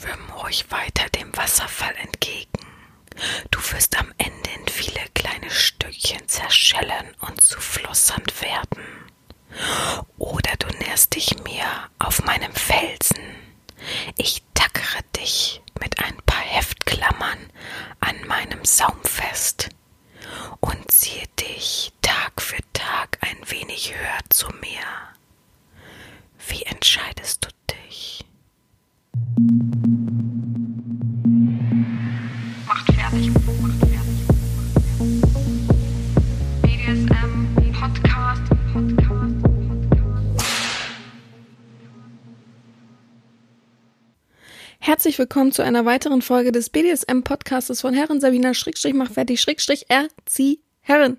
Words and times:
Schwimm 0.00 0.30
ruhig 0.30 0.70
weiter 0.70 1.08
dem 1.10 1.36
Wasserfall 1.36 1.94
entgegen. 1.96 2.48
Du 3.50 3.58
wirst 3.72 3.98
am 3.98 4.10
Ende 4.16 4.50
in 4.58 4.66
viele 4.66 5.00
kleine 5.14 5.50
Stückchen 5.50 6.26
zerschellen 6.26 7.14
und 7.20 7.38
zu 7.42 7.60
Flusssand 7.60 8.40
werden. 8.40 8.82
Oder 10.16 10.52
du 10.58 10.68
nährst 10.78 11.14
dich 11.14 11.36
mir 11.44 11.66
auf 11.98 12.22
meinem 12.24 12.54
Felsen. 12.54 13.20
Ich 14.16 14.42
tackere 14.54 15.02
dich 15.16 15.60
mit 15.80 15.98
ein 16.02 16.16
paar 16.24 16.44
Heftklammern 16.44 17.50
an 18.00 18.26
meinem 18.26 18.64
Saum 18.64 19.02
fest 19.04 19.59
Herzlich 45.10 45.28
willkommen 45.28 45.50
zu 45.50 45.62
einer 45.62 45.84
weiteren 45.86 46.22
Folge 46.22 46.52
des 46.52 46.70
BDSM-Podcastes 46.70 47.80
von 47.80 47.94
Herren 47.94 48.20
Sabina 48.20 48.54
Schrägstrich 48.54 48.94
mach 48.94 49.10
fertig 49.10 49.40
Schrägstrich 49.40 49.86
erzieh 49.88 50.60
Herren. 50.82 51.18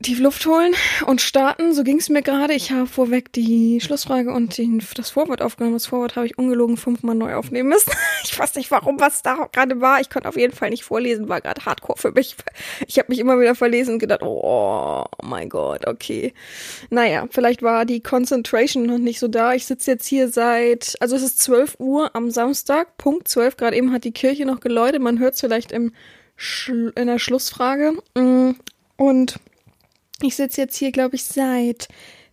Tief 0.00 0.20
Luft 0.20 0.46
holen 0.46 0.74
und 1.06 1.20
starten, 1.20 1.74
so 1.74 1.82
ging 1.82 1.98
es 1.98 2.08
mir 2.08 2.22
gerade. 2.22 2.54
Ich 2.54 2.70
habe 2.70 2.86
vorweg 2.86 3.32
die 3.32 3.80
Schlussfrage 3.80 4.32
und 4.32 4.56
den, 4.56 4.80
das 4.94 5.10
Vorwort 5.10 5.42
aufgenommen. 5.42 5.74
Das 5.74 5.86
Vorwort 5.86 6.14
habe 6.14 6.26
ich 6.26 6.38
ungelogen 6.38 6.76
fünfmal 6.76 7.16
neu 7.16 7.34
aufnehmen 7.34 7.68
müssen. 7.70 7.92
Ich 8.24 8.36
weiß 8.38 8.56
nicht, 8.56 8.70
warum, 8.70 9.00
was 9.00 9.22
da 9.22 9.48
gerade 9.52 9.80
war. 9.80 10.00
Ich 10.00 10.10
konnte 10.10 10.28
auf 10.28 10.36
jeden 10.36 10.54
Fall 10.54 10.70
nicht 10.70 10.84
vorlesen, 10.84 11.28
war 11.28 11.40
gerade 11.40 11.64
hardcore 11.64 11.98
für 11.98 12.12
mich. 12.12 12.36
Ich 12.86 12.98
habe 12.98 13.10
mich 13.10 13.20
immer 13.20 13.40
wieder 13.40 13.54
verlesen 13.54 13.94
und 13.94 13.98
gedacht, 14.00 14.22
oh 14.22 15.04
mein 15.22 15.48
Gott, 15.48 15.86
okay. 15.86 16.34
Naja, 16.90 17.26
vielleicht 17.30 17.62
war 17.62 17.84
die 17.84 18.00
Concentration 18.02 18.84
noch 18.86 18.98
nicht 18.98 19.18
so 19.18 19.28
da. 19.28 19.54
Ich 19.54 19.66
sitze 19.66 19.92
jetzt 19.92 20.06
hier 20.06 20.28
seit, 20.28 20.96
also 21.00 21.16
es 21.16 21.22
ist 21.22 21.40
12 21.40 21.76
Uhr 21.78 22.14
am 22.14 22.30
Samstag, 22.30 22.96
Punkt 22.98 23.28
12. 23.28 23.56
Gerade 23.56 23.76
eben 23.76 23.92
hat 23.92 24.04
die 24.04 24.12
Kirche 24.12 24.44
noch 24.44 24.60
geläutet. 24.60 25.00
Man 25.00 25.18
hört 25.18 25.34
es 25.34 25.40
vielleicht 25.40 25.72
im 25.72 25.92
in 26.66 27.06
der 27.06 27.18
Schlussfrage. 27.18 27.94
Mm, 28.14 28.50
Und 28.96 29.40
ich 30.22 30.36
sitze 30.36 30.60
jetzt 30.60 30.76
hier, 30.76 30.92
glaube 30.92 31.16
ich, 31.16 31.24
seit 31.24 31.88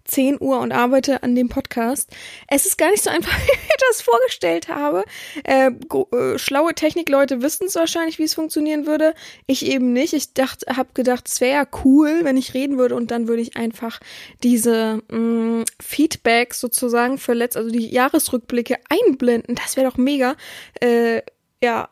10 0.06 0.40
Uhr 0.40 0.60
und 0.60 0.72
arbeite 0.72 1.24
an 1.24 1.36
dem 1.36 1.50
Podcast. 1.50 2.10
Es 2.48 2.66
ist 2.66 2.78
gar 2.78 2.92
nicht 2.92 3.04
so 3.04 3.10
einfach, 3.10 3.38
wie 3.48 3.52
ich 3.52 3.88
das 3.90 4.02
vorgestellt 4.02 4.68
habe. 4.68 5.04
Äh, 5.44 5.72
äh, 5.72 6.38
schlaue 6.38 6.74
Technikleute 6.74 7.42
wissen 7.42 7.68
es 7.68 7.76
wahrscheinlich, 7.76 8.20
wie 8.20 8.24
es 8.24 8.36
funktionieren 8.36 8.86
würde. 8.86 9.14
Ich 9.48 9.66
eben 9.66 9.94
nicht. 9.94 10.14
Ich 10.14 10.34
dachte, 10.34 10.78
habe 10.78 10.90
gedacht, 10.94 11.28
es 11.28 11.42
wäre 11.42 11.68
cool, 11.84 12.20
wenn 12.24 12.38
ich 12.38 12.54
reden 12.54 12.78
würde 12.78 12.96
und 12.96 13.12
dann 13.12 13.28
würde 13.28 13.42
ich 13.42 13.58
einfach 13.58 14.00
diese 14.44 15.02
mh, 15.10 15.66
Feedbacks 15.82 16.60
sozusagen 16.60 17.18
für 17.18 17.34
letzt, 17.34 17.58
also 17.58 17.70
die 17.70 17.90
Jahresrückblicke 17.90 18.78
einblenden. 18.90 19.56
Das 19.56 19.76
wäre 19.76 19.90
doch 19.90 19.98
mega. 19.98 20.36
Äh, 20.82 21.24
ja, 21.64 21.90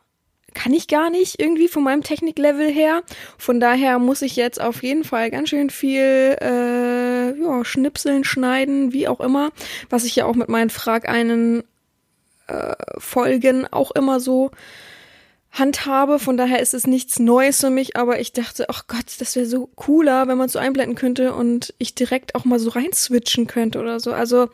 kann 0.54 0.72
ich 0.72 0.88
gar 0.88 1.10
nicht 1.10 1.40
irgendwie 1.40 1.68
von 1.68 1.82
meinem 1.82 2.02
Techniklevel 2.02 2.70
her. 2.70 3.02
Von 3.38 3.60
daher 3.60 3.98
muss 3.98 4.22
ich 4.22 4.36
jetzt 4.36 4.60
auf 4.60 4.82
jeden 4.82 5.04
Fall 5.04 5.30
ganz 5.30 5.50
schön 5.50 5.70
viel 5.70 6.36
äh, 6.40 7.38
ja, 7.38 7.64
schnipseln, 7.64 8.24
schneiden, 8.24 8.92
wie 8.92 9.08
auch 9.08 9.20
immer, 9.20 9.50
was 9.90 10.04
ich 10.04 10.16
ja 10.16 10.24
auch 10.24 10.34
mit 10.34 10.48
meinen 10.48 10.70
Frag 10.70 11.08
einen 11.08 11.64
äh, 12.46 12.74
Folgen 12.98 13.66
auch 13.70 13.90
immer 13.90 14.20
so 14.20 14.50
handhabe. 15.54 16.18
Von 16.18 16.36
daher 16.36 16.60
ist 16.60 16.74
es 16.74 16.86
nichts 16.86 17.18
Neues 17.20 17.60
für 17.60 17.70
mich, 17.70 17.96
aber 17.96 18.20
ich 18.20 18.32
dachte, 18.32 18.66
ach 18.68 18.86
Gott, 18.88 19.04
das 19.18 19.36
wäre 19.36 19.46
so 19.46 19.68
cooler, 19.76 20.26
wenn 20.26 20.36
man 20.36 20.48
so 20.48 20.58
einblenden 20.58 20.96
könnte 20.96 21.32
und 21.32 21.72
ich 21.78 21.94
direkt 21.94 22.34
auch 22.34 22.44
mal 22.44 22.58
so 22.58 22.70
rein 22.70 22.92
switchen 22.92 23.46
könnte 23.46 23.78
oder 23.78 24.00
so. 24.00 24.12
Also 24.12 24.48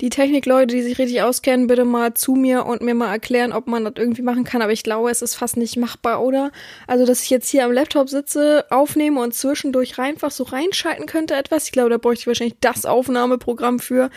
die 0.00 0.10
Technikleute, 0.10 0.74
die 0.74 0.82
sich 0.82 0.98
richtig 0.98 1.22
auskennen, 1.22 1.66
bitte 1.66 1.84
mal 1.84 2.14
zu 2.14 2.36
mir 2.36 2.66
und 2.66 2.82
mir 2.82 2.94
mal 2.94 3.10
erklären, 3.10 3.52
ob 3.52 3.66
man 3.66 3.84
das 3.84 3.94
irgendwie 3.96 4.22
machen 4.22 4.44
kann. 4.44 4.62
Aber 4.62 4.72
ich 4.72 4.84
glaube, 4.84 5.10
es 5.10 5.22
ist 5.22 5.34
fast 5.34 5.56
nicht 5.56 5.76
machbar, 5.76 6.22
oder? 6.22 6.52
Also, 6.86 7.04
dass 7.04 7.22
ich 7.22 7.30
jetzt 7.30 7.48
hier 7.48 7.64
am 7.64 7.72
Laptop 7.72 8.08
sitze, 8.08 8.64
aufnehme 8.70 9.20
und 9.20 9.34
zwischendurch 9.34 9.98
einfach 9.98 10.30
so 10.30 10.44
reinschalten 10.44 11.06
könnte 11.06 11.34
etwas. 11.34 11.66
Ich 11.66 11.72
glaube, 11.72 11.90
da 11.90 11.98
bräuchte 11.98 12.22
ich 12.22 12.26
wahrscheinlich 12.28 12.58
das 12.60 12.86
Aufnahmeprogramm 12.86 13.80
für, 13.80 14.10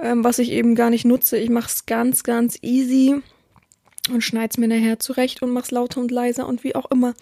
ähm, 0.00 0.24
was 0.24 0.38
ich 0.38 0.50
eben 0.50 0.74
gar 0.74 0.90
nicht 0.90 1.04
nutze. 1.04 1.36
Ich 1.36 1.50
mache 1.50 1.68
es 1.68 1.86
ganz, 1.86 2.24
ganz 2.24 2.58
easy 2.62 3.22
und 4.10 4.22
schneid's 4.22 4.58
mir 4.58 4.68
nachher 4.68 4.98
zurecht 4.98 5.42
und 5.42 5.50
mach's 5.50 5.70
lauter 5.70 6.00
und 6.00 6.10
leiser 6.10 6.46
und 6.46 6.64
wie 6.64 6.74
auch 6.74 6.90
immer. 6.90 7.14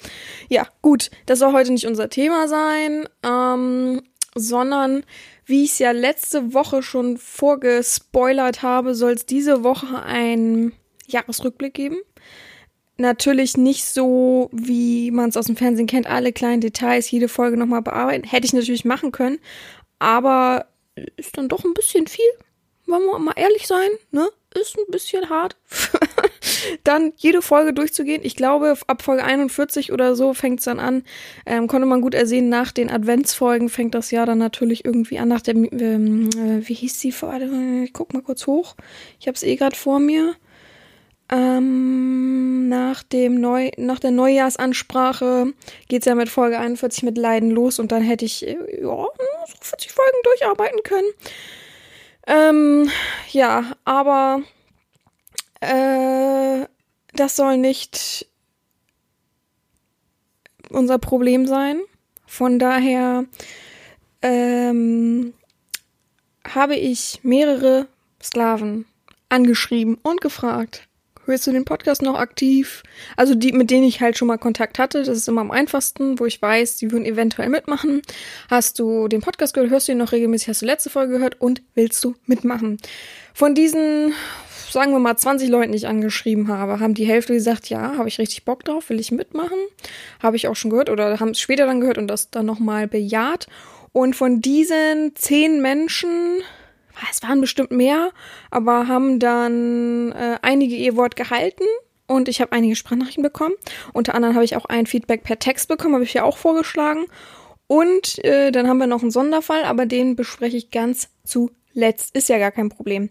Ja, 0.48 0.66
gut, 0.80 1.10
das 1.26 1.38
soll 1.38 1.52
heute 1.52 1.72
nicht 1.72 1.86
unser 1.86 2.10
Thema 2.10 2.48
sein, 2.48 3.08
ähm, 3.22 4.02
sondern 4.34 5.04
wie 5.44 5.64
ich 5.64 5.72
es 5.72 5.78
ja 5.78 5.92
letzte 5.92 6.54
Woche 6.54 6.82
schon 6.82 7.18
vorgespoilert 7.18 8.62
habe, 8.62 8.94
soll 8.94 9.12
es 9.12 9.26
diese 9.26 9.64
Woche 9.64 10.02
einen 10.02 10.72
Jahresrückblick 11.06 11.74
geben. 11.74 11.98
Natürlich 12.96 13.56
nicht 13.56 13.84
so, 13.84 14.48
wie 14.52 15.10
man 15.10 15.30
es 15.30 15.36
aus 15.36 15.46
dem 15.46 15.56
Fernsehen 15.56 15.86
kennt, 15.86 16.06
alle 16.06 16.32
kleinen 16.32 16.60
Details, 16.60 17.10
jede 17.10 17.28
Folge 17.28 17.56
nochmal 17.56 17.82
bearbeiten. 17.82 18.26
Hätte 18.26 18.46
ich 18.46 18.52
natürlich 18.52 18.84
machen 18.84 19.12
können, 19.12 19.38
aber 19.98 20.66
ist 21.16 21.36
dann 21.36 21.48
doch 21.48 21.64
ein 21.64 21.74
bisschen 21.74 22.06
viel. 22.06 22.24
Wollen 22.86 23.06
wir 23.06 23.18
mal 23.18 23.34
ehrlich 23.36 23.66
sein, 23.66 23.88
ne? 24.10 24.28
Ist 24.54 24.76
ein 24.76 24.90
bisschen 24.90 25.30
hart. 25.30 25.56
dann 26.84 27.12
jede 27.16 27.42
Folge 27.42 27.72
durchzugehen. 27.72 28.22
Ich 28.24 28.36
glaube, 28.36 28.76
ab 28.86 29.02
Folge 29.02 29.24
41 29.24 29.92
oder 29.92 30.14
so 30.14 30.34
fängt 30.34 30.60
es 30.60 30.64
dann 30.64 30.80
an. 30.80 31.04
Ähm, 31.46 31.66
konnte 31.66 31.86
man 31.86 32.00
gut 32.00 32.14
ersehen, 32.14 32.48
nach 32.48 32.72
den 32.72 32.90
Adventsfolgen 32.90 33.68
fängt 33.68 33.94
das 33.94 34.10
Jahr 34.10 34.26
dann 34.26 34.38
natürlich 34.38 34.84
irgendwie 34.84 35.18
an. 35.18 35.28
Nach 35.28 35.40
der, 35.40 35.54
ähm, 35.54 36.30
äh, 36.30 36.68
wie 36.68 36.74
hieß 36.74 36.98
die 37.00 37.12
Folge? 37.12 37.84
Ich 37.84 37.92
guck 37.92 38.12
mal 38.12 38.22
kurz 38.22 38.46
hoch. 38.46 38.76
Ich 39.20 39.26
habe 39.26 39.36
es 39.36 39.42
eh 39.42 39.56
gerade 39.56 39.76
vor 39.76 40.00
mir. 40.00 40.34
Ähm, 41.30 42.68
nach 42.68 43.02
dem 43.02 43.40
Neu 43.40 43.70
nach 43.78 43.98
der 43.98 44.10
Neujahrsansprache 44.10 45.54
geht's 45.88 46.04
ja 46.04 46.14
mit 46.14 46.28
Folge 46.28 46.58
41 46.58 47.04
mit 47.04 47.16
Leiden 47.16 47.50
los 47.50 47.78
und 47.78 47.90
dann 47.90 48.02
hätte 48.02 48.26
ich 48.26 48.46
äh, 48.46 48.56
ja, 48.82 49.06
so 49.46 49.54
40 49.62 49.92
Folgen 49.92 50.18
durcharbeiten 50.24 50.82
können. 50.82 51.08
Ähm, 52.26 52.90
ja, 53.30 53.64
aber 53.84 54.42
äh, 55.62 56.66
das 57.14 57.36
soll 57.36 57.56
nicht 57.56 58.26
unser 60.70 60.98
Problem 60.98 61.46
sein. 61.46 61.80
Von 62.26 62.58
daher 62.58 63.26
ähm, 64.22 65.34
habe 66.46 66.74
ich 66.74 67.20
mehrere 67.22 67.86
Sklaven 68.22 68.86
angeschrieben 69.28 69.98
und 70.02 70.20
gefragt, 70.20 70.88
hörst 71.26 71.46
du 71.46 71.52
den 71.52 71.64
Podcast 71.64 72.02
noch 72.02 72.18
aktiv? 72.18 72.82
Also 73.16 73.34
die, 73.34 73.52
mit 73.52 73.70
denen 73.70 73.84
ich 73.84 74.00
halt 74.00 74.18
schon 74.18 74.28
mal 74.28 74.38
Kontakt 74.38 74.78
hatte, 74.78 75.04
das 75.04 75.16
ist 75.16 75.28
immer 75.28 75.42
am 75.42 75.50
einfachsten, 75.50 76.18
wo 76.18 76.26
ich 76.26 76.42
weiß, 76.42 76.76
die 76.76 76.90
würden 76.90 77.04
eventuell 77.04 77.48
mitmachen. 77.48 78.02
Hast 78.50 78.78
du 78.78 79.06
den 79.06 79.20
Podcast 79.20 79.54
gehört, 79.54 79.70
hörst 79.70 79.88
du 79.88 79.92
ihn 79.92 79.98
noch 79.98 80.12
regelmäßig, 80.12 80.48
hast 80.48 80.62
du 80.62 80.66
letzte 80.66 80.90
Folge 80.90 81.14
gehört 81.14 81.40
und 81.40 81.62
willst 81.74 82.02
du 82.02 82.14
mitmachen? 82.26 82.78
Von 83.34 83.54
diesen, 83.54 84.12
sagen 84.72 84.92
wir 84.92 84.98
mal, 84.98 85.16
20 85.16 85.48
Leuten, 85.48 85.72
die 85.72 85.78
ich 85.78 85.86
angeschrieben 85.86 86.48
habe, 86.48 86.80
haben 86.80 86.94
die 86.94 87.04
Hälfte 87.04 87.34
gesagt, 87.34 87.68
ja, 87.68 87.96
habe 87.96 88.08
ich 88.08 88.18
richtig 88.18 88.44
Bock 88.44 88.64
drauf, 88.64 88.90
will 88.90 89.00
ich 89.00 89.12
mitmachen. 89.12 89.58
Habe 90.22 90.36
ich 90.36 90.48
auch 90.48 90.56
schon 90.56 90.70
gehört 90.70 90.90
oder 90.90 91.20
haben 91.20 91.30
es 91.30 91.40
später 91.40 91.66
dann 91.66 91.80
gehört 91.80 91.98
und 91.98 92.08
das 92.08 92.30
dann 92.30 92.46
nochmal 92.46 92.88
bejaht. 92.88 93.46
Und 93.92 94.16
von 94.16 94.40
diesen 94.40 95.14
zehn 95.14 95.60
Menschen, 95.60 96.40
es 97.10 97.22
waren 97.22 97.40
bestimmt 97.40 97.70
mehr, 97.70 98.10
aber 98.50 98.88
haben 98.88 99.18
dann 99.18 100.12
äh, 100.12 100.38
einige 100.42 100.74
ihr 100.74 100.96
Wort 100.96 101.16
gehalten 101.16 101.64
und 102.06 102.28
ich 102.28 102.40
habe 102.40 102.52
einige 102.52 102.76
Sprachnachrichten 102.76 103.22
bekommen. 103.22 103.54
Unter 103.92 104.14
anderem 104.14 104.34
habe 104.34 104.44
ich 104.44 104.56
auch 104.56 104.64
ein 104.66 104.86
Feedback 104.86 105.22
per 105.22 105.38
Text 105.38 105.68
bekommen, 105.68 105.94
habe 105.94 106.04
ich 106.04 106.14
ja 106.14 106.24
auch 106.24 106.36
vorgeschlagen. 106.36 107.06
Und 107.66 108.22
äh, 108.24 108.50
dann 108.50 108.68
haben 108.68 108.78
wir 108.78 108.86
noch 108.86 109.02
einen 109.02 109.10
Sonderfall, 109.10 109.64
aber 109.64 109.86
den 109.86 110.16
bespreche 110.16 110.56
ich 110.56 110.70
ganz 110.70 111.08
zuletzt. 111.24 112.14
Ist 112.14 112.28
ja 112.28 112.38
gar 112.38 112.50
kein 112.50 112.68
Problem. 112.68 113.10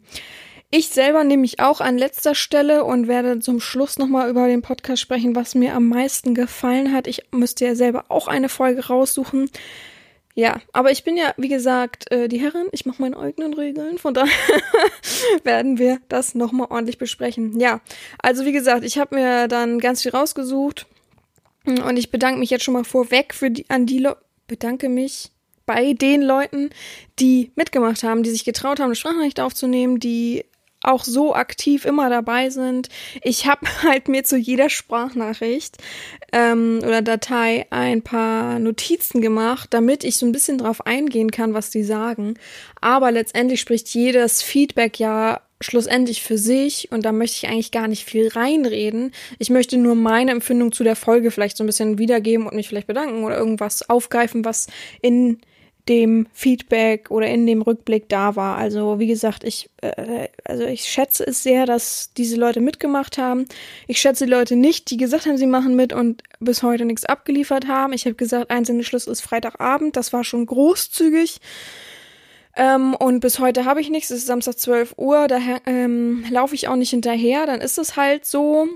Ich 0.74 0.88
selber 0.88 1.26
nehme 1.26 1.42
mich 1.42 1.60
auch 1.60 1.82
an 1.82 1.98
letzter 1.98 2.34
Stelle 2.34 2.86
und 2.86 3.10
werde 3.10 3.40
zum 3.40 3.60
Schluss 3.60 4.00
nochmal 4.00 4.30
über 4.30 4.48
den 4.48 4.62
Podcast 4.62 5.02
sprechen, 5.02 5.36
was 5.36 5.54
mir 5.54 5.76
am 5.76 5.90
meisten 5.90 6.34
gefallen 6.34 6.94
hat. 6.94 7.08
Ich 7.08 7.24
müsste 7.32 7.66
ja 7.66 7.76
selber 7.76 8.06
auch 8.08 8.30
eine 8.30 8.48
Folge 8.48 8.88
raussuchen. 8.88 9.50
Ja, 10.34 10.62
aber 10.72 10.92
ich 10.92 11.04
bin 11.04 11.18
ja, 11.18 11.34
wie 11.36 11.50
gesagt, 11.50 12.10
äh, 12.10 12.30
die 12.30 12.40
Herrin. 12.40 12.68
Ich 12.72 12.86
mache 12.86 13.02
meine 13.02 13.18
eigenen 13.18 13.54
Regeln. 13.54 13.98
Von 13.98 14.14
daher 14.14 14.32
werden 15.44 15.78
wir 15.78 16.00
das 16.08 16.36
nochmal 16.36 16.68
ordentlich 16.70 16.98
besprechen. 16.98 17.60
Ja, 17.60 17.82
also 18.22 18.46
wie 18.46 18.54
gesagt, 18.54 18.86
ich 18.86 18.98
habe 18.98 19.16
mir 19.16 19.50
dann 19.50 19.78
ganz 19.78 20.02
viel 20.04 20.12
rausgesucht. 20.12 20.88
Und 21.66 21.98
ich 21.98 22.12
bedanke 22.12 22.40
mich 22.40 22.50
jetzt 22.50 22.64
schon 22.64 22.74
mal 22.74 22.86
vorweg 22.86 23.34
für 23.34 23.52
die, 23.52 23.70
an 23.70 23.86
die 23.86 24.00
Le 24.00 24.16
bedanke 24.48 24.88
mich 24.88 25.32
bei 25.66 25.94
den 25.94 26.22
Leuten, 26.22 26.72
die 27.20 27.52
mitgemacht 27.56 28.04
haben, 28.04 28.24
die 28.24 28.32
sich 28.32 28.44
getraut 28.46 28.80
haben, 28.80 28.88
eine 28.88 28.96
Sprachnachricht 28.96 29.40
aufzunehmen, 29.40 30.00
die 30.00 30.44
auch 30.82 31.04
so 31.04 31.36
aktiv 31.36 31.86
immer 31.86 32.10
dabei 32.10 32.50
sind. 32.50 32.90
Ich 33.22 33.48
habe 33.48 33.66
halt 33.84 34.08
mir 34.08 34.24
zu 34.24 34.38
jeder 34.38 34.70
Sprachnachricht 34.70 35.78
ähm, 36.32 36.80
oder 36.84 37.02
Datei 37.02 37.66
ein 37.70 38.02
paar 38.02 38.60
Notizen 38.60 39.22
gemacht, 39.22 39.70
damit 39.74 40.04
ich 40.04 40.18
so 40.18 40.26
ein 40.26 40.32
bisschen 40.32 40.58
drauf 40.58 40.86
eingehen 40.86 41.32
kann, 41.32 41.54
was 41.54 41.70
die 41.70 41.84
sagen. 41.84 42.36
Aber 42.80 43.12
letztendlich 43.12 43.62
spricht 43.62 43.90
jedes 43.90 44.42
Feedback 44.42 45.00
ja 45.00 45.42
schlussendlich 45.62 46.24
für 46.24 46.38
sich 46.38 46.92
und 46.92 47.06
da 47.06 47.12
möchte 47.12 47.46
ich 47.46 47.52
eigentlich 47.52 47.72
gar 47.72 47.88
nicht 47.88 48.04
viel 48.04 48.28
reinreden. 48.30 49.14
Ich 49.38 49.50
möchte 49.50 49.78
nur 49.78 49.96
meine 49.96 50.32
Empfindung 50.32 50.72
zu 50.72 50.84
der 50.84 50.96
Folge 50.96 51.32
vielleicht 51.32 51.58
so 51.58 51.64
ein 51.64 51.68
bisschen 51.68 51.98
wiedergeben 52.00 52.48
und 52.48 52.56
mich 52.56 52.68
vielleicht 52.68 52.88
bedanken 52.88 53.24
oder 53.24 53.38
irgendwas 53.38 53.88
aufgreifen, 53.88 54.44
was 54.44 54.68
in 55.02 55.40
dem 55.90 56.28
Feedback 56.34 57.10
oder 57.10 57.28
in 57.28 57.48
dem 57.48 57.62
Rückblick 57.62 58.10
da 58.10 58.36
war. 58.36 58.58
Also 58.58 59.00
wie 59.00 59.08
gesagt, 59.08 59.44
ich 59.44 59.70
äh, 59.82 60.28
also 60.44 60.66
ich 60.66 60.84
schätze 60.84 61.26
es 61.26 61.44
sehr, 61.44 61.66
dass 61.66 62.14
diese 62.16 62.36
Leute 62.36 62.62
mitgemacht 62.62 63.18
haben. 63.18 63.46
Ich 63.88 64.00
schätze 64.00 64.26
die 64.26 64.32
Leute 64.32 64.56
nicht, 64.56 64.90
die 64.92 64.98
gesagt 64.98 65.26
haben, 65.26 65.38
sie 65.38 65.48
machen 65.48 65.76
mit 65.76 65.94
und 65.94 66.24
bis 66.40 66.64
heute 66.64 66.86
nichts 66.86 67.06
abgeliefert 67.06 67.68
haben. 67.68 67.94
Ich 67.94 68.06
habe 68.06 68.16
gesagt, 68.16 68.52
einzelne 68.52 68.84
Schluss 68.84 69.08
ist 69.08 69.22
Freitagabend. 69.22 69.96
Das 69.96 70.14
war 70.14 70.24
schon 70.24 70.46
großzügig. 70.46 71.40
Ähm, 72.56 72.96
und 72.96 73.22
bis 73.22 73.40
heute 73.40 73.66
habe 73.66 73.82
ich 73.82 73.90
nichts. 73.90 74.10
Es 74.12 74.20
ist 74.20 74.28
Samstag 74.28 74.60
12 74.60 74.96
Uhr. 74.98 75.28
Daher 75.28 75.62
ähm, 75.66 76.26
laufe 76.30 76.56
ich 76.56 76.68
auch 76.68 76.76
nicht 76.76 76.90
hinterher. 76.90 77.46
Dann 77.46 77.62
ist 77.62 77.78
es 77.78 77.96
halt 77.96 78.26
so. 78.26 78.68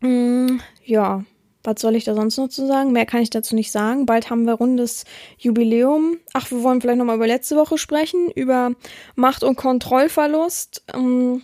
Mm, 0.00 0.58
ja, 0.84 1.24
was 1.62 1.80
soll 1.80 1.96
ich 1.96 2.04
da 2.04 2.14
sonst 2.14 2.38
noch 2.38 2.48
zu 2.48 2.66
sagen? 2.66 2.92
Mehr 2.92 3.06
kann 3.06 3.22
ich 3.22 3.30
dazu 3.30 3.54
nicht 3.54 3.70
sagen. 3.70 4.06
Bald 4.06 4.30
haben 4.30 4.46
wir 4.46 4.54
rundes 4.54 5.04
Jubiläum. 5.38 6.18
Ach, 6.32 6.50
wir 6.50 6.62
wollen 6.62 6.80
vielleicht 6.80 6.98
nochmal 6.98 7.16
über 7.16 7.26
letzte 7.26 7.56
Woche 7.56 7.76
sprechen, 7.76 8.30
über 8.30 8.72
Macht- 9.14 9.44
und 9.44 9.56
Kontrollverlust. 9.56 10.82
Ähm, 10.94 11.42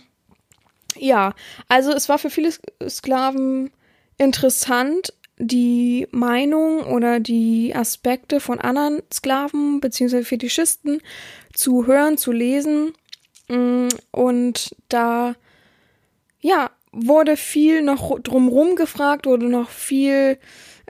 ja, 0.97 1.33
also 1.67 1.91
es 1.91 2.09
war 2.09 2.17
für 2.17 2.29
viele 2.29 2.51
Sklaven 2.87 3.71
interessant, 4.17 5.13
die 5.37 6.07
Meinung 6.11 6.81
oder 6.81 7.19
die 7.19 7.75
Aspekte 7.75 8.39
von 8.39 8.59
anderen 8.59 9.03
Sklaven 9.13 9.79
bzw. 9.79 10.23
Fetischisten 10.23 11.01
zu 11.53 11.85
hören, 11.85 12.17
zu 12.17 12.31
lesen. 12.31 12.93
Mm, 13.47 13.89
und 14.11 14.75
da, 14.89 15.35
ja, 16.39 16.71
wurde 16.91 17.37
viel 17.37 17.81
noch 17.81 18.19
drumrum 18.19 18.75
gefragt, 18.75 19.25
wurde 19.25 19.47
noch 19.47 19.69
viel 19.69 20.37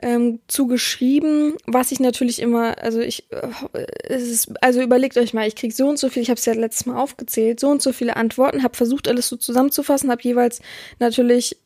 ähm, 0.00 0.40
zugeschrieben, 0.46 1.56
was 1.66 1.90
ich 1.90 1.98
natürlich 1.98 2.40
immer, 2.40 2.78
also 2.78 3.00
ich, 3.00 3.30
äh, 3.32 3.86
es 4.04 4.28
ist, 4.28 4.52
also 4.62 4.80
überlegt 4.80 5.16
euch 5.16 5.34
mal, 5.34 5.46
ich 5.46 5.56
krieg 5.56 5.72
so 5.72 5.88
und 5.88 5.98
so 5.98 6.08
viel, 6.08 6.22
ich 6.22 6.30
habe 6.30 6.38
es 6.38 6.44
ja 6.46 6.52
letztes 6.52 6.86
Mal 6.86 6.96
aufgezählt, 6.96 7.58
so 7.58 7.68
und 7.68 7.82
so 7.82 7.92
viele 7.92 8.16
Antworten, 8.16 8.62
habe 8.62 8.76
versucht 8.76 9.08
alles 9.08 9.28
so 9.28 9.36
zusammenzufassen, 9.36 10.10
habe 10.10 10.22
jeweils 10.22 10.60
natürlich 11.00 11.58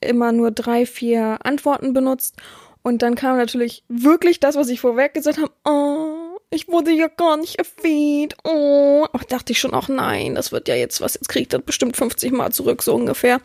immer 0.00 0.30
nur 0.30 0.52
drei, 0.52 0.86
vier 0.86 1.38
Antworten 1.42 1.92
benutzt 1.92 2.36
und 2.82 3.02
dann 3.02 3.16
kam 3.16 3.36
natürlich 3.36 3.84
wirklich 3.88 4.38
das, 4.38 4.54
was 4.54 4.68
ich 4.68 4.80
vorweg 4.80 5.12
gesagt 5.12 5.38
habe, 5.38 5.52
oh, 5.64 6.19
ich 6.50 6.68
wurde 6.68 6.90
ja 6.90 7.06
gar 7.08 7.36
nicht 7.36 7.56
erwähnt. 7.56 8.36
Oh, 8.44 9.06
Ach, 9.12 9.24
dachte 9.24 9.52
ich 9.52 9.60
schon 9.60 9.72
auch, 9.72 9.88
nein, 9.88 10.34
das 10.34 10.52
wird 10.52 10.68
ja 10.68 10.74
jetzt 10.74 11.00
was, 11.00 11.14
jetzt 11.14 11.28
kriegt 11.28 11.52
das 11.52 11.62
bestimmt 11.62 11.96
50 11.96 12.32
Mal 12.32 12.52
zurück, 12.52 12.82
so 12.82 12.94
ungefähr. 12.94 13.40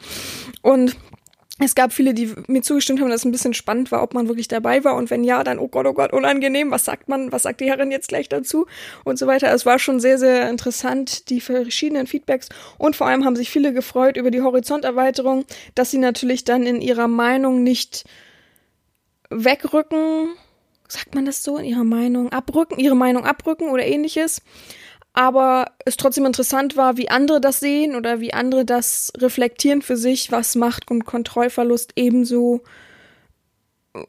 Und 0.61 0.97
es 1.57 1.73
gab 1.73 1.93
viele, 1.93 2.13
die 2.13 2.33
mir 2.47 2.63
zugestimmt 2.63 2.99
haben, 2.99 3.09
dass 3.09 3.21
es 3.21 3.25
ein 3.25 3.31
bisschen 3.31 3.53
spannend 3.53 3.89
war, 3.89 4.03
ob 4.03 4.13
man 4.13 4.27
wirklich 4.27 4.49
dabei 4.49 4.83
war 4.83 4.95
und 4.95 5.09
wenn 5.09 5.23
ja, 5.23 5.41
dann 5.43 5.57
oh 5.57 5.69
Gott, 5.69 5.85
oh 5.85 5.93
Gott, 5.93 6.11
unangenehm, 6.11 6.69
was 6.69 6.83
sagt 6.83 7.07
man, 7.07 7.31
was 7.31 7.43
sagt 7.43 7.61
die 7.61 7.69
Herrin 7.69 7.91
jetzt 7.91 8.09
gleich 8.09 8.27
dazu 8.27 8.65
und 9.05 9.17
so 9.17 9.25
weiter. 9.25 9.53
Es 9.53 9.65
war 9.65 9.79
schon 9.79 10.01
sehr, 10.01 10.17
sehr 10.17 10.49
interessant, 10.49 11.29
die 11.29 11.39
verschiedenen 11.39 12.07
Feedbacks 12.07 12.49
und 12.77 12.97
vor 12.97 13.07
allem 13.07 13.23
haben 13.23 13.37
sich 13.37 13.49
viele 13.49 13.71
gefreut 13.71 14.17
über 14.17 14.31
die 14.31 14.41
Horizonterweiterung, 14.41 15.45
dass 15.75 15.91
sie 15.91 15.97
natürlich 15.97 16.43
dann 16.43 16.63
in 16.63 16.81
ihrer 16.81 17.07
Meinung 17.07 17.63
nicht 17.63 18.03
wegrücken, 19.29 20.35
sagt 20.87 21.15
man 21.15 21.25
das 21.25 21.43
so, 21.43 21.57
in 21.57 21.65
ihrer 21.65 21.83
Meinung 21.83 22.31
abrücken, 22.31 22.79
ihre 22.79 22.95
Meinung 22.95 23.25
abrücken 23.25 23.69
oder 23.69 23.85
ähnliches. 23.85 24.41
Aber 25.13 25.71
es 25.85 25.95
trotzdem 25.95 26.25
interessant 26.25 26.75
war, 26.75 26.97
wie 26.97 27.09
andere 27.09 27.39
das 27.39 27.61
sehen 27.61 27.95
oder 27.95 28.19
wie 28.19 28.33
andere 28.33 28.65
das 28.65 29.13
reflektieren 29.17 29.81
für 29.81 29.95
sich, 29.95 30.31
was 30.31 30.55
Macht 30.55 30.91
und 30.91 31.05
Kontrollverlust 31.05 31.93
ebenso, 31.95 32.61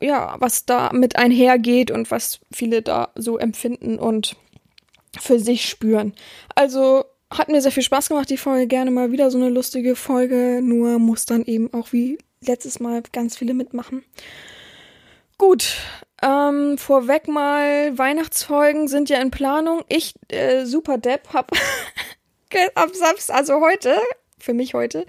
ja, 0.00 0.34
was 0.40 0.66
da 0.66 0.90
mit 0.92 1.14
einhergeht 1.14 1.92
und 1.92 2.10
was 2.10 2.40
viele 2.52 2.82
da 2.82 3.10
so 3.14 3.38
empfinden 3.38 4.00
und 4.00 4.36
für 5.20 5.38
sich 5.38 5.68
spüren. 5.68 6.12
Also 6.56 7.04
hat 7.30 7.48
mir 7.48 7.62
sehr 7.62 7.72
viel 7.72 7.82
Spaß 7.82 8.08
gemacht, 8.08 8.30
die 8.30 8.36
Folge. 8.36 8.66
Gerne 8.66 8.90
mal 8.90 9.12
wieder 9.12 9.30
so 9.30 9.38
eine 9.38 9.48
lustige 9.48 9.96
Folge, 9.96 10.60
nur 10.62 10.98
muss 10.98 11.24
dann 11.24 11.44
eben 11.44 11.72
auch 11.72 11.92
wie 11.92 12.18
letztes 12.40 12.80
Mal 12.80 13.02
ganz 13.12 13.36
viele 13.36 13.54
mitmachen. 13.54 14.02
Gut, 15.38 15.76
ähm, 16.22 16.78
vorweg 16.78 17.28
mal, 17.28 17.96
Weihnachtsfolgen 17.98 18.88
sind 18.88 19.10
ja 19.10 19.20
in 19.20 19.30
Planung. 19.30 19.84
Ich, 19.88 20.14
äh, 20.28 20.64
super 20.64 20.96
Depp, 20.96 21.34
hab 21.34 21.52
am 22.74 22.94
Samstag, 22.94 23.36
also 23.36 23.60
heute, 23.60 24.00
für 24.38 24.54
mich 24.54 24.72
heute, 24.72 25.04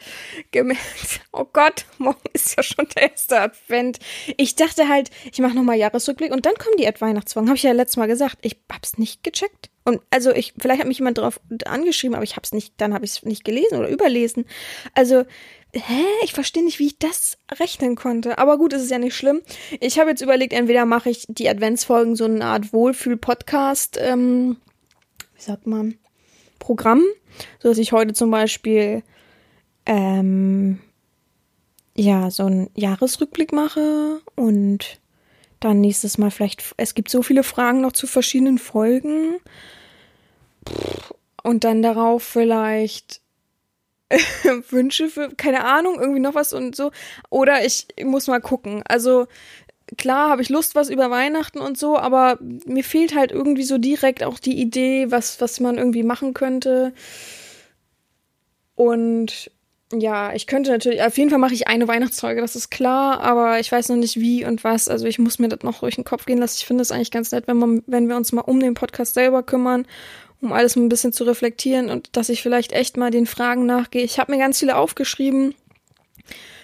gemerkt, 0.52 1.22
oh 1.32 1.46
Gott, 1.46 1.86
morgen 1.98 2.20
ist 2.34 2.58
ja 2.58 2.64
schon 2.64 2.88
der 2.96 3.12
erste 3.12 3.40
Advent. 3.40 4.00
Ich 4.36 4.56
dachte 4.56 4.90
halt, 4.90 5.12
ich 5.32 5.40
mache 5.40 5.56
nochmal 5.56 5.78
Jahresrückblick 5.78 6.34
und 6.34 6.46
dann 6.46 6.56
kommen 6.56 6.76
die 6.78 6.88
Ad-Weihnachtsfolgen. 6.88 7.48
Habe 7.48 7.58
ich 7.58 7.64
ja 7.64 7.72
letztes 7.72 7.98
Mal 7.98 8.08
gesagt. 8.08 8.40
Ich 8.42 8.58
hab's 8.70 8.98
nicht 8.98 9.24
gecheckt. 9.24 9.70
Und 9.88 10.02
also 10.10 10.32
ich, 10.32 10.54
vielleicht 10.60 10.82
hat 10.82 10.88
mich 10.90 10.98
jemand 10.98 11.18
darauf 11.18 11.40
angeschrieben, 11.64 12.14
aber 12.14 12.26
ich 12.26 12.36
hab's 12.36 12.52
nicht, 12.52 12.74
dann 12.76 12.94
habe 12.94 13.06
ich 13.06 13.12
es 13.12 13.24
nicht 13.24 13.46
gelesen 13.46 13.78
oder 13.78 13.88
überlesen. 13.88 14.44
Also 14.94 15.24
hä, 15.74 16.04
ich 16.26 16.34
verstehe 16.34 16.62
nicht, 16.62 16.80
wie 16.80 16.88
ich 16.88 17.00
das 17.00 17.38
rechnen 17.58 17.96
konnte. 17.96 18.38
Aber 18.38 18.58
gut, 18.58 18.74
es 18.74 18.84
ist 18.84 18.92
ja 18.92 19.00
nicht 19.00 19.16
schlimm. 19.16 19.42
Ich 19.80 19.98
habe 19.98 20.10
jetzt 20.10 20.22
überlegt, 20.22 20.52
entweder 20.52 20.86
mache 20.86 21.10
ich 21.10 21.26
die 21.30 21.48
Adventsfolgen 21.48 22.18
so 22.18 22.26
eine 22.26 22.44
Art 22.44 22.74
Wohlfühl-Podcast, 22.74 23.98
ähm, 24.02 24.58
wie 25.36 25.42
sagt 25.42 25.68
man, 25.68 25.98
Programm, 26.60 27.04
so 27.60 27.70
dass 27.70 27.78
ich 27.78 27.94
heute 27.94 28.14
zum 28.14 28.30
Beispiel 28.30 29.04
ähm, 29.86 30.80
ja 31.96 32.30
so 32.30 32.44
einen 32.44 32.72
Jahresrückblick 32.76 33.54
mache 33.54 34.20
und 34.36 35.00
dann 35.60 35.82
nächstes 35.82 36.18
Mal 36.18 36.32
vielleicht, 36.32 36.74
es 36.78 36.94
gibt 36.94 37.10
so 37.10 37.22
viele 37.22 37.44
Fragen 37.44 37.82
noch 37.82 37.94
zu 37.94 38.08
verschiedenen 38.08 38.58
Folgen. 38.58 39.38
Und 41.44 41.64
dann 41.64 41.82
darauf 41.82 42.24
vielleicht 42.24 43.22
Wünsche 44.70 45.10
für, 45.10 45.30
keine 45.36 45.66
Ahnung, 45.66 46.00
irgendwie 46.00 46.20
noch 46.20 46.36
was 46.36 46.54
und 46.54 46.76
so. 46.76 46.92
Oder 47.30 47.66
ich 47.66 47.88
muss 48.04 48.28
mal 48.28 48.42
gucken. 48.42 48.84
Also 48.88 49.28
klar 49.98 50.30
habe 50.30 50.42
ich 50.42 50.50
Lust, 50.50 50.76
was 50.76 50.90
über 50.90 51.10
Weihnachten 51.10 51.60
und 51.60 51.78
so, 51.78 51.98
aber 51.98 52.38
mir 52.42 52.84
fehlt 52.84 53.16
halt 53.16 53.32
irgendwie 53.32 53.64
so 53.64 53.78
direkt 53.78 54.24
auch 54.24 54.40
die 54.40 54.60
Idee, 54.60 55.12
was, 55.12 55.40
was 55.40 55.60
man 55.60 55.78
irgendwie 55.78 56.04
machen 56.04 56.34
könnte. 56.34 56.94
Und 58.76 59.52
ja, 59.94 60.34
ich 60.34 60.48
könnte 60.48 60.72
natürlich, 60.72 61.02
auf 61.02 61.18
jeden 61.18 61.30
Fall 61.30 61.40
mache 61.40 61.54
ich 61.54 61.68
eine 61.68 61.88
Weihnachtsfolge, 61.88 62.42
das 62.42 62.56
ist 62.56 62.70
klar, 62.70 63.22
aber 63.22 63.60
ich 63.60 63.72
weiß 63.72 63.90
noch 63.90 63.96
nicht 63.96 64.20
wie 64.20 64.46
und 64.46 64.64
was. 64.64 64.90
Also 64.90 65.06
ich 65.06 65.18
muss 65.18 65.40
mir 65.40 65.48
das 65.48 65.64
noch 65.64 65.80
durch 65.80 65.96
den 65.96 66.04
Kopf 66.04 66.26
gehen 66.26 66.40
lassen. 66.40 66.58
Ich 66.60 66.66
finde 66.66 66.82
es 66.82 66.92
eigentlich 66.92 67.12
ganz 67.12 67.32
nett, 67.32 67.48
wenn 67.48 67.58
man, 67.58 67.84
wenn 67.88 68.10
wir 68.10 68.18
uns 68.18 68.34
mal 68.34 68.42
um 68.42 68.60
den 68.60 68.74
Podcast 68.74 69.14
selber 69.14 69.44
kümmern 69.44 69.86
um 70.42 70.54
alles 70.54 70.76
ein 70.76 70.90
bisschen 70.90 71.14
zu 71.14 71.24
reflektieren 71.24 71.90
und 71.90 72.16
dass 72.16 72.30
ich 72.30 72.42
vielleicht 72.42 72.72
echt 72.72 72.98
mal 72.98 73.12
den 73.12 73.26
Fragen 73.26 73.66
nachgehe. 73.66 74.04
Ich 74.04 74.20
habe 74.20 74.32
mir 74.32 74.38
ganz 74.38 74.60
viele 74.60 74.76
aufgeschrieben 74.76 75.56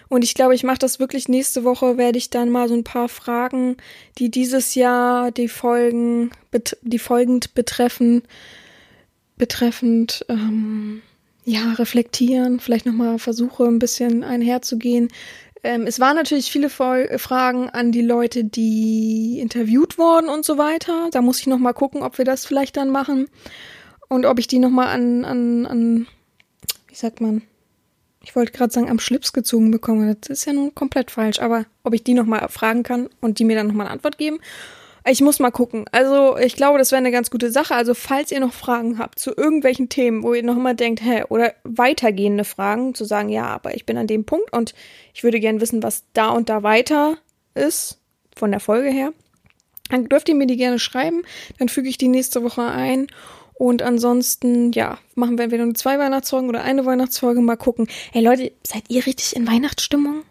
und 0.09 0.23
ich 0.23 0.35
glaube, 0.35 0.53
ich 0.53 0.63
mache 0.63 0.77
das 0.77 0.99
wirklich 0.99 1.27
nächste 1.27 1.63
Woche, 1.63 1.97
werde 1.97 2.17
ich 2.17 2.29
dann 2.29 2.49
mal 2.49 2.67
so 2.67 2.75
ein 2.75 2.83
paar 2.83 3.09
Fragen, 3.09 3.77
die 4.19 4.29
dieses 4.29 4.75
Jahr 4.75 5.31
die 5.31 5.47
Folgen, 5.47 6.31
die 6.81 6.99
folgend 6.99 7.55
betreffen, 7.55 8.23
betreffend, 9.37 10.25
ähm, 10.29 11.01
ja, 11.45 11.73
reflektieren, 11.73 12.59
vielleicht 12.59 12.85
nochmal 12.85 13.19
versuche, 13.19 13.65
ein 13.65 13.79
bisschen 13.79 14.23
einherzugehen, 14.23 15.09
ähm, 15.63 15.87
es 15.87 15.99
waren 15.99 16.17
natürlich 16.17 16.51
viele 16.51 16.69
Fragen 16.69 17.69
an 17.69 17.93
die 17.93 18.01
Leute, 18.01 18.43
die 18.43 19.39
interviewt 19.39 19.97
wurden 19.97 20.27
und 20.27 20.43
so 20.43 20.57
weiter. 20.57 21.07
Da 21.11 21.21
muss 21.21 21.39
ich 21.39 21.47
noch 21.47 21.57
mal 21.57 21.73
gucken, 21.73 22.03
ob 22.03 22.17
wir 22.17 22.25
das 22.25 22.45
vielleicht 22.45 22.75
dann 22.75 22.89
machen 22.89 23.29
und 24.09 24.25
ob 24.25 24.39
ich 24.39 24.47
die 24.47 24.59
noch 24.59 24.69
mal 24.69 24.87
an, 24.87 25.23
an, 25.23 25.65
an 25.65 26.07
wie 26.87 26.95
sagt 26.95 27.21
man? 27.21 27.43
Ich 28.21 28.35
wollte 28.35 28.51
gerade 28.51 28.73
sagen, 28.73 28.89
am 28.89 28.99
Schlips 28.99 29.33
gezogen 29.33 29.71
bekomme. 29.71 30.15
Das 30.15 30.29
ist 30.29 30.45
ja 30.45 30.53
nun 30.53 30.75
komplett 30.75 31.11
falsch. 31.11 31.39
Aber 31.39 31.65
ob 31.83 31.93
ich 31.93 32.03
die 32.03 32.13
noch 32.13 32.25
mal 32.25 32.47
fragen 32.49 32.83
kann 32.83 33.09
und 33.21 33.39
die 33.39 33.45
mir 33.45 33.55
dann 33.55 33.67
noch 33.67 33.73
mal 33.73 33.85
eine 33.85 33.91
Antwort 33.91 34.17
geben 34.17 34.39
ich 35.05 35.21
muss 35.21 35.39
mal 35.39 35.51
gucken. 35.51 35.85
Also, 35.91 36.37
ich 36.37 36.55
glaube, 36.55 36.77
das 36.77 36.91
wäre 36.91 36.99
eine 36.99 37.11
ganz 37.11 37.29
gute 37.29 37.51
Sache. 37.51 37.75
Also, 37.75 37.93
falls 37.93 38.31
ihr 38.31 38.39
noch 38.39 38.53
Fragen 38.53 38.97
habt 38.99 39.19
zu 39.19 39.35
irgendwelchen 39.35 39.89
Themen, 39.89 40.23
wo 40.23 40.33
ihr 40.33 40.43
noch 40.43 40.55
mal 40.55 40.75
denkt, 40.75 41.01
hä, 41.03 41.23
oder 41.29 41.53
weitergehende 41.63 42.45
Fragen, 42.45 42.95
zu 42.95 43.03
sagen, 43.05 43.29
ja, 43.29 43.45
aber 43.45 43.75
ich 43.75 43.85
bin 43.85 43.97
an 43.97 44.07
dem 44.07 44.25
Punkt 44.25 44.53
und 44.53 44.73
ich 45.13 45.23
würde 45.23 45.39
gerne 45.39 45.61
wissen, 45.61 45.83
was 45.83 46.03
da 46.13 46.29
und 46.29 46.49
da 46.49 46.63
weiter 46.63 47.17
ist, 47.53 47.99
von 48.35 48.51
der 48.51 48.59
Folge 48.59 48.89
her, 48.89 49.13
dann 49.89 50.09
dürft 50.09 50.29
ihr 50.29 50.35
mir 50.35 50.47
die 50.47 50.57
gerne 50.57 50.79
schreiben. 50.79 51.23
Dann 51.59 51.69
füge 51.69 51.89
ich 51.89 51.97
die 51.97 52.07
nächste 52.07 52.43
Woche 52.43 52.63
ein. 52.63 53.07
Und 53.55 53.81
ansonsten, 53.81 54.71
ja, 54.71 54.97
machen 55.15 55.37
wir 55.37 55.43
entweder 55.43 55.65
nur 55.65 55.75
zwei 55.75 55.99
Weihnachtsfolgen 55.99 56.49
oder 56.49 56.63
eine 56.63 56.85
Weihnachtsfolge. 56.85 57.41
Mal 57.41 57.57
gucken. 57.57 57.87
Ey 58.13 58.23
Leute, 58.23 58.51
seid 58.65 58.83
ihr 58.89 59.05
richtig 59.05 59.35
in 59.35 59.47
Weihnachtsstimmung? 59.47 60.23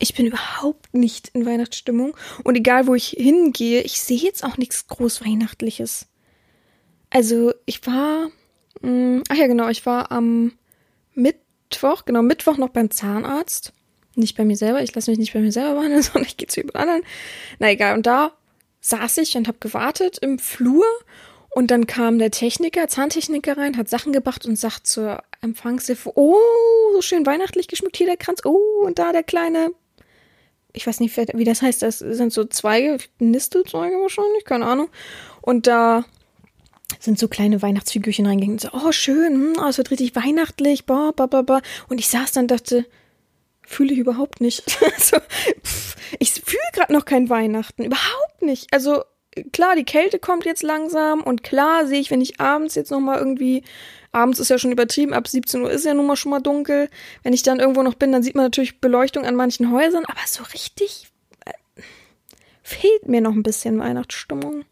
Ich 0.00 0.14
bin 0.14 0.26
überhaupt 0.26 0.92
nicht 0.94 1.28
in 1.28 1.46
Weihnachtsstimmung. 1.46 2.16
Und 2.42 2.56
egal, 2.56 2.86
wo 2.86 2.94
ich 2.94 3.10
hingehe, 3.10 3.82
ich 3.82 4.00
sehe 4.00 4.18
jetzt 4.18 4.42
auch 4.42 4.56
nichts 4.56 4.88
groß 4.88 5.24
Weihnachtliches. 5.24 6.06
Also, 7.10 7.52
ich 7.66 7.86
war. 7.86 8.30
Mh, 8.80 9.22
ach 9.28 9.36
ja, 9.36 9.46
genau, 9.46 9.68
ich 9.68 9.84
war 9.86 10.10
am 10.10 10.52
Mittwoch, 11.14 12.04
genau, 12.04 12.22
Mittwoch 12.22 12.56
noch 12.56 12.70
beim 12.70 12.90
Zahnarzt. 12.90 13.72
Nicht 14.16 14.36
bei 14.36 14.44
mir 14.44 14.56
selber, 14.56 14.82
ich 14.82 14.94
lasse 14.94 15.10
mich 15.10 15.18
nicht 15.18 15.34
bei 15.34 15.40
mir 15.40 15.52
selber 15.52 15.74
behandeln, 15.74 16.02
sondern 16.02 16.24
ich 16.24 16.36
gehe 16.36 16.48
zu 16.48 16.60
jemand 16.60 16.76
anderen. 16.76 17.02
Na 17.58 17.70
egal, 17.70 17.94
und 17.94 18.06
da 18.06 18.32
saß 18.80 19.18
ich 19.18 19.36
und 19.36 19.48
habe 19.48 19.58
gewartet 19.60 20.18
im 20.18 20.38
Flur 20.38 20.84
und 21.50 21.70
dann 21.70 21.86
kam 21.86 22.18
der 22.18 22.30
Techniker, 22.30 22.88
Zahntechniker 22.88 23.56
rein, 23.56 23.76
hat 23.76 23.88
Sachen 23.88 24.12
gebracht 24.12 24.46
und 24.46 24.56
sagt 24.56 24.86
zur 24.86 25.22
Empfangshilfe, 25.42 26.12
oh, 26.14 26.36
so 26.94 27.02
schön 27.02 27.26
weihnachtlich 27.26 27.68
geschmückt 27.68 27.96
hier 27.96 28.06
der 28.06 28.16
Kranz, 28.16 28.40
oh, 28.44 28.84
und 28.84 28.98
da 28.98 29.12
der 29.12 29.24
kleine, 29.24 29.72
ich 30.72 30.86
weiß 30.86 31.00
nicht, 31.00 31.16
wie 31.16 31.44
das 31.44 31.62
heißt, 31.62 31.82
das 31.82 31.98
sind 31.98 32.32
so 32.32 32.44
Zweige, 32.44 32.98
Nistelzweige 33.18 33.96
wahrscheinlich, 33.96 34.44
keine 34.44 34.66
Ahnung. 34.66 34.88
Und 35.40 35.66
da 35.66 36.04
sind 36.98 37.18
so 37.18 37.28
kleine 37.28 37.62
Weihnachtsfigürchen 37.62 38.26
reingegangen. 38.26 38.58
So, 38.58 38.68
oh, 38.72 38.92
schön, 38.92 39.34
hm, 39.34 39.52
oh, 39.60 39.68
es 39.68 39.78
wird 39.78 39.90
richtig 39.90 40.14
weihnachtlich, 40.16 40.86
bah, 40.86 41.12
bah, 41.14 41.26
bah, 41.26 41.42
bah. 41.42 41.62
Und 41.88 41.98
ich 41.98 42.08
saß 42.08 42.32
dann 42.32 42.44
und 42.44 42.50
dachte, 42.50 42.86
fühle 43.62 43.92
ich 43.92 43.98
überhaupt 43.98 44.40
nicht. 44.40 44.62
also, 44.94 45.18
pff, 45.62 45.96
ich 46.18 46.32
fühle 46.32 46.60
gerade 46.72 46.92
noch 46.92 47.04
kein 47.04 47.28
Weihnachten, 47.30 47.84
überhaupt 47.84 48.42
nicht. 48.42 48.72
Also 48.72 49.04
klar, 49.52 49.76
die 49.76 49.84
Kälte 49.84 50.18
kommt 50.18 50.44
jetzt 50.44 50.62
langsam 50.62 51.22
und 51.22 51.42
klar 51.42 51.86
sehe 51.86 52.00
ich, 52.00 52.10
wenn 52.10 52.20
ich 52.20 52.40
abends 52.40 52.74
jetzt 52.74 52.90
noch 52.90 53.00
mal 53.00 53.18
irgendwie 53.18 53.62
abends 54.12 54.38
ist 54.38 54.48
ja 54.48 54.58
schon 54.58 54.72
übertrieben, 54.72 55.12
ab 55.12 55.28
17 55.28 55.62
Uhr 55.62 55.70
ist 55.70 55.84
ja 55.84 55.94
nun 55.94 56.06
mal 56.06 56.16
schon 56.16 56.30
mal 56.30 56.40
dunkel. 56.40 56.88
Wenn 57.22 57.32
ich 57.32 57.42
dann 57.42 57.60
irgendwo 57.60 57.82
noch 57.82 57.94
bin, 57.94 58.12
dann 58.12 58.22
sieht 58.22 58.34
man 58.34 58.44
natürlich 58.44 58.80
Beleuchtung 58.80 59.24
an 59.24 59.36
manchen 59.36 59.70
Häusern, 59.70 60.04
aber 60.04 60.20
so 60.26 60.42
richtig 60.52 61.08
äh, 61.44 61.52
fehlt 62.62 63.08
mir 63.08 63.20
noch 63.20 63.32
ein 63.32 63.42
bisschen 63.42 63.78
Weihnachtsstimmung. 63.78 64.64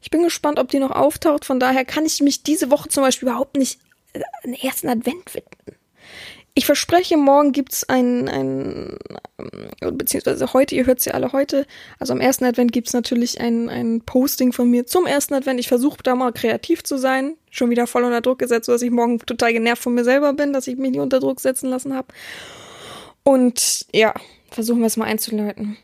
Ich 0.00 0.10
bin 0.10 0.22
gespannt, 0.22 0.58
ob 0.58 0.70
die 0.70 0.80
noch 0.80 0.90
auftaucht. 0.90 1.44
Von 1.44 1.60
daher 1.60 1.84
kann 1.84 2.04
ich 2.04 2.20
mich 2.20 2.42
diese 2.42 2.70
Woche 2.70 2.88
zum 2.88 3.02
Beispiel 3.02 3.28
überhaupt 3.28 3.56
nicht 3.56 3.80
äh, 4.12 4.20
an 4.42 4.54
ersten 4.54 4.88
Advent 4.88 5.34
widmen. 5.34 5.78
Ich 6.56 6.66
verspreche, 6.66 7.16
morgen 7.16 7.50
gibt's 7.50 7.82
ein, 7.88 8.28
ein, 8.28 8.96
ähm, 9.38 9.98
beziehungsweise 9.98 10.52
heute, 10.52 10.76
ihr 10.76 10.86
hört 10.86 11.00
sie 11.00 11.10
alle 11.10 11.32
heute, 11.32 11.66
also 11.98 12.12
am 12.12 12.20
ersten 12.20 12.44
Advent 12.44 12.70
gibt's 12.70 12.92
natürlich 12.92 13.40
ein, 13.40 13.68
ein 13.68 14.02
Posting 14.02 14.52
von 14.52 14.70
mir 14.70 14.86
zum 14.86 15.06
ersten 15.06 15.34
Advent. 15.34 15.58
Ich 15.58 15.66
versuche 15.66 16.00
da 16.04 16.14
mal 16.14 16.32
kreativ 16.32 16.84
zu 16.84 16.96
sein, 16.96 17.36
schon 17.54 17.70
wieder 17.70 17.86
voll 17.86 18.04
unter 18.04 18.20
Druck 18.20 18.38
gesetzt, 18.38 18.66
sodass 18.66 18.82
ich 18.82 18.90
morgen 18.90 19.18
total 19.18 19.52
genervt 19.52 19.82
von 19.82 19.94
mir 19.94 20.04
selber 20.04 20.32
bin, 20.32 20.52
dass 20.52 20.66
ich 20.66 20.76
mich 20.76 20.90
nicht 20.90 21.00
unter 21.00 21.20
Druck 21.20 21.40
setzen 21.40 21.70
lassen 21.70 21.94
habe. 21.94 22.08
Und 23.22 23.86
ja, 23.92 24.14
versuchen 24.50 24.80
wir 24.80 24.86
es 24.86 24.96
mal 24.96 25.06
einzuleiten. 25.06 25.76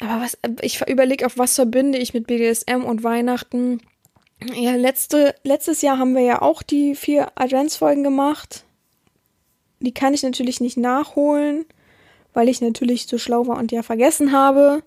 Aber 0.00 0.22
was, 0.22 0.38
ich 0.60 0.86
überlege, 0.86 1.26
auf 1.26 1.38
was 1.38 1.54
verbinde 1.54 1.98
ich 1.98 2.14
mit 2.14 2.26
BDSM 2.26 2.84
und 2.84 3.02
Weihnachten. 3.02 3.80
Ja, 4.54 4.76
letzte, 4.76 5.34
letztes 5.42 5.82
Jahr 5.82 5.98
haben 5.98 6.14
wir 6.14 6.22
ja 6.22 6.42
auch 6.42 6.62
die 6.62 6.94
vier 6.94 7.32
Adventsfolgen 7.34 8.04
gemacht 8.04 8.64
die 9.80 9.94
kann 9.94 10.14
ich 10.14 10.22
natürlich 10.22 10.60
nicht 10.60 10.76
nachholen, 10.76 11.64
weil 12.34 12.48
ich 12.48 12.60
natürlich 12.60 13.06
so 13.06 13.18
schlau 13.18 13.46
war 13.46 13.58
und 13.58 13.72
ja 13.72 13.82
vergessen 13.82 14.32
habe, 14.32 14.82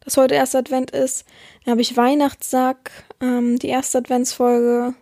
dass 0.00 0.16
heute 0.16 0.34
erst 0.34 0.54
Advent 0.54 0.90
ist. 0.90 1.24
Dann 1.64 1.72
habe 1.72 1.80
ich 1.80 1.96
Weihnachtssack, 1.96 2.90
ähm, 3.20 3.58
die 3.58 3.68
erste 3.68 3.98
Adventsfolge. 3.98 4.94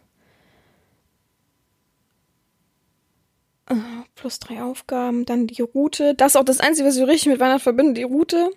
Plus 4.15 4.39
drei 4.39 4.63
Aufgaben, 4.63 5.25
dann 5.25 5.47
die 5.47 5.63
Route. 5.63 6.15
Das 6.15 6.33
ist 6.33 6.37
auch 6.37 6.45
das 6.45 6.61
Einzige, 6.61 6.89
was 6.89 6.97
ich 6.97 7.07
richtig 7.07 7.29
mit 7.29 7.41
Weihnachten 7.41 7.63
verbinde, 7.63 7.95
die 7.95 8.03
Route. 8.03 8.51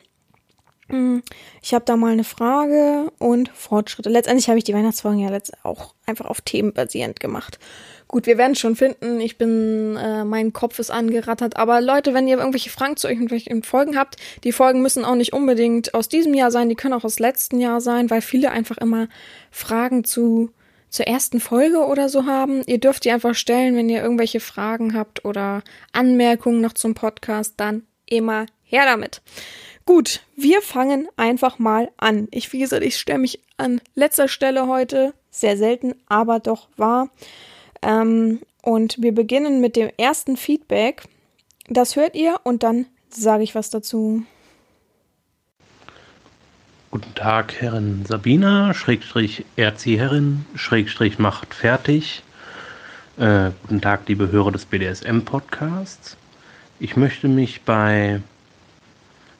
Hm, 0.90 1.24
ich 1.64 1.74
habe 1.74 1.86
da 1.86 1.96
mal 1.96 2.12
eine 2.12 2.24
Frage 2.24 3.12
und 3.18 3.50
Fortschritte. 3.50 4.10
Letztendlich 4.10 4.50
habe 4.50 4.60
ich 4.60 4.64
die 4.64 4.74
Weihnachtsfolgen 4.74 5.20
ja 5.20 5.36
auch 5.64 5.96
einfach 6.06 6.26
auf 6.26 6.42
Themen 6.42 6.74
basierend 6.74 7.20
gemacht. 7.20 7.58
Gut, 8.08 8.28
wir 8.28 8.38
werden 8.38 8.52
es 8.52 8.60
schon 8.60 8.76
finden. 8.76 9.20
Ich 9.20 9.40
bin, 9.40 9.96
äh, 9.96 10.24
mein 10.24 10.54
Kopf 10.54 10.78
ist 10.78 10.92
angerattert. 10.92 11.58
Aber 11.58 11.82
Leute, 11.82 12.14
wenn 12.14 12.28
ihr 12.28 12.38
irgendwelche 12.38 12.70
Fragen 12.70 12.98
zu 12.98 13.08
irgendwelchen 13.08 13.64
Folgen 13.64 13.98
habt, 13.98 14.18
die 14.44 14.52
Folgen 14.52 14.84
müssen 14.84 15.06
auch 15.06 15.16
nicht 15.16 15.34
unbedingt 15.34 15.96
aus 15.96 16.08
diesem 16.08 16.36
Jahr 16.36 16.52
sein, 16.52 16.70
die 16.70 16.76
können 16.76 16.94
auch 16.94 17.04
aus 17.04 17.18
letzten 17.18 17.60
Jahr 17.60 17.82
sein, 17.82 18.12
weil 18.12 18.22
viele 18.22 18.52
einfach 18.52 18.78
immer 18.78 19.08
Fragen 19.50 20.04
zu 20.04 20.52
zur 20.96 21.08
ersten 21.08 21.42
Folge 21.42 21.86
oder 21.86 22.08
so 22.08 22.26
haben. 22.26 22.62
Ihr 22.66 22.80
dürft 22.80 23.04
die 23.04 23.12
einfach 23.12 23.36
stellen, 23.36 23.76
wenn 23.76 23.90
ihr 23.90 24.02
irgendwelche 24.02 24.40
Fragen 24.40 24.94
habt 24.94 25.26
oder 25.26 25.62
Anmerkungen 25.92 26.62
noch 26.62 26.74
zum 26.74 26.94
Podcast, 26.94 27.56
dann 27.58 27.84
immer 28.06 28.46
her 28.64 28.86
damit. 28.86 29.22
Gut, 29.86 30.22
wir 30.38 30.62
fangen 30.62 31.10
einfach 31.18 31.60
mal 31.60 31.92
an. 31.98 32.30
Ich, 32.32 32.52
wie 32.54 32.60
gesagt, 32.60 32.84
ich 32.84 32.98
stelle 32.98 33.20
mich 33.20 33.42
an 33.58 33.82
letzter 33.94 34.30
Stelle 34.30 34.68
heute, 34.68 35.14
sehr 35.30 35.58
selten, 35.58 35.96
aber 36.08 36.40
doch 36.40 36.70
wahr. 36.78 37.10
Ähm, 37.82 38.40
und 38.62 39.02
wir 39.02 39.14
beginnen 39.14 39.60
mit 39.60 39.76
dem 39.76 39.92
ersten 39.98 40.38
Feedback. 40.38 41.04
Das 41.68 41.98
hört 41.98 42.16
ihr 42.16 42.40
und 42.44 42.64
dann 42.64 42.86
sage 43.10 43.44
ich 43.44 43.54
was 43.54 43.70
dazu. 43.70 44.24
Guten 46.96 47.14
Tag, 47.14 47.56
Herrin 47.60 48.06
Sabina, 48.08 48.74
Schrägstrich 48.74 49.44
Erzieherin, 49.58 50.46
Schrägstrich 50.56 51.20
macht 51.20 51.54
fertig. 51.54 52.24
Äh, 53.18 53.52
guten 53.64 53.82
Tag, 53.82 54.08
liebe 54.08 54.32
Hörer 54.32 54.54
des 54.54 54.64
BDSM-Podcasts. 54.64 56.16
Ich 56.80 56.96
möchte 56.96 57.28
mich 57.28 57.64
bei 57.64 58.22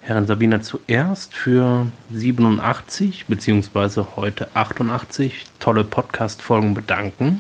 Herrin 0.02 0.28
Sabina 0.28 0.62
zuerst 0.64 1.34
für 1.34 1.88
87 2.12 3.28
beziehungsweise 3.28 4.18
heute 4.18 4.50
88 4.54 5.46
tolle 5.62 5.86
Podcast-Folgen 5.86 6.74
bedanken 6.74 7.40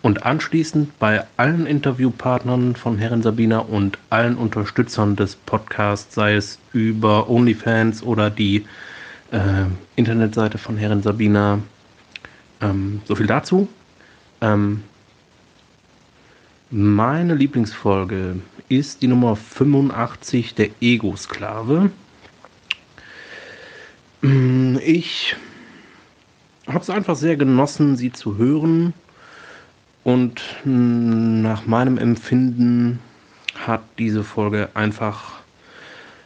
und 0.00 0.24
anschließend 0.24 0.96
bei 1.00 1.24
allen 1.36 1.66
Interviewpartnern 1.66 2.76
von 2.76 2.98
Herrin 2.98 3.22
Sabina 3.22 3.58
und 3.58 3.98
allen 4.10 4.36
Unterstützern 4.36 5.16
des 5.16 5.34
Podcasts, 5.34 6.14
sei 6.14 6.36
es 6.36 6.60
über 6.72 7.28
OnlyFans 7.28 8.04
oder 8.04 8.30
die 8.30 8.64
äh, 9.32 9.64
Internetseite 9.96 10.58
von 10.58 10.76
Herrin 10.76 11.02
Sabina. 11.02 11.60
Ähm, 12.60 13.00
so 13.04 13.14
viel 13.14 13.26
dazu. 13.26 13.68
Ähm, 14.40 14.82
meine 16.70 17.34
Lieblingsfolge 17.34 18.36
ist 18.68 19.00
die 19.00 19.08
Nummer 19.08 19.36
85, 19.36 20.54
der 20.54 20.68
Ego-Sklave. 20.80 21.90
Ich 24.84 25.36
habe 26.66 26.80
es 26.80 26.90
einfach 26.90 27.16
sehr 27.16 27.36
genossen, 27.36 27.96
sie 27.96 28.12
zu 28.12 28.36
hören. 28.36 28.92
Und 30.04 30.42
nach 30.64 31.66
meinem 31.66 31.98
Empfinden 31.98 32.98
hat 33.54 33.82
diese 33.98 34.24
Folge 34.24 34.68
einfach 34.74 35.40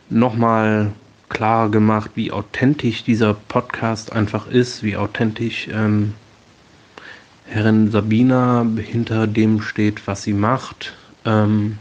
nochmal 0.09 0.92
klar 1.32 1.70
gemacht, 1.70 2.10
wie 2.14 2.30
authentisch 2.30 3.04
dieser 3.04 3.32
Podcast 3.32 4.12
einfach 4.12 4.48
ist, 4.48 4.82
wie 4.82 4.98
authentisch 4.98 5.66
ähm, 5.72 6.12
Herrin 7.46 7.90
Sabina 7.90 8.66
hinter 8.76 9.26
dem 9.26 9.62
steht, 9.62 10.06
was 10.06 10.24
sie 10.24 10.34
macht. 10.34 10.92
Ähm, 11.24 11.78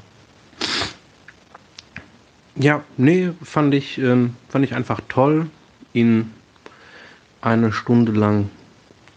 ja, 2.56 2.82
nee, 2.96 3.32
fand 3.44 3.74
ich, 3.74 3.98
ähm, 3.98 4.36
fand 4.48 4.64
ich 4.64 4.74
einfach 4.74 5.02
toll, 5.10 5.48
ihn 5.92 6.32
eine 7.42 7.74
Stunde 7.74 8.14
lang 8.14 8.50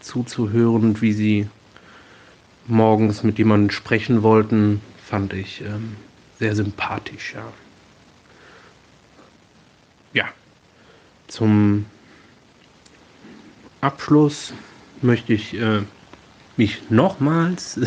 zuzuhören, 0.01 1.01
wie 1.01 1.13
sie 1.13 1.47
morgens 2.67 3.23
mit 3.23 3.37
jemandem 3.37 3.69
sprechen 3.71 4.21
wollten, 4.21 4.81
fand 5.01 5.31
ich 5.31 5.61
ähm, 5.61 5.95
sehr 6.39 6.55
sympathisch, 6.57 7.35
ja. 7.35 7.45
Ja, 10.15 10.29
zum 11.27 11.85
Abschluss 13.81 14.53
möchte 15.01 15.33
ich 15.33 15.59
äh, 15.59 15.81
mich 16.55 16.89
nochmals, 16.89 17.81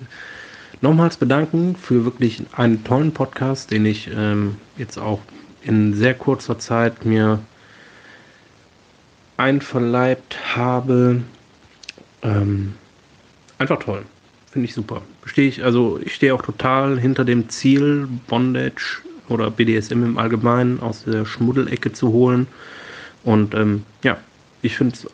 nochmals 0.80 1.18
bedanken 1.18 1.76
für 1.76 2.06
wirklich 2.06 2.42
einen 2.52 2.82
tollen 2.82 3.12
Podcast, 3.12 3.70
den 3.70 3.84
ich 3.84 4.08
ähm, 4.10 4.56
jetzt 4.78 4.96
auch 4.96 5.20
in 5.60 5.92
sehr 5.92 6.14
kurzer 6.14 6.58
Zeit 6.58 7.04
mir 7.04 7.40
einverleibt 9.36 10.56
habe. 10.56 11.20
Ähm, 12.22 12.72
einfach 13.58 13.80
toll. 13.80 14.06
Finde 14.50 14.64
ich 14.64 14.72
super. 14.72 15.02
Stehe 15.26 15.46
ich, 15.46 15.62
also 15.62 16.00
ich 16.02 16.14
stehe 16.14 16.34
auch 16.34 16.42
total 16.42 16.98
hinter 16.98 17.26
dem 17.26 17.50
Ziel, 17.50 18.08
Bondage 18.28 19.02
oder 19.30 19.50
BDSM 19.50 20.04
im 20.04 20.18
Allgemeinen 20.18 20.80
aus 20.80 21.04
der 21.04 21.24
Schmuddelecke 21.24 21.92
zu 21.92 22.12
holen. 22.12 22.46
Und 23.24 23.54
ähm, 23.54 23.84
ja, 24.02 24.18
ich 24.62 24.76
finde 24.76 24.94
es 24.94 25.06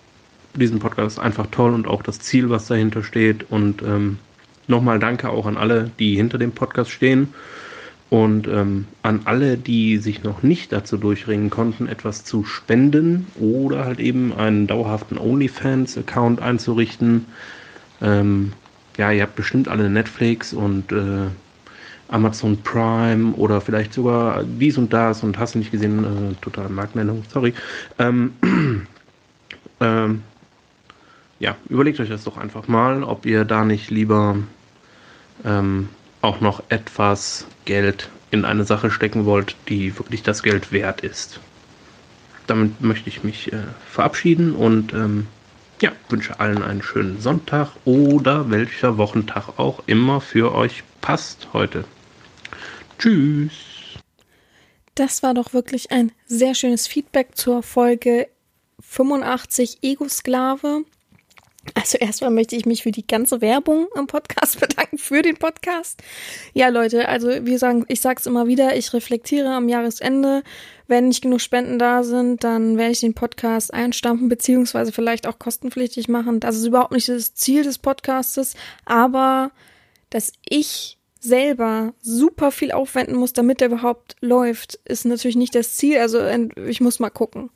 diesen 0.54 0.78
Podcast 0.78 1.18
einfach 1.18 1.46
toll 1.50 1.74
und 1.74 1.86
auch 1.86 2.02
das 2.02 2.18
Ziel, 2.20 2.50
was 2.50 2.66
dahinter 2.66 3.02
steht. 3.02 3.50
Und 3.50 3.82
ähm, 3.82 4.18
nochmal 4.66 4.98
danke 4.98 5.28
auch 5.28 5.46
an 5.46 5.56
alle, 5.56 5.90
die 5.98 6.16
hinter 6.16 6.38
dem 6.38 6.52
Podcast 6.52 6.90
stehen. 6.90 7.34
Und 8.08 8.46
ähm, 8.46 8.86
an 9.02 9.22
alle, 9.24 9.56
die 9.56 9.98
sich 9.98 10.22
noch 10.22 10.42
nicht 10.42 10.72
dazu 10.72 10.96
durchringen 10.96 11.50
konnten, 11.50 11.88
etwas 11.88 12.24
zu 12.24 12.44
spenden 12.44 13.26
oder 13.34 13.84
halt 13.84 13.98
eben 13.98 14.32
einen 14.32 14.68
dauerhaften 14.68 15.18
OnlyFans-Account 15.18 16.40
einzurichten. 16.40 17.26
Ähm, 18.00 18.52
ja, 18.96 19.10
ihr 19.10 19.22
habt 19.22 19.34
bestimmt 19.34 19.66
alle 19.66 19.90
Netflix 19.90 20.52
und 20.52 20.92
äh, 20.92 21.26
Amazon 22.08 22.56
Prime 22.62 23.32
oder 23.34 23.60
vielleicht 23.60 23.92
sogar 23.92 24.44
dies 24.44 24.78
und 24.78 24.92
das 24.92 25.22
und 25.22 25.38
hast 25.38 25.54
du 25.54 25.58
nicht 25.58 25.72
gesehen, 25.72 26.04
äh, 26.04 26.34
totale 26.40 26.68
Marktnennung, 26.68 27.24
sorry. 27.32 27.52
Ähm, 27.98 28.32
ähm, 29.80 30.22
ja, 31.38 31.56
überlegt 31.68 32.00
euch 32.00 32.08
das 32.08 32.24
doch 32.24 32.36
einfach 32.36 32.68
mal, 32.68 33.02
ob 33.02 33.26
ihr 33.26 33.44
da 33.44 33.64
nicht 33.64 33.90
lieber 33.90 34.36
ähm, 35.44 35.88
auch 36.22 36.40
noch 36.40 36.62
etwas 36.68 37.46
Geld 37.64 38.08
in 38.30 38.44
eine 38.44 38.64
Sache 38.64 38.90
stecken 38.90 39.24
wollt, 39.24 39.56
die 39.68 39.96
wirklich 39.98 40.22
das 40.22 40.42
Geld 40.42 40.72
wert 40.72 41.02
ist. 41.02 41.40
Damit 42.46 42.80
möchte 42.80 43.08
ich 43.08 43.24
mich 43.24 43.52
äh, 43.52 43.58
verabschieden 43.90 44.54
und 44.54 44.92
ähm, 44.92 45.26
ja, 45.80 45.92
wünsche 46.08 46.40
allen 46.40 46.62
einen 46.62 46.82
schönen 46.82 47.20
Sonntag 47.20 47.70
oder 47.84 48.50
welcher 48.50 48.96
Wochentag 48.96 49.58
auch 49.58 49.82
immer 49.86 50.20
für 50.20 50.54
euch 50.54 50.84
passt 51.00 51.48
heute. 51.52 51.84
Tschüss. 52.98 53.52
Das 54.94 55.22
war 55.22 55.34
doch 55.34 55.52
wirklich 55.52 55.90
ein 55.90 56.12
sehr 56.26 56.54
schönes 56.54 56.86
Feedback 56.86 57.36
zur 57.36 57.62
Folge 57.62 58.28
85 58.80 59.78
Ego-Sklave. 59.82 60.84
Also 61.74 61.98
erstmal 61.98 62.30
möchte 62.30 62.56
ich 62.56 62.64
mich 62.64 62.82
für 62.82 62.92
die 62.92 63.06
ganze 63.06 63.40
Werbung 63.40 63.88
im 63.96 64.06
Podcast 64.06 64.60
bedanken, 64.60 64.98
für 64.98 65.22
den 65.22 65.36
Podcast. 65.36 66.02
Ja, 66.54 66.68
Leute, 66.68 67.08
also 67.08 67.28
wir 67.28 67.58
sagen, 67.58 67.84
ich 67.88 68.00
sag's 68.00 68.26
immer 68.26 68.46
wieder, 68.46 68.76
ich 68.76 68.92
reflektiere 68.92 69.50
am 69.50 69.68
Jahresende. 69.68 70.42
Wenn 70.86 71.08
nicht 71.08 71.22
genug 71.22 71.40
Spenden 71.40 71.78
da 71.78 72.04
sind, 72.04 72.44
dann 72.44 72.78
werde 72.78 72.92
ich 72.92 73.00
den 73.00 73.14
Podcast 73.14 73.74
einstampfen, 73.74 74.28
beziehungsweise 74.28 74.92
vielleicht 74.92 75.26
auch 75.26 75.38
kostenpflichtig 75.38 76.08
machen. 76.08 76.40
Das 76.40 76.56
ist 76.56 76.64
überhaupt 76.64 76.92
nicht 76.92 77.08
das 77.08 77.34
Ziel 77.34 77.64
des 77.64 77.78
Podcastes, 77.78 78.54
aber 78.84 79.50
dass 80.10 80.32
ich 80.48 80.95
selber 81.26 81.94
super 82.00 82.50
viel 82.50 82.72
aufwenden 82.72 83.16
muss, 83.16 83.32
damit 83.32 83.60
der 83.60 83.68
überhaupt 83.68 84.16
läuft, 84.20 84.78
ist 84.84 85.04
natürlich 85.04 85.36
nicht 85.36 85.54
das 85.54 85.76
Ziel. 85.76 85.98
Also 85.98 86.20
ich 86.66 86.80
muss 86.80 87.00
mal 87.00 87.10
gucken 87.10 87.50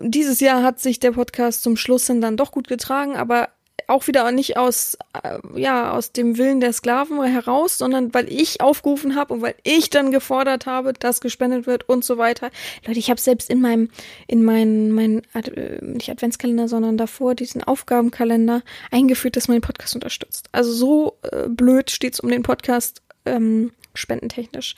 dieses 0.00 0.40
Jahr 0.40 0.62
hat 0.62 0.78
sich 0.78 1.00
der 1.00 1.12
Podcast 1.12 1.62
zum 1.62 1.76
Schluss 1.76 2.06
hin 2.06 2.20
dann 2.20 2.36
doch 2.36 2.52
gut 2.52 2.68
getragen, 2.68 3.16
aber 3.16 3.48
auch 3.88 4.06
wieder 4.06 4.30
nicht 4.32 4.56
aus, 4.56 4.98
äh, 5.22 5.38
ja, 5.58 5.92
aus 5.92 6.12
dem 6.12 6.36
Willen 6.36 6.60
der 6.60 6.72
Sklaven 6.72 7.22
heraus, 7.24 7.78
sondern 7.78 8.12
weil 8.14 8.30
ich 8.30 8.60
aufgerufen 8.60 9.16
habe 9.16 9.34
und 9.34 9.42
weil 9.42 9.54
ich 9.64 9.90
dann 9.90 10.10
gefordert 10.10 10.66
habe, 10.66 10.92
dass 10.92 11.20
gespendet 11.20 11.66
wird 11.66 11.88
und 11.88 12.04
so 12.04 12.18
weiter. 12.18 12.50
Leute, 12.86 12.98
ich 12.98 13.10
habe 13.10 13.20
selbst 13.20 13.50
in 13.50 13.60
meinem, 13.60 13.90
in 14.26 14.44
meinen, 14.44 14.92
mein, 14.92 15.22
äh, 15.34 15.82
nicht 15.82 16.10
Adventskalender, 16.10 16.68
sondern 16.68 16.98
davor 16.98 17.34
diesen 17.34 17.64
Aufgabenkalender 17.64 18.62
eingeführt, 18.90 19.36
dass 19.36 19.48
man 19.48 19.56
den 19.56 19.62
Podcast 19.62 19.94
unterstützt. 19.94 20.48
Also 20.52 20.72
so 20.72 21.18
äh, 21.32 21.48
blöd 21.48 21.90
steht's 21.90 22.20
um 22.20 22.28
den 22.28 22.42
Podcast 22.42 23.02
ähm, 23.24 23.72
spendentechnisch. 23.94 24.76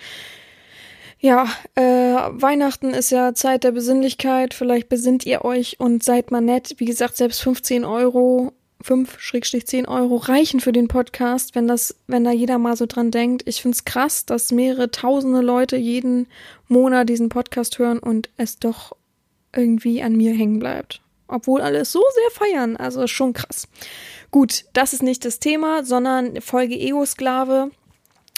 Ja, 1.23 1.49
äh, 1.75 1.83
Weihnachten 1.83 2.95
ist 2.95 3.11
ja 3.11 3.35
Zeit 3.35 3.65
der 3.65 3.73
Besinnlichkeit. 3.73 4.55
Vielleicht 4.55 4.89
besinnt 4.89 5.27
ihr 5.27 5.45
euch 5.45 5.79
und 5.79 6.03
seid 6.03 6.31
mal 6.31 6.41
nett. 6.41 6.77
Wie 6.79 6.87
gesagt, 6.87 7.17
selbst 7.17 7.43
15 7.43 7.85
Euro, 7.85 8.55
5-10 8.85 9.89
Euro 9.89 10.17
reichen 10.17 10.61
für 10.61 10.73
den 10.73 10.89
Podcast, 10.89 11.55
wenn 11.55 11.69
das, 11.69 11.97
wenn 12.07 12.25
da 12.25 12.33
jeder 12.33 12.59
mal 12.59 12.77
so 12.77 12.87
dran 12.87 13.11
denkt. 13.11 13.43
Ich 13.47 13.63
find's 13.63 13.85
krass, 13.85 14.27
dass 14.27 14.53
mehrere 14.53 14.91
tausende 14.91 15.41
Leute 15.41 15.77
jeden 15.77 16.27
Monat 16.69 17.09
diesen 17.09 17.29
Podcast 17.29 17.79
hören 17.79 17.99
und 17.99 18.31
es 18.37 18.59
doch 18.59 18.97
irgendwie 19.55 20.03
an 20.03 20.17
mir 20.17 20.33
hängen 20.33 20.59
bleibt. 20.59 21.01
Obwohl 21.29 21.61
alle 21.61 21.79
es 21.81 21.93
so 21.93 22.03
sehr 22.15 22.49
feiern. 22.49 22.77
Also 22.77 23.07
schon 23.07 23.33
krass. 23.33 23.69
Gut, 24.31 24.65
das 24.73 24.93
ist 24.93 25.03
nicht 25.03 25.25
das 25.25 25.39
Thema, 25.39 25.85
sondern 25.85 26.41
Folge 26.41 26.75
Ego-Sklave 26.75 27.71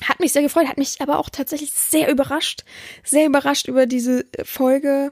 hat 0.09 0.21
mich 0.21 0.33
sehr 0.33 0.43
gefreut, 0.43 0.69
hat 0.69 0.79
mich 0.79 1.01
aber 1.01 1.19
auch 1.19 1.31
tatsächlich 1.31 1.73
sehr 1.73 2.11
überrascht, 2.11 2.65
sehr 3.05 3.27
überrascht 3.27 3.69
über 3.69 3.87
diese 3.87 4.25
Folge. 4.45 5.11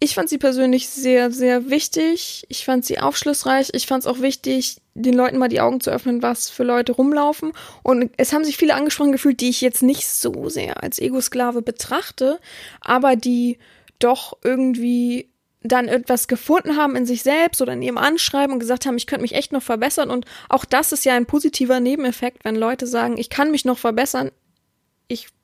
Ich 0.00 0.14
fand 0.14 0.28
sie 0.28 0.38
persönlich 0.38 0.88
sehr, 0.88 1.32
sehr 1.32 1.70
wichtig. 1.70 2.46
Ich 2.48 2.64
fand 2.64 2.84
sie 2.84 3.00
aufschlussreich. 3.00 3.70
Ich 3.72 3.86
fand 3.86 4.04
es 4.04 4.06
auch 4.06 4.20
wichtig, 4.20 4.76
den 4.94 5.14
Leuten 5.14 5.38
mal 5.38 5.48
die 5.48 5.60
Augen 5.60 5.80
zu 5.80 5.90
öffnen, 5.90 6.22
was 6.22 6.50
für 6.50 6.62
Leute 6.62 6.92
rumlaufen. 6.92 7.52
Und 7.82 8.12
es 8.16 8.32
haben 8.32 8.44
sich 8.44 8.56
viele 8.56 8.74
angesprochen 8.74 9.10
gefühlt, 9.10 9.40
die 9.40 9.48
ich 9.48 9.60
jetzt 9.60 9.82
nicht 9.82 10.06
so 10.06 10.48
sehr 10.48 10.84
als 10.84 11.00
Ego-Sklave 11.00 11.62
betrachte, 11.62 12.38
aber 12.80 13.16
die 13.16 13.58
doch 13.98 14.38
irgendwie 14.44 15.30
dann 15.62 15.88
etwas 15.88 16.28
gefunden 16.28 16.76
haben 16.76 16.94
in 16.94 17.04
sich 17.04 17.24
selbst 17.24 17.60
oder 17.60 17.72
in 17.72 17.82
ihrem 17.82 17.98
Anschreiben 17.98 18.52
und 18.52 18.60
gesagt 18.60 18.86
haben, 18.86 18.96
ich 18.96 19.08
könnte 19.08 19.22
mich 19.22 19.34
echt 19.34 19.50
noch 19.50 19.62
verbessern. 19.62 20.10
Und 20.10 20.26
auch 20.48 20.64
das 20.64 20.92
ist 20.92 21.04
ja 21.04 21.14
ein 21.14 21.26
positiver 21.26 21.80
Nebeneffekt, 21.80 22.44
wenn 22.44 22.54
Leute 22.54 22.86
sagen, 22.86 23.18
ich 23.18 23.30
kann 23.30 23.50
mich 23.50 23.64
noch 23.64 23.78
verbessern. 23.78 24.30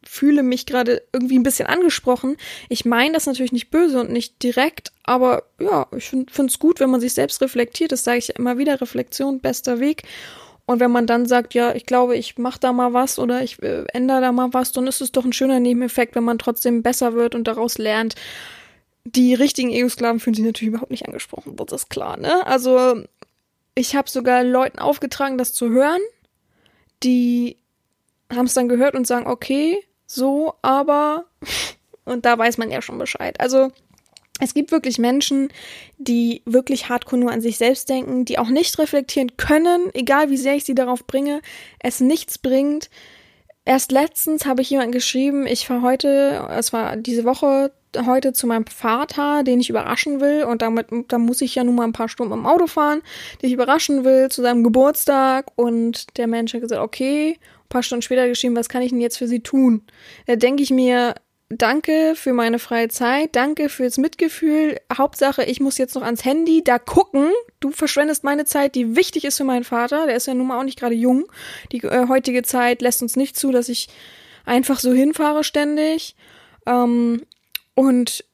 Fühle 0.07 0.43
mich 0.43 0.67
gerade 0.67 1.03
irgendwie 1.12 1.38
ein 1.38 1.43
bisschen 1.43 1.67
angesprochen. 1.67 2.37
Ich 2.69 2.85
meine 2.85 3.14
das 3.14 3.27
natürlich 3.27 3.53
nicht 3.53 3.71
böse 3.71 4.01
und 4.01 4.11
nicht 4.11 4.43
direkt, 4.43 4.93
aber 5.03 5.45
ja, 5.59 5.87
ich 5.97 6.07
finde 6.09 6.47
es 6.47 6.59
gut, 6.59 6.81
wenn 6.81 6.90
man 6.90 7.01
sich 7.01 7.14
selbst 7.14 7.40
reflektiert. 7.40 7.93
Das 7.93 8.05
sage 8.05 8.19
ich 8.19 8.31
immer 8.37 8.59
wieder, 8.59 8.81
Reflexion, 8.81 9.40
bester 9.40 9.81
Weg. 9.81 10.03
Und 10.67 10.81
wenn 10.81 10.90
man 10.90 11.07
dann 11.07 11.27
sagt, 11.27 11.53
ja, 11.55 11.75
ich 11.75 11.85
glaube, 11.85 12.17
ich 12.17 12.38
mache 12.38 12.61
da 12.61 12.73
mal 12.73 12.93
was 12.95 13.19
oder 13.19 13.43
ich 13.43 13.62
äh, 13.62 13.85
ändere 13.93 14.23
da 14.23 14.33
mal 14.33 14.53
was, 14.53 14.73
dann 14.73 14.87
ist 14.87 15.03
es 15.03 15.12
doch 15.12 15.25
ein 15.25 15.33
schöner 15.33 15.61
Nebeneffekt, 15.61 16.14
wenn 16.14 16.25
man 16.25 16.38
trotzdem 16.38 16.83
besser 16.83 17.14
wird 17.14 17.35
und 17.35 17.47
daraus 17.47 17.77
lernt 17.77 18.14
die 19.05 19.35
richtigen 19.35 19.71
Ego-Sklaven 19.71 20.21
fühlen 20.21 20.35
sich 20.35 20.45
natürlich 20.45 20.73
überhaupt 20.73 20.90
nicht 20.90 21.07
angesprochen, 21.07 21.57
das 21.57 21.83
ist 21.83 21.90
klar, 21.90 22.17
ne? 22.17 22.47
Also, 22.47 23.03
ich 23.75 23.97
habe 23.97 24.09
sogar 24.09 24.43
Leuten 24.45 24.79
aufgetragen, 24.79 25.37
das 25.37 25.53
zu 25.53 25.69
hören. 25.69 26.01
Die 27.03 27.59
haben 28.33 28.47
es 28.47 28.55
dann 28.55 28.69
gehört 28.69 28.95
und 28.95 29.07
sagen, 29.07 29.27
okay, 29.27 29.85
so, 30.14 30.55
aber. 30.62 31.24
Und 32.07 32.27
da 32.27 32.37
weiß 32.37 32.59
man 32.59 32.70
ja 32.70 32.83
schon 32.83 32.98
Bescheid. 32.98 33.40
Also, 33.40 33.72
es 34.40 34.53
gibt 34.53 34.72
wirklich 34.72 34.98
Menschen, 34.98 35.48
die 35.96 36.42
wirklich 36.44 36.88
hardcore 36.88 37.20
nur 37.20 37.31
an 37.31 37.40
sich 37.40 37.57
selbst 37.57 37.88
denken, 37.88 38.24
die 38.24 38.38
auch 38.38 38.48
nicht 38.48 38.79
reflektieren 38.79 39.37
können, 39.37 39.90
egal 39.94 40.29
wie 40.29 40.37
sehr 40.37 40.55
ich 40.55 40.64
sie 40.64 40.74
darauf 40.74 41.07
bringe, 41.07 41.40
es 41.79 42.00
nichts 42.00 42.37
bringt. 42.37 42.90
Erst 43.64 43.92
letztens 43.92 44.44
habe 44.44 44.61
ich 44.61 44.68
jemanden 44.68 44.92
geschrieben, 44.92 45.46
ich 45.46 45.66
fahre 45.66 45.83
heute, 45.83 46.46
es 46.50 46.72
war 46.74 46.96
diese 46.96 47.24
Woche 47.24 47.72
heute 48.05 48.33
zu 48.33 48.46
meinem 48.46 48.66
Vater, 48.66 49.42
den 49.42 49.61
ich 49.61 49.70
überraschen 49.70 50.20
will. 50.20 50.44
Und 50.44 50.62
damit, 50.62 50.88
da 51.09 51.18
muss 51.18 51.40
ich 51.40 51.55
ja 51.55 51.64
nun 51.64 51.77
mal 51.77 51.85
ein 51.85 51.92
paar 51.92 52.09
Stunden 52.09 52.33
im 52.33 52.46
Auto 52.46 52.66
fahren, 52.66 53.03
den 53.40 53.48
ich 53.48 53.55
überraschen 53.55 54.05
will 54.05 54.29
zu 54.31 54.42
seinem 54.42 54.64
Geburtstag. 54.64 55.46
Und 55.57 56.16
der 56.18 56.27
Mensch 56.27 56.53
hat 56.55 56.61
gesagt, 56.61 56.83
okay, 56.83 57.38
paar 57.75 57.83
Stunden 57.83 58.03
später 58.03 58.27
geschrieben, 58.29 58.57
was 58.57 58.69
kann 58.69 58.83
ich 58.83 58.91
denn 58.91 59.01
jetzt 59.01 59.19
für 59.19 59.29
sie 59.29 59.41
tun? 59.41 59.83
Da 60.27 60.37
denke 60.37 60.63
ich 60.63 60.71
mir, 60.71 61.15
danke 61.49 62.15
für 62.15 62.33
meine 62.33 62.59
freie 62.59 62.89
Zeit, 62.89 63.37
danke 63.37 63.69
fürs 63.69 63.99
Mitgefühl. 63.99 64.79
Hauptsache, 64.97 65.45
ich 65.45 65.61
muss 65.61 65.77
jetzt 65.77 65.95
noch 65.95 66.03
ans 66.03 66.25
Handy 66.25 66.63
da 66.65 66.79
gucken. 66.79 67.31
Du 67.61 67.71
verschwendest 67.71 68.25
meine 68.25 68.45
Zeit, 68.45 68.75
die 68.75 68.97
wichtig 68.97 69.25
ist 69.25 69.37
für 69.37 69.45
meinen 69.45 69.65
Vater. 69.65 70.07
Der 70.07 70.17
ist 70.17 70.27
ja 70.27 70.35
nun 70.35 70.47
mal 70.47 70.59
auch 70.59 70.65
nicht 70.65 70.79
gerade 70.79 70.95
jung. 70.95 71.27
Die 71.73 71.83
äh, 71.83 72.09
heutige 72.09 72.43
Zeit 72.43 72.81
lässt 72.81 73.03
uns 73.03 73.17
nicht 73.17 73.37
zu, 73.37 73.51
dass 73.51 73.69
ich 73.69 73.89
einfach 74.45 74.81
so 74.81 74.93
hinfahre 74.93 75.45
ständig. 75.45 76.17
Ähm, 76.67 77.23
und 77.75 78.25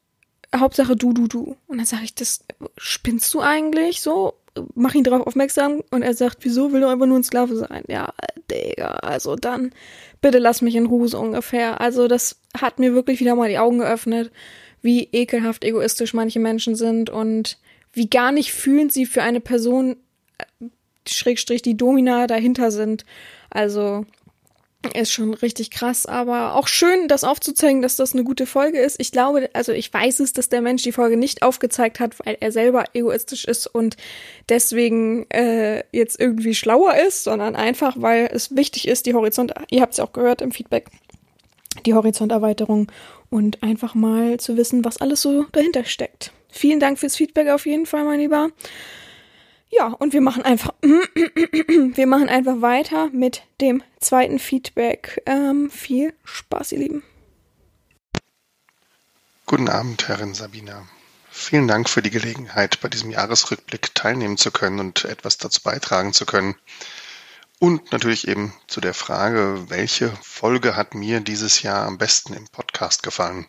Hauptsache 0.55 0.95
du, 0.95 1.13
du, 1.13 1.27
du. 1.27 1.57
Und 1.67 1.77
dann 1.77 1.85
sage 1.85 2.03
ich, 2.03 2.15
das 2.15 2.45
spinnst 2.77 3.33
du 3.33 3.41
eigentlich 3.41 4.01
so? 4.01 4.33
Mach 4.75 4.93
ihn 4.95 5.03
darauf 5.03 5.25
aufmerksam 5.25 5.81
und 5.91 6.01
er 6.01 6.13
sagt, 6.13 6.39
wieso 6.41 6.73
will 6.73 6.81
du 6.81 6.89
einfach 6.89 7.05
nur 7.05 7.17
ein 7.17 7.23
Sklave 7.23 7.55
sein? 7.55 7.83
Ja, 7.87 8.13
Digga, 8.49 8.87
also 8.87 9.35
dann 9.35 9.71
bitte 10.21 10.39
lass 10.39 10.61
mich 10.61 10.75
in 10.75 10.87
Ruhe 10.87 11.07
so 11.07 11.19
ungefähr. 11.19 11.79
Also 11.79 12.07
das 12.07 12.41
hat 12.59 12.79
mir 12.79 12.93
wirklich 12.93 13.19
wieder 13.19 13.35
mal 13.35 13.49
die 13.49 13.59
Augen 13.59 13.79
geöffnet, 13.79 14.31
wie 14.81 15.07
ekelhaft 15.11 15.63
egoistisch 15.63 16.13
manche 16.13 16.39
Menschen 16.39 16.75
sind 16.75 17.09
und 17.09 17.57
wie 17.93 18.09
gar 18.09 18.31
nicht 18.31 18.51
fühlend 18.51 18.91
sie 18.91 19.05
für 19.05 19.23
eine 19.23 19.39
Person, 19.41 19.97
äh, 20.37 20.65
Schrägstrich, 21.07 21.61
die 21.61 21.77
Domina 21.77 22.27
dahinter 22.27 22.71
sind. 22.71 23.05
Also 23.49 24.05
ist 24.95 25.11
schon 25.11 25.33
richtig 25.33 25.69
krass, 25.69 26.05
aber 26.05 26.55
auch 26.55 26.67
schön, 26.67 27.07
das 27.07 27.23
aufzuzeigen, 27.23 27.81
dass 27.81 27.97
das 27.97 28.13
eine 28.13 28.23
gute 28.23 28.45
Folge 28.45 28.79
ist. 28.79 28.99
Ich 28.99 29.11
glaube, 29.11 29.49
also 29.53 29.71
ich 29.71 29.93
weiß 29.93 30.19
es, 30.21 30.33
dass 30.33 30.49
der 30.49 30.61
Mensch 30.61 30.83
die 30.83 30.91
Folge 30.91 31.17
nicht 31.17 31.43
aufgezeigt 31.43 31.99
hat, 31.99 32.15
weil 32.25 32.37
er 32.39 32.51
selber 32.51 32.85
egoistisch 32.93 33.45
ist 33.45 33.67
und 33.67 33.95
deswegen 34.49 35.29
äh, 35.29 35.83
jetzt 35.91 36.19
irgendwie 36.19 36.55
schlauer 36.55 36.95
ist, 36.95 37.23
sondern 37.23 37.55
einfach, 37.55 37.95
weil 37.99 38.29
es 38.33 38.55
wichtig 38.55 38.87
ist, 38.87 39.05
die 39.05 39.13
Horizont, 39.13 39.53
ihr 39.69 39.81
habt 39.81 39.93
es 39.93 39.97
ja 39.97 40.03
auch 40.03 40.13
gehört 40.13 40.41
im 40.41 40.51
Feedback, 40.51 40.89
die 41.85 41.93
Horizonterweiterung 41.93 42.91
und 43.29 43.61
einfach 43.61 43.93
mal 43.93 44.39
zu 44.39 44.57
wissen, 44.57 44.83
was 44.83 44.97
alles 44.97 45.21
so 45.21 45.45
dahinter 45.51 45.85
steckt. 45.85 46.31
vielen 46.49 46.79
Dank 46.79 46.97
fürs 46.97 47.15
Feedback 47.15 47.49
auf 47.49 47.65
jeden 47.65 47.85
Fall, 47.85 48.03
mein 48.03 48.19
Lieber. 48.19 48.49
Ja, 49.71 49.87
und 49.87 50.11
wir 50.11 50.21
machen 50.21 50.43
einfach, 50.43 50.73
wir 50.81 52.07
machen 52.07 52.27
einfach 52.27 52.61
weiter 52.61 53.09
mit 53.13 53.43
dem 53.61 53.81
zweiten 54.01 54.37
Feedback. 54.37 55.21
Ähm, 55.25 55.71
viel 55.71 56.13
Spaß, 56.25 56.73
ihr 56.73 56.79
Lieben. 56.79 57.03
Guten 59.45 59.69
Abend, 59.69 60.07
Herrin 60.09 60.33
Sabina. 60.33 60.87
Vielen 61.29 61.69
Dank 61.69 61.89
für 61.89 62.01
die 62.01 62.09
Gelegenheit, 62.09 62.81
bei 62.81 62.89
diesem 62.89 63.09
Jahresrückblick 63.11 63.95
teilnehmen 63.95 64.37
zu 64.37 64.51
können 64.51 64.79
und 64.81 65.05
etwas 65.05 65.37
dazu 65.37 65.61
beitragen 65.63 66.11
zu 66.11 66.25
können. 66.25 66.55
Und 67.57 67.93
natürlich 67.93 68.27
eben 68.27 68.53
zu 68.67 68.81
der 68.81 68.93
Frage, 68.93 69.69
welche 69.69 70.11
Folge 70.21 70.75
hat 70.75 70.95
mir 70.95 71.21
dieses 71.21 71.61
Jahr 71.61 71.85
am 71.85 71.97
besten 71.97 72.33
im 72.33 72.47
Podcast 72.47 73.03
gefallen? 73.03 73.47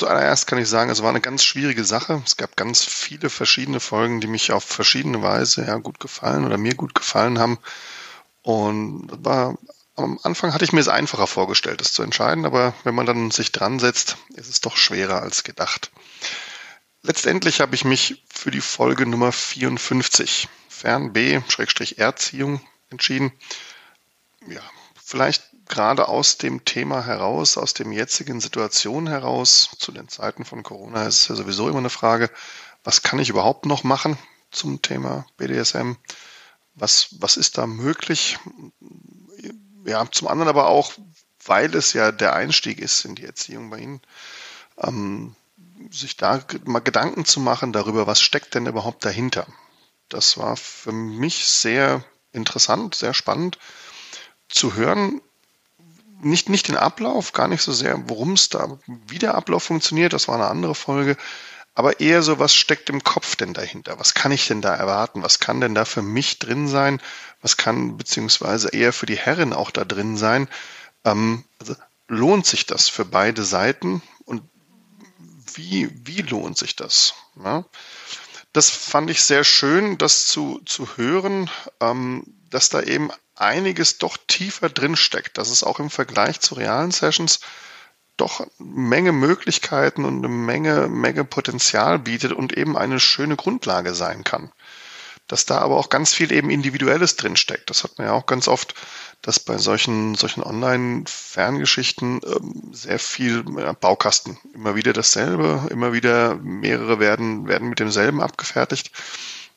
Zuallererst 0.00 0.46
kann 0.46 0.58
ich 0.58 0.66
sagen, 0.66 0.88
es 0.88 1.02
war 1.02 1.10
eine 1.10 1.20
ganz 1.20 1.44
schwierige 1.44 1.84
Sache. 1.84 2.22
Es 2.24 2.38
gab 2.38 2.56
ganz 2.56 2.82
viele 2.82 3.28
verschiedene 3.28 3.80
Folgen, 3.80 4.22
die 4.22 4.28
mich 4.28 4.50
auf 4.50 4.64
verschiedene 4.64 5.20
Weise 5.20 5.66
ja 5.66 5.76
gut 5.76 6.00
gefallen 6.00 6.46
oder 6.46 6.56
mir 6.56 6.74
gut 6.74 6.94
gefallen 6.94 7.38
haben. 7.38 7.58
Und 8.40 9.10
war, 9.22 9.58
am 9.96 10.18
Anfang 10.22 10.54
hatte 10.54 10.64
ich 10.64 10.72
mir 10.72 10.80
es 10.80 10.88
einfacher 10.88 11.26
vorgestellt, 11.26 11.82
es 11.82 11.92
zu 11.92 12.02
entscheiden, 12.02 12.46
aber 12.46 12.72
wenn 12.82 12.94
man 12.94 13.04
dann 13.04 13.30
sich 13.30 13.52
dran 13.52 13.78
setzt, 13.78 14.16
ist 14.36 14.48
es 14.48 14.62
doch 14.62 14.78
schwerer 14.78 15.20
als 15.20 15.44
gedacht. 15.44 15.90
Letztendlich 17.02 17.60
habe 17.60 17.74
ich 17.74 17.84
mich 17.84 18.24
für 18.32 18.50
die 18.50 18.62
Folge 18.62 19.04
Nummer 19.04 19.32
54 19.32 20.48
Fern 20.70 21.12
B-Erziehung 21.12 22.62
entschieden. 22.88 23.32
Ja, 24.48 24.62
vielleicht 25.04 25.49
gerade 25.70 26.08
aus 26.08 26.36
dem 26.36 26.64
Thema 26.64 27.06
heraus, 27.06 27.56
aus 27.56 27.72
dem 27.72 27.92
jetzigen 27.92 28.40
Situation 28.40 29.06
heraus, 29.06 29.70
zu 29.78 29.92
den 29.92 30.08
Zeiten 30.08 30.44
von 30.44 30.62
Corona 30.62 31.06
ist 31.06 31.20
es 31.20 31.28
ja 31.28 31.36
sowieso 31.36 31.68
immer 31.68 31.78
eine 31.78 31.90
Frage, 31.90 32.30
was 32.84 33.02
kann 33.02 33.18
ich 33.18 33.30
überhaupt 33.30 33.64
noch 33.64 33.84
machen 33.84 34.18
zum 34.50 34.82
Thema 34.82 35.24
BDSM? 35.36 35.92
Was, 36.74 37.08
was 37.20 37.36
ist 37.36 37.56
da 37.56 37.66
möglich? 37.66 38.38
Ja, 39.84 40.10
zum 40.10 40.28
anderen 40.28 40.48
aber 40.48 40.66
auch, 40.66 40.92
weil 41.44 41.74
es 41.74 41.92
ja 41.92 42.12
der 42.12 42.34
Einstieg 42.34 42.78
ist 42.80 43.04
in 43.04 43.14
die 43.14 43.24
Erziehung 43.24 43.70
bei 43.70 43.78
Ihnen, 43.78 44.00
ähm, 44.76 45.34
sich 45.90 46.16
da 46.16 46.42
mal 46.64 46.80
Gedanken 46.80 47.24
zu 47.24 47.40
machen 47.40 47.72
darüber, 47.72 48.06
was 48.06 48.20
steckt 48.20 48.54
denn 48.54 48.66
überhaupt 48.66 49.04
dahinter? 49.04 49.46
Das 50.08 50.36
war 50.36 50.56
für 50.56 50.92
mich 50.92 51.46
sehr 51.46 52.04
interessant, 52.32 52.94
sehr 52.94 53.14
spannend 53.14 53.58
zu 54.48 54.74
hören. 54.74 55.20
Nicht, 56.22 56.48
nicht 56.48 56.68
den 56.68 56.76
Ablauf, 56.76 57.32
gar 57.32 57.48
nicht 57.48 57.62
so 57.62 57.72
sehr, 57.72 58.08
worum 58.08 58.34
es 58.34 58.48
da, 58.48 58.78
wie 58.86 59.18
der 59.18 59.34
Ablauf 59.34 59.62
funktioniert, 59.62 60.12
das 60.12 60.28
war 60.28 60.34
eine 60.34 60.48
andere 60.48 60.74
Folge, 60.74 61.16
aber 61.74 62.00
eher 62.00 62.22
so, 62.22 62.38
was 62.38 62.54
steckt 62.54 62.90
im 62.90 63.02
Kopf 63.04 63.36
denn 63.36 63.54
dahinter? 63.54 63.98
Was 63.98 64.12
kann 64.12 64.32
ich 64.32 64.46
denn 64.46 64.60
da 64.60 64.74
erwarten? 64.74 65.22
Was 65.22 65.38
kann 65.38 65.60
denn 65.60 65.74
da 65.74 65.84
für 65.84 66.02
mich 66.02 66.38
drin 66.38 66.68
sein? 66.68 67.00
Was 67.40 67.56
kann 67.56 67.96
beziehungsweise 67.96 68.68
eher 68.68 68.92
für 68.92 69.06
die 69.06 69.16
Herren 69.16 69.52
auch 69.52 69.70
da 69.70 69.84
drin 69.84 70.16
sein? 70.16 70.48
Ähm, 71.04 71.44
also 71.58 71.76
lohnt 72.08 72.44
sich 72.44 72.66
das 72.66 72.88
für 72.88 73.04
beide 73.04 73.44
Seiten 73.44 74.02
und 74.26 74.42
wie, 75.54 75.90
wie 76.04 76.22
lohnt 76.22 76.58
sich 76.58 76.76
das? 76.76 77.14
Ja? 77.42 77.64
das 78.52 78.70
fand 78.70 79.10
ich 79.10 79.22
sehr 79.22 79.44
schön, 79.44 79.98
das 79.98 80.26
zu, 80.26 80.60
zu 80.64 80.96
hören, 80.96 81.50
ähm, 81.80 82.24
dass 82.50 82.68
da 82.68 82.82
eben 82.82 83.10
einiges 83.40 83.98
doch 83.98 84.16
tiefer 84.26 84.68
drin 84.68 84.96
steckt, 84.96 85.38
dass 85.38 85.50
es 85.50 85.64
auch 85.64 85.80
im 85.80 85.90
Vergleich 85.90 86.40
zu 86.40 86.54
realen 86.54 86.90
Sessions 86.90 87.40
doch 88.16 88.40
eine 88.40 88.50
Menge 88.58 89.12
Möglichkeiten 89.12 90.04
und 90.04 90.18
eine 90.18 90.28
Menge, 90.28 90.88
Menge 90.88 91.24
Potenzial 91.24 91.98
bietet 91.98 92.32
und 92.32 92.56
eben 92.56 92.76
eine 92.76 93.00
schöne 93.00 93.36
Grundlage 93.36 93.94
sein 93.94 94.24
kann. 94.24 94.52
Dass 95.26 95.46
da 95.46 95.58
aber 95.58 95.76
auch 95.76 95.88
ganz 95.88 96.12
viel 96.12 96.32
eben 96.32 96.50
Individuelles 96.50 97.16
drinsteckt. 97.16 97.70
Das 97.70 97.84
hat 97.84 97.96
man 97.98 98.08
ja 98.08 98.12
auch 98.12 98.26
ganz 98.26 98.48
oft 98.48 98.74
dass 99.22 99.38
bei 99.38 99.58
solchen, 99.58 100.14
solchen 100.14 100.42
Online-Ferngeschichten 100.42 102.20
ähm, 102.24 102.72
sehr 102.72 102.98
viel 102.98 103.44
ja, 103.58 103.72
Baukasten, 103.72 104.38
immer 104.54 104.76
wieder 104.76 104.92
dasselbe, 104.92 105.68
immer 105.70 105.92
wieder 105.92 106.36
mehrere 106.36 107.00
werden, 107.00 107.46
werden 107.46 107.68
mit 107.68 107.80
demselben 107.80 108.22
abgefertigt. 108.22 108.90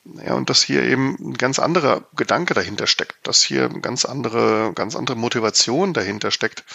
Ja, 0.06 0.34
und 0.34 0.50
dass 0.50 0.62
hier 0.62 0.84
eben 0.84 1.16
ein 1.20 1.34
ganz 1.36 1.60
anderer 1.60 2.04
Gedanke 2.16 2.54
dahinter 2.54 2.88
steckt, 2.88 3.26
dass 3.26 3.42
hier 3.42 3.70
ganz 3.70 4.04
andere, 4.04 4.74
ganz 4.76 4.96
andere 4.96 5.16
Motivation 5.16 5.94
dahinter 5.94 6.30
steckt. 6.30 6.66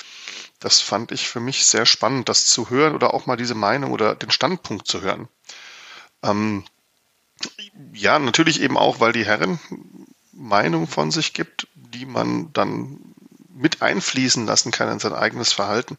Das 0.61 0.81
fand 0.81 1.12
ich 1.12 1.29
für 1.29 1.41
mich 1.41 1.67
sehr 1.67 1.85
spannend, 1.85 2.29
das 2.29 2.47
zu 2.47 2.71
hören 2.71 2.95
oder 2.95 3.12
auch 3.12 3.27
mal 3.27 3.37
diese 3.37 3.55
Meinung 3.55 3.93
oder 3.93 4.14
den 4.14 4.31
Standpunkt 4.31 4.87
zu 4.88 5.03
hören. 5.03 5.29
Ähm, 6.23 6.64
ja, 7.93 8.19
natürlich 8.19 8.62
eben 8.62 8.79
auch, 8.79 8.99
weil 8.99 9.12
die 9.12 9.27
Herren 9.27 9.61
Meinung 10.33 10.87
von 10.88 11.11
sich 11.11 11.35
gibt, 11.35 11.69
die 11.75 12.07
man 12.07 12.53
dann 12.55 13.14
mit 13.55 13.83
einfließen 13.83 14.47
lassen 14.47 14.73
kann 14.73 14.91
in 14.91 14.99
sein 15.01 15.12
eigenes 15.12 15.53
Verhalten. 15.53 15.99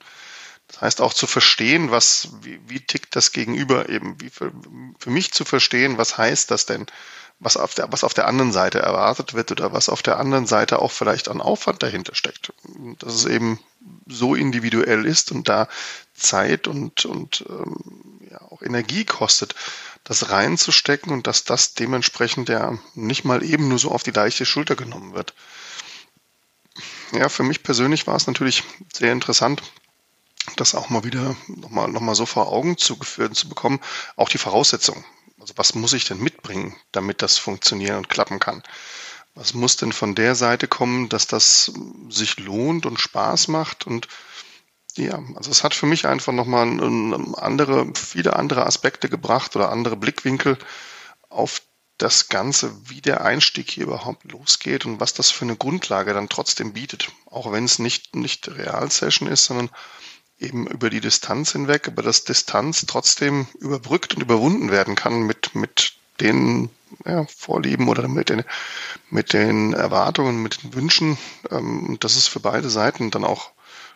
Das 0.69 0.81
heißt 0.81 1.01
auch 1.01 1.13
zu 1.13 1.27
verstehen, 1.27 1.91
was, 1.91 2.29
wie, 2.41 2.59
wie 2.67 2.79
tickt 2.79 3.15
das 3.15 3.31
Gegenüber 3.31 3.89
eben, 3.89 4.21
wie 4.21 4.29
für, 4.29 4.51
für 4.99 5.09
mich 5.09 5.31
zu 5.31 5.43
verstehen, 5.43 5.97
was 5.97 6.17
heißt 6.17 6.51
das 6.51 6.65
denn, 6.65 6.85
was 7.39 7.57
auf 7.57 7.73
der, 7.73 7.91
was 7.91 8.03
auf 8.03 8.13
der 8.13 8.27
anderen 8.27 8.51
Seite 8.51 8.79
erwartet 8.79 9.33
wird 9.33 9.51
oder 9.51 9.73
was 9.73 9.89
auf 9.89 10.03
der 10.03 10.19
anderen 10.19 10.45
Seite 10.45 10.79
auch 10.79 10.91
vielleicht 10.91 11.27
an 11.27 11.41
Aufwand 11.41 11.81
dahinter 11.81 12.13
steckt. 12.13 12.53
Dass 12.99 13.13
es 13.15 13.25
eben 13.25 13.59
so 14.07 14.35
individuell 14.35 15.05
ist 15.05 15.31
und 15.31 15.49
da 15.49 15.67
Zeit 16.13 16.67
und, 16.67 17.05
und 17.05 17.45
ähm, 17.49 18.19
ja, 18.29 18.41
auch 18.41 18.61
Energie 18.61 19.05
kostet, 19.05 19.55
das 20.03 20.29
reinzustecken 20.29 21.11
und 21.11 21.27
dass 21.27 21.45
das 21.45 21.73
dementsprechend 21.73 22.49
ja 22.49 22.77
nicht 22.93 23.25
mal 23.25 23.43
eben 23.43 23.69
nur 23.69 23.79
so 23.79 23.91
auf 23.91 24.03
die 24.03 24.11
leichte 24.11 24.45
Schulter 24.45 24.75
genommen 24.75 25.13
wird 25.15 25.33
ja, 27.11 27.29
für 27.29 27.43
mich 27.43 27.63
persönlich 27.63 28.07
war 28.07 28.15
es 28.15 28.27
natürlich 28.27 28.63
sehr 28.93 29.11
interessant, 29.11 29.61
das 30.55 30.75
auch 30.75 30.89
mal 30.89 31.03
wieder 31.03 31.35
nochmal 31.47 31.87
noch 31.89 32.01
mal 32.01 32.15
so 32.15 32.25
vor 32.25 32.47
Augen 32.47 32.77
zugeführt 32.77 33.35
zu 33.35 33.49
bekommen. 33.49 33.79
Auch 34.15 34.29
die 34.29 34.37
Voraussetzungen. 34.37 35.05
Also 35.39 35.53
was 35.55 35.75
muss 35.75 35.93
ich 35.93 36.05
denn 36.05 36.19
mitbringen, 36.19 36.75
damit 36.91 37.21
das 37.21 37.37
funktionieren 37.37 37.97
und 37.97 38.09
klappen 38.09 38.39
kann? 38.39 38.63
Was 39.35 39.53
muss 39.53 39.77
denn 39.77 39.93
von 39.93 40.15
der 40.15 40.35
Seite 40.35 40.67
kommen, 40.67 41.07
dass 41.07 41.27
das 41.27 41.71
sich 42.09 42.39
lohnt 42.39 42.85
und 42.85 42.99
Spaß 42.99 43.47
macht? 43.47 43.87
Und 43.87 44.07
ja, 44.95 45.21
also 45.35 45.49
es 45.51 45.63
hat 45.63 45.73
für 45.73 45.85
mich 45.85 46.07
einfach 46.07 46.33
nochmal 46.33 46.67
andere, 47.37 47.91
viele 47.95 48.35
andere 48.35 48.65
Aspekte 48.65 49.07
gebracht 49.07 49.55
oder 49.55 49.71
andere 49.71 49.95
Blickwinkel 49.95 50.57
auf 51.29 51.61
das 51.99 52.29
Ganze, 52.29 52.73
wie 52.89 53.01
der 53.01 53.23
Einstieg 53.23 53.69
hier 53.69 53.83
überhaupt 53.83 54.31
losgeht 54.31 54.85
und 54.85 54.99
was 54.99 55.13
das 55.13 55.31
für 55.31 55.45
eine 55.45 55.57
Grundlage 55.57 56.13
dann 56.13 56.29
trotzdem 56.29 56.73
bietet. 56.73 57.09
Auch 57.25 57.51
wenn 57.51 57.65
es 57.65 57.77
nicht, 57.77 58.15
nicht 58.15 58.47
Real-Session 58.47 59.27
ist, 59.27 59.45
sondern 59.45 59.69
eben 60.39 60.67
über 60.67 60.89
die 60.89 61.01
Distanz 61.01 61.51
hinweg, 61.51 61.87
aber 61.87 62.01
das 62.01 62.23
Distanz 62.23 62.85
trotzdem 62.87 63.47
überbrückt 63.59 64.15
und 64.15 64.21
überwunden 64.21 64.71
werden 64.71 64.95
kann 64.95 65.23
mit, 65.23 65.55
mit 65.55 65.93
den 66.19 66.69
ja, 67.05 67.25
Vorlieben 67.25 67.87
oder 67.87 68.07
mit 68.07 68.29
den, 68.29 68.43
mit 69.09 69.33
den 69.33 69.73
Erwartungen, 69.73 70.41
mit 70.41 70.63
den 70.63 70.73
Wünschen, 70.73 71.17
ähm, 71.51 71.97
dass 71.99 72.15
es 72.15 72.27
für 72.27 72.39
beide 72.39 72.69
Seiten 72.69 73.11
dann 73.11 73.25
auch 73.25 73.51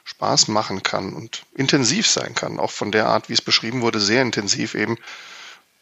Spaß 0.06 0.50
machen 0.50 0.84
kann 0.84 1.14
und 1.14 1.46
intensiv 1.56 2.08
sein 2.08 2.36
kann, 2.36 2.60
auch 2.60 2.72
von 2.72 2.92
der 2.92 3.08
Art, 3.08 3.30
wie 3.30 3.34
es 3.34 3.42
beschrieben 3.42 3.82
wurde, 3.82 4.02
sehr 4.02 4.22
intensiv 4.22 4.76
eben 4.76 4.98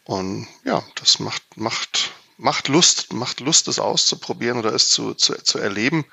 und 0.03 0.47
ja, 0.63 0.83
das 0.95 1.19
macht, 1.19 1.57
macht, 1.57 2.11
macht 2.37 2.67
Lust, 2.67 3.13
macht 3.13 3.39
Lust, 3.39 3.67
es 3.67 3.79
auszuprobieren 3.79 4.57
oder 4.57 4.73
es 4.73 4.89
zu, 4.89 5.13
zu, 5.13 5.41
zu 5.43 5.59
erleben. 5.59 6.05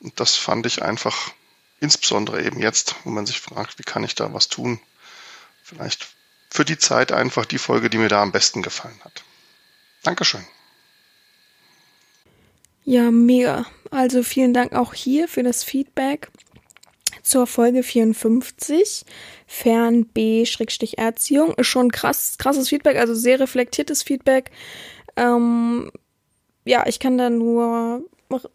Und 0.00 0.18
das 0.20 0.36
fand 0.36 0.66
ich 0.66 0.82
einfach, 0.82 1.32
insbesondere 1.80 2.44
eben 2.44 2.60
jetzt, 2.60 2.94
wo 3.04 3.10
man 3.10 3.26
sich 3.26 3.40
fragt, 3.40 3.78
wie 3.78 3.82
kann 3.82 4.04
ich 4.04 4.14
da 4.14 4.32
was 4.32 4.48
tun? 4.48 4.80
Vielleicht 5.62 6.08
für 6.50 6.64
die 6.64 6.78
Zeit 6.78 7.12
einfach 7.12 7.46
die 7.46 7.58
Folge, 7.58 7.90
die 7.90 7.98
mir 7.98 8.08
da 8.08 8.22
am 8.22 8.32
besten 8.32 8.62
gefallen 8.62 9.00
hat. 9.04 9.24
Dankeschön. 10.02 10.44
Ja, 12.84 13.10
mega. 13.10 13.66
Also 13.90 14.22
vielen 14.22 14.54
Dank 14.54 14.72
auch 14.72 14.94
hier 14.94 15.28
für 15.28 15.42
das 15.42 15.62
Feedback 15.62 16.30
zur 17.22 17.46
Folge 17.46 17.82
54. 17.82 19.04
Fern 19.46 20.06
B-Erziehung. 20.06 21.54
Ist 21.54 21.66
schon 21.66 21.92
krass, 21.92 22.36
krasses 22.38 22.68
Feedback, 22.68 22.96
also 22.96 23.14
sehr 23.14 23.40
reflektiertes 23.40 24.02
Feedback. 24.02 24.50
Ähm, 25.16 25.90
ja, 26.64 26.86
ich 26.86 26.98
kann 26.98 27.18
da 27.18 27.30
nur 27.30 28.04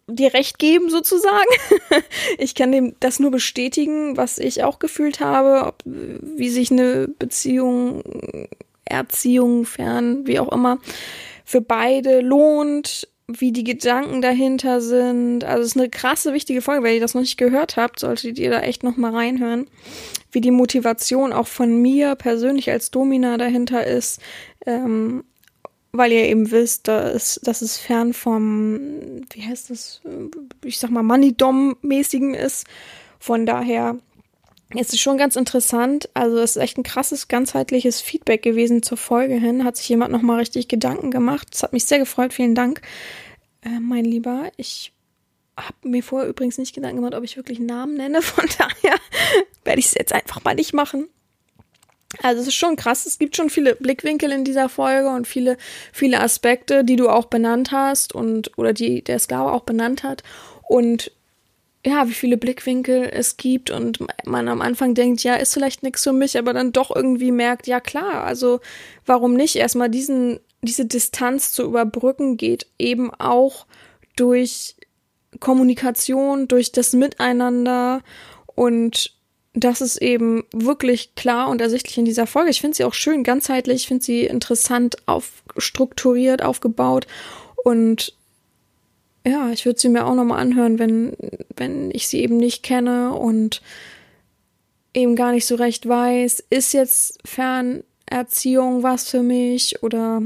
dir 0.08 0.34
recht 0.34 0.60
geben, 0.60 0.90
sozusagen. 0.90 1.50
ich 2.38 2.56
kann 2.56 2.72
dem 2.72 2.96
das 3.00 3.20
nur 3.20 3.32
bestätigen, 3.32 4.18
was 4.18 4.38
ich 4.38 4.64
auch 4.64 4.80
gefühlt 4.80 5.20
habe, 5.20 5.68
ob, 5.68 5.82
wie 5.86 6.50
sich 6.50 6.72
eine 6.72 7.08
Beziehung, 7.08 8.04
Erziehung, 8.86 9.66
fern, 9.66 10.26
wie 10.28 10.40
auch 10.40 10.52
immer, 10.52 10.80
für 11.44 11.62
beide 11.62 12.22
lohnt, 12.22 13.08
wie 13.28 13.52
die 13.52 13.64
Gedanken 13.64 14.22
dahinter 14.22 14.82
sind. 14.82 15.44
Also 15.44 15.64
es 15.64 15.70
ist 15.70 15.78
eine 15.78 15.90
krasse, 15.90 16.34
wichtige 16.34 16.62
Folge. 16.62 16.84
Wenn 16.84 16.94
ihr 16.94 17.00
das 17.00 17.16
noch 17.16 17.22
nicht 17.22 17.38
gehört 17.38 17.76
habt, 17.76 18.00
solltet 18.00 18.38
ihr 18.38 18.52
da 18.52 18.62
echt 18.62 18.84
noch 18.84 18.98
mal 18.98 19.14
reinhören, 19.14 19.68
wie 20.32 20.42
die 20.42 20.52
Motivation 20.52 21.34
auch 21.34 21.48
von 21.48 21.82
mir 21.82 22.16
persönlich 22.16 22.70
als 22.70 22.92
Domina 22.92 23.38
dahinter 23.38 23.86
ist. 23.86 24.22
Ähm, 24.66 25.24
weil 25.98 26.12
ihr 26.12 26.26
eben 26.26 26.52
wisst, 26.52 26.88
dass, 26.88 27.40
dass 27.44 27.62
es 27.62 27.78
fern 27.78 28.14
vom, 28.14 29.22
wie 29.32 29.44
heißt 29.44 29.70
das, 29.70 30.02
ich 30.64 30.78
sag 30.80 30.90
mal, 30.90 31.04
Money-Dom-mäßigen 31.04 32.34
ist. 32.34 32.66
Von 33.20 33.46
daher 33.46 33.98
ist 34.74 34.94
es 34.94 35.00
schon 35.00 35.18
ganz 35.18 35.36
interessant. 35.36 36.10
Also 36.14 36.38
es 36.38 36.56
ist 36.56 36.62
echt 36.62 36.78
ein 36.78 36.84
krasses, 36.84 37.28
ganzheitliches 37.28 38.02
Feedback 38.02 38.42
gewesen 38.42 38.84
zur 38.84 38.98
Folge 38.98 39.36
hin. 39.36 39.64
Hat 39.64 39.78
sich 39.78 39.90
jemand 39.90 40.12
nochmal 40.12 40.40
richtig 40.40 40.68
Gedanken 40.68 41.12
gemacht. 41.12 41.48
Das 41.52 41.64
hat 41.64 41.74
mich 41.74 41.86
sehr 41.86 42.00
gefreut. 42.00 42.34
Vielen 42.34 42.56
Dank, 42.56 42.82
äh, 43.62 43.80
mein 43.80 44.06
Lieber. 44.06 44.52
Ich 44.58 44.92
habe 45.58 45.76
mir 45.88 46.04
vorher 46.04 46.28
übrigens 46.30 46.58
nicht 46.58 46.76
Gedanken 46.76 46.98
gemacht, 46.98 47.16
ob 47.16 47.24
ich 47.24 47.38
wirklich 47.38 47.60
einen 47.60 47.68
Namen 47.68 47.96
nenne. 47.96 48.22
Von 48.22 48.46
daher 48.58 48.98
werde 49.64 49.80
ich 49.80 49.88
es 49.88 49.94
jetzt 49.94 50.14
einfach 50.14 50.44
mal 50.44 50.56
nicht 50.56 50.74
machen. 50.74 51.08
Also 52.22 52.42
es 52.42 52.48
ist 52.48 52.56
schon 52.56 52.76
krass. 52.76 53.06
Es 53.06 53.20
gibt 53.20 53.36
schon 53.36 53.50
viele 53.50 53.76
Blickwinkel 53.76 54.32
in 54.32 54.44
dieser 54.44 54.70
Folge 54.70 55.10
und 55.10 55.28
viele, 55.28 55.58
viele 55.92 56.20
Aspekte, 56.22 56.84
die 56.84 56.96
du 56.96 57.10
auch 57.10 57.26
benannt 57.26 57.72
hast 57.72 58.14
und 58.14 58.58
oder 58.58 58.74
die 58.74 59.04
der 59.04 59.20
Sklave 59.20 59.52
auch 59.52 59.64
benannt 59.64 60.04
hat. 60.04 60.24
Und 60.68 61.12
ja, 61.86 62.08
wie 62.08 62.14
viele 62.14 62.38
Blickwinkel 62.38 63.10
es 63.14 63.38
gibt 63.38 63.70
und 63.70 64.00
man 64.26 64.48
am 64.48 64.62
Anfang 64.62 64.96
denkt, 64.96 65.24
ja, 65.24 65.36
ist 65.36 65.54
vielleicht 65.54 65.84
nichts 65.84 66.04
für 66.04 66.14
mich, 66.14 66.38
aber 66.38 66.52
dann 66.52 66.72
doch 66.72 66.94
irgendwie 66.94 67.32
merkt, 67.32 67.68
ja 67.68 67.80
klar, 67.80 68.24
also 68.24 68.60
warum 69.06 69.36
nicht 69.36 69.56
erstmal 69.56 69.90
diesen, 69.90 70.40
diese 70.64 70.86
Distanz 70.86 71.52
zu 71.52 71.64
überbrücken 71.64 72.38
geht 72.38 72.66
eben 72.80 73.14
auch 73.14 73.68
durch 74.16 74.76
Kommunikation, 75.40 76.48
durch 76.48 76.72
das 76.72 76.94
Miteinander 76.94 78.02
und 78.56 79.14
das 79.56 79.82
ist 79.82 79.98
eben 79.98 80.44
wirklich 80.54 81.16
klar 81.16 81.50
und 81.50 81.62
ersichtlich 81.62 81.98
in 81.98 82.06
dieser 82.06 82.28
Folge. 82.28 82.50
Ich 82.50 82.62
finde 82.62 82.76
sie 82.76 82.84
auch 82.84 82.94
schön 82.94 83.24
ganzheitlich, 83.24 83.84
ich 83.84 83.88
finde 83.88 84.04
sie 84.04 84.26
interessant 84.26 84.98
aufstrukturiert, 85.06 86.44
aufgebaut 86.44 87.08
und 87.64 88.14
ja, 89.26 89.50
ich 89.52 89.66
würde 89.66 89.80
sie 89.80 89.90
mir 89.90 90.06
auch 90.06 90.14
nochmal 90.14 90.40
anhören, 90.40 90.78
wenn, 90.78 91.14
wenn 91.56 91.90
ich 91.92 92.08
sie 92.08 92.22
eben 92.22 92.38
nicht 92.38 92.62
kenne 92.62 93.14
und 93.14 93.62
eben 94.94 95.16
gar 95.16 95.32
nicht 95.32 95.48
so 95.48 95.56
recht 95.56 95.88
weiß, 95.88 96.44
ist 96.50 96.74
jetzt 96.74 97.20
Fernerziehung 97.26 98.84
was 98.84 99.10
für 99.10 99.24
mich 99.24 99.82
oder 99.82 100.22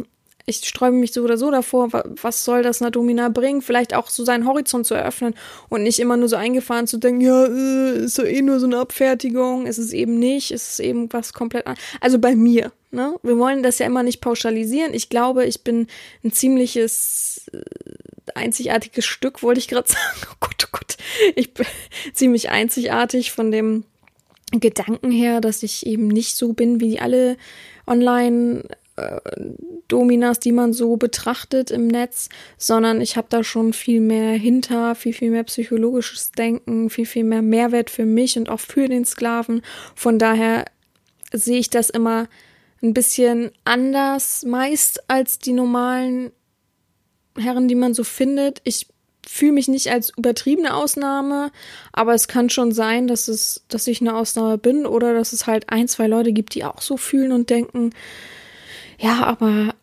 ich 0.49 0.67
sträube 0.67 0.97
mich 0.97 1.13
so 1.13 1.23
oder 1.23 1.37
so 1.37 1.51
davor, 1.51 1.89
was 1.91 2.43
soll 2.43 2.63
das 2.63 2.81
einer 2.81 2.91
Domina 2.91 3.29
bringen? 3.29 3.61
Vielleicht 3.61 3.93
auch 3.93 4.09
so 4.09 4.25
seinen 4.25 4.45
Horizont 4.45 4.85
zu 4.85 4.95
eröffnen 4.95 5.35
und 5.69 5.83
nicht 5.83 5.99
immer 5.99 6.17
nur 6.17 6.27
so 6.27 6.35
eingefahren 6.35 6.87
zu 6.87 6.97
denken, 6.97 7.21
ja, 7.21 7.45
äh, 7.45 8.03
ist 8.05 8.19
doch 8.19 8.25
eh 8.25 8.41
nur 8.41 8.59
so 8.59 8.65
eine 8.65 8.79
Abfertigung. 8.79 9.67
Ist 9.67 9.77
es 9.77 9.93
eben 9.93 10.19
nicht, 10.19 10.51
ist 10.51 10.73
es 10.73 10.79
eben 10.79 11.11
was 11.13 11.33
komplett 11.33 11.67
anderes. 11.67 11.85
Also 12.01 12.19
bei 12.19 12.35
mir, 12.35 12.71
ne? 12.91 13.15
Wir 13.23 13.37
wollen 13.37 13.63
das 13.63 13.79
ja 13.79 13.85
immer 13.85 14.03
nicht 14.03 14.21
pauschalisieren. 14.21 14.93
Ich 14.93 15.09
glaube, 15.09 15.45
ich 15.45 15.63
bin 15.63 15.87
ein 16.23 16.31
ziemliches 16.31 17.49
äh, 17.53 17.61
einzigartiges 18.35 19.05
Stück, 19.05 19.43
wollte 19.43 19.59
ich 19.59 19.67
gerade 19.67 19.87
sagen. 19.87 20.27
Oh 20.31 20.35
Gott, 20.39 20.65
oh 20.65 20.69
Gott. 20.71 20.97
Ich 21.35 21.53
bin 21.53 21.65
ziemlich 22.13 22.49
einzigartig 22.49 23.31
von 23.31 23.51
dem 23.51 23.83
Gedanken 24.51 25.11
her, 25.11 25.41
dass 25.41 25.61
ich 25.61 25.85
eben 25.85 26.07
nicht 26.07 26.35
so 26.35 26.53
bin 26.53 26.79
wie 26.79 26.99
alle 26.99 27.37
online 27.85 28.63
Dominas, 29.87 30.39
die 30.39 30.51
man 30.51 30.73
so 30.73 30.97
betrachtet 30.97 31.71
im 31.71 31.87
Netz, 31.87 32.29
sondern 32.57 33.01
ich 33.01 33.17
habe 33.17 33.27
da 33.29 33.43
schon 33.43 33.73
viel 33.73 34.01
mehr 34.01 34.33
hinter, 34.33 34.95
viel, 34.95 35.13
viel 35.13 35.31
mehr 35.31 35.43
psychologisches 35.43 36.31
Denken, 36.31 36.89
viel, 36.89 37.05
viel 37.05 37.23
mehr 37.23 37.41
Mehrwert 37.41 37.89
für 37.89 38.05
mich 38.05 38.37
und 38.37 38.49
auch 38.49 38.59
für 38.59 38.87
den 38.87 39.05
Sklaven. 39.05 39.61
Von 39.95 40.19
daher 40.19 40.65
sehe 41.33 41.59
ich 41.59 41.69
das 41.69 41.89
immer 41.89 42.27
ein 42.81 42.93
bisschen 42.93 43.51
anders 43.65 44.45
meist 44.45 45.09
als 45.09 45.39
die 45.39 45.53
normalen 45.53 46.31
Herren, 47.37 47.67
die 47.67 47.75
man 47.75 47.93
so 47.93 48.03
findet. 48.03 48.61
Ich 48.63 48.87
fühle 49.27 49.51
mich 49.51 49.67
nicht 49.67 49.91
als 49.91 50.11
übertriebene 50.17 50.73
Ausnahme, 50.73 51.51
aber 51.91 52.13
es 52.13 52.27
kann 52.27 52.49
schon 52.49 52.71
sein, 52.71 53.07
dass 53.07 53.27
es, 53.27 53.63
dass 53.67 53.87
ich 53.87 54.01
eine 54.01 54.15
Ausnahme 54.15 54.57
bin 54.57 54.85
oder 54.85 55.13
dass 55.13 55.33
es 55.33 55.45
halt 55.45 55.69
ein, 55.69 55.87
zwei 55.87 56.07
Leute 56.07 56.33
gibt, 56.33 56.55
die 56.55 56.63
auch 56.63 56.81
so 56.81 56.97
fühlen 56.97 57.31
und 57.31 57.49
denken. 57.49 57.91
Ja, 58.99 59.23
aber 59.23 59.73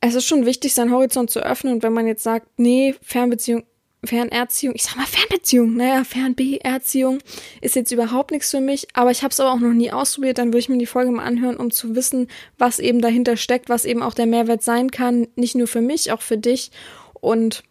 es 0.00 0.14
ist 0.14 0.24
schon 0.24 0.46
wichtig, 0.46 0.74
seinen 0.74 0.92
Horizont 0.92 1.30
zu 1.30 1.40
öffnen. 1.40 1.74
Und 1.74 1.82
wenn 1.82 1.92
man 1.92 2.06
jetzt 2.06 2.22
sagt, 2.22 2.46
nee, 2.58 2.94
Fernbeziehung, 3.02 3.64
Fernerziehung, 4.04 4.74
ich 4.74 4.84
sag 4.84 4.96
mal 4.96 5.06
Fernbeziehung, 5.06 5.74
naja, 5.74 6.04
Fernbeerziehung 6.04 7.18
ist 7.60 7.76
jetzt 7.76 7.92
überhaupt 7.92 8.30
nichts 8.30 8.50
für 8.50 8.60
mich, 8.60 8.86
aber 8.94 9.10
ich 9.10 9.22
habe 9.22 9.32
es 9.32 9.40
aber 9.40 9.52
auch 9.52 9.60
noch 9.60 9.72
nie 9.72 9.90
ausprobiert, 9.90 10.38
dann 10.38 10.48
würde 10.48 10.58
ich 10.58 10.68
mir 10.68 10.78
die 10.78 10.86
Folge 10.86 11.10
mal 11.10 11.24
anhören, 11.24 11.56
um 11.56 11.70
zu 11.70 11.94
wissen, 11.96 12.28
was 12.56 12.78
eben 12.78 13.00
dahinter 13.00 13.36
steckt, 13.36 13.68
was 13.68 13.84
eben 13.84 14.02
auch 14.02 14.14
der 14.14 14.26
Mehrwert 14.26 14.62
sein 14.62 14.90
kann, 14.90 15.28
nicht 15.34 15.56
nur 15.56 15.66
für 15.66 15.80
mich, 15.80 16.12
auch 16.12 16.22
für 16.22 16.38
dich 16.38 16.70
und 17.14 17.64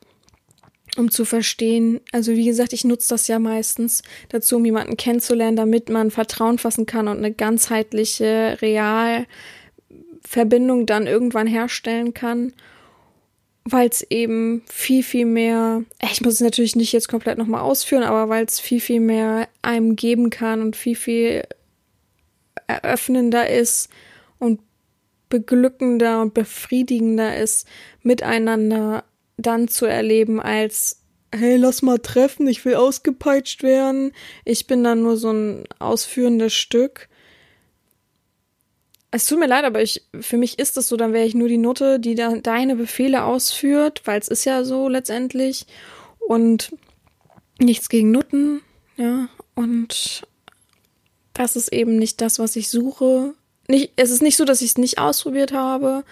um 0.97 1.11
zu 1.11 1.25
verstehen, 1.25 1.99
also 2.11 2.31
wie 2.33 2.45
gesagt, 2.45 2.71
ich 2.71 2.85
nutze 2.85 3.09
das 3.09 3.27
ja 3.27 3.37
meistens 3.37 4.01
dazu, 4.29 4.57
um 4.57 4.65
jemanden 4.65 4.97
kennenzulernen, 4.97 5.57
damit 5.57 5.89
man 5.89 6.11
Vertrauen 6.11 6.57
fassen 6.57 6.85
kann 6.85 7.07
und 7.07 7.17
eine 7.17 7.33
ganzheitliche, 7.33 8.57
real 8.61 9.25
Verbindung 10.27 10.85
dann 10.85 11.07
irgendwann 11.07 11.47
herstellen 11.47 12.13
kann, 12.13 12.53
weil 13.63 13.89
es 13.89 14.03
eben 14.09 14.63
viel, 14.71 15.03
viel 15.03 15.25
mehr, 15.25 15.83
ich 16.11 16.21
muss 16.21 16.35
es 16.35 16.41
natürlich 16.41 16.75
nicht 16.75 16.93
jetzt 16.93 17.07
komplett 17.07 17.37
nochmal 17.37 17.61
ausführen, 17.61 18.03
aber 18.03 18.29
weil 18.29 18.45
es 18.45 18.59
viel, 18.59 18.79
viel 18.79 18.99
mehr 18.99 19.47
einem 19.61 19.95
geben 19.95 20.29
kann 20.29 20.61
und 20.61 20.75
viel, 20.75 20.95
viel 20.95 21.43
eröffnender 22.67 23.49
ist 23.49 23.89
und 24.39 24.59
beglückender 25.29 26.21
und 26.21 26.33
befriedigender 26.33 27.37
ist, 27.37 27.67
miteinander 28.01 29.03
dann 29.37 29.67
zu 29.67 29.85
erleben, 29.85 30.39
als 30.39 31.01
hey, 31.33 31.57
lass 31.57 31.81
mal 31.81 31.99
treffen, 31.99 32.47
ich 32.47 32.63
will 32.63 32.75
ausgepeitscht 32.75 33.63
werden. 33.63 34.13
Ich 34.45 34.67
bin 34.67 34.83
dann 34.83 35.03
nur 35.03 35.17
so 35.17 35.31
ein 35.31 35.63
ausführendes 35.79 36.53
Stück. 36.53 37.09
Es 39.15 39.27
tut 39.27 39.39
mir 39.39 39.47
leid, 39.47 39.63
aber 39.63 39.81
ich, 39.81 40.01
für 40.19 40.35
mich 40.35 40.59
ist 40.59 40.75
das 40.75 40.89
so, 40.89 40.97
dann 40.97 41.13
wäre 41.13 41.25
ich 41.25 41.35
nur 41.35 41.47
die 41.47 41.57
Note, 41.57 42.01
die 42.01 42.15
da 42.15 42.35
deine 42.35 42.75
Befehle 42.75 43.23
ausführt, 43.23 44.01
weil 44.03 44.19
es 44.19 44.27
ist 44.27 44.43
ja 44.43 44.65
so 44.65 44.89
letztendlich. 44.89 45.67
Und 46.19 46.75
nichts 47.57 47.87
gegen 47.87 48.11
Nutten, 48.11 48.59
ja. 48.97 49.29
Und 49.53 50.27
das 51.31 51.55
ist 51.55 51.71
eben 51.71 51.95
nicht 51.95 52.19
das, 52.19 52.39
was 52.39 52.57
ich 52.57 52.67
suche. 52.67 53.35
Nicht, 53.69 53.93
es 53.95 54.09
ist 54.09 54.21
nicht 54.21 54.35
so, 54.35 54.43
dass 54.43 54.61
ich 54.61 54.71
es 54.71 54.77
nicht 54.77 54.97
ausprobiert 54.97 55.53
habe, 55.53 56.03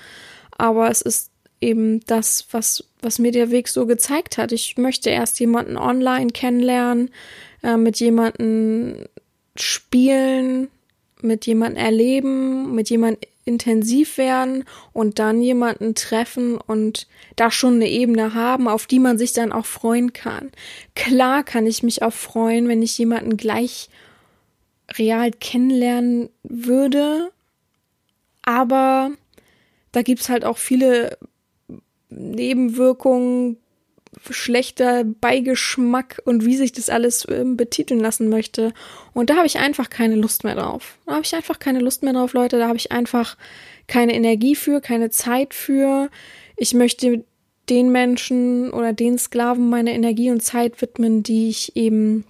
aber 0.58 0.90
es 0.90 1.02
ist 1.02 1.30
eben 1.60 2.00
das, 2.06 2.46
was, 2.52 2.86
was 3.02 3.20
mir 3.20 3.34
der 3.34 3.52
Weg 3.52 3.68
so 3.68 3.86
gezeigt 3.86 4.38
hat. 4.38 4.54
Ich 4.54 4.78
möchte 4.78 5.10
erst 5.10 5.42
jemanden 5.42 5.76
online 5.76 6.32
kennenlernen, 6.32 7.10
äh, 7.64 7.76
mit 7.76 8.00
jemanden 8.00 9.10
spielen, 9.58 10.70
mit 11.24 11.46
jemandem 11.46 11.84
erleben, 11.84 12.76
mit 12.76 12.90
jemandem 12.90 13.28
intensiv 13.46 14.18
werden 14.18 14.64
und 14.94 15.20
dann 15.20 15.42
jemanden 15.42 15.96
treffen 15.96 16.58
und 16.58 17.08
da 17.36 17.52
schon 17.52 17.76
eine 17.76 17.90
Ebene 17.90 18.34
haben, 18.34 18.68
auf 18.68 18.88
die 18.88 19.00
man 19.00 19.18
sich 19.18 19.34
dann 19.34 19.52
auch 19.52 19.66
freuen 19.66 20.14
kann. 20.14 20.52
Klar 20.96 21.44
kann 21.44 21.68
ich 21.68 21.84
mich 21.84 22.02
auch 22.04 22.14
freuen, 22.14 22.68
wenn 22.68 22.82
ich 22.82 22.98
jemanden 22.98 23.36
gleich 23.38 23.90
real 24.98 25.32
kennenlernen 25.32 26.30
würde, 26.44 27.32
aber 28.44 29.12
da 29.92 30.02
gibt's 30.02 30.30
halt 30.30 30.46
auch 30.46 30.58
viele 30.58 31.18
Nebenwirkungen, 32.10 33.58
schlechter 34.32 35.04
Beigeschmack 35.04 36.22
und 36.26 36.46
wie 36.46 36.56
sich 36.56 36.72
das 36.72 36.90
alles 36.90 37.26
äh, 37.26 37.44
betiteln 37.46 38.00
lassen 38.00 38.30
möchte. 38.30 38.74
Und 39.14 39.30
da 39.30 39.36
habe 39.36 39.48
ich 39.48 39.58
einfach 39.58 39.90
keine 39.90 40.16
Lust 40.16 40.44
mehr 40.44 40.56
drauf. 40.56 40.98
Da 41.06 41.14
habe 41.14 41.24
ich 41.24 41.36
einfach 41.36 41.60
keine 41.60 41.80
Lust 41.80 42.04
mehr 42.04 42.14
drauf, 42.14 42.34
Leute. 42.34 42.58
Da 42.58 42.68
habe 42.68 42.78
ich 42.78 42.92
einfach 42.92 43.38
keine 43.88 44.14
Energie 44.14 44.56
für, 44.56 44.82
keine 44.82 45.10
Zeit 45.10 45.54
für. 45.54 46.10
Ich 46.56 46.74
möchte 46.74 47.24
den 47.70 47.92
Menschen 47.92 48.72
oder 48.72 48.94
den 48.94 49.18
Sklaven 49.18 49.70
meine 49.70 49.94
Energie 49.94 50.32
und 50.32 50.42
Zeit 50.42 50.82
widmen, 50.82 51.24
die 51.24 51.50
ich 51.50 51.76
eben 51.76 52.26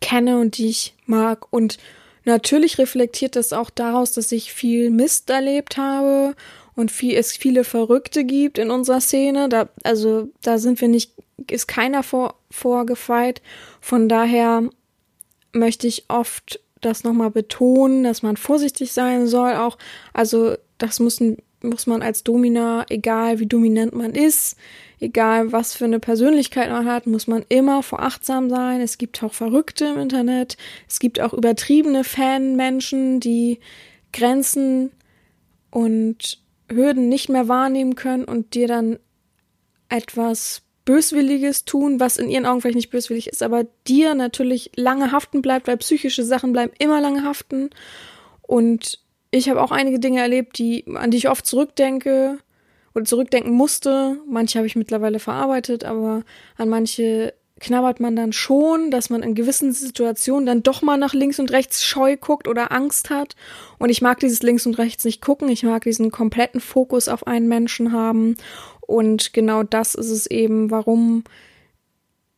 kenne 0.00 0.38
und 0.38 0.58
die 0.58 0.68
ich 0.68 0.94
mag. 1.06 1.52
Und 1.52 1.78
natürlich 2.24 2.78
reflektiert 2.78 3.36
das 3.36 3.52
auch 3.52 3.70
daraus, 3.70 4.12
dass 4.12 4.32
ich 4.32 4.52
viel 4.52 4.90
Mist 4.90 5.30
erlebt 5.30 5.76
habe 5.76 6.34
und 6.80 6.90
viel, 6.90 7.14
es 7.14 7.36
viele 7.36 7.64
Verrückte 7.64 8.24
gibt 8.24 8.58
in 8.58 8.70
unserer 8.70 9.00
Szene. 9.00 9.48
Da, 9.48 9.68
also 9.84 10.28
da 10.42 10.58
sind 10.58 10.80
wir 10.80 10.88
nicht, 10.88 11.12
ist 11.48 11.68
keiner 11.68 12.02
vor, 12.02 12.34
vorgefeit. 12.50 13.42
Von 13.80 14.08
daher 14.08 14.68
möchte 15.52 15.86
ich 15.86 16.04
oft 16.08 16.60
das 16.80 17.04
nochmal 17.04 17.30
betonen, 17.30 18.04
dass 18.04 18.22
man 18.22 18.36
vorsichtig 18.36 18.92
sein 18.92 19.26
soll 19.26 19.54
auch. 19.54 19.76
Also 20.12 20.56
das 20.78 20.98
müssen 20.98 21.36
muss 21.62 21.86
man 21.86 22.00
als 22.00 22.24
Domina, 22.24 22.86
egal 22.88 23.38
wie 23.38 23.46
dominant 23.46 23.94
man 23.94 24.12
ist, 24.12 24.56
egal 24.98 25.52
was 25.52 25.74
für 25.74 25.84
eine 25.84 26.00
Persönlichkeit 26.00 26.70
man 26.70 26.86
hat, 26.86 27.06
muss 27.06 27.26
man 27.26 27.44
immer 27.50 27.82
vorachtsam 27.82 28.48
sein. 28.48 28.80
Es 28.80 28.96
gibt 28.96 29.22
auch 29.22 29.34
Verrückte 29.34 29.84
im 29.84 29.98
Internet. 29.98 30.56
Es 30.88 31.00
gibt 31.00 31.20
auch 31.20 31.34
übertriebene 31.34 32.02
Fanmenschen, 32.02 33.20
die 33.20 33.60
Grenzen 34.12 34.90
und 35.70 36.38
Hürden 36.70 37.08
nicht 37.08 37.28
mehr 37.28 37.48
wahrnehmen 37.48 37.94
können 37.94 38.24
und 38.24 38.54
dir 38.54 38.68
dann 38.68 38.98
etwas 39.88 40.62
Böswilliges 40.84 41.64
tun, 41.64 42.00
was 42.00 42.16
in 42.16 42.28
ihren 42.28 42.46
Augen 42.46 42.60
vielleicht 42.60 42.76
nicht 42.76 42.90
böswillig 42.90 43.28
ist, 43.28 43.42
aber 43.42 43.64
dir 43.86 44.14
natürlich 44.14 44.72
lange 44.76 45.12
haften 45.12 45.42
bleibt, 45.42 45.68
weil 45.68 45.76
psychische 45.76 46.24
Sachen 46.24 46.52
bleiben 46.52 46.72
immer 46.78 47.00
lange 47.00 47.22
haften. 47.22 47.70
Und 48.42 48.98
ich 49.30 49.48
habe 49.48 49.62
auch 49.62 49.70
einige 49.70 50.00
Dinge 50.00 50.20
erlebt, 50.20 50.58
die, 50.58 50.84
an 50.94 51.10
die 51.10 51.18
ich 51.18 51.28
oft 51.28 51.46
zurückdenke 51.46 52.38
oder 52.94 53.04
zurückdenken 53.04 53.52
musste. 53.52 54.18
Manche 54.26 54.58
habe 54.58 54.66
ich 54.66 54.76
mittlerweile 54.76 55.18
verarbeitet, 55.20 55.84
aber 55.84 56.24
an 56.56 56.68
manche 56.68 57.34
knabbert 57.60 58.00
man 58.00 58.16
dann 58.16 58.32
schon, 58.32 58.90
dass 58.90 59.10
man 59.10 59.22
in 59.22 59.34
gewissen 59.34 59.72
Situationen 59.72 60.46
dann 60.46 60.62
doch 60.62 60.82
mal 60.82 60.96
nach 60.96 61.14
links 61.14 61.38
und 61.38 61.52
rechts 61.52 61.84
scheu 61.84 62.16
guckt 62.16 62.48
oder 62.48 62.72
Angst 62.72 63.10
hat. 63.10 63.36
Und 63.78 63.90
ich 63.90 64.02
mag 64.02 64.18
dieses 64.18 64.42
links 64.42 64.66
und 64.66 64.78
rechts 64.78 65.04
nicht 65.04 65.22
gucken. 65.22 65.48
Ich 65.48 65.62
mag 65.62 65.84
diesen 65.84 66.10
kompletten 66.10 66.60
Fokus 66.60 67.08
auf 67.08 67.26
einen 67.26 67.48
Menschen 67.48 67.92
haben. 67.92 68.36
Und 68.80 69.32
genau 69.32 69.62
das 69.62 69.94
ist 69.94 70.10
es 70.10 70.26
eben, 70.26 70.70
warum 70.70 71.24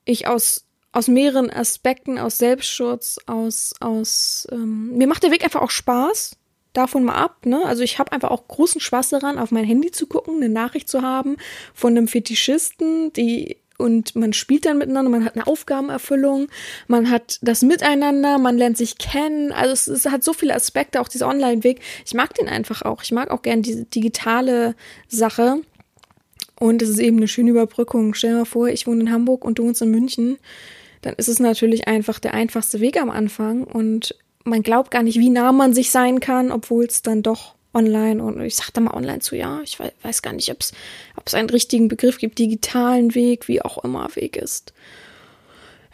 ich 0.04 0.26
aus 0.26 0.66
aus 0.94 1.08
mehreren 1.08 1.50
Aspekten, 1.50 2.18
aus 2.18 2.37
Selbstschutz, 2.37 3.18
aus 3.26 3.72
aus 3.80 4.46
ähm, 4.52 4.98
mir 4.98 5.06
macht 5.06 5.22
der 5.22 5.30
Weg 5.30 5.42
einfach 5.42 5.62
auch 5.62 5.70
Spaß 5.70 6.37
davon 6.74 7.04
mal 7.04 7.14
ab, 7.14 7.46
ne? 7.46 7.64
Also 7.64 7.82
ich 7.82 7.98
habe 7.98 8.12
einfach 8.12 8.30
auch 8.30 8.48
großen 8.48 8.80
Spaß 8.80 9.11
daran, 9.11 9.38
auf 9.38 9.50
mein 9.50 9.64
Handy 9.64 9.90
zu 9.90 10.06
gucken, 10.06 10.37
eine 10.37 10.48
Nachricht 10.48 10.88
zu 10.88 11.02
haben 11.02 11.37
von 11.74 11.96
einem 11.96 12.08
Fetischisten, 12.08 13.12
die 13.12 13.56
und 13.83 14.14
man 14.14 14.33
spielt 14.33 14.64
dann 14.64 14.79
miteinander, 14.79 15.11
man 15.11 15.25
hat 15.25 15.35
eine 15.35 15.47
Aufgabenerfüllung, 15.47 16.49
man 16.87 17.11
hat 17.11 17.38
das 17.42 17.62
Miteinander, 17.62 18.38
man 18.38 18.57
lernt 18.57 18.79
sich 18.79 18.97
kennen. 18.97 19.53
Also 19.53 19.73
es, 19.73 19.88
es 19.88 20.11
hat 20.11 20.23
so 20.23 20.33
viele 20.33 20.55
Aspekte, 20.55 21.01
auch 21.01 21.09
dieser 21.09 21.29
Online-Weg. 21.29 21.81
Ich 22.07 22.14
mag 22.14 22.33
den 22.35 22.49
einfach 22.49 22.83
auch. 22.83 23.03
Ich 23.03 23.11
mag 23.11 23.31
auch 23.31 23.42
gern 23.42 23.62
diese 23.62 23.85
digitale 23.85 24.77
Sache. 25.09 25.62
Und 26.59 26.81
es 26.81 26.90
ist 26.90 27.01
eben 27.01 27.16
eine 27.16 27.27
schöne 27.27 27.51
Überbrückung. 27.51 28.14
Stell 28.14 28.31
dir 28.31 28.38
mal 28.38 28.45
vor, 28.45 28.68
ich 28.68 28.87
wohne 28.87 29.01
in 29.01 29.12
Hamburg 29.12 29.45
und 29.45 29.59
du 29.59 29.64
wohnst 29.64 29.83
in 29.83 29.90
München. 29.90 30.38
Dann 31.01 31.14
ist 31.14 31.29
es 31.29 31.40
natürlich 31.40 31.88
einfach 31.88 32.21
der 32.21 32.35
einfachste 32.35 32.79
Weg 32.79 33.01
am 33.01 33.11
Anfang. 33.11 33.64
Und 33.64 34.14
man 34.45 34.62
glaubt 34.62 34.92
gar 34.92 35.03
nicht, 35.03 35.18
wie 35.18 35.29
nah 35.29 35.51
man 35.51 35.75
sich 35.75 35.90
sein 35.90 36.21
kann, 36.21 36.53
obwohl 36.53 36.85
es 36.85 37.03
dann 37.03 37.25
doch 37.25 37.57
online 37.75 38.23
und 38.23 38.40
ich 38.40 38.57
sag 38.57 38.71
da 38.73 38.81
mal 38.81 38.95
online 38.95 39.21
zu, 39.21 39.37
ja, 39.37 39.61
ich 39.62 39.79
weiß, 40.03 40.23
gar 40.23 40.33
nicht, 40.33 40.51
ob 40.51 40.61
es 40.61 40.73
einen 41.30 41.50
richtigen 41.50 41.88
Begriff 41.88 42.18
gibt, 42.18 42.38
digitalen 42.38 43.14
Weg, 43.14 43.48
wie 43.48 43.62
auch 43.62 43.82
immer 43.85 44.14
Weg 44.16 44.37
ist. 44.37 44.72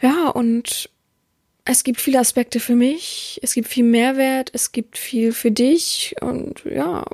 Ja, 0.01 0.29
und 0.29 0.89
es 1.65 1.83
gibt 1.83 2.01
viele 2.01 2.19
Aspekte 2.19 2.59
für 2.59 2.75
mich, 2.75 3.39
es 3.43 3.53
gibt 3.53 3.67
viel 3.67 3.83
Mehrwert, 3.83 4.49
es 4.53 4.71
gibt 4.71 4.97
viel 4.97 5.33
für 5.33 5.51
dich 5.51 6.15
und 6.21 6.63
ja, 6.65 7.05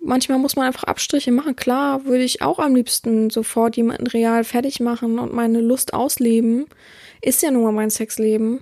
manchmal 0.00 0.38
muss 0.38 0.56
man 0.56 0.66
einfach 0.66 0.84
Abstriche 0.84 1.32
machen. 1.32 1.56
Klar, 1.56 2.04
würde 2.04 2.24
ich 2.24 2.42
auch 2.42 2.58
am 2.58 2.74
liebsten 2.74 3.30
sofort 3.30 3.76
jemanden 3.76 4.06
real 4.06 4.44
fertig 4.44 4.80
machen 4.80 5.18
und 5.18 5.32
meine 5.32 5.60
Lust 5.60 5.94
ausleben. 5.94 6.66
Ist 7.20 7.42
ja 7.42 7.50
nun 7.50 7.64
mal 7.64 7.72
mein 7.72 7.90
Sexleben. 7.90 8.60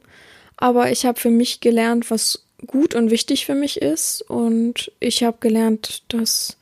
Aber 0.57 0.92
ich 0.92 1.07
habe 1.07 1.18
für 1.18 1.31
mich 1.31 1.61
gelernt, 1.61 2.11
was 2.11 2.44
gut 2.66 2.94
und 2.94 3.11
wichtig 3.11 3.46
für 3.46 3.55
mich 3.55 3.81
ist. 3.81 4.22
Und 4.22 4.92
ich 5.00 5.22
habe 5.22 5.38
gelernt, 5.40 6.03
dass 6.09 6.59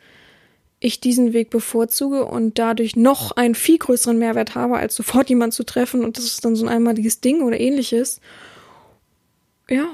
ich 0.81 1.01
diesen 1.01 1.33
Weg 1.33 1.51
bevorzuge 1.51 2.25
und 2.25 2.59
dadurch 2.59 2.95
noch 2.95 3.33
einen 3.33 3.55
viel 3.55 3.79
größeren 3.79 4.19
Mehrwert 4.19 4.55
habe, 4.55 4.77
als 4.77 4.95
sofort 4.95 5.29
jemanden 5.29 5.53
zu 5.53 5.65
treffen 5.65 6.05
und 6.05 6.17
das 6.17 6.25
ist 6.25 6.45
dann 6.45 6.57
so 6.57 6.65
ein 6.65 6.73
einmaliges 6.73 7.21
Ding 7.21 7.43
oder 7.43 7.59
ähnliches. 7.59 8.21
Ja, 9.69 9.87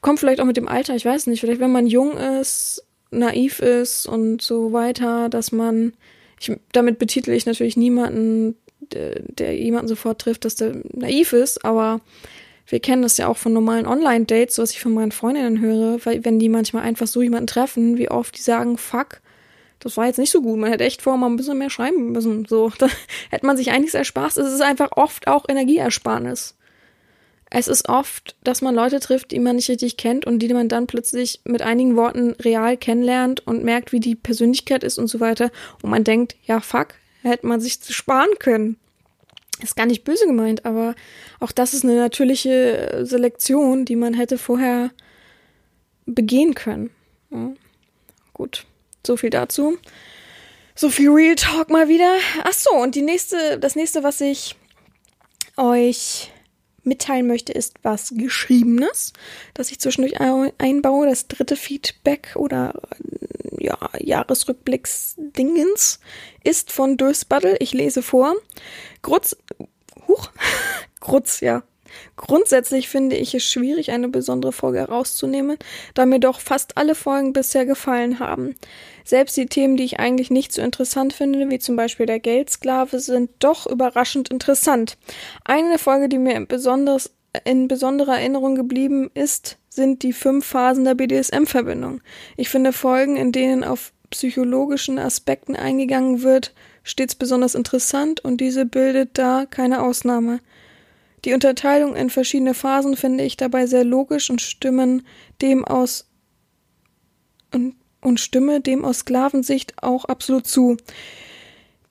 kommt 0.00 0.20
vielleicht 0.20 0.40
auch 0.40 0.46
mit 0.46 0.56
dem 0.56 0.68
Alter, 0.68 0.94
ich 0.94 1.04
weiß 1.04 1.26
nicht, 1.26 1.40
vielleicht 1.40 1.60
wenn 1.60 1.72
man 1.72 1.86
jung 1.86 2.16
ist, 2.16 2.84
naiv 3.10 3.60
ist 3.60 4.06
und 4.06 4.42
so 4.42 4.72
weiter, 4.72 5.28
dass 5.28 5.52
man, 5.52 5.94
ich, 6.40 6.52
damit 6.72 6.98
betitel 6.98 7.30
ich 7.30 7.46
natürlich 7.46 7.76
niemanden, 7.76 8.56
der, 8.92 9.20
der 9.22 9.56
jemanden 9.56 9.88
sofort 9.88 10.20
trifft, 10.20 10.44
dass 10.44 10.54
der 10.54 10.74
naiv 10.92 11.32
ist, 11.32 11.64
aber 11.64 12.00
wir 12.68 12.80
kennen 12.80 13.02
das 13.02 13.16
ja 13.16 13.28
auch 13.28 13.36
von 13.36 13.52
normalen 13.52 13.86
Online-Dates, 13.86 14.58
was 14.58 14.72
ich 14.72 14.80
von 14.80 14.92
meinen 14.92 15.12
Freundinnen 15.12 15.60
höre, 15.60 16.04
weil 16.04 16.24
wenn 16.24 16.38
die 16.38 16.48
manchmal 16.48 16.82
einfach 16.82 17.06
so 17.06 17.22
jemanden 17.22 17.46
treffen, 17.46 17.96
wie 17.96 18.10
oft 18.10 18.36
die 18.36 18.42
sagen, 18.42 18.76
fuck, 18.76 19.20
das 19.80 19.96
war 19.96 20.06
jetzt 20.06 20.18
nicht 20.18 20.30
so 20.30 20.42
gut. 20.42 20.58
Man 20.58 20.70
hätte 20.70 20.84
echt 20.84 21.02
vorher 21.02 21.18
mal 21.18 21.28
ein 21.28 21.36
bisschen 21.36 21.58
mehr 21.58 21.70
schreiben 21.70 22.12
müssen. 22.12 22.46
So, 22.46 22.70
da 22.78 22.88
hätte 23.30 23.46
man 23.46 23.56
sich 23.56 23.70
einiges 23.70 23.94
erspart. 23.94 24.36
Es 24.36 24.52
ist 24.52 24.62
einfach 24.62 24.92
oft 24.92 25.28
auch 25.28 25.44
Energieersparnis. 25.48 26.54
Es 27.48 27.68
ist 27.68 27.88
oft, 27.88 28.34
dass 28.42 28.60
man 28.60 28.74
Leute 28.74 28.98
trifft, 28.98 29.30
die 29.30 29.38
man 29.38 29.56
nicht 29.56 29.70
richtig 29.70 29.96
kennt 29.96 30.26
und 30.26 30.40
die 30.40 30.52
man 30.52 30.68
dann 30.68 30.88
plötzlich 30.88 31.40
mit 31.44 31.62
einigen 31.62 31.94
Worten 31.94 32.32
real 32.32 32.76
kennenlernt 32.76 33.46
und 33.46 33.62
merkt, 33.62 33.92
wie 33.92 34.00
die 34.00 34.16
Persönlichkeit 34.16 34.82
ist 34.82 34.98
und 34.98 35.06
so 35.06 35.20
weiter. 35.20 35.52
Und 35.80 35.90
man 35.90 36.02
denkt, 36.02 36.34
ja, 36.44 36.60
fuck, 36.60 36.94
hätte 37.22 37.46
man 37.46 37.60
sich 37.60 37.78
sparen 37.88 38.30
können. 38.40 38.76
Ist 39.62 39.76
gar 39.76 39.86
nicht 39.86 40.04
böse 40.04 40.26
gemeint, 40.26 40.66
aber 40.66 40.94
auch 41.38 41.52
das 41.52 41.72
ist 41.72 41.84
eine 41.84 41.96
natürliche 41.96 43.02
Selektion, 43.04 43.84
die 43.84 43.96
man 43.96 44.12
hätte 44.12 44.38
vorher 44.38 44.90
begehen 46.04 46.54
können. 46.54 46.90
Ja. 47.30 47.52
Gut, 48.34 48.66
so 49.06 49.16
viel 49.16 49.30
dazu. 49.30 49.78
So 50.74 50.90
viel 50.90 51.10
Real 51.10 51.36
Talk 51.36 51.70
mal 51.70 51.88
wieder. 51.88 52.16
Ach 52.44 52.52
so, 52.52 52.72
und 52.72 52.94
die 52.94 53.02
nächste, 53.02 53.58
das 53.58 53.76
nächste, 53.76 54.02
was 54.02 54.20
ich 54.20 54.56
euch 55.56 56.30
mitteilen 56.82 57.26
möchte, 57.26 57.52
ist 57.52 57.76
was 57.82 58.12
Geschriebenes, 58.14 59.12
das 59.54 59.70
ich 59.70 59.80
zwischendurch 59.80 60.20
einbaue. 60.20 61.06
Das 61.06 61.28
dritte 61.28 61.56
Feedback 61.56 62.34
oder 62.36 62.74
ja, 63.58 63.78
Jahresrückblicksdingens 63.98 66.00
ist 66.44 66.72
von 66.72 66.96
Durstbuttle. 66.96 67.56
Ich 67.58 67.72
lese 67.72 68.02
vor. 68.02 68.36
Grutz, 69.02 69.36
huch, 70.06 70.30
Grutz, 71.00 71.40
ja. 71.40 71.64
Grundsätzlich 72.16 72.88
finde 72.88 73.16
ich 73.16 73.34
es 73.34 73.44
schwierig, 73.44 73.90
eine 73.90 74.08
besondere 74.08 74.52
Folge 74.52 74.78
herauszunehmen, 74.78 75.58
da 75.94 76.06
mir 76.06 76.20
doch 76.20 76.40
fast 76.40 76.76
alle 76.76 76.94
Folgen 76.94 77.32
bisher 77.32 77.66
gefallen 77.66 78.18
haben. 78.18 78.54
Selbst 79.04 79.36
die 79.36 79.46
Themen, 79.46 79.76
die 79.76 79.84
ich 79.84 80.00
eigentlich 80.00 80.30
nicht 80.30 80.52
so 80.52 80.62
interessant 80.62 81.12
finde, 81.12 81.48
wie 81.50 81.58
zum 81.58 81.76
Beispiel 81.76 82.06
der 82.06 82.20
Geldsklave, 82.20 82.98
sind 83.00 83.30
doch 83.38 83.66
überraschend 83.66 84.30
interessant. 84.30 84.98
Eine 85.44 85.78
Folge, 85.78 86.08
die 86.08 86.18
mir 86.18 86.34
in, 86.34 86.46
besonders, 86.46 87.12
in 87.44 87.68
besonderer 87.68 88.18
Erinnerung 88.18 88.54
geblieben 88.54 89.10
ist, 89.14 89.58
sind 89.68 90.02
die 90.02 90.12
fünf 90.12 90.46
Phasen 90.46 90.84
der 90.84 90.94
BDSM-Verbindung. 90.94 92.00
Ich 92.36 92.48
finde 92.48 92.72
Folgen, 92.72 93.16
in 93.16 93.30
denen 93.30 93.62
auf 93.62 93.92
psychologischen 94.10 94.98
Aspekten 94.98 95.54
eingegangen 95.54 96.22
wird, 96.22 96.54
stets 96.82 97.14
besonders 97.14 97.54
interessant 97.54 98.20
und 98.20 98.40
diese 98.40 98.64
bildet 98.64 99.10
da 99.14 99.46
keine 99.48 99.82
Ausnahme. 99.82 100.40
Die 101.26 101.34
Unterteilung 101.34 101.96
in 101.96 102.08
verschiedene 102.08 102.54
Phasen 102.54 102.96
finde 102.96 103.24
ich 103.24 103.36
dabei 103.36 103.66
sehr 103.66 103.82
logisch 103.82 104.30
und 104.30 104.40
stimmen 104.40 105.04
dem 105.42 105.64
aus 105.64 106.08
und, 107.52 107.74
und 108.00 108.20
stimme 108.20 108.60
dem 108.60 108.84
aus 108.84 109.00
Sklavensicht 109.00 109.82
auch 109.82 110.04
absolut 110.04 110.46
zu. 110.46 110.76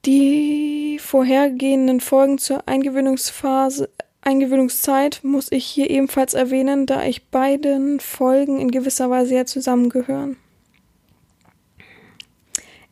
Die 0.06 1.00
vorhergehenden 1.02 2.00
Folgen 2.00 2.38
zur 2.38 2.66
Eingewöhnungsphase 2.68 3.90
Eingewöhnungszeit 4.22 5.20
muss 5.24 5.52
ich 5.52 5.66
hier 5.66 5.90
ebenfalls 5.90 6.34
erwähnen, 6.34 6.86
da 6.86 7.04
ich 7.04 7.28
beiden 7.28 8.00
Folgen 8.00 8.60
in 8.60 8.72
gewisser 8.72 9.10
Weise 9.10 9.36
ja 9.36 9.46
zusammengehören. 9.46 10.38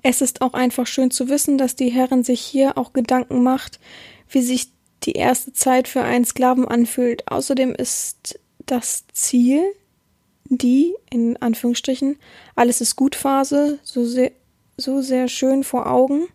Es 0.03 0.21
ist 0.21 0.41
auch 0.41 0.53
einfach 0.53 0.85
schön 0.87 1.09
zu 1.09 1.29
wissen, 1.29 1.57
dass 1.57 1.77
die 1.77 1.89
Herren 1.89 2.23
sich 2.23 2.41
hier 2.41 2.77
auch 2.77 2.91
Gedanken 2.91 3.41
macht, 3.41 3.79
wie 4.29 4.41
sich 4.41 4.72
die 5.05 5.13
erste 5.13 5.53
Zeit 5.53 5.87
für 5.87 6.01
einen 6.01 6.25
Sklaven 6.25 6.67
anfühlt. 6.67 7.29
Außerdem 7.31 7.73
ist 7.75 8.39
das 8.65 9.05
Ziel, 9.13 9.63
die, 10.45 10.93
in 11.09 11.37
Anführungsstrichen, 11.37 12.17
alles 12.55 12.81
ist 12.81 12.95
gut 12.95 13.15
Phase, 13.15 13.79
so 13.83 14.05
sehr, 14.05 14.31
so 14.77 15.01
sehr 15.01 15.27
schön 15.27 15.63
vor 15.63 15.87
Augen. 15.87 16.27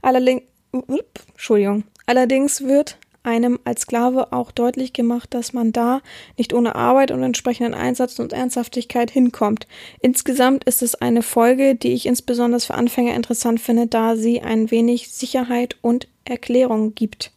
Allerdings, 0.00 0.42
Entschuldigung, 0.72 1.84
allerdings 2.06 2.62
wird 2.62 2.98
einem 3.24 3.60
als 3.64 3.82
Sklave 3.82 4.32
auch 4.32 4.50
deutlich 4.50 4.92
gemacht, 4.92 5.32
dass 5.32 5.52
man 5.52 5.72
da 5.72 6.00
nicht 6.36 6.52
ohne 6.52 6.74
Arbeit 6.74 7.10
und 7.12 7.22
entsprechenden 7.22 7.74
Einsatz 7.74 8.18
und 8.18 8.32
Ernsthaftigkeit 8.32 9.10
hinkommt. 9.10 9.66
Insgesamt 10.00 10.64
ist 10.64 10.82
es 10.82 10.96
eine 10.96 11.22
Folge, 11.22 11.74
die 11.74 11.92
ich 11.92 12.06
insbesondere 12.06 12.60
für 12.60 12.74
Anfänger 12.74 13.14
interessant 13.14 13.60
finde, 13.60 13.86
da 13.86 14.16
sie 14.16 14.40
ein 14.40 14.70
wenig 14.70 15.12
Sicherheit 15.12 15.76
und 15.82 16.08
Erklärung 16.24 16.94
gibt. 16.94 17.30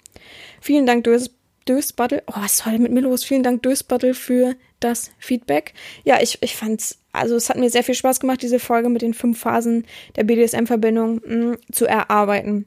Vielen 0.65 0.87
Dank, 0.87 1.03
Dös 1.03 1.29
Dösbuttle. 1.67 2.23
Oh, 2.25 2.33
was 2.37 2.57
soll 2.57 2.79
mit 2.79 2.91
mir 2.91 3.01
los? 3.01 3.23
Vielen 3.23 3.43
Dank, 3.43 3.61
Dösbuttle, 3.61 4.15
für 4.15 4.55
das 4.79 5.11
Feedback. 5.19 5.75
Ja, 6.03 6.19
ich, 6.19 6.39
ich 6.41 6.55
fand's 6.55 6.97
also 7.11 7.35
es 7.35 7.49
hat 7.51 7.57
mir 7.57 7.69
sehr 7.69 7.83
viel 7.83 7.93
Spaß 7.93 8.19
gemacht, 8.19 8.41
diese 8.41 8.57
Folge 8.57 8.89
mit 8.89 9.03
den 9.03 9.13
fünf 9.13 9.39
Phasen 9.39 9.85
der 10.15 10.23
BDSM-Verbindung 10.23 11.17
mm, 11.17 11.57
zu 11.71 11.85
erarbeiten. 11.85 12.65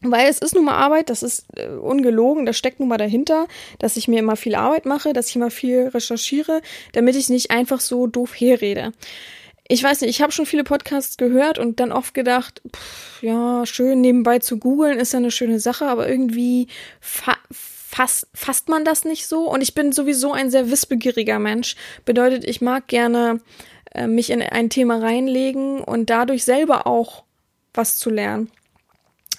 Weil 0.00 0.30
es 0.30 0.38
ist 0.38 0.54
nun 0.54 0.64
mal 0.64 0.76
Arbeit, 0.76 1.10
das 1.10 1.24
ist 1.24 1.46
äh, 1.56 1.66
ungelogen, 1.66 2.46
das 2.46 2.56
steckt 2.56 2.78
nun 2.78 2.88
mal 2.88 2.98
dahinter, 2.98 3.48
dass 3.80 3.96
ich 3.96 4.06
mir 4.06 4.20
immer 4.20 4.36
viel 4.36 4.54
Arbeit 4.54 4.86
mache, 4.86 5.12
dass 5.12 5.30
ich 5.30 5.34
immer 5.34 5.50
viel 5.50 5.88
recherchiere, 5.88 6.62
damit 6.92 7.16
ich 7.16 7.30
nicht 7.30 7.50
einfach 7.50 7.80
so 7.80 8.06
doof 8.06 8.32
herrede. 8.38 8.92
Ich 9.66 9.82
weiß 9.82 10.02
nicht, 10.02 10.10
ich 10.10 10.20
habe 10.20 10.32
schon 10.32 10.46
viele 10.46 10.64
Podcasts 10.64 11.16
gehört 11.16 11.58
und 11.58 11.80
dann 11.80 11.92
oft 11.92 12.12
gedacht, 12.12 12.60
pff, 12.74 13.22
ja, 13.22 13.64
schön 13.64 14.00
nebenbei 14.00 14.38
zu 14.38 14.58
googeln 14.58 14.98
ist 14.98 15.12
ja 15.12 15.18
eine 15.18 15.30
schöne 15.30 15.58
Sache, 15.58 15.86
aber 15.86 16.08
irgendwie 16.08 16.68
fa 17.00 17.36
fass, 17.50 18.26
fasst 18.34 18.68
man 18.68 18.84
das 18.84 19.04
nicht 19.04 19.26
so. 19.26 19.48
Und 19.48 19.62
ich 19.62 19.74
bin 19.74 19.92
sowieso 19.92 20.32
ein 20.32 20.50
sehr 20.50 20.70
wissbegieriger 20.70 21.38
Mensch. 21.38 21.76
Bedeutet, 22.04 22.44
ich 22.44 22.60
mag 22.60 22.88
gerne 22.88 23.40
äh, 23.94 24.06
mich 24.06 24.30
in 24.30 24.42
ein 24.42 24.68
Thema 24.68 24.98
reinlegen 24.98 25.80
und 25.80 26.10
dadurch 26.10 26.44
selber 26.44 26.86
auch 26.86 27.24
was 27.72 27.96
zu 27.96 28.10
lernen 28.10 28.50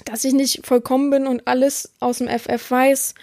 dass 0.04 0.24
ich 0.24 0.34
nicht 0.34 0.66
vollkommen 0.66 1.10
bin 1.10 1.28
und 1.28 1.48
alles 1.48 1.94
aus 2.00 2.20
dem 2.20 2.28
FF 2.28 2.72
weiß. 2.72 3.16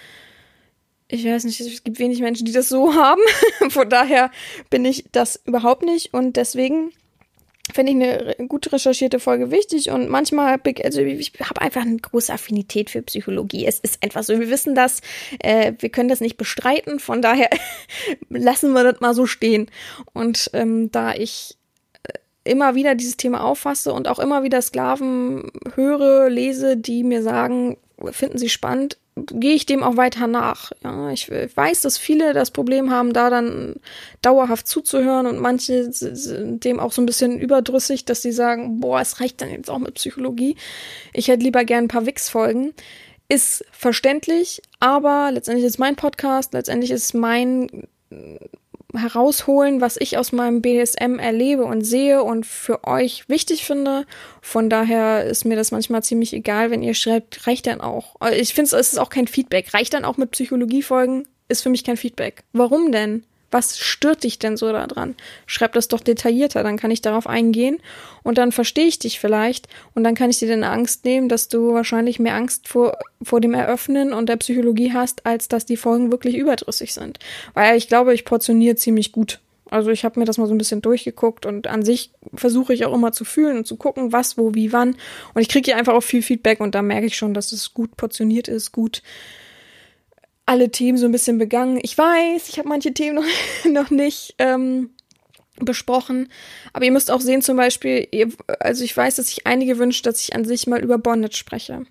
Ich 1.13 1.27
weiß 1.27 1.45
nicht, 1.45 1.61
es 1.61 1.85
gibt 1.85 1.99
wenig 1.99 2.21
Menschen, 2.21 2.47
die 2.47 2.53
das 2.53 2.71
so 2.71 2.95
haben. 2.95 3.21
Von 3.69 3.91
daher 3.91 4.31
bin 4.71 4.87
ich 4.87 5.05
das 5.13 5.41
überhaupt 5.45 5.83
nicht 5.83 6.15
und 6.15 6.37
deswegen 6.37 6.91
finde 7.73 7.93
ich 7.93 7.99
eine 7.99 8.49
gut 8.49 8.73
recherchierte 8.73 9.21
Folge 9.21 9.51
wichtig 9.51 9.91
und 9.91 10.09
manchmal, 10.09 10.59
also 10.83 11.03
ich 11.03 11.35
habe 11.41 11.61
einfach 11.61 11.83
eine 11.83 11.99
große 11.99 12.33
Affinität 12.33 12.89
für 12.89 13.03
Psychologie. 13.03 13.67
Es 13.67 13.79
ist 13.79 14.03
einfach 14.03 14.23
so, 14.25 14.39
wir 14.39 14.49
wissen 14.49 14.75
das, 14.75 15.01
äh, 15.39 15.75
wir 15.79 15.91
können 15.91 16.09
das 16.09 16.23
nicht 16.23 16.39
bestreiten, 16.39 16.99
von 16.99 17.21
daher 17.21 17.51
lassen 18.31 18.73
wir 18.73 18.83
das 18.83 19.01
mal 19.01 19.15
so 19.15 19.27
stehen. 19.27 19.71
Und 20.15 20.51
ähm, 20.55 20.91
da 20.93 21.13
ich 21.13 21.57
immer 22.43 22.75
wieder 22.75 22.95
dieses 22.95 23.19
Thema 23.19 23.45
auffasse 23.45 23.93
und 23.93 24.09
auch 24.09 24.19
immer 24.19 24.45
wieder 24.45 24.63
Sklaven 24.63 25.53
höre, 25.75 26.31
lese, 26.31 26.79
die 26.79 27.05
mir 27.05 27.23
sagen, 27.23 27.77
finden 28.11 28.39
sie 28.39 28.49
spannend, 28.49 28.97
gehe 29.15 29.55
ich 29.55 29.67
dem 29.67 29.83
auch 29.83 29.97
weiter 29.97 30.27
nach. 30.27 30.73
Ja, 30.83 31.11
ich 31.11 31.31
weiß, 31.31 31.83
dass 31.83 31.99
viele 31.99 32.33
das 32.33 32.51
Problem 32.51 32.91
haben, 32.91 33.13
da 33.13 33.31
dann 33.31 33.77
dauerhaft 34.23 34.67
zuzuhören 34.67 35.27
und 35.27 35.39
manche 35.39 35.93
sind 35.93 36.65
dem 36.65 36.81
auch 36.81 36.93
so 36.93 37.03
ein 37.03 37.07
bisschen 37.07 37.39
überdrüssig, 37.39 38.05
dass 38.05 38.23
sie 38.23 38.33
sagen, 38.33 38.81
boah, 38.81 39.01
es 39.01 39.21
reicht 39.21 39.41
dann 39.41 39.51
jetzt 39.51 39.71
auch 39.71 39.79
mit 39.79 39.95
Psychologie. 39.95 40.57
Ich 41.13 41.29
hätte 41.29 41.45
lieber 41.45 41.65
gern 41.65 41.85
ein 41.85 41.89
paar 41.89 42.07
Wix-Folgen. 42.07 42.73
Ist 43.29 43.65
verständlich, 43.73 44.61
aber 44.81 45.31
letztendlich 45.33 45.67
ist 45.67 45.79
mein 45.79 45.97
Podcast, 45.97 46.53
letztendlich 46.53 46.91
ist 46.91 47.15
mein 47.15 47.87
herausholen, 48.97 49.81
was 49.81 49.97
ich 49.97 50.19
aus 50.19 50.33
meinem 50.33 50.63
BSM 50.63 51.19
erlebe 51.19 51.65
und 51.65 51.83
sehe 51.83 52.23
und 52.23 52.47
für 52.47 52.85
euch 52.85 53.29
wichtig 53.29 53.65
finde. 53.65 54.07
Von 54.41 54.71
daher 54.71 55.25
ist 55.25 55.45
mir 55.45 55.57
das 55.57 55.71
manchmal 55.71 56.03
ziemlich 56.03 56.33
egal, 56.33 56.71
wenn 56.71 56.83
ihr 56.83 56.95
schreibt, 56.95 57.47
reicht 57.47 57.67
dann 57.67 57.81
auch. 57.81 58.17
Ich 58.33 58.55
finde, 58.55 58.77
es 58.77 58.93
ist 58.93 58.99
auch 58.99 59.11
kein 59.11 59.27
Feedback. 59.27 59.75
Reicht 59.75 59.95
dann 59.95 60.05
auch 60.05 60.17
mit 60.17 60.31
Psychologiefolgen? 60.33 61.27
Ist 61.49 61.63
für 61.63 61.71
mich 61.71 61.85
kein 61.85 61.97
Feedback. 61.97 62.45
Warum 62.53 62.93
denn? 62.93 63.25
Was 63.53 63.79
stört 63.79 64.25
dich 64.25 64.41
denn 64.41 64.57
so 64.57 64.73
daran? 64.73 65.15
Schreib 65.47 65.75
das 65.75 65.87
doch 65.87 66.01
detaillierter, 66.01 66.65
dann 66.65 66.77
kann 66.77 66.91
ich 66.91 67.03
darauf 67.03 67.29
eingehen 67.29 67.79
und 68.25 68.39
dann 68.39 68.51
verstehe 68.51 68.87
ich 68.87 68.99
dich 68.99 69.21
vielleicht 69.21 69.69
und 69.95 70.03
dann 70.03 70.15
kann 70.15 70.31
ich 70.31 70.39
dir 70.39 70.49
deine 70.49 70.71
Angst 70.71 71.05
nehmen, 71.05 71.29
dass 71.29 71.49
du 71.49 71.73
wahrscheinlich 71.73 72.19
mehr 72.19 72.35
Angst 72.35 72.67
vor, 72.67 72.99
vor 73.23 73.41
dem 73.41 73.55
Eröffnen 73.55 74.13
und 74.13 74.29
der 74.29 74.37
Psychologie 74.37 74.93
hast, 74.93 75.25
als 75.27 75.47
dass 75.49 75.67
die 75.67 75.77
Folgen 75.77 76.11
wirklich 76.11 76.37
überdrüssig 76.37 76.95
sind. 76.95 77.19
Weil 77.55 77.77
ich 77.77 77.89
glaube, 77.89 78.15
ich 78.15 78.25
portioniere 78.25 78.77
ziemlich 78.77 79.13
gut. 79.13 79.39
Also 79.73 79.91
ich 79.91 80.05
habe 80.05 80.21
mir 80.21 80.27
das 80.27 80.37
mal 80.37 80.47
so 80.47 80.55
ein 80.55 80.59
bisschen 80.59 80.83
durchgeguckt 80.83 81.47
und 81.47 81.67
an 81.67 81.83
sich 81.83 82.11
versuche 82.35 82.75
ich 82.75 82.85
auch 82.85 82.95
immer 82.95 83.13
zu 83.13 83.25
fühlen 83.25 83.57
und 83.57 83.67
zu 83.67 83.77
gucken, 83.77 84.13
was, 84.13 84.37
wo, 84.37 84.55
wie, 84.55 84.73
wann. 84.73 84.97
Und 85.33 85.41
ich 85.41 85.49
kriege 85.49 85.65
hier 85.65 85.79
einfach 85.79 85.95
auch 85.95 86.03
viel 86.03 86.23
Feedback 86.23 86.61
und 86.61 86.75
da 86.75 86.83
merke 86.83 87.07
ich 87.07 87.17
schon, 87.17 87.33
dass 87.33 87.53
es 87.53 87.73
gut 87.73 87.97
portioniert 87.97 88.49
ist, 88.49 88.73
gut 88.73 89.03
alle 90.47 90.71
Themen 90.71 90.99
so 90.99 91.07
ein 91.07 91.13
bisschen 91.13 91.39
begangen. 91.39 91.79
Ich 91.83 91.97
weiß, 91.97 92.49
ich 92.49 92.59
habe 92.59 92.69
manche 92.69 92.93
Themen 92.93 93.17
noch, 93.17 93.25
noch 93.71 93.91
nicht 93.91 94.35
ähm, 94.39 94.91
besprochen, 95.57 96.31
aber 96.73 96.85
ihr 96.85 96.93
müsst 96.93 97.11
auch 97.11 97.21
sehen, 97.21 97.43
zum 97.43 97.57
Beispiel, 97.57 98.09
ihr, 98.11 98.29
also 98.61 98.85
ich 98.85 98.97
weiß, 98.97 99.17
dass 99.17 99.27
sich 99.29 99.47
einige 99.47 99.79
wünschen, 99.79 100.05
dass 100.05 100.21
ich 100.21 100.35
an 100.35 100.45
sich 100.45 100.67
mal 100.67 100.83
über 100.83 100.99
Bondage 100.99 101.37
spreche. 101.37 101.85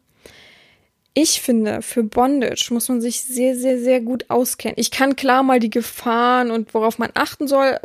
Ich 1.13 1.41
finde, 1.41 1.81
für 1.81 2.03
Bondage 2.03 2.69
muss 2.71 2.87
man 2.87 3.01
sich 3.01 3.21
sehr, 3.21 3.55
sehr, 3.55 3.79
sehr 3.79 3.99
gut 3.99 4.29
auskennen. 4.29 4.79
Ich 4.79 4.91
kann 4.91 5.17
klar 5.17 5.43
mal 5.43 5.59
die 5.59 5.69
Gefahren 5.69 6.51
und 6.51 6.73
worauf 6.73 6.99
man 6.99 7.11
achten 7.15 7.47
soll 7.47 7.77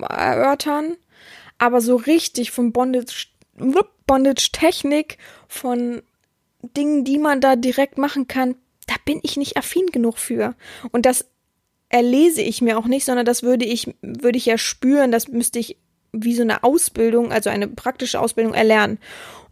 erörtern, 0.00 0.96
aber 1.58 1.80
so 1.80 1.96
richtig 1.96 2.52
von 2.52 2.72
Bondage, 2.72 3.26
Bondage-Technik, 4.06 5.18
von 5.48 6.02
Dingen, 6.76 7.04
die 7.04 7.18
man 7.18 7.40
da 7.40 7.56
direkt 7.56 7.98
machen 7.98 8.28
kann, 8.28 8.54
da 8.86 8.94
bin 9.04 9.20
ich 9.22 9.36
nicht 9.36 9.56
affin 9.56 9.86
genug 9.86 10.18
für. 10.18 10.54
Und 10.92 11.06
das 11.06 11.26
erlese 11.88 12.42
ich 12.42 12.60
mir 12.60 12.78
auch 12.78 12.86
nicht, 12.86 13.04
sondern 13.04 13.26
das 13.26 13.42
würde 13.42 13.64
ich, 13.64 13.94
würde 14.02 14.38
ich 14.38 14.46
ja 14.46 14.58
spüren, 14.58 15.12
das 15.12 15.28
müsste 15.28 15.58
ich 15.58 15.76
wie 16.12 16.34
so 16.34 16.42
eine 16.42 16.62
Ausbildung, 16.62 17.32
also 17.32 17.50
eine 17.50 17.68
praktische 17.68 18.20
Ausbildung 18.20 18.54
erlernen. 18.54 18.98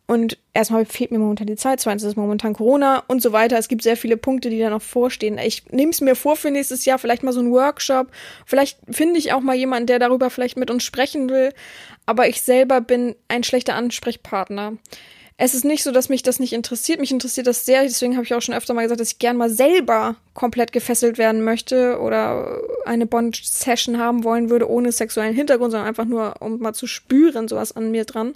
Und 0.06 0.36
erstmal 0.52 0.84
fehlt 0.84 1.10
mir 1.12 1.18
momentan 1.18 1.46
die 1.46 1.56
Zeit, 1.56 1.80
zweitens 1.80 2.02
ist 2.02 2.16
momentan 2.16 2.54
Corona 2.54 3.02
und 3.06 3.22
so 3.22 3.32
weiter. 3.32 3.56
Es 3.56 3.68
gibt 3.68 3.82
sehr 3.82 3.96
viele 3.96 4.16
Punkte, 4.16 4.50
die 4.50 4.58
da 4.58 4.68
noch 4.68 4.82
vorstehen. 4.82 5.38
Ich 5.38 5.70
nehme 5.70 5.90
es 5.90 6.00
mir 6.00 6.16
vor 6.16 6.36
für 6.36 6.50
nächstes 6.50 6.84
Jahr, 6.84 6.98
vielleicht 6.98 7.22
mal 7.22 7.32
so 7.32 7.40
ein 7.40 7.52
Workshop. 7.52 8.08
Vielleicht 8.44 8.78
finde 8.90 9.18
ich 9.18 9.32
auch 9.32 9.40
mal 9.40 9.56
jemanden, 9.56 9.86
der 9.86 9.98
darüber 9.98 10.28
vielleicht 10.28 10.56
mit 10.56 10.70
uns 10.70 10.82
sprechen 10.82 11.30
will. 11.30 11.52
Aber 12.04 12.28
ich 12.28 12.42
selber 12.42 12.80
bin 12.80 13.14
ein 13.28 13.44
schlechter 13.44 13.74
Ansprechpartner 13.74 14.74
es 15.44 15.54
ist 15.54 15.64
nicht 15.64 15.82
so, 15.82 15.90
dass 15.90 16.08
mich 16.08 16.22
das 16.22 16.38
nicht 16.38 16.52
interessiert. 16.52 17.00
Mich 17.00 17.10
interessiert 17.10 17.48
das 17.48 17.64
sehr. 17.64 17.82
Deswegen 17.82 18.14
habe 18.14 18.24
ich 18.24 18.32
auch 18.32 18.40
schon 18.40 18.54
öfter 18.54 18.74
mal 18.74 18.82
gesagt, 18.82 19.00
dass 19.00 19.10
ich 19.10 19.18
gern 19.18 19.36
mal 19.36 19.50
selber 19.50 20.14
komplett 20.34 20.70
gefesselt 20.70 21.18
werden 21.18 21.42
möchte 21.42 21.98
oder 21.98 22.60
eine 22.84 23.06
Bond-Session 23.06 23.98
haben 23.98 24.22
wollen 24.22 24.50
würde, 24.50 24.70
ohne 24.70 24.92
sexuellen 24.92 25.34
Hintergrund, 25.34 25.72
sondern 25.72 25.88
einfach 25.88 26.04
nur, 26.04 26.40
um 26.40 26.60
mal 26.60 26.74
zu 26.74 26.86
spüren, 26.86 27.48
sowas 27.48 27.72
an 27.72 27.90
mir 27.90 28.04
dran. 28.04 28.34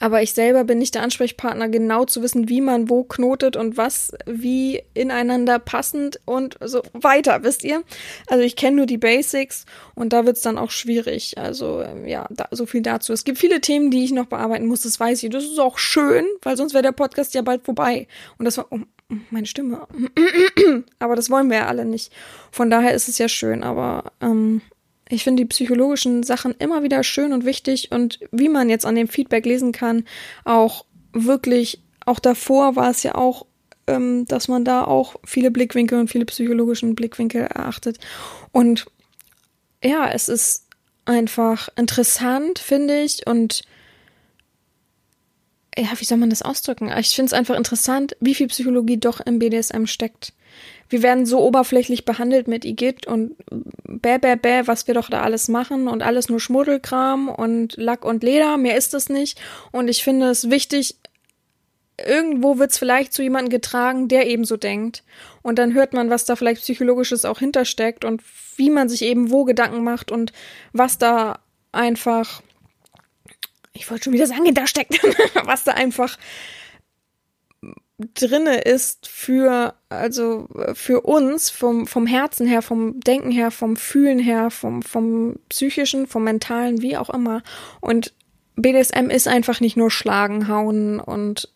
Aber 0.00 0.22
ich 0.22 0.32
selber 0.32 0.64
bin 0.64 0.78
nicht 0.78 0.94
der 0.94 1.02
Ansprechpartner, 1.02 1.68
genau 1.68 2.04
zu 2.04 2.22
wissen, 2.22 2.48
wie 2.48 2.60
man 2.60 2.88
wo 2.88 3.02
knotet 3.04 3.56
und 3.56 3.76
was 3.76 4.12
wie 4.26 4.82
ineinander 4.94 5.58
passend 5.58 6.20
und 6.24 6.56
so 6.60 6.82
weiter, 6.92 7.42
wisst 7.42 7.64
ihr? 7.64 7.82
Also 8.28 8.44
ich 8.44 8.56
kenne 8.56 8.76
nur 8.76 8.86
die 8.86 8.98
Basics 8.98 9.64
und 9.94 10.12
da 10.12 10.24
wird's 10.24 10.42
dann 10.42 10.58
auch 10.58 10.70
schwierig. 10.70 11.38
Also 11.38 11.84
ja, 12.06 12.26
da, 12.30 12.48
so 12.50 12.66
viel 12.66 12.82
dazu. 12.82 13.12
Es 13.12 13.24
gibt 13.24 13.38
viele 13.38 13.60
Themen, 13.60 13.90
die 13.90 14.04
ich 14.04 14.12
noch 14.12 14.26
bearbeiten 14.26 14.66
muss, 14.66 14.82
das 14.82 15.00
weiß 15.00 15.22
ich. 15.22 15.30
Das 15.30 15.44
ist 15.44 15.58
auch 15.58 15.78
schön, 15.78 16.24
weil 16.42 16.56
sonst 16.56 16.74
wäre 16.74 16.82
der 16.82 16.92
Podcast 16.92 17.34
ja 17.34 17.42
bald 17.42 17.64
vorbei. 17.64 18.06
Und 18.38 18.44
das 18.44 18.58
war, 18.58 18.66
oh, 18.70 18.78
meine 19.30 19.46
Stimme. 19.46 19.86
aber 20.98 21.16
das 21.16 21.30
wollen 21.30 21.50
wir 21.50 21.58
ja 21.58 21.66
alle 21.66 21.84
nicht. 21.84 22.12
Von 22.52 22.70
daher 22.70 22.94
ist 22.94 23.08
es 23.08 23.18
ja 23.18 23.28
schön, 23.28 23.62
aber 23.62 24.12
ähm, 24.20 24.62
ich 25.08 25.24
finde 25.24 25.42
die 25.42 25.48
psychologischen 25.48 26.22
Sachen 26.22 26.54
immer 26.58 26.82
wieder 26.82 27.02
schön 27.02 27.32
und 27.32 27.44
wichtig 27.44 27.90
und 27.92 28.20
wie 28.30 28.48
man 28.48 28.68
jetzt 28.68 28.84
an 28.84 28.94
dem 28.94 29.08
Feedback 29.08 29.46
lesen 29.46 29.72
kann, 29.72 30.04
auch 30.44 30.84
wirklich, 31.12 31.82
auch 32.04 32.18
davor 32.18 32.76
war 32.76 32.90
es 32.90 33.02
ja 33.02 33.14
auch, 33.14 33.46
ähm, 33.86 34.26
dass 34.26 34.48
man 34.48 34.64
da 34.64 34.84
auch 34.84 35.16
viele 35.24 35.50
Blickwinkel 35.50 35.98
und 35.98 36.10
viele 36.10 36.26
psychologischen 36.26 36.94
Blickwinkel 36.94 37.42
erachtet. 37.42 37.98
Und 38.52 38.86
ja, 39.82 40.10
es 40.10 40.28
ist 40.28 40.66
einfach 41.04 41.68
interessant, 41.76 42.58
finde 42.58 43.02
ich, 43.02 43.26
und 43.26 43.62
ja, 45.76 45.88
wie 45.96 46.04
soll 46.04 46.18
man 46.18 46.30
das 46.30 46.42
ausdrücken? 46.42 46.90
Ich 46.98 47.14
finde 47.14 47.28
es 47.28 47.32
einfach 47.32 47.56
interessant, 47.56 48.16
wie 48.20 48.34
viel 48.34 48.48
Psychologie 48.48 48.98
doch 48.98 49.20
im 49.20 49.38
BDSM 49.38 49.86
steckt 49.86 50.32
wir 50.88 51.02
werden 51.02 51.26
so 51.26 51.40
oberflächlich 51.40 52.04
behandelt 52.04 52.48
mit 52.48 52.64
Igitt 52.64 53.06
und 53.06 53.36
bäh, 53.84 54.18
bäh, 54.18 54.36
bäh, 54.36 54.62
was 54.66 54.86
wir 54.86 54.94
doch 54.94 55.10
da 55.10 55.22
alles 55.22 55.48
machen 55.48 55.88
und 55.88 56.02
alles 56.02 56.28
nur 56.28 56.40
Schmuddelkram 56.40 57.28
und 57.28 57.76
Lack 57.76 58.04
und 58.04 58.22
Leder, 58.22 58.56
mehr 58.56 58.76
ist 58.76 58.94
es 58.94 59.08
nicht. 59.08 59.40
Und 59.70 59.88
ich 59.88 60.02
finde 60.02 60.28
es 60.28 60.50
wichtig, 60.50 60.96
irgendwo 62.06 62.58
wird 62.58 62.70
es 62.70 62.78
vielleicht 62.78 63.12
zu 63.12 63.22
jemandem 63.22 63.50
getragen, 63.50 64.08
der 64.08 64.26
ebenso 64.26 64.56
denkt. 64.56 65.02
Und 65.42 65.58
dann 65.58 65.74
hört 65.74 65.92
man, 65.92 66.10
was 66.10 66.24
da 66.24 66.36
vielleicht 66.36 66.62
psychologisches 66.62 67.24
auch 67.24 67.38
hintersteckt 67.38 68.04
und 68.04 68.22
wie 68.56 68.70
man 68.70 68.88
sich 68.88 69.02
eben 69.02 69.30
wo 69.30 69.44
Gedanken 69.44 69.84
macht 69.84 70.10
und 70.10 70.32
was 70.72 70.98
da 70.98 71.40
einfach, 71.72 72.42
ich 73.72 73.90
wollte 73.90 74.04
schon 74.04 74.12
wieder 74.12 74.26
sagen, 74.26 74.44
hintersteckt, 74.44 75.00
was 75.44 75.64
da 75.64 75.72
einfach 75.72 76.18
drinne 78.14 78.60
ist 78.60 79.08
für 79.08 79.74
also 79.88 80.48
für 80.74 81.00
uns 81.02 81.50
vom 81.50 81.86
vom 81.86 82.06
Herzen 82.06 82.46
her, 82.46 82.62
vom 82.62 83.00
Denken 83.00 83.30
her, 83.30 83.50
vom 83.50 83.76
Fühlen 83.76 84.18
her, 84.18 84.50
vom 84.50 84.82
vom 84.82 85.36
psychischen, 85.48 86.06
vom 86.06 86.24
mentalen, 86.24 86.82
wie 86.82 86.96
auch 86.96 87.10
immer. 87.10 87.42
Und 87.80 88.14
BDSM 88.56 89.10
ist 89.10 89.28
einfach 89.28 89.60
nicht 89.60 89.76
nur 89.76 89.90
schlagen, 89.90 90.48
hauen 90.48 91.00
und 91.00 91.48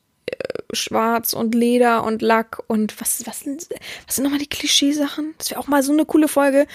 schwarz 0.73 1.33
und 1.33 1.55
Leder 1.55 2.05
und 2.05 2.23
Lack 2.23 2.63
und 2.67 3.01
was, 3.01 3.27
was, 3.27 3.41
sind, 3.41 3.69
was 4.07 4.17
sind 4.17 4.25
nochmal 4.25 4.39
die 4.41 4.49
Klischeesachen? 4.49 5.35
Das 5.39 5.51
wäre 5.51 5.61
auch 5.61 5.69
mal 5.69 5.83
so 5.83 5.93
eine 5.93 6.07
coole 6.07 6.29
Folge. 6.29 6.67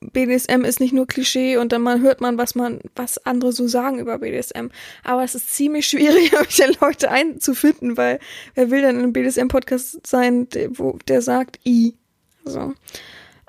BDSM 0.00 0.64
ist 0.64 0.80
nicht 0.80 0.94
nur 0.94 1.06
Klischee 1.06 1.58
und 1.58 1.72
dann 1.72 1.82
mal 1.82 2.00
hört 2.00 2.22
man, 2.22 2.38
was 2.38 2.54
man, 2.54 2.80
was 2.96 3.18
andere 3.26 3.52
so 3.52 3.68
sagen 3.68 3.98
über 3.98 4.16
BDSM. 4.18 4.68
Aber 5.04 5.24
es 5.24 5.34
ist 5.34 5.52
ziemlich 5.52 5.86
schwierig, 5.86 6.30
solche 6.34 6.72
Leute 6.80 7.10
einzufinden, 7.10 7.98
weil 7.98 8.18
wer 8.54 8.70
will 8.70 8.80
denn 8.80 8.96
in 8.96 9.02
einem 9.02 9.12
BDSM-Podcast 9.12 10.06
sein, 10.06 10.48
der, 10.50 10.78
wo, 10.78 10.98
der 11.06 11.20
sagt 11.20 11.60
I. 11.66 11.96
So. 12.44 12.72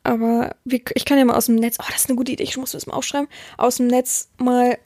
Aber 0.03 0.55
wir, 0.65 0.81
ich 0.93 1.05
kann 1.05 1.17
ja 1.17 1.25
mal 1.25 1.37
aus 1.37 1.45
dem 1.45 1.55
Netz, 1.55 1.77
oh, 1.79 1.85
das 1.87 2.01
ist 2.01 2.09
eine 2.09 2.17
gute 2.17 2.33
Idee, 2.33 2.43
ich 2.43 2.57
muss 2.57 2.71
das 2.71 2.85
mal 2.85 2.95
aufschreiben, 2.95 3.29
aus 3.57 3.77
dem 3.77 3.87
Netz 3.87 4.27
mal, 4.37 4.77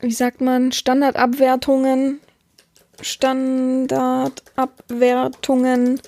wie 0.00 0.12
sagt 0.12 0.40
man, 0.40 0.72
Standardabwertungen, 0.72 2.20
Standardabwertungen 3.02 6.00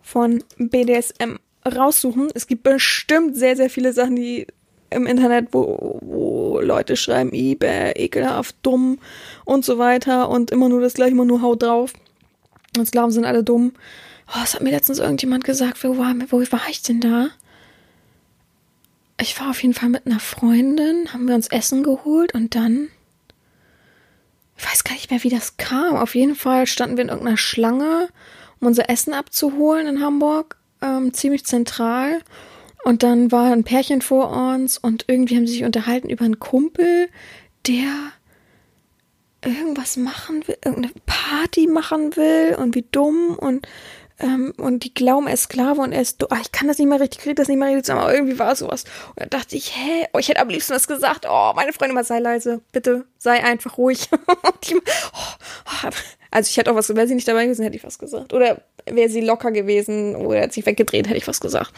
von 0.00 0.42
BDSM 0.56 1.36
raussuchen. 1.64 2.28
Es 2.34 2.46
gibt 2.46 2.62
bestimmt 2.62 3.36
sehr, 3.36 3.56
sehr 3.56 3.70
viele 3.70 3.92
Sachen, 3.92 4.16
die 4.16 4.46
im 4.90 5.06
Internet, 5.06 5.48
wo, 5.52 5.98
wo 6.02 6.60
Leute 6.60 6.96
schreiben, 6.96 7.32
eBay, 7.32 7.92
ekelhaft, 7.92 8.56
dumm 8.62 8.98
und 9.44 9.64
so 9.64 9.78
weiter 9.78 10.28
und 10.28 10.50
immer 10.50 10.68
nur 10.68 10.80
das 10.80 10.94
gleiche, 10.94 11.12
immer 11.12 11.24
nur 11.24 11.42
Haut 11.42 11.62
drauf. 11.62 11.92
Und 12.76 12.86
Sklaven 12.86 13.10
sind 13.10 13.24
alle 13.24 13.42
dumm. 13.42 13.72
Oh, 14.28 14.40
es 14.42 14.54
hat 14.54 14.62
mir 14.62 14.70
letztens 14.70 14.98
irgendjemand 14.98 15.44
gesagt, 15.44 15.82
wo 15.84 15.98
war, 15.98 16.14
wo 16.28 16.40
war 16.40 16.68
ich 16.70 16.82
denn 16.82 17.00
da? 17.00 17.28
Ich 19.20 19.38
war 19.40 19.50
auf 19.50 19.62
jeden 19.62 19.74
Fall 19.74 19.88
mit 19.88 20.06
einer 20.06 20.20
Freundin, 20.20 21.12
haben 21.12 21.28
wir 21.28 21.34
uns 21.34 21.48
Essen 21.48 21.82
geholt 21.82 22.34
und 22.34 22.54
dann. 22.54 22.88
Ich 24.56 24.66
weiß 24.66 24.84
gar 24.84 24.94
nicht 24.94 25.10
mehr, 25.10 25.22
wie 25.22 25.28
das 25.28 25.56
kam. 25.56 25.96
Auf 25.96 26.14
jeden 26.14 26.34
Fall 26.34 26.66
standen 26.66 26.96
wir 26.96 27.02
in 27.02 27.10
irgendeiner 27.10 27.36
Schlange, 27.36 28.08
um 28.60 28.68
unser 28.68 28.88
Essen 28.88 29.12
abzuholen 29.12 29.86
in 29.86 30.02
Hamburg 30.02 30.56
ähm, 30.82 31.12
ziemlich 31.12 31.44
zentral. 31.44 32.20
Und 32.84 33.02
dann 33.02 33.30
war 33.30 33.52
ein 33.52 33.64
Pärchen 33.64 34.02
vor 34.02 34.30
uns 34.30 34.76
und 34.76 35.04
irgendwie 35.06 35.36
haben 35.36 35.46
sie 35.46 35.54
sich 35.54 35.64
unterhalten 35.64 36.10
über 36.10 36.24
einen 36.24 36.40
Kumpel, 36.40 37.08
der 37.66 38.12
irgendwas 39.44 39.96
machen 39.96 40.46
will, 40.46 40.56
irgendeine 40.64 40.94
Party 41.06 41.66
machen 41.66 42.16
will 42.16 42.56
und 42.58 42.74
wie 42.74 42.84
dumm 42.90 43.36
und 43.38 43.66
ähm, 44.18 44.52
und 44.56 44.84
die 44.84 44.94
glauben, 44.94 45.26
er 45.26 45.34
ist 45.34 45.44
Sklave 45.44 45.80
und 45.80 45.92
er 45.92 46.02
ist, 46.02 46.24
ach, 46.30 46.40
ich 46.40 46.52
kann 46.52 46.68
das 46.68 46.78
nicht 46.78 46.88
mehr 46.88 47.00
richtig, 47.00 47.20
kriege 47.20 47.34
das 47.34 47.48
nicht 47.48 47.58
mehr 47.58 47.68
richtig 47.68 47.84
zusammen, 47.84 48.02
aber 48.02 48.14
irgendwie 48.14 48.38
war 48.38 48.54
sowas. 48.54 48.84
Und 49.10 49.20
da 49.20 49.26
dachte 49.26 49.56
ich, 49.56 49.76
hä, 49.76 50.06
oh, 50.12 50.18
ich 50.18 50.28
hätte 50.28 50.40
am 50.40 50.48
liebsten 50.48 50.74
was 50.74 50.86
gesagt, 50.86 51.26
oh, 51.28 51.52
meine 51.54 51.72
Freundin 51.72 51.94
mal 51.94 52.04
sei 52.04 52.18
leise, 52.18 52.60
bitte, 52.72 53.04
sei 53.18 53.42
einfach 53.42 53.78
ruhig. 53.78 54.08
die, 54.64 54.76
oh, 54.76 55.18
oh, 55.84 55.90
also 56.32 56.48
ich 56.48 56.56
hätte 56.56 56.70
auch 56.70 56.76
was, 56.76 56.94
wäre 56.94 57.06
sie 57.06 57.14
nicht 57.14 57.28
dabei 57.28 57.44
gewesen, 57.44 57.62
hätte 57.62 57.76
ich 57.76 57.84
was 57.84 57.98
gesagt. 57.98 58.32
Oder 58.32 58.62
wäre 58.90 59.10
sie 59.10 59.20
locker 59.20 59.52
gewesen 59.52 60.16
oder 60.16 60.42
hat 60.42 60.52
sich 60.52 60.64
weggedreht, 60.64 61.06
hätte 61.06 61.18
ich 61.18 61.28
was 61.28 61.40
gesagt. 61.40 61.72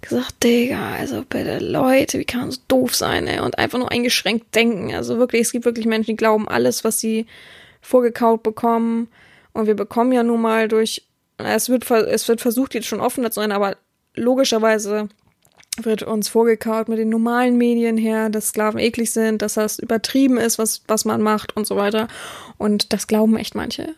Gesagt, 0.00 0.42
Digga, 0.42 0.94
also 0.94 1.22
bitte, 1.28 1.58
Leute, 1.58 2.18
wie 2.18 2.24
kann 2.24 2.40
man 2.40 2.50
so 2.50 2.60
doof 2.66 2.94
sein, 2.94 3.26
ey? 3.26 3.40
Und 3.40 3.58
einfach 3.58 3.78
nur 3.78 3.90
eingeschränkt 3.90 4.54
denken. 4.54 4.94
Also 4.94 5.18
wirklich, 5.18 5.42
es 5.42 5.52
gibt 5.52 5.66
wirklich 5.66 5.84
Menschen, 5.84 6.12
die 6.12 6.16
glauben 6.16 6.48
alles, 6.48 6.82
was 6.82 6.98
sie 6.98 7.26
vorgekaut 7.82 8.42
bekommen. 8.42 9.08
Und 9.52 9.66
wir 9.66 9.76
bekommen 9.76 10.12
ja 10.12 10.22
nun 10.22 10.40
mal 10.40 10.68
durch, 10.68 11.02
es 11.44 11.68
wird, 11.68 11.90
es 11.90 12.28
wird 12.28 12.40
versucht, 12.40 12.74
jetzt 12.74 12.86
schon 12.86 13.00
offener 13.00 13.30
zu 13.30 13.40
sein, 13.40 13.52
aber 13.52 13.76
logischerweise 14.14 15.08
wird 15.80 16.02
uns 16.02 16.28
vorgekaut 16.28 16.88
mit 16.88 16.98
den 16.98 17.08
normalen 17.08 17.56
Medien 17.56 17.96
her, 17.96 18.28
dass 18.28 18.48
Sklaven 18.48 18.80
eklig 18.80 19.10
sind, 19.12 19.42
dass 19.42 19.54
das 19.54 19.78
übertrieben 19.78 20.36
ist, 20.36 20.58
was, 20.58 20.82
was 20.88 21.04
man 21.04 21.22
macht 21.22 21.56
und 21.56 21.66
so 21.66 21.76
weiter. 21.76 22.08
Und 22.58 22.92
das 22.92 23.06
glauben 23.06 23.36
echt 23.36 23.54
manche. 23.54 23.94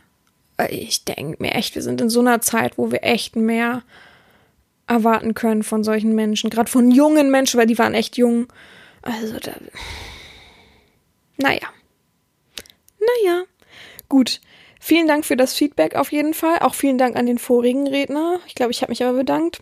Ich 0.69 1.05
denke 1.05 1.43
mir 1.43 1.55
echt, 1.55 1.75
wir 1.75 1.83
sind 1.83 2.01
in 2.01 2.11
so 2.11 2.21
einer 2.21 2.41
Zeit, 2.41 2.79
wo 2.79 2.93
wir 2.93 3.03
echt 3.03 3.37
mehr 3.37 3.83
erwarten 4.87 5.35
können 5.35 5.63
von 5.63 5.83
solchen 5.83 6.15
Menschen. 6.15 6.51
Gerade 6.51 6.71
von 6.71 6.91
jungen 6.91 7.31
Menschen, 7.31 7.59
weil 7.59 7.67
die 7.67 7.79
waren 7.79 7.95
echt 7.95 8.17
jung. 8.17 8.49
Also 9.01 9.39
da. 9.39 9.53
Naja. 11.39 11.69
Naja. 13.01 13.45
Gut. 14.09 14.41
Vielen 14.85 15.07
Dank 15.07 15.25
für 15.25 15.37
das 15.37 15.55
Feedback 15.55 15.95
auf 15.95 16.11
jeden 16.11 16.35
Fall. 16.35 16.59
Auch 16.59 16.75
vielen 16.75 16.99
Dank 16.99 17.15
an 17.15 17.27
den 17.27 17.39
vorigen 17.39 17.87
Redner. 17.87 18.41
Ich 18.49 18.57
glaube, 18.57 18.73
ich 18.73 18.83
habe 18.83 18.91
mich 18.91 19.05
aber 19.05 19.17
bedankt. 19.17 19.61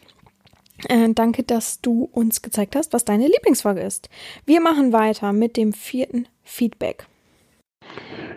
Äh, 0.88 1.10
danke, 1.10 1.42
dass 1.42 1.82
du 1.82 2.08
uns 2.10 2.40
gezeigt 2.40 2.74
hast, 2.74 2.94
was 2.94 3.04
deine 3.04 3.26
Lieblingsfolge 3.26 3.82
ist. 3.82 4.08
Wir 4.46 4.62
machen 4.62 4.94
weiter 4.94 5.34
mit 5.34 5.58
dem 5.58 5.74
vierten 5.74 6.26
Feedback. 6.42 7.06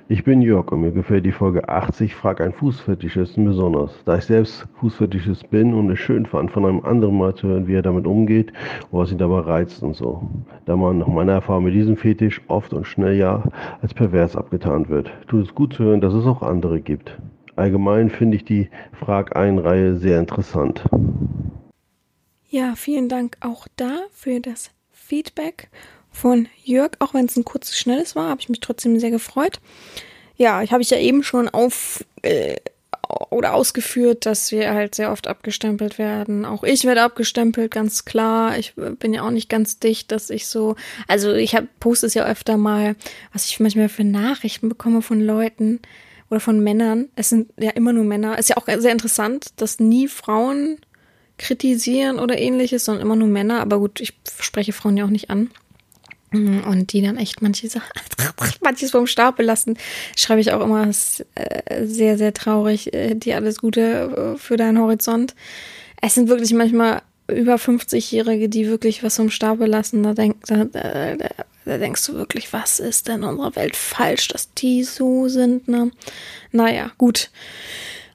Ich 0.10 0.26
bin 0.26 0.42
Jörg 0.42 0.72
und 0.72 0.82
mir 0.82 0.92
gefällt 0.92 1.26
die 1.26 1.32
Folge 1.32 1.70
80 1.70 2.14
Frag 2.14 2.42
ein 2.42 2.52
Fußfetischisten 2.52 3.46
besonders. 3.46 3.92
Da 4.04 4.18
ich 4.18 4.26
selbst 4.26 4.68
Fußfetischist 4.80 5.50
bin 5.50 5.74
und 5.74 5.90
es 5.90 6.00
schön 6.00 6.26
fand, 6.26 6.52
von 6.52 6.66
einem 6.66 6.84
anderen 6.84 7.18
mal 7.18 7.34
zu 7.34 7.48
hören, 7.48 7.68
wie 7.68 7.76
er 7.76 7.82
damit 7.82 8.06
umgeht 8.06 8.52
und 8.92 9.00
was 9.00 9.12
ihn 9.14 9.18
dabei 9.18 9.40
reizt 9.40 9.82
und 9.82 9.96
so. 9.96 10.30
Da 10.66 10.76
man 10.76 10.98
nach 10.98 11.08
meiner 11.08 11.32
Erfahrung 11.32 11.64
mit 11.64 11.74
diesem 11.74 11.96
Fetisch 11.96 12.42
oft 12.48 12.74
und 12.74 12.86
schnell 12.86 13.16
ja 13.16 13.44
als 13.82 13.94
pervers 13.94 14.36
abgetan 14.36 14.90
wird, 14.90 15.10
tut 15.28 15.46
es 15.46 15.56
gut 15.56 15.74
zu 15.74 15.84
hören, 15.86 16.02
dass 16.02 16.14
es 16.14 16.26
auch 16.26 16.42
andere 16.42 16.82
gibt. 16.82 17.18
Allgemein 17.56 18.10
finde 18.10 18.36
ich 18.36 18.44
die 18.44 18.70
Frag 18.92 19.36
ein 19.38 19.58
Reihe 19.58 19.96
sehr 19.96 20.20
interessant. 20.20 20.84
Ja, 22.50 22.74
vielen 22.76 23.10
Dank 23.10 23.38
auch 23.40 23.68
da 23.78 24.02
für 24.12 24.40
das 24.42 24.72
Feedback 24.92 25.70
von 26.14 26.48
Jörg. 26.64 26.92
Auch 27.00 27.14
wenn 27.14 27.26
es 27.26 27.36
ein 27.36 27.44
kurzes, 27.44 27.78
schnelles 27.78 28.16
war, 28.16 28.30
habe 28.30 28.40
ich 28.40 28.50
mich 28.50 28.62
trotzdem 28.62 29.00
sehr 29.00 29.12
gefreut. 29.12 29.60
Ja, 30.38 30.64
ich 30.64 30.72
habe 30.72 30.82
ich 30.82 30.90
ja 30.90 30.98
eben 30.98 31.24
schon 31.24 31.50
auf 31.50 32.06
äh, 32.22 32.56
oder 33.30 33.54
ausgeführt, 33.54 34.26
dass 34.26 34.52
wir 34.52 34.74
halt 34.74 34.96
sehr 34.96 35.12
oft 35.12 35.28
abgestempelt 35.28 35.98
werden. 35.98 36.46
Auch 36.46 36.64
ich 36.64 36.86
werde 36.86 37.02
abgestempelt, 37.02 37.72
ganz 37.72 38.06
klar. 38.06 38.58
Ich 38.58 38.74
bin 38.76 39.14
ja 39.14 39.24
auch 39.24 39.32
nicht 39.32 39.50
ganz 39.50 39.80
dicht, 39.80 40.12
dass 40.12 40.30
ich 40.30 40.48
so, 40.48 40.76
also 41.08 41.34
ich 41.34 41.56
habe 41.56 41.68
poste 41.80 42.08
es 42.08 42.14
ja 42.14 42.26
öfter 42.26 42.58
mal, 42.58 42.96
was 43.34 43.46
ich 43.46 43.60
manchmal 43.60 43.90
für 43.90 44.04
Nachrichten 44.04 44.70
bekomme 44.70 45.02
von 45.02 45.20
Leuten 45.22 45.82
oder 46.30 46.40
von 46.40 46.64
Männern. 46.64 47.10
Es 47.16 47.30
sind 47.30 47.52
ja 47.60 47.72
immer 47.72 47.94
nur 47.94 48.06
Männer. 48.06 48.38
Ist 48.38 48.50
ja 48.50 48.58
auch 48.58 48.66
sehr 48.66 48.92
interessant, 48.92 49.48
dass 49.58 49.80
nie 49.80 50.08
Frauen 50.08 50.78
kritisieren 51.38 52.20
oder 52.20 52.38
ähnliches, 52.38 52.86
sondern 52.86 53.06
immer 53.06 53.16
nur 53.16 53.28
Männer. 53.28 53.60
Aber 53.60 53.80
gut, 53.80 54.00
ich 54.00 54.14
spreche 54.40 54.74
Frauen 54.74 54.98
ja 54.98 55.06
auch 55.06 55.10
nicht 55.10 55.30
an. 55.30 55.50
Und 56.34 56.94
die 56.94 57.02
dann 57.02 57.18
echt 57.18 57.42
manche 57.42 57.70
Sachen, 57.70 57.92
manches 58.62 58.92
vom 58.92 59.08
Stapel 59.08 59.46
lassen, 59.46 59.78
schreibe 60.16 60.42
ich 60.42 60.52
auch 60.52 60.62
immer, 60.62 60.90
ist, 60.90 61.26
äh, 61.36 61.86
sehr, 61.86 62.18
sehr 62.18 62.34
traurig. 62.34 62.94
Äh, 62.94 63.16
dir 63.16 63.36
alles 63.36 63.60
Gute 63.60 64.34
äh, 64.36 64.38
für 64.38 64.58
deinen 64.58 64.80
Horizont. 64.80 65.36
Es 66.02 66.16
sind 66.16 66.30
wirklich 66.30 66.54
manchmal 66.54 67.02
über 67.28 67.56
50-Jährige, 67.56 68.50
die 68.50 68.68
wirklich 68.68 69.04
was 69.04 69.16
vom 69.16 69.30
Stapel 69.30 69.68
lassen. 69.68 70.04
Da, 70.04 70.14
denk, 70.14 70.46
da, 70.48 70.66
da, 70.66 71.16
da, 71.66 71.78
denkst 71.78 72.06
du 72.08 72.14
wirklich, 72.14 72.52
was 72.52 72.80
ist 72.80 73.08
denn 73.08 73.24
in 73.24 73.30
unserer 73.30 73.56
Welt 73.56 73.76
falsch, 73.76 74.28
dass 74.28 74.54
die 74.54 74.84
so 74.84 75.28
sind, 75.30 75.68
ne? 75.68 75.92
Naja, 76.52 76.92
gut. 76.98 77.30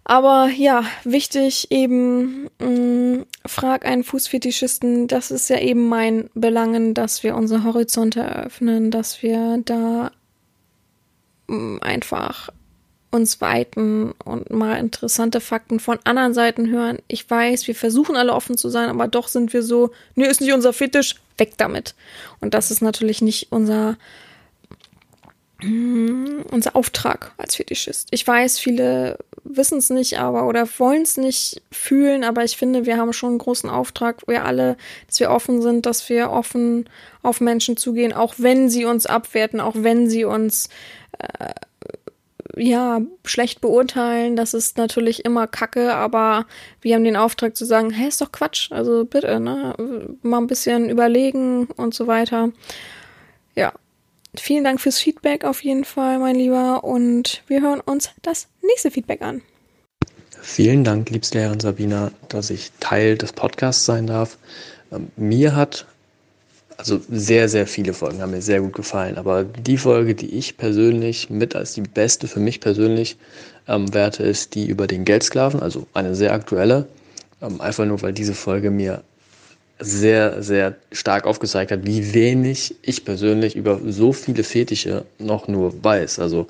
Aber 0.08 0.48
ja, 0.48 0.84
wichtig 1.04 1.70
eben, 1.70 2.48
mh, 2.58 2.66
mm, 2.66 3.26
frag 3.44 3.84
einen 3.84 4.04
Fußfetischisten, 4.04 5.06
das 5.06 5.30
ist 5.30 5.50
ja 5.50 5.60
eben 5.60 5.86
mein 5.86 6.30
Belangen, 6.32 6.94
dass 6.94 7.22
wir 7.22 7.36
unsere 7.36 7.62
Horizonte 7.62 8.20
eröffnen, 8.20 8.90
dass 8.90 9.22
wir 9.22 9.60
da 9.66 10.10
mh, 11.48 11.56
mm, 11.56 11.78
einfach 11.82 12.48
uns 13.10 13.42
weiten 13.42 14.12
und 14.24 14.50
mal 14.50 14.78
interessante 14.78 15.42
Fakten 15.42 15.78
von 15.78 15.98
anderen 16.04 16.32
Seiten 16.32 16.70
hören. 16.70 16.98
Ich 17.06 17.28
weiß, 17.28 17.66
wir 17.68 17.74
versuchen 17.74 18.16
alle 18.16 18.32
offen 18.32 18.56
zu 18.56 18.70
sein, 18.70 18.88
aber 18.88 19.08
doch 19.08 19.28
sind 19.28 19.52
wir 19.52 19.62
so, 19.62 19.90
nö, 20.14 20.24
ist 20.24 20.40
nicht 20.40 20.54
unser 20.54 20.72
Fetisch, 20.72 21.16
weg 21.36 21.52
damit. 21.58 21.94
Und 22.40 22.54
das 22.54 22.70
ist 22.70 22.80
natürlich 22.80 23.20
nicht 23.20 23.52
unser 23.52 23.98
Mm, 25.60 26.42
unser 26.52 26.76
Auftrag 26.76 27.32
als 27.36 27.56
Fetischist. 27.56 28.08
Ich 28.12 28.24
weiß, 28.24 28.60
viele 28.60 29.18
wissen 29.44 29.78
es 29.78 29.90
nicht, 29.90 30.18
aber 30.18 30.46
oder 30.46 30.66
wollen 30.78 31.02
es 31.02 31.16
nicht 31.16 31.62
fühlen, 31.70 32.24
aber 32.24 32.44
ich 32.44 32.56
finde, 32.56 32.86
wir 32.86 32.96
haben 32.96 33.12
schon 33.12 33.30
einen 33.30 33.38
großen 33.38 33.70
Auftrag, 33.70 34.26
wir 34.26 34.44
alle, 34.44 34.76
dass 35.06 35.20
wir 35.20 35.30
offen 35.30 35.62
sind, 35.62 35.86
dass 35.86 36.08
wir 36.08 36.30
offen 36.30 36.88
auf 37.22 37.40
Menschen 37.40 37.76
zugehen, 37.76 38.12
auch 38.12 38.34
wenn 38.38 38.68
sie 38.68 38.84
uns 38.84 39.06
abwerten, 39.06 39.60
auch 39.60 39.74
wenn 39.76 40.08
sie 40.08 40.24
uns 40.24 40.68
äh, 41.18 41.52
ja 42.56 43.00
schlecht 43.24 43.60
beurteilen. 43.60 44.36
Das 44.36 44.54
ist 44.54 44.76
natürlich 44.76 45.24
immer 45.24 45.46
Kacke, 45.46 45.94
aber 45.94 46.46
wir 46.80 46.94
haben 46.94 47.04
den 47.04 47.16
Auftrag 47.16 47.56
zu 47.56 47.64
sagen, 47.64 47.90
hey, 47.90 48.08
ist 48.08 48.20
doch 48.20 48.32
Quatsch, 48.32 48.72
also 48.72 49.04
bitte, 49.04 49.40
ne, 49.40 49.74
mal 50.22 50.38
ein 50.38 50.46
bisschen 50.46 50.90
überlegen 50.90 51.66
und 51.76 51.94
so 51.94 52.06
weiter. 52.06 52.50
Ja, 53.54 53.72
Vielen 54.36 54.64
Dank 54.64 54.80
fürs 54.80 54.98
Feedback 54.98 55.44
auf 55.44 55.64
jeden 55.64 55.84
Fall, 55.84 56.18
mein 56.18 56.36
Lieber. 56.36 56.84
Und 56.84 57.42
wir 57.46 57.62
hören 57.62 57.80
uns 57.80 58.10
das 58.22 58.48
nächste 58.62 58.90
Feedback 58.90 59.22
an. 59.22 59.42
Vielen 60.40 60.84
Dank, 60.84 61.10
liebste 61.10 61.40
Herrin 61.40 61.60
Sabina, 61.60 62.12
dass 62.28 62.50
ich 62.50 62.70
Teil 62.80 63.18
des 63.18 63.32
Podcasts 63.32 63.84
sein 63.84 64.06
darf. 64.06 64.38
Ähm, 64.92 65.08
mir 65.16 65.56
hat 65.56 65.86
also 66.78 67.00
sehr, 67.10 67.48
sehr 67.48 67.66
viele 67.66 67.92
Folgen 67.92 68.22
haben 68.22 68.30
mir 68.30 68.40
sehr 68.40 68.60
gut 68.60 68.72
gefallen. 68.72 69.18
Aber 69.18 69.42
die 69.42 69.76
Folge, 69.76 70.14
die 70.14 70.38
ich 70.38 70.56
persönlich 70.56 71.28
mit 71.28 71.56
als 71.56 71.74
die 71.74 71.82
beste 71.82 72.28
für 72.28 72.38
mich 72.38 72.60
persönlich 72.60 73.16
ähm, 73.66 73.92
werte, 73.92 74.22
ist 74.22 74.54
die 74.54 74.66
über 74.66 74.86
den 74.86 75.04
Geldsklaven, 75.04 75.60
also 75.60 75.88
eine 75.92 76.14
sehr 76.14 76.32
aktuelle. 76.32 76.86
Ähm, 77.42 77.60
einfach 77.60 77.84
nur, 77.84 78.00
weil 78.02 78.12
diese 78.12 78.32
Folge 78.32 78.70
mir 78.70 79.02
sehr, 79.78 80.42
sehr 80.42 80.76
stark 80.92 81.26
aufgezeigt 81.26 81.70
hat, 81.70 81.86
wie 81.86 82.14
wenig 82.14 82.74
ich 82.82 83.04
persönlich 83.04 83.56
über 83.56 83.80
so 83.86 84.12
viele 84.12 84.42
Fetische 84.42 85.04
noch 85.18 85.48
nur 85.48 85.84
weiß. 85.84 86.18
Also 86.18 86.48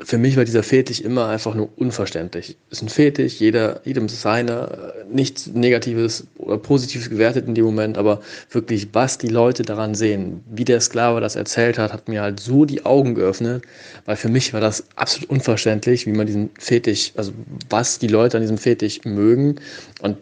für 0.00 0.18
mich 0.18 0.36
war 0.36 0.44
dieser 0.44 0.62
Fetisch 0.62 1.00
immer 1.00 1.28
einfach 1.28 1.54
nur 1.54 1.68
unverständlich. 1.76 2.56
Es 2.70 2.78
ist 2.78 2.82
ein 2.82 2.88
Fetisch, 2.88 3.38
jeder, 3.38 3.80
jedem 3.84 4.08
seine, 4.08 4.92
nichts 5.10 5.46
Negatives 5.46 6.26
oder 6.36 6.58
Positives 6.58 7.08
gewertet 7.08 7.46
in 7.46 7.54
dem 7.54 7.64
Moment, 7.64 7.96
aber 7.96 8.20
wirklich, 8.50 8.88
was 8.92 9.18
die 9.18 9.28
Leute 9.28 9.62
daran 9.62 9.94
sehen, 9.94 10.42
wie 10.50 10.64
der 10.64 10.80
Sklave 10.80 11.20
das 11.20 11.36
erzählt 11.36 11.78
hat, 11.78 11.92
hat 11.92 12.08
mir 12.08 12.22
halt 12.22 12.40
so 12.40 12.64
die 12.64 12.84
Augen 12.84 13.14
geöffnet, 13.14 13.64
weil 14.04 14.16
für 14.16 14.28
mich 14.28 14.52
war 14.52 14.60
das 14.60 14.84
absolut 14.96 15.30
unverständlich, 15.30 16.06
wie 16.06 16.12
man 16.12 16.26
diesen 16.26 16.50
Fetisch, 16.58 17.12
also 17.14 17.32
was 17.70 17.98
die 17.98 18.08
Leute 18.08 18.36
an 18.36 18.42
diesem 18.42 18.58
Fetisch 18.58 19.04
mögen 19.04 19.56
und 20.00 20.16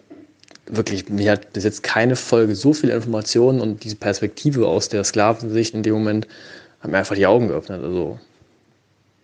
wirklich, 0.66 1.08
mir 1.08 1.32
hat 1.32 1.52
bis 1.52 1.64
jetzt 1.64 1.82
keine 1.82 2.16
Folge 2.16 2.54
so 2.54 2.72
viele 2.72 2.94
Informationen 2.94 3.60
und 3.60 3.84
diese 3.84 3.96
Perspektive 3.96 4.66
aus 4.66 4.88
der 4.88 5.04
Sklavensicht 5.04 5.74
in 5.74 5.82
dem 5.82 5.94
Moment 5.94 6.26
hat 6.80 6.90
mir 6.90 6.98
einfach 6.98 7.16
die 7.16 7.26
Augen 7.26 7.48
geöffnet. 7.48 7.82
Also 7.82 8.18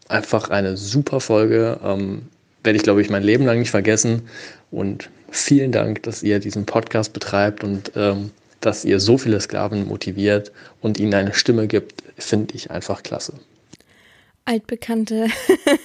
einfach 0.09 0.51
eine 0.51 0.77
super 0.77 1.21
Folge. 1.21 1.79
Ähm, 1.85 2.23
werde 2.65 2.77
ich, 2.77 2.83
glaube 2.83 3.01
ich, 3.01 3.11
mein 3.11 3.23
Leben 3.23 3.47
lang 3.47 3.59
nicht 3.59 3.71
vergessen. 3.71 4.29
Und 4.71 5.11
vielen 5.31 5.73
Dank, 5.73 6.03
dass 6.03 6.23
ihr 6.23 6.41
diesen 6.41 6.67
Podcast 6.67 7.13
betreibt 7.13 7.63
und 7.63 7.93
ähm, 7.95 8.31
dass 8.61 8.85
ihr 8.85 8.99
so 8.99 9.19
viele 9.19 9.41
Sklaven 9.41 9.87
motiviert 9.87 10.51
und 10.81 10.99
ihnen 10.99 11.15
eine 11.15 11.35
Stimme 11.35 11.69
gibt, 11.69 12.03
finde 12.17 12.55
ich 12.57 12.71
einfach 12.71 13.03
klasse 13.03 13.35
altbekannte 14.49 15.29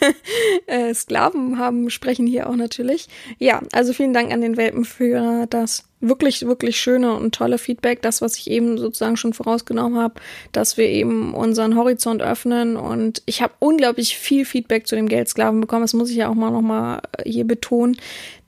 äh, 0.67 0.93
Sklaven 0.93 1.59
haben, 1.59 1.89
sprechen 1.89 2.25
hier 2.25 2.49
auch 2.49 2.55
natürlich. 2.55 3.07
Ja, 3.37 3.61
also 3.73 3.91
vielen 3.93 4.13
Dank 4.13 4.31
an 4.31 4.41
den 4.41 4.55
Welpen 4.55 4.85
für 4.85 5.45
das 5.49 5.83
wirklich, 5.99 6.45
wirklich 6.45 6.77
schöne 6.79 7.13
und 7.13 7.35
tolle 7.35 7.57
Feedback. 7.57 8.01
Das, 8.01 8.21
was 8.21 8.37
ich 8.37 8.49
eben 8.49 8.77
sozusagen 8.77 9.17
schon 9.17 9.33
vorausgenommen 9.33 9.99
habe, 9.99 10.15
dass 10.51 10.77
wir 10.77 10.87
eben 10.87 11.33
unseren 11.33 11.75
Horizont 11.75 12.21
öffnen. 12.21 12.77
Und 12.77 13.21
ich 13.25 13.41
habe 13.41 13.53
unglaublich 13.59 14.17
viel 14.17 14.45
Feedback 14.45 14.87
zu 14.87 14.95
dem 14.95 15.09
Geldsklaven 15.09 15.61
bekommen. 15.61 15.83
Das 15.83 15.93
muss 15.93 16.09
ich 16.09 16.17
ja 16.17 16.29
auch 16.29 16.35
mal 16.35 16.51
nochmal 16.51 17.01
hier 17.25 17.45
betonen. 17.45 17.97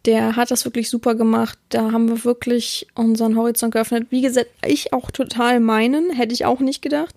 Der 0.06 0.36
hat 0.36 0.52
das 0.52 0.66
wirklich 0.66 0.90
super 0.90 1.16
gemacht. 1.16 1.58
Da 1.70 1.92
haben 1.92 2.10
wir 2.10 2.24
wirklich 2.26 2.88
unseren 2.94 3.36
Horizont 3.36 3.74
geöffnet. 3.74 4.08
Wie 4.12 4.22
gesagt, 4.22 4.52
ich 4.64 4.94
auch 4.94 5.10
total 5.10 5.60
meinen. 5.60 6.12
Hätte 6.12 6.34
ich 6.34 6.46
auch 6.46 6.60
nicht 6.60 6.82
gedacht. 6.82 7.16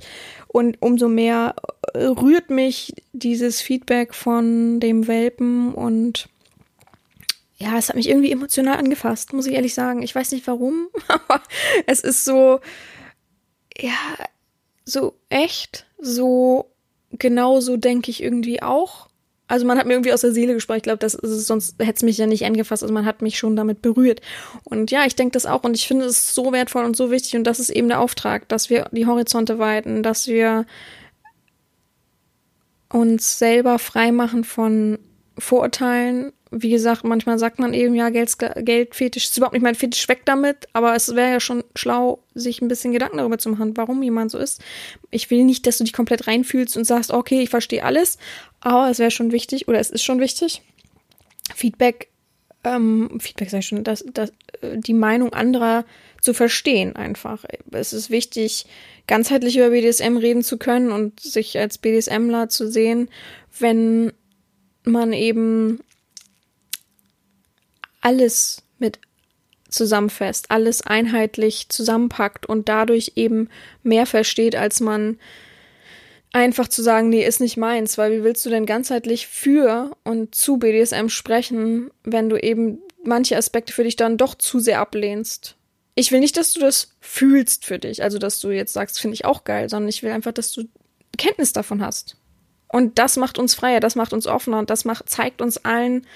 Und 0.49 0.81
umso 0.81 1.09
mehr 1.09 1.55
äh, 1.95 2.05
rührt 2.05 2.51
mich 2.51 2.95
dieses 3.13 3.61
Feedback 3.61 4.15
von 4.15 4.81
dem 4.81 5.07
Welpen 5.07 5.75
und 5.75 6.29
ja, 7.59 7.77
es 7.77 7.89
hat 7.89 7.97
mich 7.97 8.09
irgendwie 8.09 8.31
emotional 8.31 8.79
angefasst, 8.79 9.33
muss 9.33 9.47
ich 9.47 9.55
ehrlich 9.55 9.75
sagen. 9.75 10.03
Ich 10.03 10.15
weiß 10.15 10.33
nicht 10.33 10.47
warum, 10.47 10.89
aber 11.09 11.43
es 11.87 12.01
ist 12.01 12.25
so, 12.25 12.61
ja, 13.77 13.99
so 14.85 15.19
echt, 15.29 15.87
so 15.99 16.71
genau 17.11 17.61
so 17.61 17.77
denke 17.77 18.11
ich 18.11 18.23
irgendwie 18.23 18.63
auch. 18.63 19.08
Also 19.49 19.67
man 19.67 19.79
hat 19.79 19.87
mir 19.87 19.95
irgendwie 19.95 20.13
aus 20.13 20.21
der 20.21 20.33
Seele 20.33 20.55
gesprochen. 20.55 20.77
Ich 20.77 20.83
glaube, 20.83 20.99
das 20.99 21.15
ist 21.15 21.47
sonst 21.47 21.77
hätte 21.79 21.95
es 21.97 22.03
mich 22.03 22.19
ja 22.19 22.27
nicht 22.27 22.45
angefasst. 22.45 22.83
Also 22.83 22.95
man 22.95 23.07
hat 23.07 23.23
mich 23.23 23.39
schon 23.39 23.57
damit 23.57 23.81
berührt. 23.83 24.21
Und 24.65 24.91
ja, 24.91 25.07
ich 25.07 25.17
denke 25.17 25.33
das 25.33 25.47
auch. 25.47 25.65
Und 25.65 25.75
ich 25.75 25.89
finde 25.89 26.05
es 26.05 26.35
so 26.35 26.53
wertvoll 26.53 26.85
und 26.85 26.97
so 26.97 27.11
wichtig. 27.11 27.35
Und 27.35 27.45
das 27.45 27.59
ist 27.59 27.71
eben 27.71 27.89
der 27.89 28.01
Auftrag, 28.01 28.47
dass 28.49 28.69
wir 28.69 28.89
die 28.93 29.07
Horizonte 29.07 29.59
weiten, 29.59 30.03
dass 30.03 30.29
wir 30.29 30.67
uns 32.91 33.39
selber 33.39 33.79
frei 33.79 34.13
machen 34.13 34.45
von 34.45 34.99
Vorurteilen. 35.39 36.33
Wie 36.51 36.71
gesagt, 36.71 37.05
manchmal 37.05 37.39
sagt 37.39 37.59
man 37.59 37.75
eben, 37.75 37.95
ja, 37.95 38.09
Geld, 38.09 38.35
Geldfetisch 38.57 39.25
ist 39.25 39.37
überhaupt 39.37 39.53
nicht 39.53 39.63
mein 39.63 39.75
Fetisch, 39.75 40.09
weg 40.09 40.23
damit. 40.25 40.67
Aber 40.73 40.95
es 40.95 41.15
wäre 41.15 41.33
ja 41.33 41.41
schon 41.41 41.63
schlau, 41.75 42.21
sich 42.35 42.63
ein 42.63 42.69
bisschen 42.69 42.93
Gedanken 42.93 43.19
darüber 43.19 43.39
zu 43.39 43.51
machen, 43.51 43.77
warum 43.77 44.03
jemand 44.03 44.31
so 44.31 44.39
ist. 44.39 44.63
Ich 45.11 45.31
will 45.31 45.45
nicht, 45.45 45.67
dass 45.67 45.79
du 45.79 45.85
dich 45.85 45.93
komplett 45.93 46.27
reinfühlst 46.27 46.77
und 46.77 46.85
sagst, 46.85 47.13
okay, 47.13 47.41
ich 47.43 47.51
verstehe 47.51 47.85
alles. 47.85 48.19
Aber 48.61 48.91
es 48.91 48.99
wäre 48.99 49.11
schon 49.11 49.33
wichtig, 49.33 49.69
oder 49.69 49.79
es 49.79 49.91
ist 49.91 50.03
schon 50.03 50.21
wichtig, 50.21 50.63
Feedback, 51.55 52.09
ähm, 52.65 53.19
Feedback 53.21 53.51
sag 53.51 53.61
ich 53.61 53.67
schon, 53.67 53.85
dass, 53.85 54.05
dass, 54.13 54.31
äh, 54.61 54.77
die 54.79 54.95
Meinung 54.95 55.33
anderer 55.33 55.85
zu 56.21 56.35
verstehen 56.35 56.97
einfach. 56.97 57.45
Es 57.71 57.93
ist 57.93 58.11
wichtig, 58.11 58.67
ganzheitlich 59.07 59.57
über 59.57 59.71
BDSM 59.71 60.17
reden 60.17 60.43
zu 60.43 60.59
können 60.59 60.91
und 60.91 61.21
sich 61.21 61.59
als 61.59 61.79
BDSMler 61.79 62.49
zu 62.49 62.71
sehen, 62.71 63.09
wenn 63.59 64.13
man 64.85 65.13
eben 65.13 65.81
alles 68.01 68.63
mit 68.79 68.99
zusammenfasst, 69.69 70.51
alles 70.51 70.83
einheitlich 70.83 71.69
zusammenpackt 71.69 72.47
und 72.47 72.69
dadurch 72.69 73.13
eben 73.17 73.49
mehr 73.83 74.07
versteht, 74.07 74.57
als 74.57 74.81
man 74.81 75.19
einfach 76.39 76.68
zu 76.68 76.82
sagen, 76.82 77.09
nee, 77.09 77.24
ist 77.24 77.41
nicht 77.41 77.57
meins, 77.57 77.99
weil 77.99 78.12
wie 78.12 78.24
willst 78.24 78.45
du 78.47 78.51
denn 78.51 78.66
ganzheitlich 78.66 79.26
für 79.26 79.91
und 80.05 80.34
zu 80.34 80.59
BDSM 80.59 81.09
sprechen, 81.09 81.91
wenn 82.05 82.28
du 82.28 82.36
eben 82.36 82.78
manche 83.05 83.36
Aspekte 83.36 83.72
für 83.72 83.84
dich 83.84 83.97
dann 83.97 84.16
doch 84.16 84.34
zu 84.34 84.61
sehr 84.61 84.80
ablehnst? 84.80 85.57
Ich 85.95 86.12
will 86.12 86.20
nicht, 86.20 86.36
dass 86.36 86.53
du 86.53 86.61
das 86.61 86.93
fühlst 87.01 87.64
für 87.64 87.78
dich, 87.78 88.03
also 88.03 88.18
dass 88.18 88.41
du 88.41 88.51
jetzt 88.51 88.72
sagst, 88.72 89.01
finde 89.01 89.14
ich 89.14 89.24
auch 89.24 89.45
geil, 89.45 89.68
sondern 89.68 89.89
ich 89.89 90.03
will 90.03 90.12
einfach, 90.12 90.32
dass 90.32 90.53
du 90.53 90.64
Kenntnis 91.16 91.53
davon 91.53 91.82
hast. 91.82 92.16
Und 92.68 92.99
das 92.99 93.16
macht 93.16 93.39
uns 93.39 93.55
freier, 93.55 93.80
das 93.80 93.97
macht 93.97 94.12
uns 94.12 94.26
offener 94.26 94.59
und 94.59 94.70
das 94.70 94.84
macht, 94.84 95.09
zeigt 95.09 95.43
uns 95.43 95.64
allen, 95.64 96.07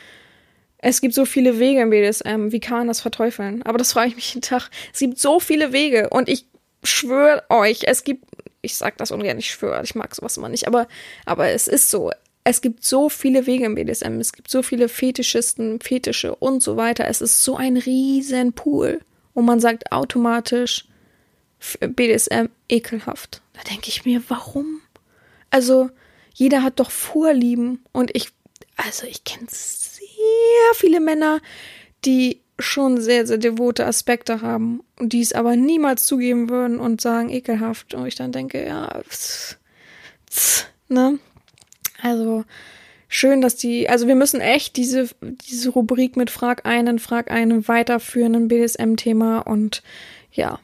es 0.78 1.00
gibt 1.00 1.14
so 1.14 1.24
viele 1.24 1.58
Wege 1.58 1.80
im 1.80 1.90
BDSM, 1.90 2.50
wie 2.50 2.60
kann 2.60 2.78
man 2.78 2.88
das 2.88 3.00
verteufeln? 3.00 3.62
Aber 3.62 3.78
das 3.78 3.92
frage 3.92 4.08
ich 4.08 4.16
mich 4.16 4.34
jeden 4.34 4.42
Tag. 4.42 4.68
Es 4.92 4.98
gibt 4.98 5.18
so 5.18 5.38
viele 5.38 5.72
Wege 5.72 6.10
und 6.10 6.28
ich 6.28 6.46
schwöre 6.82 7.44
euch, 7.48 7.82
es 7.84 8.02
gibt, 8.02 8.24
ich 8.62 8.76
sag 8.76 8.96
das 8.96 9.10
ungern, 9.10 9.38
ich 9.38 9.50
schwöre, 9.50 9.82
ich 9.82 9.94
mag 9.94 10.14
sowas 10.14 10.36
immer 10.36 10.48
nicht, 10.48 10.66
aber, 10.66 10.88
aber 11.26 11.48
es 11.48 11.68
ist 11.68 11.90
so. 11.90 12.10
Es 12.44 12.60
gibt 12.60 12.84
so 12.84 13.08
viele 13.08 13.46
Wege 13.46 13.66
im 13.66 13.76
BDSM, 13.76 14.18
es 14.18 14.32
gibt 14.32 14.50
so 14.50 14.62
viele 14.62 14.88
Fetischisten, 14.88 15.80
Fetische 15.80 16.34
und 16.34 16.60
so 16.60 16.76
weiter. 16.76 17.06
Es 17.06 17.20
ist 17.20 17.44
so 17.44 17.56
ein 17.56 17.76
riesen 17.76 18.52
Pool. 18.52 19.00
Und 19.32 19.44
man 19.44 19.60
sagt 19.60 19.92
automatisch 19.92 20.86
BDSM 21.80 22.46
ekelhaft. 22.68 23.42
Da 23.52 23.62
denke 23.62 23.88
ich 23.88 24.04
mir, 24.04 24.22
warum? 24.28 24.80
Also, 25.50 25.90
jeder 26.34 26.62
hat 26.62 26.80
doch 26.80 26.90
Vorlieben 26.90 27.84
und 27.92 28.10
ich, 28.14 28.30
also 28.76 29.06
ich 29.06 29.22
kenne 29.22 29.46
sehr 29.48 30.74
viele 30.74 30.98
Männer, 31.00 31.40
die 32.04 32.41
schon 32.62 33.00
sehr, 33.00 33.26
sehr 33.26 33.38
devote 33.38 33.86
Aspekte 33.86 34.40
haben 34.40 34.82
die 35.10 35.20
es 35.20 35.32
aber 35.32 35.56
niemals 35.56 36.06
zugeben 36.06 36.48
würden 36.48 36.78
und 36.78 37.00
sagen 37.00 37.30
ekelhaft. 37.30 37.94
Und 37.94 38.06
ich 38.06 38.14
dann 38.14 38.32
denke, 38.32 38.64
ja, 38.64 39.02
tss, 39.08 39.58
tss, 40.30 40.66
ne? 40.88 41.18
Also 42.00 42.44
schön, 43.08 43.40
dass 43.40 43.56
die, 43.56 43.88
also 43.88 44.06
wir 44.06 44.14
müssen 44.14 44.40
echt 44.40 44.76
diese, 44.76 45.08
diese 45.20 45.70
Rubrik 45.70 46.16
mit 46.16 46.30
Frag 46.30 46.66
einen, 46.66 46.98
Frag 46.98 47.30
einen 47.30 47.68
weiterführen, 47.68 48.34
ein 48.34 48.48
BDSM-Thema 48.48 49.40
und 49.40 49.82
ja, 50.32 50.58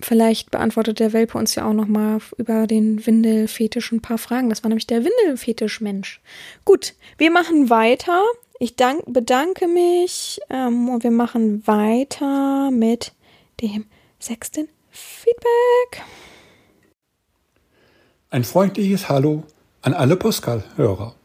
Vielleicht 0.00 0.50
beantwortet 0.50 1.00
der 1.00 1.12
Welpe 1.12 1.36
uns 1.36 1.54
ja 1.54 1.66
auch 1.66 1.74
noch 1.74 1.86
mal 1.86 2.18
über 2.38 2.66
den 2.66 3.06
Windelfetisch 3.06 3.92
ein 3.92 4.00
paar 4.00 4.16
Fragen. 4.16 4.48
Das 4.48 4.64
war 4.64 4.70
nämlich 4.70 4.86
der 4.86 5.04
Windelfetisch-Mensch. 5.04 6.22
Gut, 6.64 6.94
wir 7.18 7.30
machen 7.30 7.68
weiter. 7.68 8.22
Ich 8.62 8.76
dank, 8.76 9.02
bedanke 9.08 9.66
mich 9.66 10.40
ähm, 10.48 10.88
und 10.88 11.02
wir 11.02 11.10
machen 11.10 11.66
weiter 11.66 12.70
mit 12.70 13.12
dem 13.60 13.86
sechsten 14.20 14.68
Feedback. 14.88 16.04
Ein 18.30 18.44
freundliches 18.44 19.08
Hallo 19.08 19.42
an 19.80 19.94
alle 19.94 20.14
Postkal-Hörer. 20.14 21.16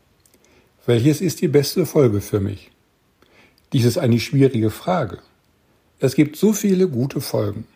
Welches 0.88 1.22
ist 1.22 1.40
die 1.42 1.48
beste 1.48 1.86
Folge 1.86 2.22
für 2.22 2.40
mich? 2.40 2.72
Dies 3.72 3.86
ist 3.86 4.00
eine 4.00 4.20
schwierige 4.20 4.72
Frage. 4.72 5.20
Es 6.00 6.16
gibt 6.16 6.38
so 6.38 6.54
viele 6.54 6.90
gute 6.90 7.22
Folgen. 7.22 7.68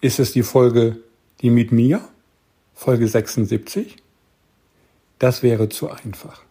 Ist 0.00 0.20
es 0.20 0.30
die 0.30 0.44
Folge 0.44 0.98
Die 1.40 1.50
mit 1.50 1.72
mir? 1.72 2.00
Folge 2.74 3.08
76? 3.08 3.96
Das 5.18 5.42
wäre 5.42 5.68
zu 5.68 5.90
einfach. 5.90 6.42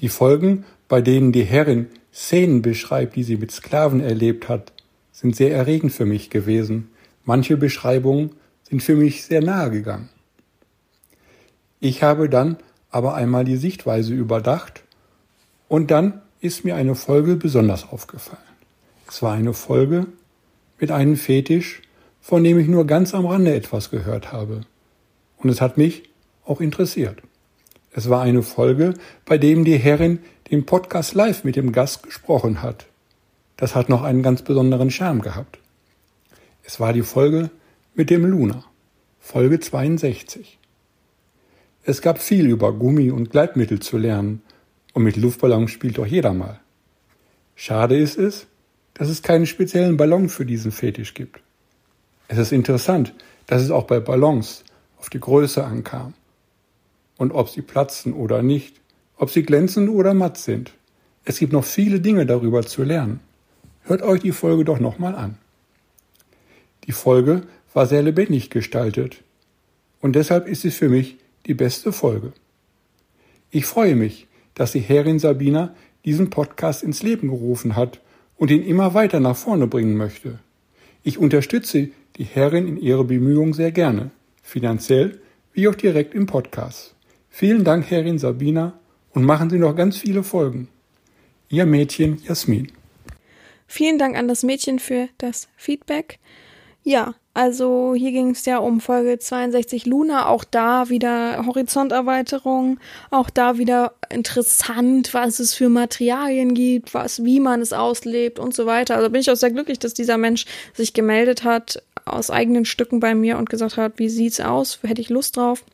Die 0.00 0.08
Folgen, 0.08 0.64
bei 0.92 1.00
denen 1.00 1.32
die 1.32 1.44
Herrin 1.44 1.86
Szenen 2.12 2.60
beschreibt, 2.60 3.16
die 3.16 3.22
sie 3.22 3.38
mit 3.38 3.50
Sklaven 3.50 4.00
erlebt 4.00 4.50
hat, 4.50 4.74
sind 5.10 5.34
sehr 5.34 5.50
erregend 5.56 5.90
für 5.90 6.04
mich 6.04 6.28
gewesen. 6.28 6.90
Manche 7.24 7.56
Beschreibungen 7.56 8.32
sind 8.62 8.82
für 8.82 8.94
mich 8.94 9.24
sehr 9.24 9.40
nahe 9.40 9.70
gegangen. 9.70 10.10
Ich 11.80 12.02
habe 12.02 12.28
dann 12.28 12.58
aber 12.90 13.14
einmal 13.14 13.44
die 13.44 13.56
Sichtweise 13.56 14.12
überdacht 14.12 14.82
und 15.66 15.90
dann 15.90 16.20
ist 16.42 16.62
mir 16.62 16.76
eine 16.76 16.94
Folge 16.94 17.36
besonders 17.36 17.88
aufgefallen. 17.90 18.42
Es 19.08 19.22
war 19.22 19.32
eine 19.32 19.54
Folge 19.54 20.08
mit 20.78 20.90
einem 20.90 21.16
Fetisch, 21.16 21.80
von 22.20 22.44
dem 22.44 22.58
ich 22.58 22.68
nur 22.68 22.86
ganz 22.86 23.14
am 23.14 23.24
Rande 23.24 23.54
etwas 23.54 23.88
gehört 23.88 24.30
habe. 24.30 24.60
Und 25.38 25.48
es 25.48 25.62
hat 25.62 25.78
mich 25.78 26.02
auch 26.44 26.60
interessiert. 26.60 27.22
Es 27.94 28.10
war 28.10 28.20
eine 28.20 28.42
Folge, 28.42 28.92
bei 29.24 29.38
dem 29.38 29.64
die 29.64 29.78
Herrin 29.78 30.18
den 30.52 30.66
Podcast 30.66 31.14
live 31.14 31.44
mit 31.44 31.56
dem 31.56 31.72
Gast 31.72 32.02
gesprochen 32.02 32.60
hat. 32.60 32.86
Das 33.56 33.74
hat 33.74 33.88
noch 33.88 34.02
einen 34.02 34.22
ganz 34.22 34.42
besonderen 34.42 34.90
Charme 34.90 35.22
gehabt. 35.22 35.58
Es 36.62 36.78
war 36.78 36.92
die 36.92 37.00
Folge 37.00 37.50
mit 37.94 38.10
dem 38.10 38.26
Luna, 38.26 38.62
Folge 39.18 39.60
62. 39.60 40.58
Es 41.84 42.02
gab 42.02 42.18
viel 42.18 42.50
über 42.50 42.74
Gummi 42.74 43.10
und 43.10 43.30
Gleitmittel 43.30 43.80
zu 43.80 43.96
lernen, 43.96 44.42
und 44.92 45.04
mit 45.04 45.16
Luftballons 45.16 45.70
spielt 45.70 45.96
doch 45.96 46.04
jeder 46.04 46.34
mal. 46.34 46.60
Schade 47.54 47.96
ist 47.96 48.18
es, 48.18 48.46
dass 48.92 49.08
es 49.08 49.22
keinen 49.22 49.46
speziellen 49.46 49.96
Ballon 49.96 50.28
für 50.28 50.44
diesen 50.44 50.70
Fetisch 50.70 51.14
gibt. 51.14 51.40
Es 52.28 52.36
ist 52.36 52.52
interessant, 52.52 53.14
dass 53.46 53.62
es 53.62 53.70
auch 53.70 53.84
bei 53.84 54.00
Ballons 54.00 54.64
auf 54.98 55.08
die 55.08 55.18
Größe 55.18 55.64
ankam 55.64 56.12
und 57.16 57.32
ob 57.32 57.48
sie 57.48 57.62
platzen 57.62 58.12
oder 58.12 58.42
nicht, 58.42 58.81
ob 59.22 59.30
sie 59.30 59.44
glänzend 59.44 59.88
oder 59.88 60.14
matt 60.14 60.36
sind. 60.36 60.72
Es 61.24 61.38
gibt 61.38 61.52
noch 61.52 61.62
viele 61.62 62.00
Dinge 62.00 62.26
darüber 62.26 62.66
zu 62.66 62.82
lernen. 62.82 63.20
Hört 63.84 64.02
euch 64.02 64.20
die 64.20 64.32
Folge 64.32 64.64
doch 64.64 64.80
nochmal 64.80 65.14
an. 65.14 65.38
Die 66.88 66.92
Folge 66.92 67.42
war 67.72 67.86
sehr 67.86 68.02
lebendig 68.02 68.50
gestaltet 68.50 69.22
und 70.00 70.16
deshalb 70.16 70.48
ist 70.48 70.64
es 70.64 70.74
für 70.74 70.88
mich 70.88 71.18
die 71.46 71.54
beste 71.54 71.92
Folge. 71.92 72.32
Ich 73.52 73.64
freue 73.64 73.94
mich, 73.94 74.26
dass 74.54 74.72
die 74.72 74.80
Herrin 74.80 75.20
Sabina 75.20 75.72
diesen 76.04 76.28
Podcast 76.28 76.82
ins 76.82 77.04
Leben 77.04 77.28
gerufen 77.28 77.76
hat 77.76 78.00
und 78.36 78.50
ihn 78.50 78.64
immer 78.64 78.92
weiter 78.92 79.20
nach 79.20 79.36
vorne 79.36 79.68
bringen 79.68 79.96
möchte. 79.96 80.40
Ich 81.04 81.16
unterstütze 81.16 81.90
die 82.16 82.24
Herrin 82.24 82.66
in 82.66 82.76
ihrer 82.76 83.04
Bemühungen 83.04 83.52
sehr 83.52 83.70
gerne, 83.70 84.10
finanziell 84.42 85.20
wie 85.52 85.68
auch 85.68 85.76
direkt 85.76 86.12
im 86.12 86.26
Podcast. 86.26 86.96
Vielen 87.30 87.62
Dank, 87.62 87.88
Herrin 87.88 88.18
Sabina, 88.18 88.80
und 89.14 89.24
machen 89.24 89.50
Sie 89.50 89.58
noch 89.58 89.74
ganz 89.76 89.98
viele 89.98 90.22
Folgen. 90.22 90.68
Ihr 91.48 91.66
Mädchen 91.66 92.22
Jasmin. 92.22 92.72
Vielen 93.66 93.98
Dank 93.98 94.16
an 94.16 94.28
das 94.28 94.42
Mädchen 94.42 94.78
für 94.78 95.08
das 95.18 95.48
Feedback. 95.56 96.18
Ja, 96.84 97.14
also 97.34 97.94
hier 97.96 98.10
ging 98.10 98.30
es 98.30 98.44
ja 98.44 98.58
um 98.58 98.80
Folge 98.80 99.18
62 99.18 99.86
Luna, 99.86 100.28
auch 100.28 100.44
da 100.44 100.90
wieder 100.90 101.46
Horizonterweiterung, 101.46 102.78
auch 103.10 103.30
da 103.30 103.56
wieder 103.56 103.94
interessant, 104.10 105.14
was 105.14 105.38
es 105.38 105.54
für 105.54 105.70
Materialien 105.70 106.52
gibt, 106.52 106.92
was, 106.92 107.24
wie 107.24 107.40
man 107.40 107.62
es 107.62 107.72
auslebt 107.72 108.38
und 108.38 108.54
so 108.54 108.66
weiter. 108.66 108.96
Also 108.96 109.08
bin 109.08 109.20
ich 109.22 109.30
auch 109.30 109.36
sehr 109.36 109.50
glücklich, 109.50 109.78
dass 109.78 109.94
dieser 109.94 110.18
Mensch 110.18 110.44
sich 110.74 110.92
gemeldet 110.92 111.44
hat 111.44 111.82
aus 112.04 112.30
eigenen 112.30 112.64
Stücken 112.64 113.00
bei 113.00 113.14
mir 113.14 113.38
und 113.38 113.48
gesagt 113.48 113.78
hat, 113.78 113.94
wie 113.96 114.08
sieht's 114.10 114.40
aus, 114.40 114.80
hätte 114.82 115.00
ich 115.00 115.08
Lust 115.08 115.36
drauf. 115.36 115.64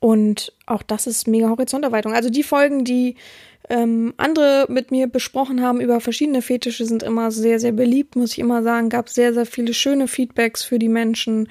Und 0.00 0.52
auch 0.66 0.82
das 0.82 1.06
ist 1.06 1.26
mega 1.26 1.48
Horizonterweiterung. 1.48 2.14
Also 2.14 2.30
die 2.30 2.42
Folgen, 2.42 2.84
die 2.84 3.16
ähm, 3.68 4.14
andere 4.16 4.66
mit 4.68 4.90
mir 4.90 5.06
besprochen 5.06 5.62
haben 5.62 5.80
über 5.80 6.00
verschiedene 6.00 6.42
Fetische, 6.42 6.84
sind 6.84 7.02
immer 7.02 7.30
sehr, 7.30 7.58
sehr 7.58 7.72
beliebt, 7.72 8.16
muss 8.16 8.32
ich 8.32 8.38
immer 8.38 8.62
sagen. 8.62 8.88
Gab 8.88 9.08
sehr, 9.08 9.34
sehr 9.34 9.46
viele 9.46 9.74
schöne 9.74 10.08
Feedbacks 10.08 10.62
für 10.62 10.78
die 10.78 10.88
Menschen. 10.88 11.48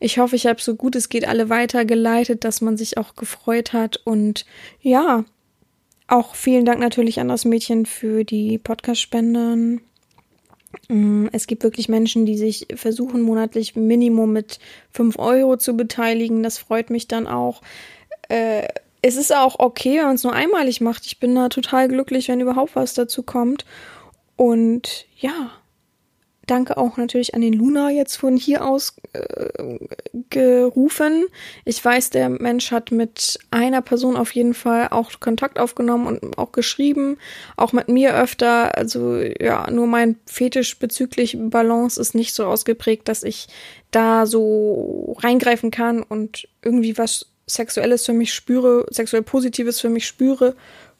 Ich 0.00 0.18
hoffe, 0.18 0.34
ich 0.34 0.46
habe 0.46 0.60
so 0.60 0.74
gut 0.74 0.96
es 0.96 1.08
geht 1.08 1.28
alle 1.28 1.48
weitergeleitet, 1.48 2.44
dass 2.44 2.60
man 2.60 2.76
sich 2.76 2.98
auch 2.98 3.14
gefreut 3.14 3.72
hat. 3.72 4.00
Und 4.04 4.46
ja, 4.80 5.24
auch 6.08 6.34
vielen 6.34 6.64
Dank 6.64 6.80
natürlich 6.80 7.20
an 7.20 7.28
das 7.28 7.44
Mädchen 7.44 7.86
für 7.86 8.24
die 8.24 8.58
Podcast-Spenden. 8.58 9.80
Mm, 10.88 11.26
es 11.32 11.46
gibt 11.46 11.62
wirklich 11.62 11.88
Menschen, 11.88 12.26
die 12.26 12.36
sich 12.36 12.66
versuchen, 12.74 13.22
monatlich 13.22 13.76
Minimum 13.76 14.32
mit 14.32 14.58
5 14.92 15.18
Euro 15.18 15.56
zu 15.56 15.76
beteiligen. 15.76 16.42
Das 16.42 16.58
freut 16.58 16.90
mich 16.90 17.08
dann 17.08 17.26
auch. 17.26 17.62
Äh, 18.28 18.68
es 19.02 19.16
ist 19.16 19.34
auch 19.34 19.58
okay, 19.58 19.98
wenn 19.98 20.06
man 20.06 20.14
es 20.14 20.24
nur 20.24 20.32
einmalig 20.32 20.80
macht. 20.80 21.06
Ich 21.06 21.18
bin 21.18 21.34
da 21.34 21.48
total 21.48 21.88
glücklich, 21.88 22.28
wenn 22.28 22.40
überhaupt 22.40 22.76
was 22.76 22.94
dazu 22.94 23.22
kommt. 23.22 23.64
Und 24.36 25.06
ja, 25.16 25.50
danke 26.46 26.76
auch 26.76 26.96
natürlich 26.96 27.34
an 27.34 27.40
den 27.40 27.52
Luna 27.52 27.90
jetzt 27.90 28.16
von 28.16 28.36
hier 28.36 28.66
aus 28.66 28.96
äh, 29.12 29.78
gerufen. 30.30 31.26
Ich 31.64 31.84
weiß, 31.84 32.10
der 32.10 32.28
Mensch 32.28 32.70
hat 32.70 32.90
mit 32.90 33.38
einer 33.50 33.82
Person 33.82 34.16
auf 34.16 34.34
jeden 34.34 34.54
Fall 34.54 34.88
auch 34.88 35.12
Kontakt 35.20 35.58
aufgenommen 35.58 36.06
und 36.06 36.38
auch 36.38 36.52
geschrieben, 36.52 37.18
auch 37.56 37.72
mit 37.72 37.88
mir 37.88 38.14
öfter. 38.14 38.76
Also 38.76 39.16
ja, 39.16 39.70
nur 39.70 39.86
mein 39.86 40.16
Fetisch 40.26 40.78
bezüglich 40.78 41.36
Balance 41.38 42.00
ist 42.00 42.14
nicht 42.14 42.34
so 42.34 42.46
ausgeprägt, 42.46 43.08
dass 43.08 43.22
ich 43.22 43.48
da 43.90 44.26
so 44.26 45.16
reingreifen 45.20 45.70
kann 45.70 46.02
und 46.02 46.48
irgendwie 46.62 46.98
was 46.98 47.26
Sexuelles 47.46 48.06
für 48.06 48.12
mich 48.12 48.32
spüre, 48.32 48.86
sexuell 48.90 49.22
Positives 49.22 49.80
für 49.80 49.90
mich 49.90 50.06
spüre 50.06 50.56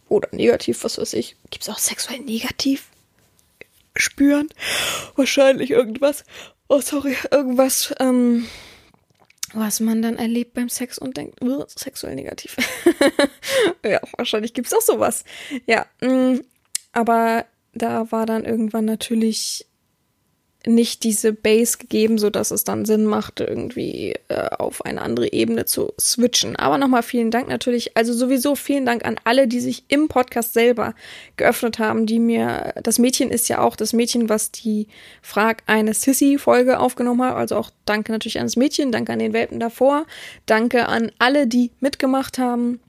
oder 0.09 0.29
negativ, 0.33 0.85
was 0.85 0.99
weiß 0.99 1.15
ich. 1.15 1.37
Gibt 1.51 1.63
es 1.63 1.71
auch 1.71 1.79
sexuell 1.79 2.21
negativ? 2.21 2.92
Spüren? 3.97 4.49
Wahrscheinlich 5.17 5.71
irgendwas. 5.71 6.25
Oh, 6.69 6.81
sorry, 6.81 7.17
irgendwas, 7.31 7.95
ähm, 8.01 8.47
was 9.53 9.81
man 9.81 10.01
dann 10.01 10.17
erlebt 10.17 10.55
beim 10.55 10.69
Sex 10.69 10.99
und 10.99 11.17
denkt, 11.17 11.41
sexuell 11.69 12.15
negativ. 12.15 12.57
ja, 13.85 14.01
wahrscheinlich 14.17 14.55
gibt 14.55 14.69
es 14.69 14.75
auch 14.75 14.81
sowas. 14.81 15.25
Ja, 15.67 15.87
mh, 16.01 16.09
mm, 16.09 16.41
aber 16.93 17.47
da 17.75 18.11
war 18.11 18.27
dann 18.27 18.45
irgendwann 18.45 18.85
natürlich 18.85 19.67
nicht 20.67 21.05
diese 21.05 21.33
Base 21.33 21.79
gegeben, 21.79 22.19
so 22.19 22.31
dass 22.31 22.51
es 22.51 22.65
dann 22.65 22.85
Sinn 22.85 23.05
macht, 23.05 23.41
irgendwie 23.41 24.15
äh, 24.29 24.49
auf 24.59 24.85
eine 24.85 25.03
andere 25.03 25.33
Ebene 25.33 25.65
zu 25.65 25.93
switchen. 26.01 26.57
Aber 26.57 26.79
nochmal 26.79 27.03
vielen 27.03 27.31
Dank 27.31 27.49
natürlich. 27.49 27.97
Also 27.97 28.13
sowieso 28.13 28.55
vielen 28.55 28.87
Dank 28.87 29.05
an 29.05 29.17
alle, 29.25 29.49
die 29.49 29.61
sich 29.61 29.85
im 29.89 30.09
Podcast 30.09 30.55
selber 30.55 30.95
geöffnet 31.37 31.79
haben, 31.79 32.07
die 32.07 32.19
mir, 32.19 32.75
das 32.83 32.99
Mädchen 32.99 33.31
ist 33.31 33.49
ja 33.49 33.61
auch 33.61 33.77
das 33.77 33.93
Mädchen, 33.93 34.29
was 34.29 34.53
die 34.53 34.87
Frag 35.21 35.63
eine 35.67 35.95
Sissy-Folge 35.95 36.79
aufgenommen 36.79 37.23
hat. 37.23 37.35
Also 37.35 37.57
auch 37.57 37.71
danke 37.85 38.13
natürlich 38.13 38.39
an 38.39 38.47
das 38.47 38.57
Mädchen, 38.57 38.93
danke 38.93 39.13
an 39.13 39.19
den 39.19 39.33
Welpen 39.33 39.59
davor, 39.59 40.07
danke 40.47 40.89
an 40.89 41.11
alle, 41.19 41.47
die 41.47 41.71
mitgemacht 41.81 42.39
haben 42.39 42.81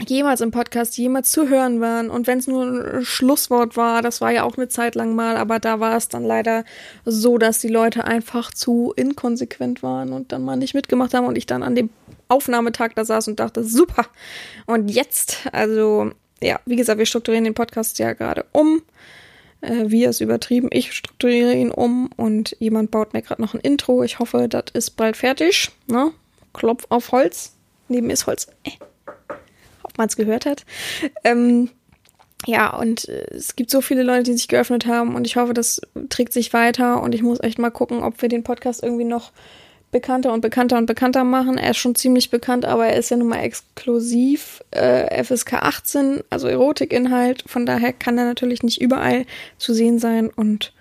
jemals 0.00 0.40
im 0.40 0.50
Podcast 0.50 0.96
jemals 0.96 1.30
zu 1.30 1.48
hören 1.48 1.80
waren. 1.80 2.10
Und 2.10 2.26
wenn 2.26 2.38
es 2.38 2.46
nur 2.46 2.64
ein 2.64 3.04
Schlusswort 3.04 3.76
war, 3.76 4.02
das 4.02 4.20
war 4.20 4.32
ja 4.32 4.42
auch 4.42 4.56
eine 4.56 4.68
Zeit 4.68 4.94
lang 4.94 5.14
mal, 5.14 5.36
aber 5.36 5.60
da 5.60 5.80
war 5.80 5.96
es 5.96 6.08
dann 6.08 6.24
leider 6.24 6.64
so, 7.04 7.38
dass 7.38 7.60
die 7.60 7.68
Leute 7.68 8.04
einfach 8.04 8.52
zu 8.52 8.92
inkonsequent 8.96 9.82
waren 9.82 10.12
und 10.12 10.32
dann 10.32 10.44
mal 10.44 10.56
nicht 10.56 10.74
mitgemacht 10.74 11.14
haben 11.14 11.26
und 11.26 11.38
ich 11.38 11.46
dann 11.46 11.62
an 11.62 11.74
dem 11.74 11.90
Aufnahmetag 12.28 12.92
da 12.94 13.04
saß 13.04 13.28
und 13.28 13.38
dachte, 13.38 13.62
super. 13.62 14.06
Und 14.66 14.90
jetzt, 14.90 15.46
also, 15.52 16.10
ja, 16.42 16.58
wie 16.66 16.76
gesagt, 16.76 16.98
wir 16.98 17.06
strukturieren 17.06 17.44
den 17.44 17.54
Podcast 17.54 17.98
ja 17.98 18.14
gerade 18.14 18.46
um. 18.52 18.82
Äh, 19.60 19.84
wir 19.86 20.10
ist 20.10 20.20
übertrieben, 20.20 20.68
ich 20.72 20.92
strukturiere 20.92 21.54
ihn 21.54 21.70
um 21.70 22.10
und 22.16 22.56
jemand 22.58 22.90
baut 22.90 23.12
mir 23.12 23.22
gerade 23.22 23.42
noch 23.42 23.54
ein 23.54 23.60
Intro. 23.60 24.02
Ich 24.02 24.18
hoffe, 24.18 24.48
das 24.48 24.64
ist 24.72 24.92
bald 24.92 25.16
fertig. 25.16 25.70
Ne? 25.86 26.12
Klopf 26.52 26.86
auf 26.88 27.12
Holz. 27.12 27.52
Neben 27.88 28.10
ist 28.10 28.26
Holz. 28.26 28.48
Äh 28.64 28.70
man 29.98 30.08
es 30.08 30.16
gehört 30.16 30.46
hat. 30.46 30.64
Ähm, 31.24 31.70
ja, 32.46 32.76
und 32.76 33.08
äh, 33.08 33.26
es 33.34 33.56
gibt 33.56 33.70
so 33.70 33.80
viele 33.80 34.02
Leute, 34.02 34.24
die 34.24 34.34
sich 34.34 34.48
geöffnet 34.48 34.86
haben 34.86 35.14
und 35.14 35.26
ich 35.26 35.36
hoffe, 35.36 35.54
das 35.54 35.80
trägt 36.08 36.32
sich 36.32 36.52
weiter 36.52 37.02
und 37.02 37.14
ich 37.14 37.22
muss 37.22 37.40
echt 37.40 37.58
mal 37.58 37.70
gucken, 37.70 38.02
ob 38.02 38.20
wir 38.20 38.28
den 38.28 38.42
Podcast 38.44 38.82
irgendwie 38.82 39.04
noch 39.04 39.32
bekannter 39.90 40.32
und 40.32 40.40
bekannter 40.40 40.76
und 40.76 40.86
bekannter 40.86 41.22
machen. 41.22 41.56
Er 41.56 41.70
ist 41.70 41.76
schon 41.76 41.94
ziemlich 41.94 42.30
bekannt, 42.30 42.64
aber 42.64 42.86
er 42.86 42.96
ist 42.96 43.10
ja 43.10 43.16
nun 43.16 43.28
mal 43.28 43.42
exklusiv 43.42 44.62
äh, 44.72 45.22
FSK 45.22 45.54
18, 45.54 46.24
also 46.30 46.48
Erotikinhalt. 46.48 47.44
Von 47.46 47.64
daher 47.64 47.92
kann 47.92 48.18
er 48.18 48.24
natürlich 48.24 48.62
nicht 48.64 48.80
überall 48.80 49.24
zu 49.56 49.72
sehen 49.72 50.00
sein 50.00 50.30
und 50.30 50.72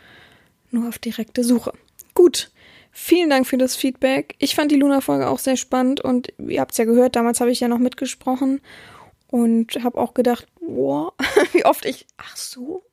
nur 0.72 0.90
auf 0.90 0.98
direkte 0.98 1.44
Suche. 1.44 1.74
Gut, 2.16 2.50
Vielen 2.96 3.32
Dank 3.32 3.48
für 3.48 3.58
das 3.58 3.76
Feedback. 3.76 4.36
Ich 4.38 4.54
fand 4.54 4.72
die 4.72 4.76
Luna-Folge 4.76 5.28
auch 5.28 5.40
sehr 5.40 5.58
spannend 5.58 6.00
und 6.00 6.32
ihr 6.38 6.62
habt 6.62 6.74
es 6.74 6.78
ja 6.78 6.86
gehört, 6.86 7.16
damals 7.16 7.42
habe 7.42 7.50
ich 7.50 7.60
ja 7.60 7.68
noch 7.68 7.80
mitgesprochen 7.80 8.62
und 9.34 9.84
habe 9.84 9.98
auch 9.98 10.14
gedacht, 10.14 10.46
wow, 10.62 11.12
wie 11.54 11.66
oft 11.66 11.86
ich, 11.86 12.06
ach 12.18 12.38
so, 12.38 12.84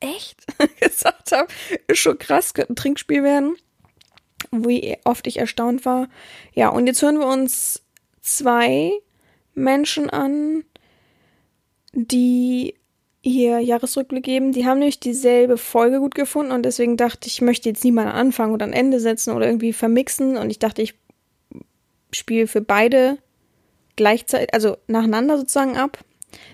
echt 0.00 0.44
gesagt 0.80 1.30
habe, 1.30 1.46
ist 1.86 2.00
schon 2.00 2.18
krass, 2.18 2.52
könnte 2.52 2.72
ein 2.72 2.76
Trinkspiel 2.76 3.22
werden. 3.22 3.54
Wie 4.50 4.96
oft 5.04 5.28
ich 5.28 5.36
erstaunt 5.36 5.84
war. 5.84 6.08
Ja, 6.52 6.70
und 6.70 6.88
jetzt 6.88 7.00
hören 7.00 7.20
wir 7.20 7.28
uns 7.28 7.84
zwei 8.22 8.90
Menschen 9.54 10.10
an, 10.10 10.64
die 11.92 12.74
hier 13.22 13.60
Jahresrückblick 13.60 14.24
geben. 14.24 14.50
Die 14.50 14.66
haben 14.66 14.80
nämlich 14.80 14.98
dieselbe 14.98 15.56
Folge 15.56 16.00
gut 16.00 16.16
gefunden 16.16 16.50
und 16.50 16.64
deswegen 16.64 16.96
dachte 16.96 17.28
ich, 17.28 17.34
ich 17.34 17.40
möchte 17.40 17.68
jetzt 17.68 17.84
niemand 17.84 18.12
anfangen 18.12 18.52
oder 18.52 18.66
ein 18.66 18.72
Ende 18.72 18.98
setzen 18.98 19.32
oder 19.32 19.46
irgendwie 19.46 19.72
vermixen 19.72 20.36
und 20.38 20.50
ich 20.50 20.58
dachte, 20.58 20.82
ich 20.82 20.98
spiele 22.10 22.48
für 22.48 22.62
beide 22.62 23.18
gleichzeitig, 23.96 24.52
also 24.52 24.76
nacheinander 24.86 25.38
sozusagen 25.38 25.76
ab, 25.76 25.98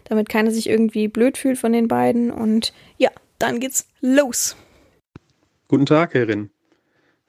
damit 0.05 0.29
keiner 0.29 0.51
sich 0.51 0.69
irgendwie 0.69 1.09
blöd 1.09 1.39
fühlt 1.39 1.59
von 1.59 1.73
den 1.73 1.89
beiden. 1.89 2.31
Und 2.31 2.73
ja, 2.99 3.11
dann 3.39 3.61
geht's 3.61 3.89
los. 4.01 4.57
Guten 5.69 5.87
Tag, 5.87 6.15
Herrin. 6.15 6.51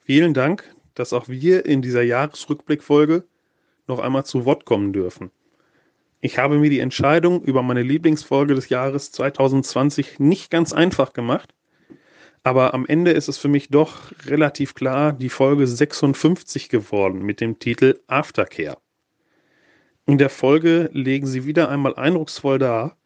Vielen 0.04 0.34
Dank, 0.34 0.74
dass 0.94 1.12
auch 1.12 1.28
wir 1.28 1.64
in 1.64 1.80
dieser 1.80 2.02
Jahresrückblickfolge 2.02 3.24
noch 3.86 4.00
einmal 4.00 4.24
zu 4.24 4.44
Wort 4.44 4.64
kommen 4.64 4.92
dürfen. 4.92 5.30
Ich 6.20 6.38
habe 6.38 6.58
mir 6.58 6.70
die 6.70 6.80
Entscheidung 6.80 7.42
über 7.42 7.62
meine 7.62 7.82
Lieblingsfolge 7.82 8.54
des 8.54 8.68
Jahres 8.68 9.10
2020 9.12 10.20
nicht 10.20 10.50
ganz 10.50 10.72
einfach 10.72 11.12
gemacht, 11.12 11.54
aber 12.44 12.74
am 12.74 12.86
Ende 12.86 13.12
ist 13.12 13.28
es 13.28 13.38
für 13.38 13.48
mich 13.48 13.68
doch 13.68 14.12
relativ 14.26 14.74
klar 14.74 15.12
die 15.12 15.28
Folge 15.28 15.66
56 15.66 16.68
geworden 16.68 17.22
mit 17.22 17.40
dem 17.40 17.58
Titel 17.58 18.00
Aftercare. 18.08 18.81
In 20.04 20.18
der 20.18 20.30
Folge 20.30 20.90
legen 20.92 21.26
sie 21.26 21.46
wieder 21.46 21.68
einmal 21.68 21.94
eindrucksvoll 21.94 22.58
dar, 22.58 22.96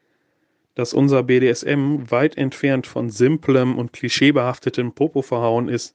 dass 0.75 0.95
unser 0.95 1.23
BDSM 1.23 2.11
weit 2.11 2.39
entfernt 2.39 2.87
von 2.87 3.11
simplem 3.11 3.77
und 3.77 3.93
klischeebehaftetem 3.93 4.93
Popo-Verhauen 4.93 5.69
ist, 5.69 5.95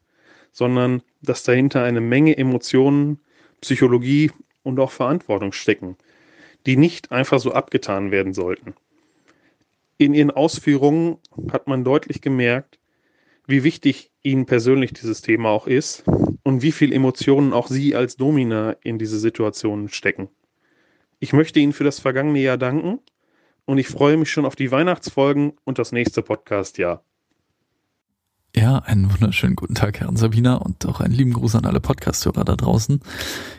sondern 0.51 1.01
dass 1.21 1.43
dahinter 1.43 1.83
eine 1.83 2.01
Menge 2.01 2.37
Emotionen, 2.37 3.19
Psychologie 3.61 4.31
und 4.63 4.79
auch 4.79 4.91
Verantwortung 4.91 5.53
stecken, 5.53 5.97
die 6.65 6.77
nicht 6.77 7.11
einfach 7.11 7.39
so 7.39 7.51
abgetan 7.51 8.11
werden 8.11 8.33
sollten. 8.33 8.75
In 9.97 10.13
ihren 10.13 10.31
Ausführungen 10.31 11.17
hat 11.51 11.67
man 11.67 11.83
deutlich 11.83 12.21
gemerkt, 12.21 12.79
wie 13.47 13.63
wichtig 13.63 14.11
ihnen 14.21 14.45
persönlich 14.45 14.93
dieses 14.93 15.21
Thema 15.21 15.49
auch 15.49 15.67
ist 15.67 16.03
und 16.43 16.61
wie 16.61 16.71
viel 16.71 16.93
Emotionen 16.93 17.53
auch 17.53 17.67
sie 17.67 17.95
als 17.95 18.17
Domina 18.17 18.75
in 18.81 18.99
diese 18.99 19.19
Situationen 19.19 19.89
stecken. 19.89 20.29
Ich 21.24 21.34
möchte 21.34 21.59
Ihnen 21.59 21.72
für 21.72 21.84
das 21.84 21.99
vergangene 21.99 22.39
Jahr 22.39 22.57
danken 22.57 22.99
und 23.65 23.78
ich 23.78 23.88
freue 23.89 24.17
mich 24.17 24.32
schon 24.32 24.43
auf 24.43 24.55
die 24.55 24.72
Weihnachtsfolgen 24.72 25.53
und 25.65 25.78
das 25.78 25.91
nächste 25.91 26.24
Podcast-Jahr. 26.24 27.05
Ja, 28.53 28.79
einen 28.79 29.09
wunderschönen 29.09 29.55
guten 29.55 29.75
Tag, 29.75 30.01
Herren 30.01 30.17
Sabina, 30.17 30.55
und 30.55 30.85
auch 30.85 30.99
einen 30.99 31.13
lieben 31.13 31.31
Gruß 31.31 31.55
an 31.55 31.63
alle 31.63 31.79
Podcasthörer 31.79 32.43
da 32.43 32.57
draußen. 32.57 32.99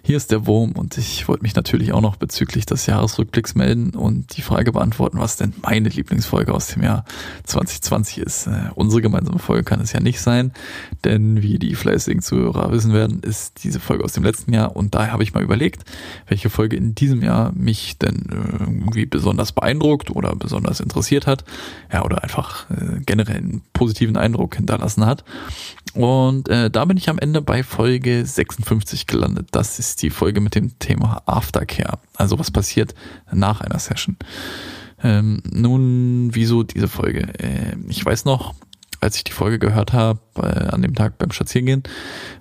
Hier 0.02 0.18
ist 0.18 0.30
der 0.30 0.46
Wurm 0.46 0.72
und 0.72 0.98
ich 0.98 1.26
wollte 1.28 1.44
mich 1.44 1.54
natürlich 1.54 1.94
auch 1.94 2.02
noch 2.02 2.16
bezüglich 2.16 2.66
des 2.66 2.84
Jahresrückblicks 2.84 3.54
melden 3.54 3.94
und 3.94 4.36
die 4.36 4.42
Frage 4.42 4.70
beantworten, 4.70 5.18
was 5.18 5.38
denn 5.38 5.54
meine 5.62 5.88
Lieblingsfolge 5.88 6.52
aus 6.52 6.66
dem 6.66 6.82
Jahr 6.82 7.06
2020 7.44 8.18
ist. 8.18 8.46
Äh, 8.48 8.68
unsere 8.74 9.00
gemeinsame 9.00 9.38
Folge 9.38 9.64
kann 9.64 9.80
es 9.80 9.94
ja 9.94 10.00
nicht 10.00 10.20
sein, 10.20 10.52
denn 11.04 11.40
wie 11.40 11.58
die 11.58 11.74
fleißigen 11.74 12.20
Zuhörer 12.20 12.70
wissen 12.70 12.92
werden, 12.92 13.20
ist 13.22 13.64
diese 13.64 13.80
Folge 13.80 14.04
aus 14.04 14.12
dem 14.12 14.24
letzten 14.24 14.52
Jahr 14.52 14.76
und 14.76 14.94
daher 14.94 15.14
habe 15.14 15.22
ich 15.22 15.32
mal 15.32 15.42
überlegt, 15.42 15.84
welche 16.26 16.50
Folge 16.50 16.76
in 16.76 16.94
diesem 16.94 17.22
Jahr 17.22 17.52
mich 17.54 17.96
denn 17.96 18.26
äh, 18.30 18.64
irgendwie 18.64 19.06
besonders 19.06 19.52
beeindruckt 19.52 20.10
oder 20.10 20.36
besonders 20.36 20.80
interessiert 20.80 21.26
hat. 21.26 21.44
Ja, 21.90 22.04
oder 22.04 22.22
einfach 22.22 22.68
äh, 22.68 23.00
generell 23.06 23.38
einen 23.38 23.62
positiven 23.72 24.18
Eindruck 24.18 24.56
hinterlassen 24.56 24.81
hinterlassen 24.82 25.06
hat. 25.06 25.24
Und 25.94 26.48
äh, 26.48 26.70
da 26.70 26.84
bin 26.84 26.96
ich 26.96 27.08
am 27.08 27.18
Ende 27.18 27.42
bei 27.42 27.62
Folge 27.62 28.24
56 28.24 29.06
gelandet. 29.06 29.48
Das 29.52 29.78
ist 29.78 30.02
die 30.02 30.10
Folge 30.10 30.40
mit 30.40 30.54
dem 30.54 30.78
Thema 30.78 31.22
Aftercare. 31.26 31.98
Also 32.16 32.38
was 32.38 32.50
passiert 32.50 32.94
nach 33.32 33.60
einer 33.60 33.78
Session. 33.78 34.16
Ähm, 35.02 35.42
nun, 35.50 36.30
wieso 36.32 36.62
diese 36.62 36.88
Folge? 36.88 37.34
Äh, 37.38 37.76
ich 37.88 38.04
weiß 38.04 38.24
noch, 38.24 38.54
als 39.00 39.16
ich 39.16 39.24
die 39.24 39.32
Folge 39.32 39.58
gehört 39.58 39.92
habe, 39.92 40.20
äh, 40.36 40.68
an 40.68 40.80
dem 40.80 40.94
Tag 40.94 41.18
beim 41.18 41.32
Spazierengehen, 41.32 41.82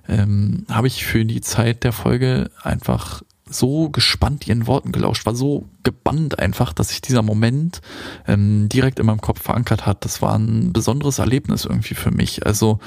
ähm, 0.08 0.64
habe 0.70 0.86
ich 0.86 1.04
für 1.04 1.24
die 1.24 1.40
Zeit 1.40 1.84
der 1.84 1.92
Folge 1.92 2.50
einfach 2.62 3.22
so 3.52 3.90
gespannt 3.90 4.46
ihren 4.46 4.66
Worten 4.66 4.92
gelauscht, 4.92 5.26
war 5.26 5.34
so 5.34 5.68
gebannt 5.82 6.38
einfach, 6.38 6.72
dass 6.72 6.88
sich 6.90 7.00
dieser 7.00 7.22
Moment 7.22 7.80
ähm, 8.26 8.68
direkt 8.68 8.98
in 8.98 9.06
meinem 9.06 9.20
Kopf 9.20 9.42
verankert 9.42 9.86
hat. 9.86 10.04
Das 10.04 10.22
war 10.22 10.38
ein 10.38 10.72
besonderes 10.72 11.18
Erlebnis 11.18 11.64
irgendwie 11.64 11.94
für 11.94 12.10
mich. 12.10 12.46
Also 12.46 12.78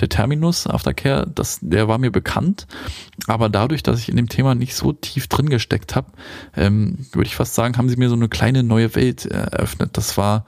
der 0.00 0.08
Terminus 0.08 0.66
Aftercare, 0.66 1.26
das, 1.32 1.58
der 1.62 1.88
war 1.88 1.98
mir 1.98 2.10
bekannt, 2.10 2.66
aber 3.26 3.48
dadurch, 3.48 3.82
dass 3.82 4.00
ich 4.00 4.08
in 4.08 4.16
dem 4.16 4.28
Thema 4.28 4.54
nicht 4.54 4.74
so 4.74 4.92
tief 4.92 5.28
drin 5.28 5.48
gesteckt 5.48 5.96
habe, 5.96 6.12
ähm, 6.56 7.06
würde 7.12 7.26
ich 7.26 7.36
fast 7.36 7.54
sagen, 7.54 7.76
haben 7.76 7.88
sie 7.88 7.96
mir 7.96 8.08
so 8.08 8.14
eine 8.14 8.28
kleine 8.28 8.62
neue 8.62 8.94
Welt 8.94 9.26
äh, 9.26 9.34
eröffnet. 9.34 9.96
Das 9.96 10.16
war 10.16 10.44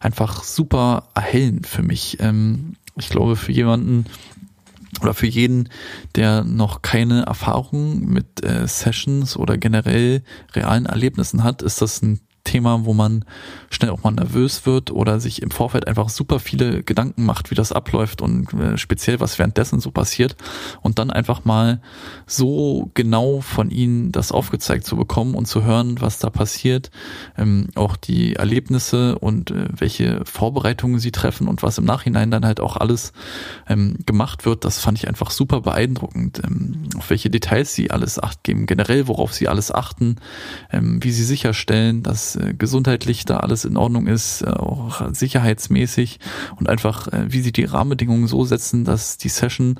einfach 0.00 0.42
super 0.42 1.08
erhellend 1.14 1.66
für 1.66 1.82
mich. 1.82 2.18
Ähm, 2.20 2.76
ich 2.96 3.08
glaube, 3.08 3.36
für 3.36 3.52
jemanden, 3.52 4.04
oder 5.00 5.14
für 5.14 5.26
jeden, 5.26 5.68
der 6.16 6.44
noch 6.44 6.82
keine 6.82 7.22
Erfahrung 7.22 8.06
mit 8.06 8.44
äh, 8.44 8.66
Sessions 8.66 9.36
oder 9.36 9.56
generell 9.56 10.22
realen 10.54 10.86
Erlebnissen 10.86 11.42
hat, 11.44 11.62
ist 11.62 11.80
das 11.80 12.02
ein 12.02 12.20
Thema, 12.44 12.84
wo 12.84 12.92
man 12.92 13.24
schnell 13.70 13.90
auch 13.90 14.02
mal 14.02 14.10
nervös 14.10 14.66
wird 14.66 14.90
oder 14.90 15.20
sich 15.20 15.42
im 15.42 15.50
Vorfeld 15.50 15.86
einfach 15.86 16.08
super 16.08 16.38
viele 16.38 16.82
Gedanken 16.82 17.24
macht, 17.24 17.50
wie 17.50 17.54
das 17.54 17.72
abläuft 17.72 18.20
und 18.20 18.52
äh, 18.54 18.76
speziell 18.76 19.20
was 19.20 19.38
währenddessen 19.38 19.80
so 19.80 19.90
passiert. 19.90 20.36
Und 20.82 20.98
dann 20.98 21.10
einfach 21.10 21.44
mal 21.44 21.80
so 22.26 22.90
genau 22.94 23.40
von 23.40 23.70
ihnen 23.70 24.12
das 24.12 24.32
aufgezeigt 24.32 24.84
zu 24.84 24.96
bekommen 24.96 25.34
und 25.34 25.46
zu 25.46 25.62
hören, 25.62 26.00
was 26.00 26.18
da 26.18 26.30
passiert, 26.30 26.90
ähm, 27.38 27.68
auch 27.74 27.96
die 27.96 28.36
Erlebnisse 28.36 29.18
und 29.18 29.50
äh, 29.50 29.68
welche 29.76 30.22
Vorbereitungen 30.24 30.98
sie 30.98 31.12
treffen 31.12 31.48
und 31.48 31.62
was 31.62 31.78
im 31.78 31.84
Nachhinein 31.84 32.30
dann 32.30 32.44
halt 32.44 32.60
auch 32.60 32.76
alles 32.76 33.12
ähm, 33.68 33.98
gemacht 34.04 34.44
wird, 34.44 34.64
das 34.64 34.78
fand 34.78 34.98
ich 34.98 35.08
einfach 35.08 35.30
super 35.30 35.60
beeindruckend, 35.60 36.42
ähm, 36.44 36.88
auf 36.96 37.10
welche 37.10 37.30
Details 37.30 37.74
sie 37.74 37.90
alles 37.90 38.18
acht 38.18 38.42
geben, 38.42 38.66
generell 38.66 39.08
worauf 39.08 39.32
sie 39.32 39.48
alles 39.48 39.72
achten, 39.72 40.16
ähm, 40.72 41.02
wie 41.02 41.12
sie 41.12 41.24
sicherstellen, 41.24 42.02
dass 42.02 42.31
äh, 42.36 42.54
gesundheitlich 42.54 43.24
da 43.24 43.38
alles 43.38 43.64
in 43.64 43.76
Ordnung 43.76 44.06
ist, 44.06 44.42
äh, 44.42 44.50
auch 44.50 45.12
sicherheitsmäßig 45.12 46.20
und 46.58 46.68
einfach, 46.68 47.08
äh, 47.08 47.26
wie 47.28 47.40
sie 47.40 47.52
die 47.52 47.64
Rahmenbedingungen 47.64 48.26
so 48.26 48.44
setzen, 48.44 48.84
dass 48.84 49.16
die 49.16 49.28
Session 49.28 49.76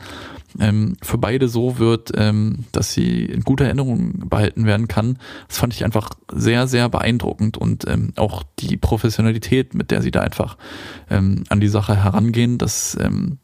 ähm, 0.61 0.97
für 1.03 1.19
beide 1.19 1.49
so 1.49 1.79
wird, 1.79 2.13
ähm, 2.15 2.65
dass 2.73 2.93
sie 2.93 3.25
in 3.25 3.43
guter 3.43 3.67
Erinnerung 3.67 4.29
behalten 4.29 4.67
werden 4.67 4.89
kann. 4.89 5.19
Das 5.49 5.59
fand 5.59 5.75
ich 5.75 5.85
einfach 5.85 6.11
sehr, 6.33 6.67
sehr 6.67 6.89
beeindruckend 6.89 7.57
und 7.57 7.87
ähm, 7.89 8.13
auch 8.17 8.43
die 8.59 8.77
Professionalität, 8.77 9.75
mit 9.75 9.91
der 9.91 10.03
sie 10.03 10.11
da 10.11 10.21
einfach 10.21 10.57
ähm, 11.11 11.45
an 11.49 11.61
die 11.61 11.69
Sache 11.69 11.97
herangehen, 11.97 12.59
das 12.59 12.97
ähm, 13.01 13.39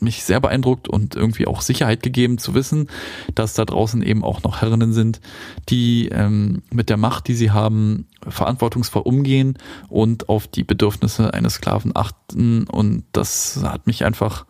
mich 0.00 0.24
sehr 0.24 0.40
beeindruckt 0.40 0.88
und 0.88 1.14
irgendwie 1.14 1.46
auch 1.46 1.60
Sicherheit 1.60 2.02
gegeben 2.02 2.38
zu 2.38 2.54
wissen, 2.54 2.88
dass 3.34 3.54
da 3.54 3.64
draußen 3.64 4.02
eben 4.02 4.24
auch 4.24 4.42
noch 4.42 4.60
Herrinnen 4.60 4.92
sind, 4.92 5.20
die 5.68 6.08
ähm, 6.08 6.62
mit 6.72 6.90
der 6.90 6.96
Macht, 6.96 7.28
die 7.28 7.34
sie 7.34 7.52
haben, 7.52 8.06
verantwortungsvoll 8.26 9.02
umgehen 9.02 9.56
und 9.88 10.28
auf 10.28 10.48
die 10.48 10.64
Bedürfnisse 10.64 11.34
eines 11.34 11.54
Sklaven 11.54 11.92
achten. 11.94 12.64
Und 12.64 13.04
das 13.12 13.60
hat 13.62 13.86
mich 13.86 14.04
einfach 14.04 14.46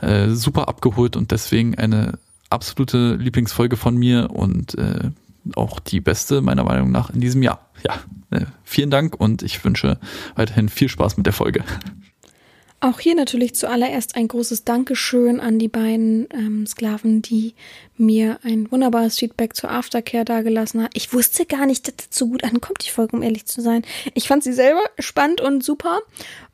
äh, 0.00 0.30
super 0.30 0.68
abgeholt 0.68 1.16
und 1.16 1.30
deswegen 1.30 1.76
eine 1.76 2.18
absolute 2.48 3.14
Lieblingsfolge 3.14 3.76
von 3.76 3.96
mir 3.96 4.30
und 4.32 4.76
äh, 4.76 5.10
auch 5.54 5.78
die 5.78 6.00
beste 6.00 6.42
meiner 6.42 6.64
Meinung 6.64 6.90
nach 6.90 7.10
in 7.10 7.20
diesem 7.20 7.42
Jahr. 7.42 7.70
Ja, 7.84 7.94
äh, 8.30 8.46
vielen 8.64 8.90
Dank 8.90 9.14
und 9.18 9.42
ich 9.42 9.64
wünsche 9.64 9.98
weiterhin 10.34 10.68
viel 10.68 10.88
Spaß 10.88 11.16
mit 11.16 11.26
der 11.26 11.32
Folge. 11.32 11.64
Auch 12.82 12.98
hier 12.98 13.14
natürlich 13.14 13.54
zuallererst 13.54 14.16
ein 14.16 14.26
großes 14.26 14.64
Dankeschön 14.64 15.38
an 15.38 15.58
die 15.58 15.68
beiden 15.68 16.26
ähm, 16.32 16.66
Sklaven, 16.66 17.20
die 17.20 17.54
mir 17.98 18.38
ein 18.42 18.72
wunderbares 18.72 19.18
Feedback 19.18 19.54
zur 19.54 19.70
Aftercare 19.70 20.24
dagelassen 20.24 20.80
haben. 20.80 20.90
Ich 20.94 21.12
wusste 21.12 21.44
gar 21.44 21.66
nicht, 21.66 21.86
dass 21.86 21.96
das 21.96 22.18
so 22.18 22.28
gut 22.28 22.42
ankommt, 22.42 22.86
die 22.86 22.90
Folge, 22.90 23.16
um 23.16 23.22
ehrlich 23.22 23.44
zu 23.44 23.60
sein. 23.60 23.82
Ich 24.14 24.28
fand 24.28 24.44
sie 24.44 24.54
selber 24.54 24.82
spannend 24.98 25.42
und 25.42 25.62
super, 25.62 26.00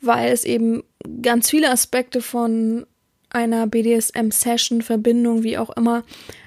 weil 0.00 0.32
es 0.32 0.44
eben 0.44 0.82
ganz 1.22 1.48
viele 1.48 1.70
Aspekte 1.70 2.20
von 2.20 2.86
einer 3.30 3.68
BDSM-Session, 3.68 4.82
Verbindung, 4.82 5.44
wie 5.44 5.58
auch 5.58 5.70
immer, 5.76 6.02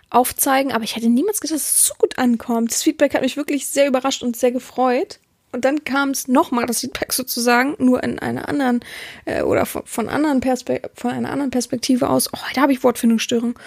aufzeigen. 0.10 0.74
Aber 0.74 0.84
ich 0.84 0.98
hätte 0.98 1.08
niemals 1.08 1.40
gedacht, 1.40 1.56
dass 1.56 1.70
es 1.70 1.86
so 1.86 1.94
gut 1.98 2.18
ankommt. 2.18 2.72
Das 2.72 2.84
Feedback 2.84 3.14
hat 3.14 3.22
mich 3.22 3.38
wirklich 3.38 3.68
sehr 3.68 3.88
überrascht 3.88 4.24
und 4.24 4.36
sehr 4.36 4.52
gefreut. 4.52 5.20
Und 5.52 5.66
dann 5.66 5.84
kam 5.84 6.12
es 6.12 6.28
nochmal, 6.28 6.66
das 6.66 6.82
Feedback 6.82 7.12
sozusagen, 7.12 7.76
nur 7.80 8.04
in 8.04 8.20
einer 8.20 8.48
anderen 8.48 8.82
äh, 9.26 9.42
oder 9.42 9.66
von, 9.66 9.82
von, 9.86 10.10
anderen 10.10 10.42
Perspek 10.42 10.90
von 10.94 11.12
einer 11.12 11.32
anderen 11.32 11.52
Perspektive 11.52 12.10
aus. 12.10 12.32
Oh, 12.34 12.38
da 12.54 12.62
habe 12.62 12.74
ich 12.74 12.84
Wortfindungsstörung. 12.84 13.58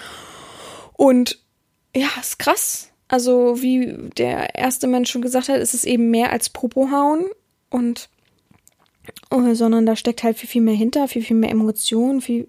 Und 0.93 1.39
ja, 1.95 2.07
ist 2.19 2.39
krass. 2.39 2.89
Also, 3.07 3.61
wie 3.61 3.95
der 4.17 4.55
erste 4.55 4.87
Mensch 4.87 5.11
schon 5.11 5.21
gesagt 5.21 5.49
hat, 5.49 5.59
ist 5.59 5.73
es 5.73 5.83
eben 5.83 6.09
mehr 6.09 6.31
als 6.31 6.49
Popohauen 6.49 7.25
und 7.69 8.09
oh, 9.29 9.53
sondern 9.53 9.85
da 9.85 9.95
steckt 9.95 10.23
halt 10.23 10.37
viel, 10.37 10.49
viel 10.49 10.61
mehr 10.61 10.73
hinter, 10.75 11.07
viel, 11.07 11.21
viel 11.21 11.35
mehr 11.35 11.51
Emotionen, 11.51 12.21
viel, 12.21 12.47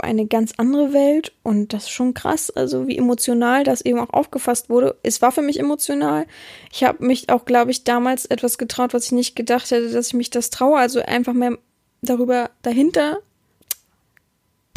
eine 0.00 0.26
ganz 0.26 0.52
andere 0.56 0.92
Welt 0.92 1.32
und 1.42 1.72
das 1.72 1.84
ist 1.84 1.90
schon 1.90 2.14
krass, 2.14 2.50
also 2.50 2.86
wie 2.86 2.98
emotional 2.98 3.64
das 3.64 3.80
eben 3.80 3.98
auch 3.98 4.10
aufgefasst 4.10 4.70
wurde. 4.70 4.96
Es 5.02 5.22
war 5.22 5.32
für 5.32 5.42
mich 5.42 5.58
emotional. 5.58 6.26
Ich 6.72 6.84
habe 6.84 7.04
mich 7.04 7.30
auch, 7.30 7.44
glaube 7.44 7.70
ich, 7.70 7.84
damals 7.84 8.26
etwas 8.26 8.58
getraut, 8.58 8.94
was 8.94 9.06
ich 9.06 9.12
nicht 9.12 9.36
gedacht 9.36 9.70
hätte, 9.70 9.90
dass 9.90 10.08
ich 10.08 10.14
mich 10.14 10.30
das 10.30 10.50
traue, 10.50 10.78
also 10.78 11.00
einfach 11.00 11.32
mehr 11.32 11.58
darüber 12.02 12.50
dahinter 12.62 13.18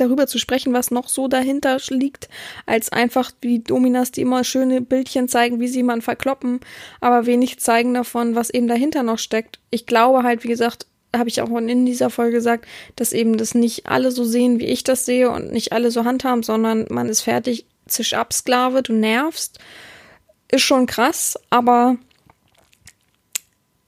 darüber 0.01 0.27
zu 0.27 0.39
sprechen, 0.39 0.73
was 0.73 0.91
noch 0.91 1.07
so 1.07 1.27
dahinter 1.27 1.77
liegt, 1.89 2.27
als 2.65 2.91
einfach 2.91 3.31
wie 3.41 3.59
Dominas, 3.59 4.11
die 4.11 4.21
immer 4.21 4.43
schöne 4.43 4.81
Bildchen 4.81 5.27
zeigen, 5.27 5.59
wie 5.59 5.67
sie 5.67 5.83
man 5.83 6.01
verkloppen, 6.01 6.59
aber 6.99 7.25
wenig 7.25 7.59
zeigen 7.59 7.93
davon, 7.93 8.35
was 8.35 8.49
eben 8.49 8.67
dahinter 8.67 9.03
noch 9.03 9.19
steckt. 9.19 9.59
Ich 9.69 9.85
glaube 9.85 10.23
halt, 10.23 10.43
wie 10.43 10.49
gesagt, 10.49 10.87
habe 11.15 11.29
ich 11.29 11.41
auch 11.41 11.49
in 11.49 11.85
dieser 11.85 12.09
Folge 12.09 12.37
gesagt, 12.37 12.65
dass 12.95 13.13
eben 13.13 13.37
das 13.37 13.53
nicht 13.53 13.87
alle 13.87 14.11
so 14.11 14.23
sehen, 14.23 14.59
wie 14.59 14.65
ich 14.65 14.83
das 14.83 15.05
sehe 15.05 15.29
und 15.29 15.51
nicht 15.51 15.73
alle 15.73 15.91
so 15.91 16.05
handhaben, 16.05 16.43
sondern 16.43 16.85
man 16.89 17.09
ist 17.09 17.21
fertig, 17.21 17.65
zisch 17.87 18.13
ab, 18.13 18.33
Sklave, 18.33 18.81
du 18.81 18.93
nervst. 18.93 19.59
Ist 20.51 20.63
schon 20.63 20.85
krass, 20.85 21.37
aber 21.49 21.97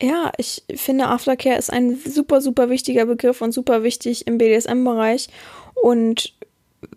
ja, 0.01 0.31
ich 0.37 0.63
finde, 0.75 1.07
Aftercare 1.07 1.57
ist 1.57 1.71
ein 1.71 1.97
super, 1.97 2.41
super 2.41 2.69
wichtiger 2.69 3.05
Begriff 3.05 3.41
und 3.41 3.53
super 3.53 3.83
wichtig 3.83 4.27
im 4.27 4.37
BDSM-Bereich. 4.37 5.29
Und 5.75 6.33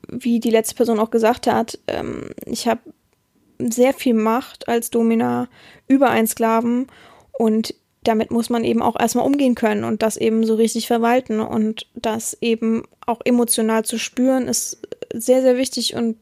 wie 0.09 0.41
die 0.41 0.51
letzte 0.51 0.75
Person 0.75 0.99
auch 0.99 1.11
gesagt 1.11 1.47
hat, 1.47 1.79
ähm, 1.87 2.31
ich 2.47 2.67
habe 2.67 2.81
sehr 3.59 3.93
viel 3.93 4.15
Macht 4.15 4.69
als 4.69 4.91
Domina 4.91 5.49
über 5.87 6.11
einen 6.11 6.27
Sklaven 6.27 6.89
und 7.33 7.75
damit 8.07 8.31
muss 8.31 8.51
man 8.51 8.65
eben 8.65 8.83
auch 8.83 8.99
erstmal 8.99 9.27
umgehen 9.27 9.55
können 9.55 9.85
und 9.85 10.03
das 10.03 10.17
eben 10.17 10.45
so 10.47 10.55
richtig 10.55 10.87
verwalten 10.87 11.41
und 11.41 11.87
das 11.95 12.37
eben 12.41 12.85
auch 13.05 13.21
emotional 13.25 13.85
zu 13.85 13.99
spüren 13.99 14.49
ist 14.49 14.79
sehr, 15.13 15.43
sehr 15.43 15.57
wichtig 15.57 15.95
und 15.95 16.17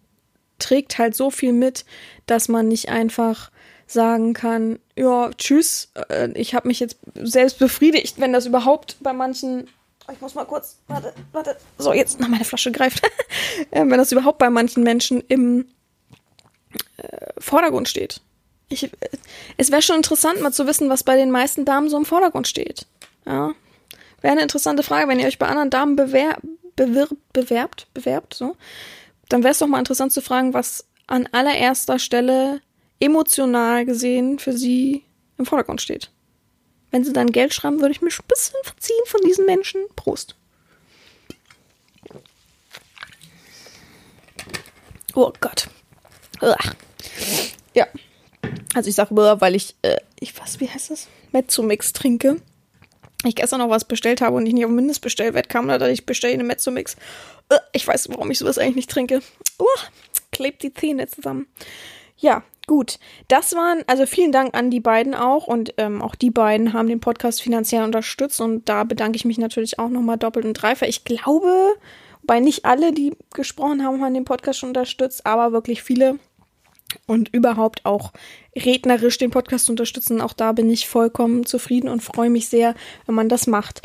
trägt 0.58 0.98
halt 0.98 1.14
so 1.14 1.30
viel 1.30 1.52
mit, 1.52 1.84
dass 2.26 2.48
man 2.48 2.68
nicht 2.68 2.88
einfach 2.88 3.50
sagen 3.86 4.32
kann, 4.32 4.78
ja, 4.96 5.30
tschüss, 5.36 5.90
äh, 6.08 6.30
ich 6.34 6.54
habe 6.54 6.68
mich 6.68 6.80
jetzt 6.80 6.96
selbst 7.14 7.58
befriedigt, 7.58 8.18
wenn 8.18 8.32
das 8.32 8.46
überhaupt 8.46 8.96
bei 9.00 9.12
manchen 9.12 9.68
ich 10.12 10.20
muss 10.20 10.34
mal 10.34 10.44
kurz, 10.44 10.76
warte, 10.86 11.14
warte, 11.32 11.56
so, 11.78 11.94
jetzt 11.94 12.20
nach 12.20 12.28
meine 12.28 12.44
Flasche 12.44 12.70
greift. 12.70 13.00
wenn 13.70 13.88
das 13.88 14.12
überhaupt 14.12 14.36
bei 14.36 14.50
manchen 14.50 14.82
Menschen 14.82 15.22
im 15.28 15.66
äh, 16.98 17.32
Vordergrund 17.38 17.88
steht. 17.88 18.20
Ich, 18.74 18.90
es 19.56 19.70
wäre 19.70 19.82
schon 19.82 19.96
interessant, 19.96 20.40
mal 20.40 20.52
zu 20.52 20.66
wissen, 20.66 20.90
was 20.90 21.04
bei 21.04 21.16
den 21.16 21.30
meisten 21.30 21.64
Damen 21.64 21.88
so 21.88 21.96
im 21.96 22.04
Vordergrund 22.04 22.48
steht. 22.48 22.86
Ja. 23.26 23.54
Wäre 24.20 24.32
eine 24.32 24.42
interessante 24.42 24.82
Frage, 24.82 25.08
wenn 25.08 25.20
ihr 25.20 25.26
euch 25.26 25.38
bei 25.38 25.46
anderen 25.46 25.70
Damen 25.70 25.96
bewer 25.96 26.36
bewirb, 26.76 27.16
bewerbt, 27.32 27.86
bewerbt, 27.94 28.34
so, 28.34 28.56
dann 29.28 29.42
wäre 29.42 29.52
es 29.52 29.58
doch 29.58 29.66
mal 29.66 29.78
interessant 29.78 30.12
zu 30.12 30.20
fragen, 30.20 30.54
was 30.54 30.86
an 31.06 31.28
allererster 31.30 31.98
Stelle 31.98 32.60
emotional 32.98 33.84
gesehen 33.84 34.38
für 34.38 34.52
sie 34.52 35.04
im 35.38 35.46
Vordergrund 35.46 35.80
steht. 35.80 36.10
Wenn 36.90 37.04
sie 37.04 37.12
dann 37.12 37.32
Geld 37.32 37.52
schreiben, 37.52 37.80
würde 37.80 37.92
ich 37.92 38.02
mich 38.02 38.18
ein 38.18 38.26
bisschen 38.28 38.58
verziehen 38.62 39.04
von 39.06 39.20
diesen 39.22 39.46
Menschen. 39.46 39.82
Prost. 39.96 40.36
Oh 45.14 45.32
Gott. 45.40 45.68
Uah. 46.40 46.56
Ja. 47.74 47.86
Also 48.74 48.88
ich 48.88 48.94
sage 48.94 49.10
immer, 49.10 49.40
weil 49.40 49.54
ich, 49.54 49.76
äh, 49.82 49.96
ich 50.20 50.38
was, 50.40 50.60
wie 50.60 50.68
heißt 50.68 50.90
das? 50.90 51.08
Mezzomix 51.32 51.92
trinke. 51.92 52.36
Ich 53.24 53.36
gestern 53.36 53.60
noch 53.60 53.70
was 53.70 53.84
bestellt 53.84 54.20
habe 54.20 54.36
und 54.36 54.46
ich 54.46 54.52
nicht 54.52 54.64
auf 54.64 54.70
Mindestbestellwert 54.70 55.48
kam, 55.48 55.68
da 55.68 55.88
ich 55.88 56.04
bestelle 56.04 56.34
eine 56.34 56.44
Mezzomix. 56.44 56.96
Uh, 57.52 57.56
ich 57.72 57.86
weiß, 57.86 58.08
warum 58.10 58.30
ich 58.30 58.38
sowas 58.38 58.58
eigentlich 58.58 58.76
nicht 58.76 58.90
trinke. 58.90 59.22
Uh, 59.58 59.64
klebt 60.32 60.62
die 60.62 60.74
Zähne 60.74 61.06
zusammen. 61.08 61.46
Ja, 62.16 62.42
Gut, 62.66 62.98
das 63.28 63.54
waren, 63.54 63.82
also 63.86 64.06
vielen 64.06 64.32
Dank 64.32 64.56
an 64.56 64.70
die 64.70 64.80
beiden 64.80 65.14
auch 65.14 65.46
und 65.46 65.74
ähm, 65.76 66.00
auch 66.00 66.14
die 66.14 66.30
beiden 66.30 66.72
haben 66.72 66.88
den 66.88 67.00
Podcast 67.00 67.42
finanziell 67.42 67.84
unterstützt 67.84 68.40
und 68.40 68.66
da 68.70 68.84
bedanke 68.84 69.16
ich 69.16 69.26
mich 69.26 69.36
natürlich 69.36 69.78
auch 69.78 69.90
nochmal 69.90 70.16
doppelt 70.16 70.46
und 70.46 70.54
dreifach. 70.54 70.86
Ich 70.86 71.04
glaube, 71.04 71.74
bei 72.22 72.40
nicht 72.40 72.64
alle, 72.64 72.92
die 72.92 73.12
gesprochen 73.34 73.84
haben, 73.84 74.02
haben 74.02 74.14
den 74.14 74.24
Podcast 74.24 74.60
schon 74.60 74.70
unterstützt, 74.70 75.26
aber 75.26 75.52
wirklich 75.52 75.82
viele 75.82 76.18
und 77.06 77.28
überhaupt 77.32 77.84
auch 77.84 78.12
rednerisch 78.56 79.18
den 79.18 79.30
Podcast 79.30 79.70
unterstützen. 79.70 80.20
Auch 80.20 80.32
da 80.32 80.52
bin 80.52 80.70
ich 80.70 80.88
vollkommen 80.88 81.46
zufrieden 81.46 81.88
und 81.88 82.02
freue 82.02 82.30
mich 82.30 82.48
sehr, 82.48 82.74
wenn 83.06 83.14
man 83.14 83.28
das 83.28 83.46
macht. 83.46 83.82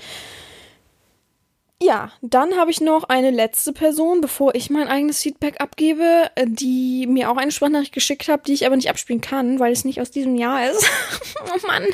Ja, 1.81 2.11
dann 2.21 2.57
habe 2.57 2.71
ich 2.71 2.81
noch 2.81 3.05
eine 3.05 3.31
letzte 3.31 3.71
Person, 3.71 4.19
bevor 4.19 4.53
ich 4.53 4.69
mein 4.69 4.89
eigenes 4.89 5.21
Feedback 5.21 5.61
abgebe, 5.61 6.29
die 6.45 7.07
mir 7.07 7.31
auch 7.31 7.37
eine 7.37 7.53
Sprachnachricht 7.53 7.93
geschickt 7.93 8.27
hat, 8.27 8.47
die 8.47 8.53
ich 8.53 8.65
aber 8.65 8.75
nicht 8.75 8.89
abspielen 8.89 9.21
kann, 9.21 9.59
weil 9.59 9.71
es 9.71 9.85
nicht 9.85 10.01
aus 10.01 10.11
diesem 10.11 10.35
Jahr 10.35 10.69
ist. 10.69 10.85
oh 11.45 11.67
Mann. 11.67 11.85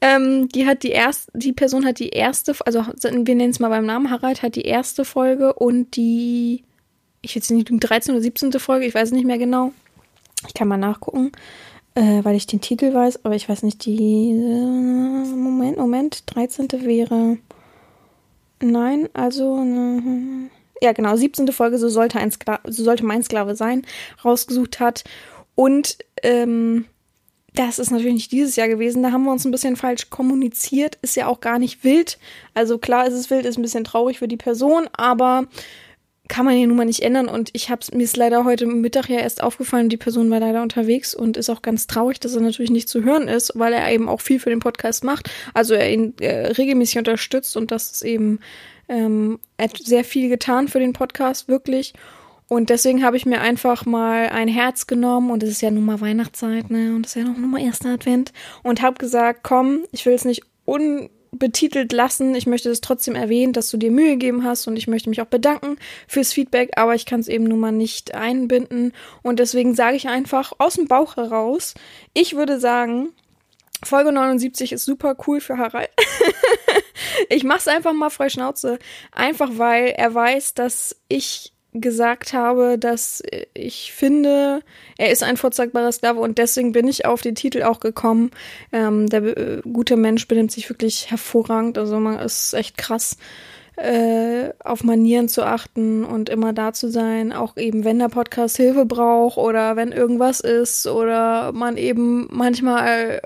Ähm, 0.00 0.48
die 0.48 0.64
hat 0.64 0.82
die 0.82 0.92
erste, 0.92 1.30
die 1.34 1.52
Person 1.52 1.84
hat 1.84 1.98
die 1.98 2.08
erste, 2.08 2.54
also 2.64 2.86
wir 3.02 3.34
nennen 3.34 3.50
es 3.50 3.60
mal 3.60 3.68
beim 3.68 3.84
Namen, 3.84 4.10
Harald 4.10 4.40
hat 4.40 4.56
die 4.56 4.62
erste 4.62 5.04
Folge 5.04 5.52
und 5.52 5.94
die, 5.96 6.64
ich 7.20 7.36
weiß 7.36 7.50
nicht, 7.50 7.68
die 7.68 7.78
13. 7.78 8.14
oder 8.14 8.22
17. 8.22 8.52
Folge, 8.52 8.86
ich 8.86 8.94
weiß 8.94 9.10
nicht 9.10 9.26
mehr 9.26 9.38
genau. 9.38 9.74
Ich 10.46 10.54
kann 10.54 10.68
mal 10.68 10.76
nachgucken, 10.76 11.32
äh, 11.94 12.22
weil 12.22 12.36
ich 12.36 12.46
den 12.46 12.60
Titel 12.60 12.94
weiß, 12.94 13.24
aber 13.24 13.34
ich 13.34 13.48
weiß 13.48 13.62
nicht, 13.62 13.84
die, 13.84 14.30
äh, 14.30 15.34
Moment, 15.34 15.78
Moment, 15.78 16.22
13. 16.26 16.68
wäre, 16.84 17.38
Nein, 18.60 19.08
also 19.12 19.62
ne, 19.62 20.50
ja 20.80 20.92
genau, 20.92 21.16
17. 21.16 21.48
Folge, 21.52 21.78
so 21.78 21.88
sollte 21.88 22.18
ein 22.18 22.32
Skla 22.32 22.60
so 22.66 22.82
sollte 22.82 23.04
mein 23.04 23.22
Sklave 23.22 23.54
sein, 23.54 23.82
rausgesucht 24.24 24.80
hat. 24.80 25.04
Und 25.54 25.98
ähm, 26.22 26.86
das 27.54 27.78
ist 27.78 27.90
natürlich 27.90 28.14
nicht 28.14 28.32
dieses 28.32 28.56
Jahr 28.56 28.68
gewesen. 28.68 29.02
Da 29.02 29.12
haben 29.12 29.24
wir 29.24 29.32
uns 29.32 29.44
ein 29.44 29.50
bisschen 29.50 29.76
falsch 29.76 30.10
kommuniziert. 30.10 30.98
Ist 31.02 31.16
ja 31.16 31.26
auch 31.26 31.40
gar 31.40 31.58
nicht 31.58 31.82
wild. 31.84 32.18
Also 32.54 32.78
klar 32.78 33.06
ist 33.06 33.14
es 33.14 33.30
wild, 33.30 33.46
ist 33.46 33.58
ein 33.58 33.62
bisschen 33.62 33.84
traurig 33.84 34.18
für 34.18 34.28
die 34.28 34.36
Person, 34.36 34.88
aber 34.92 35.46
kann 36.28 36.44
man 36.44 36.58
ja 36.58 36.66
nun 36.66 36.76
mal 36.76 36.84
nicht 36.84 37.02
ändern. 37.02 37.28
Und 37.28 37.50
ich 37.52 37.70
habe 37.70 37.84
mir 37.92 38.04
ist 38.04 38.16
leider 38.16 38.44
heute 38.44 38.66
Mittag 38.66 39.08
ja 39.08 39.18
erst 39.18 39.42
aufgefallen, 39.42 39.88
die 39.88 39.96
Person 39.96 40.30
war 40.30 40.40
leider 40.40 40.62
unterwegs 40.62 41.14
und 41.14 41.36
ist 41.36 41.50
auch 41.50 41.62
ganz 41.62 41.86
traurig, 41.86 42.20
dass 42.20 42.34
er 42.34 42.42
natürlich 42.42 42.70
nicht 42.70 42.88
zu 42.88 43.02
hören 43.02 43.28
ist, 43.28 43.52
weil 43.54 43.72
er 43.72 43.90
eben 43.90 44.08
auch 44.08 44.20
viel 44.20 44.38
für 44.38 44.50
den 44.50 44.60
Podcast 44.60 45.04
macht. 45.04 45.30
Also 45.54 45.74
er 45.74 45.90
ihn 45.90 46.14
äh, 46.20 46.48
regelmäßig 46.48 46.98
unterstützt 46.98 47.56
und 47.56 47.70
das 47.70 47.90
ist 47.90 48.02
eben 48.02 48.40
ähm, 48.88 49.38
er 49.56 49.68
hat 49.68 49.76
sehr 49.78 50.04
viel 50.04 50.28
getan 50.28 50.68
für 50.68 50.80
den 50.80 50.92
Podcast, 50.92 51.48
wirklich. 51.48 51.92
Und 52.48 52.70
deswegen 52.70 53.04
habe 53.04 53.18
ich 53.18 53.26
mir 53.26 53.42
einfach 53.42 53.84
mal 53.84 54.30
ein 54.30 54.48
Herz 54.48 54.86
genommen 54.86 55.30
und 55.30 55.42
es 55.42 55.50
ist 55.50 55.60
ja 55.60 55.70
nun 55.70 55.84
mal 55.84 56.00
Weihnachtszeit, 56.00 56.70
ne? 56.70 56.94
Und 56.94 57.04
es 57.04 57.14
ist 57.14 57.22
ja 57.22 57.28
noch 57.28 57.36
nun 57.36 57.50
mal 57.50 57.60
erster 57.60 57.90
Advent 57.90 58.32
und 58.62 58.80
habe 58.80 58.98
gesagt, 58.98 59.40
komm, 59.42 59.84
ich 59.92 60.06
will 60.06 60.14
es 60.14 60.24
nicht 60.24 60.42
un 60.64 61.10
betitelt 61.32 61.92
lassen. 61.92 62.34
Ich 62.34 62.46
möchte 62.46 62.70
es 62.70 62.80
trotzdem 62.80 63.14
erwähnen, 63.14 63.52
dass 63.52 63.70
du 63.70 63.76
dir 63.76 63.90
Mühe 63.90 64.12
gegeben 64.12 64.44
hast 64.44 64.66
und 64.66 64.76
ich 64.76 64.86
möchte 64.86 65.08
mich 65.08 65.20
auch 65.20 65.26
bedanken 65.26 65.76
fürs 66.06 66.32
Feedback, 66.32 66.70
aber 66.76 66.94
ich 66.94 67.06
kann 67.06 67.20
es 67.20 67.28
eben 67.28 67.44
nun 67.44 67.60
mal 67.60 67.72
nicht 67.72 68.14
einbinden 68.14 68.92
und 69.22 69.38
deswegen 69.38 69.74
sage 69.74 69.96
ich 69.96 70.08
einfach 70.08 70.52
aus 70.58 70.74
dem 70.74 70.86
Bauch 70.86 71.16
heraus, 71.16 71.74
ich 72.14 72.36
würde 72.36 72.58
sagen, 72.60 73.10
Folge 73.84 74.10
79 74.10 74.72
ist 74.72 74.84
super 74.84 75.16
cool 75.26 75.40
für 75.40 75.58
Harald. 75.58 75.90
ich 77.28 77.44
mach's 77.44 77.68
einfach 77.68 77.92
mal 77.92 78.10
frei 78.10 78.28
Schnauze, 78.28 78.78
einfach 79.12 79.50
weil 79.52 79.88
er 79.96 80.12
weiß, 80.12 80.54
dass 80.54 80.96
ich 81.08 81.52
gesagt 81.80 82.32
habe, 82.32 82.78
dass 82.78 83.22
ich 83.54 83.92
finde, 83.92 84.60
er 84.96 85.10
ist 85.10 85.22
ein 85.22 85.36
vorzeigbarer 85.36 85.92
Sklave 85.92 86.20
und 86.20 86.38
deswegen 86.38 86.72
bin 86.72 86.88
ich 86.88 87.06
auf 87.06 87.22
den 87.22 87.34
Titel 87.34 87.62
auch 87.62 87.80
gekommen. 87.80 88.30
Ähm, 88.72 89.08
der 89.08 89.22
äh, 89.22 89.60
gute 89.62 89.96
Mensch 89.96 90.28
benimmt 90.28 90.52
sich 90.52 90.68
wirklich 90.68 91.10
hervorragend. 91.10 91.78
Also 91.78 91.98
man 91.98 92.18
ist 92.18 92.54
echt 92.54 92.78
krass, 92.78 93.16
äh, 93.76 94.50
auf 94.64 94.82
Manieren 94.82 95.28
zu 95.28 95.44
achten 95.44 96.04
und 96.04 96.28
immer 96.28 96.52
da 96.52 96.72
zu 96.72 96.90
sein. 96.90 97.32
Auch 97.32 97.56
eben, 97.56 97.84
wenn 97.84 97.98
der 97.98 98.08
Podcast 98.08 98.56
Hilfe 98.56 98.84
braucht 98.84 99.38
oder 99.38 99.76
wenn 99.76 99.92
irgendwas 99.92 100.40
ist 100.40 100.86
oder 100.86 101.52
man 101.52 101.76
eben 101.76 102.28
manchmal 102.30 103.20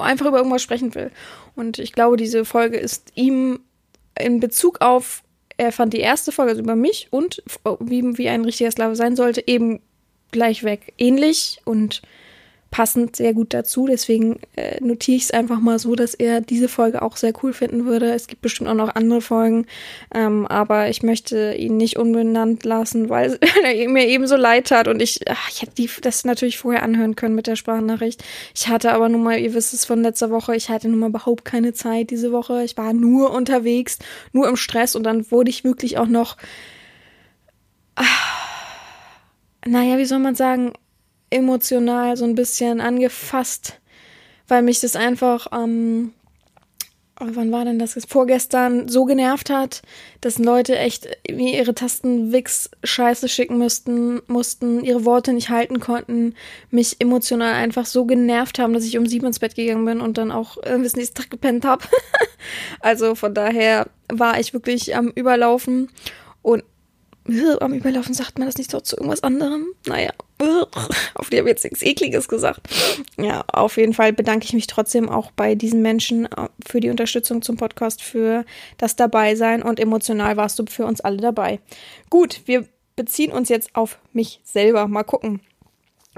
einfach 0.00 0.26
über 0.26 0.38
irgendwas 0.38 0.62
sprechen 0.62 0.94
will. 0.94 1.10
Und 1.56 1.78
ich 1.78 1.92
glaube, 1.92 2.16
diese 2.16 2.44
Folge 2.44 2.76
ist 2.76 3.10
ihm 3.14 3.60
in 4.18 4.40
Bezug 4.40 4.80
auf 4.80 5.22
er 5.62 5.72
fand 5.72 5.92
die 5.92 6.00
erste 6.00 6.32
Folge 6.32 6.50
also 6.50 6.62
über 6.62 6.76
mich 6.76 7.08
und 7.10 7.42
wie, 7.80 8.02
wie 8.18 8.28
ein 8.28 8.44
richtiger 8.44 8.70
Sklave 8.70 8.96
sein 8.96 9.16
sollte, 9.16 9.46
eben 9.46 9.80
gleich 10.30 10.64
weg. 10.64 10.92
Ähnlich 10.98 11.60
und 11.64 12.02
passend 12.72 13.14
sehr 13.14 13.34
gut 13.34 13.54
dazu. 13.54 13.86
Deswegen 13.86 14.40
äh, 14.56 14.82
notiere 14.82 15.18
ich 15.18 15.24
es 15.24 15.30
einfach 15.30 15.60
mal 15.60 15.78
so, 15.78 15.94
dass 15.94 16.14
er 16.14 16.40
diese 16.40 16.66
Folge 16.66 17.02
auch 17.02 17.16
sehr 17.16 17.32
cool 17.42 17.52
finden 17.52 17.84
würde. 17.84 18.12
Es 18.12 18.26
gibt 18.26 18.42
bestimmt 18.42 18.68
auch 18.68 18.74
noch 18.74 18.96
andere 18.96 19.20
Folgen, 19.20 19.66
ähm, 20.12 20.46
aber 20.48 20.88
ich 20.88 21.02
möchte 21.02 21.54
ihn 21.54 21.76
nicht 21.76 21.98
unbenannt 21.98 22.64
lassen, 22.64 23.10
weil 23.10 23.38
er 23.64 23.88
mir 23.88 24.08
eben 24.08 24.26
so 24.26 24.36
leid 24.36 24.70
hat 24.72 24.88
und 24.88 25.00
ich, 25.00 25.20
ach, 25.28 25.50
ich 25.50 25.62
hätte 25.62 25.74
die, 25.76 25.90
das 26.00 26.24
natürlich 26.24 26.58
vorher 26.58 26.82
anhören 26.82 27.14
können 27.14 27.34
mit 27.34 27.46
der 27.46 27.56
Sprachnachricht. 27.56 28.24
Ich 28.56 28.68
hatte 28.68 28.92
aber 28.92 29.08
nun 29.10 29.22
mal, 29.22 29.38
ihr 29.38 29.54
wisst 29.54 29.74
es 29.74 29.84
von 29.84 30.02
letzter 30.02 30.30
Woche, 30.30 30.56
ich 30.56 30.70
hatte 30.70 30.88
nun 30.88 30.98
mal 30.98 31.10
überhaupt 31.10 31.44
keine 31.44 31.74
Zeit 31.74 32.10
diese 32.10 32.32
Woche. 32.32 32.64
Ich 32.64 32.76
war 32.78 32.94
nur 32.94 33.32
unterwegs, 33.32 33.98
nur 34.32 34.48
im 34.48 34.56
Stress 34.56 34.96
und 34.96 35.04
dann 35.04 35.30
wurde 35.30 35.50
ich 35.50 35.62
wirklich 35.62 35.98
auch 35.98 36.08
noch, 36.08 36.38
ach, 37.96 38.32
naja, 39.66 39.98
wie 39.98 40.06
soll 40.06 40.20
man 40.20 40.34
sagen, 40.34 40.72
emotional 41.32 42.16
so 42.16 42.24
ein 42.24 42.34
bisschen 42.34 42.80
angefasst, 42.80 43.80
weil 44.48 44.62
mich 44.62 44.80
das 44.80 44.96
einfach 44.96 45.46
ähm, 45.52 46.12
oh, 47.22 47.28
wann 47.34 47.52
war 47.52 47.64
denn 47.64 47.78
das? 47.78 47.96
Vorgestern 48.08 48.88
so 48.88 49.04
genervt 49.04 49.50
hat, 49.50 49.82
dass 50.20 50.38
Leute 50.38 50.78
echt 50.78 51.08
mir 51.30 51.56
ihre 51.58 51.74
Tastenwix 51.74 52.70
scheiße 52.82 53.28
schicken 53.28 53.58
müssten, 53.58 54.20
mussten, 54.26 54.82
ihre 54.82 55.04
Worte 55.04 55.32
nicht 55.32 55.50
halten 55.50 55.80
konnten, 55.80 56.34
mich 56.70 56.96
emotional 57.00 57.54
einfach 57.54 57.86
so 57.86 58.04
genervt 58.04 58.58
haben, 58.58 58.72
dass 58.72 58.84
ich 58.84 58.98
um 58.98 59.06
sieben 59.06 59.26
ins 59.26 59.38
Bett 59.38 59.54
gegangen 59.54 59.84
bin 59.84 60.00
und 60.00 60.18
dann 60.18 60.32
auch 60.32 60.56
äh, 60.62 60.78
bis 60.78 60.96
nächsten 60.96 61.16
Tag 61.16 61.30
gepennt 61.30 61.64
habe. 61.64 61.84
also 62.80 63.14
von 63.14 63.34
daher 63.34 63.86
war 64.08 64.40
ich 64.40 64.52
wirklich 64.52 64.96
am 64.96 65.08
Überlaufen 65.08 65.90
und 66.42 66.64
am 67.60 67.72
Überlaufen 67.72 68.14
sagt 68.14 68.38
man 68.38 68.46
das 68.48 68.56
nicht 68.56 68.70
so 68.70 68.80
zu 68.80 68.96
irgendwas 68.96 69.22
anderem? 69.22 69.66
Naja, 69.86 70.10
auf 71.14 71.30
die 71.30 71.38
habe 71.38 71.48
ich 71.48 71.54
jetzt 71.54 71.64
nichts 71.64 71.82
Ekliges 71.82 72.28
gesagt. 72.28 72.68
Ja, 73.16 73.44
auf 73.52 73.76
jeden 73.76 73.94
Fall 73.94 74.12
bedanke 74.12 74.44
ich 74.44 74.52
mich 74.52 74.66
trotzdem 74.66 75.08
auch 75.08 75.30
bei 75.30 75.54
diesen 75.54 75.82
Menschen 75.82 76.26
äh, 76.26 76.48
für 76.66 76.80
die 76.80 76.90
Unterstützung 76.90 77.42
zum 77.42 77.56
Podcast, 77.56 78.02
für 78.02 78.44
das 78.76 78.96
Dabeisein 78.96 79.62
und 79.62 79.78
emotional 79.78 80.36
warst 80.36 80.58
du 80.58 80.64
für 80.68 80.84
uns 80.84 81.00
alle 81.00 81.18
dabei. 81.18 81.60
Gut, 82.10 82.42
wir 82.46 82.66
beziehen 82.96 83.32
uns 83.32 83.48
jetzt 83.48 83.74
auf 83.74 83.98
mich 84.12 84.40
selber. 84.44 84.88
Mal 84.88 85.04
gucken. 85.04 85.40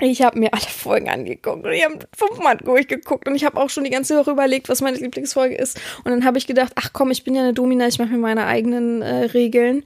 Ich 0.00 0.22
habe 0.22 0.40
mir 0.40 0.52
alle 0.52 0.62
Folgen 0.62 1.08
angeguckt 1.08 1.64
und 1.64 1.70
ich 1.70 1.84
habe 1.84 2.00
fünfmal 2.16 2.56
durchgeguckt 2.56 3.28
und 3.28 3.36
ich 3.36 3.44
habe 3.44 3.60
auch 3.60 3.70
schon 3.70 3.84
die 3.84 3.90
ganze 3.90 4.18
Woche 4.18 4.32
überlegt, 4.32 4.68
was 4.68 4.80
meine 4.80 4.96
Lieblingsfolge 4.96 5.54
ist. 5.54 5.80
Und 5.98 6.10
dann 6.10 6.24
habe 6.24 6.36
ich 6.36 6.48
gedacht, 6.48 6.72
ach 6.74 6.90
komm, 6.92 7.12
ich 7.12 7.22
bin 7.22 7.36
ja 7.36 7.42
eine 7.42 7.54
Domina, 7.54 7.86
ich 7.86 8.00
mache 8.00 8.10
mir 8.10 8.18
meine 8.18 8.46
eigenen 8.46 9.02
äh, 9.02 9.26
Regeln 9.26 9.84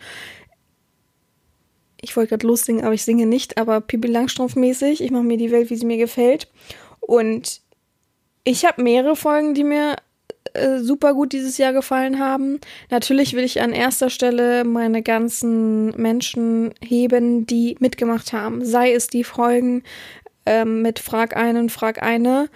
ich 2.01 2.16
wollte 2.16 2.30
gerade 2.30 2.46
lossingen, 2.46 2.84
aber 2.84 2.94
ich 2.94 3.03
singe 3.03 3.26
nicht, 3.26 3.59
aber 3.59 3.80
Pippi 3.80 4.09
Langstrumpf-mäßig. 4.09 5.01
Ich 5.01 5.11
mache 5.11 5.24
mir 5.24 5.36
die 5.36 5.51
Welt, 5.51 5.70
wie 5.70 5.76
sie 5.76 5.86
mir 5.86 5.96
gefällt. 5.96 6.49
Und 7.01 7.61
ich 8.44 8.64
habe 8.64 8.82
mehrere 8.82 9.16
Folgen, 9.16 9.55
die 9.55 9.64
mir 9.64 9.96
äh, 10.55 10.78
super 10.78 11.14
gut 11.14 11.32
dieses 11.32 11.59
Jahr 11.59 11.72
gefallen 11.72 12.18
haben. 12.18 12.61
Natürlich 12.90 13.34
will 13.34 13.44
ich 13.44 13.61
an 13.61 13.72
erster 13.72 14.11
Stelle 14.11 14.64
meine 14.64 15.03
ganzen 15.03 15.90
Menschen 16.01 16.72
heben, 16.80 17.46
die 17.46 17.76
mitgemacht 17.80 18.32
haben. 18.32 18.64
Sei 18.64 18.92
es 18.92 19.09
die 19.09 19.24
Folgen 19.24 19.82
ähm, 20.46 20.82
mit 20.82 20.99
Frag 20.99 21.36
einen, 21.36 21.68
Frag 21.68 22.03
eine 22.03 22.49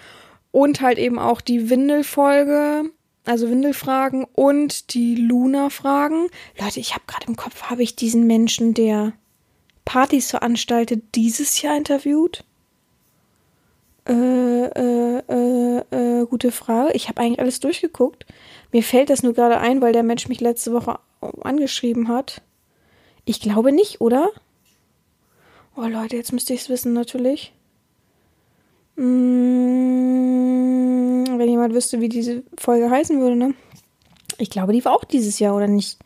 und 0.50 0.80
halt 0.80 0.98
eben 0.98 1.18
auch 1.18 1.40
die 1.40 1.68
Windelfolge, 1.68 2.84
also 3.24 3.50
Windelfragen 3.50 4.24
und 4.24 4.94
die 4.94 5.14
Luna-Fragen. 5.16 6.28
Leute, 6.58 6.80
ich 6.80 6.94
habe 6.94 7.04
gerade 7.06 7.26
im 7.26 7.36
Kopf, 7.36 7.64
habe 7.64 7.82
ich 7.82 7.96
diesen 7.96 8.26
Menschen, 8.26 8.74
Partys 9.84 10.30
veranstaltet, 10.30 11.02
dieses 11.14 11.60
Jahr 11.62 11.76
interviewt? 11.76 12.44
Äh, 14.08 14.12
äh, 14.12 15.22
äh, 15.28 15.78
äh, 15.90 16.26
gute 16.26 16.50
Frage. 16.50 16.92
Ich 16.94 17.08
habe 17.08 17.20
eigentlich 17.20 17.40
alles 17.40 17.60
durchgeguckt. 17.60 18.26
Mir 18.72 18.82
fällt 18.82 19.10
das 19.10 19.22
nur 19.22 19.32
gerade 19.32 19.58
ein, 19.58 19.80
weil 19.80 19.92
der 19.92 20.02
Mensch 20.02 20.28
mich 20.28 20.40
letzte 20.40 20.72
Woche 20.72 20.98
angeschrieben 21.42 22.08
hat. 22.08 22.42
Ich 23.24 23.40
glaube 23.40 23.70
nicht, 23.70 24.00
oder? 24.00 24.30
Oh 25.76 25.86
Leute, 25.86 26.16
jetzt 26.16 26.32
müsste 26.32 26.52
ich 26.54 26.62
es 26.62 26.68
wissen 26.68 26.92
natürlich. 26.92 27.52
Mmh, 28.96 30.12
wenn 31.38 31.48
jemand 31.48 31.72
wüsste, 31.74 32.00
wie 32.00 32.08
diese 32.08 32.42
Folge 32.58 32.90
heißen 32.90 33.20
würde, 33.20 33.36
ne? 33.36 33.54
Ich 34.38 34.50
glaube, 34.50 34.72
die 34.72 34.84
war 34.84 34.92
auch 34.92 35.04
dieses 35.04 35.38
Jahr, 35.38 35.54
oder 35.54 35.68
nicht? 35.68 35.98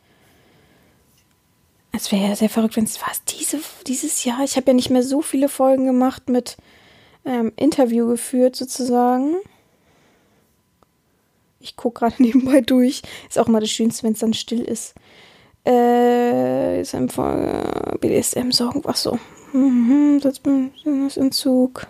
Es 1.96 2.12
wäre 2.12 2.28
ja 2.28 2.36
sehr 2.36 2.50
verrückt, 2.50 2.76
wenn 2.76 2.84
es 2.84 3.00
war 3.00 3.12
diese, 3.28 3.58
dieses 3.86 4.24
Jahr. 4.24 4.44
Ich 4.44 4.56
habe 4.56 4.66
ja 4.68 4.74
nicht 4.74 4.90
mehr 4.90 5.02
so 5.02 5.22
viele 5.22 5.48
Folgen 5.48 5.86
gemacht 5.86 6.28
mit 6.28 6.58
ähm, 7.24 7.52
Interview 7.56 8.06
geführt, 8.06 8.54
sozusagen. 8.54 9.36
Ich 11.58 11.76
gucke 11.76 12.00
gerade 12.00 12.22
nebenbei 12.22 12.60
durch. 12.60 13.02
Ist 13.28 13.38
auch 13.38 13.48
mal 13.48 13.60
das 13.60 13.70
Schönste, 13.70 14.04
wenn 14.04 14.12
es 14.12 14.18
dann 14.18 14.34
still 14.34 14.62
ist. 14.62 14.94
Äh, 15.66 16.82
ist 16.82 16.94
im 16.94 17.08
Folge 17.08 17.98
BDSM 17.98 18.50
Sorgen, 18.50 18.84
was 18.84 19.02
so. 19.02 19.18
Mhm, 19.52 20.20
Entzug. 21.16 21.86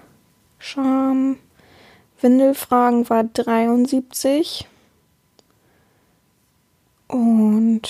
Scham. 0.59 1.39
Windelfragen 2.21 3.11
war 3.11 3.25
73. 3.25 4.69
Und 7.09 7.89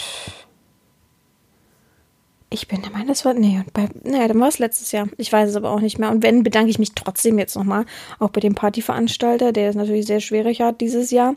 ich 2.48 2.68
bin 2.68 2.82
der 2.82 2.92
Meinung, 2.92 3.08
das 3.08 3.24
war. 3.24 3.34
Nee, 3.34 3.58
und 3.58 3.72
bei. 3.72 3.88
Naja, 4.04 4.28
dann 4.28 4.40
war 4.40 4.48
es 4.48 4.58
letztes 4.58 4.92
Jahr. 4.92 5.08
Ich 5.16 5.32
weiß 5.32 5.50
es 5.50 5.56
aber 5.56 5.70
auch 5.70 5.80
nicht 5.80 5.98
mehr. 5.98 6.10
Und 6.10 6.22
wenn, 6.22 6.42
bedanke 6.42 6.70
ich 6.70 6.78
mich 6.78 6.94
trotzdem 6.94 7.38
jetzt 7.38 7.56
nochmal. 7.56 7.86
Auch 8.18 8.30
bei 8.30 8.40
dem 8.40 8.54
Partyveranstalter, 8.54 9.52
der 9.52 9.70
es 9.70 9.76
natürlich 9.76 10.06
sehr 10.06 10.20
schwierig 10.20 10.60
hat 10.60 10.80
dieses 10.80 11.10
Jahr. 11.10 11.34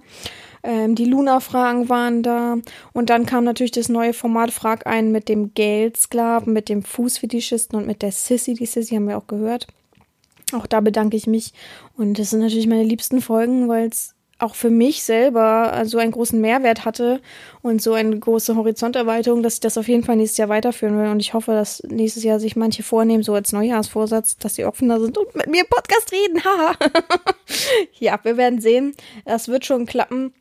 Ähm, 0.62 0.94
die 0.94 1.06
Luna-Fragen 1.06 1.90
waren 1.90 2.22
da. 2.22 2.58
Und 2.94 3.10
dann 3.10 3.26
kam 3.26 3.44
natürlich 3.44 3.72
das 3.72 3.90
neue 3.90 4.14
Format 4.14 4.52
Frag 4.52 4.86
ein 4.86 5.12
mit 5.12 5.30
dem 5.30 5.54
Geldsklaven, 5.56 6.54
mit 6.54 6.70
dem 6.70 6.84
Fußfetischisten 6.84 7.80
und 7.80 7.88
mit 7.88 8.04
der 8.04 8.12
Sissy. 8.12 8.54
Die 8.54 8.68
Sissy 8.68 8.96
haben 8.96 9.08
wir 9.08 9.18
auch 9.18 9.28
gehört. 9.28 9.68
Auch 10.54 10.68
da 10.68 10.80
bedanke 10.80 11.18
ich 11.18 11.26
mich. 11.26 11.54
Und 11.98 12.20
das 12.20 12.30
sind 12.30 12.42
natürlich 12.42 12.68
meine 12.68 12.84
liebsten 12.84 13.22
Folgen, 13.22 13.68
weil 13.68 13.88
es 13.88 14.16
auch 14.40 14.56
für 14.56 14.70
mich 14.70 15.04
selber 15.04 15.70
so 15.74 15.78
also 15.78 15.98
einen 16.00 16.12
großen 16.12 16.40
Mehrwert 16.40 16.86
hatte 16.86 17.22
und 17.62 17.82
so 17.82 17.94
eine 17.94 18.18
große 18.18 18.56
Horizonterweiterung, 18.56 19.44
dass 19.44 19.56
ich 19.56 19.60
das 19.60 19.78
auf 19.78 19.88
jeden 19.88 20.04
Fall 20.04 20.16
nächstes 20.16 20.38
Jahr 20.38 20.50
weiterführen 20.50 20.98
will. 20.98 21.10
Und 21.10 21.20
ich 21.20 21.34
hoffe, 21.34 21.52
dass 21.52 21.84
nächstes 21.84 22.24
Jahr 22.24 22.40
sich 22.40 22.56
manche 22.56 22.82
vornehmen, 22.82 23.22
so 23.22 23.34
als 23.34 23.52
Neujahrsvorsatz, 23.52 24.38
dass 24.38 24.56
sie 24.56 24.66
offener 24.66 25.00
sind 25.00 25.18
und 25.18 25.36
mit 25.36 25.48
mir 25.48 25.66
Podcast 25.66 26.12
reden. 26.12 26.44
Haha. 26.44 26.76
ja, 28.00 28.20
wir 28.24 28.38
werden 28.38 28.62
sehen. 28.62 28.96
Das 29.26 29.50
wird 29.50 29.66
schon 29.66 29.86
klappen. 29.86 30.34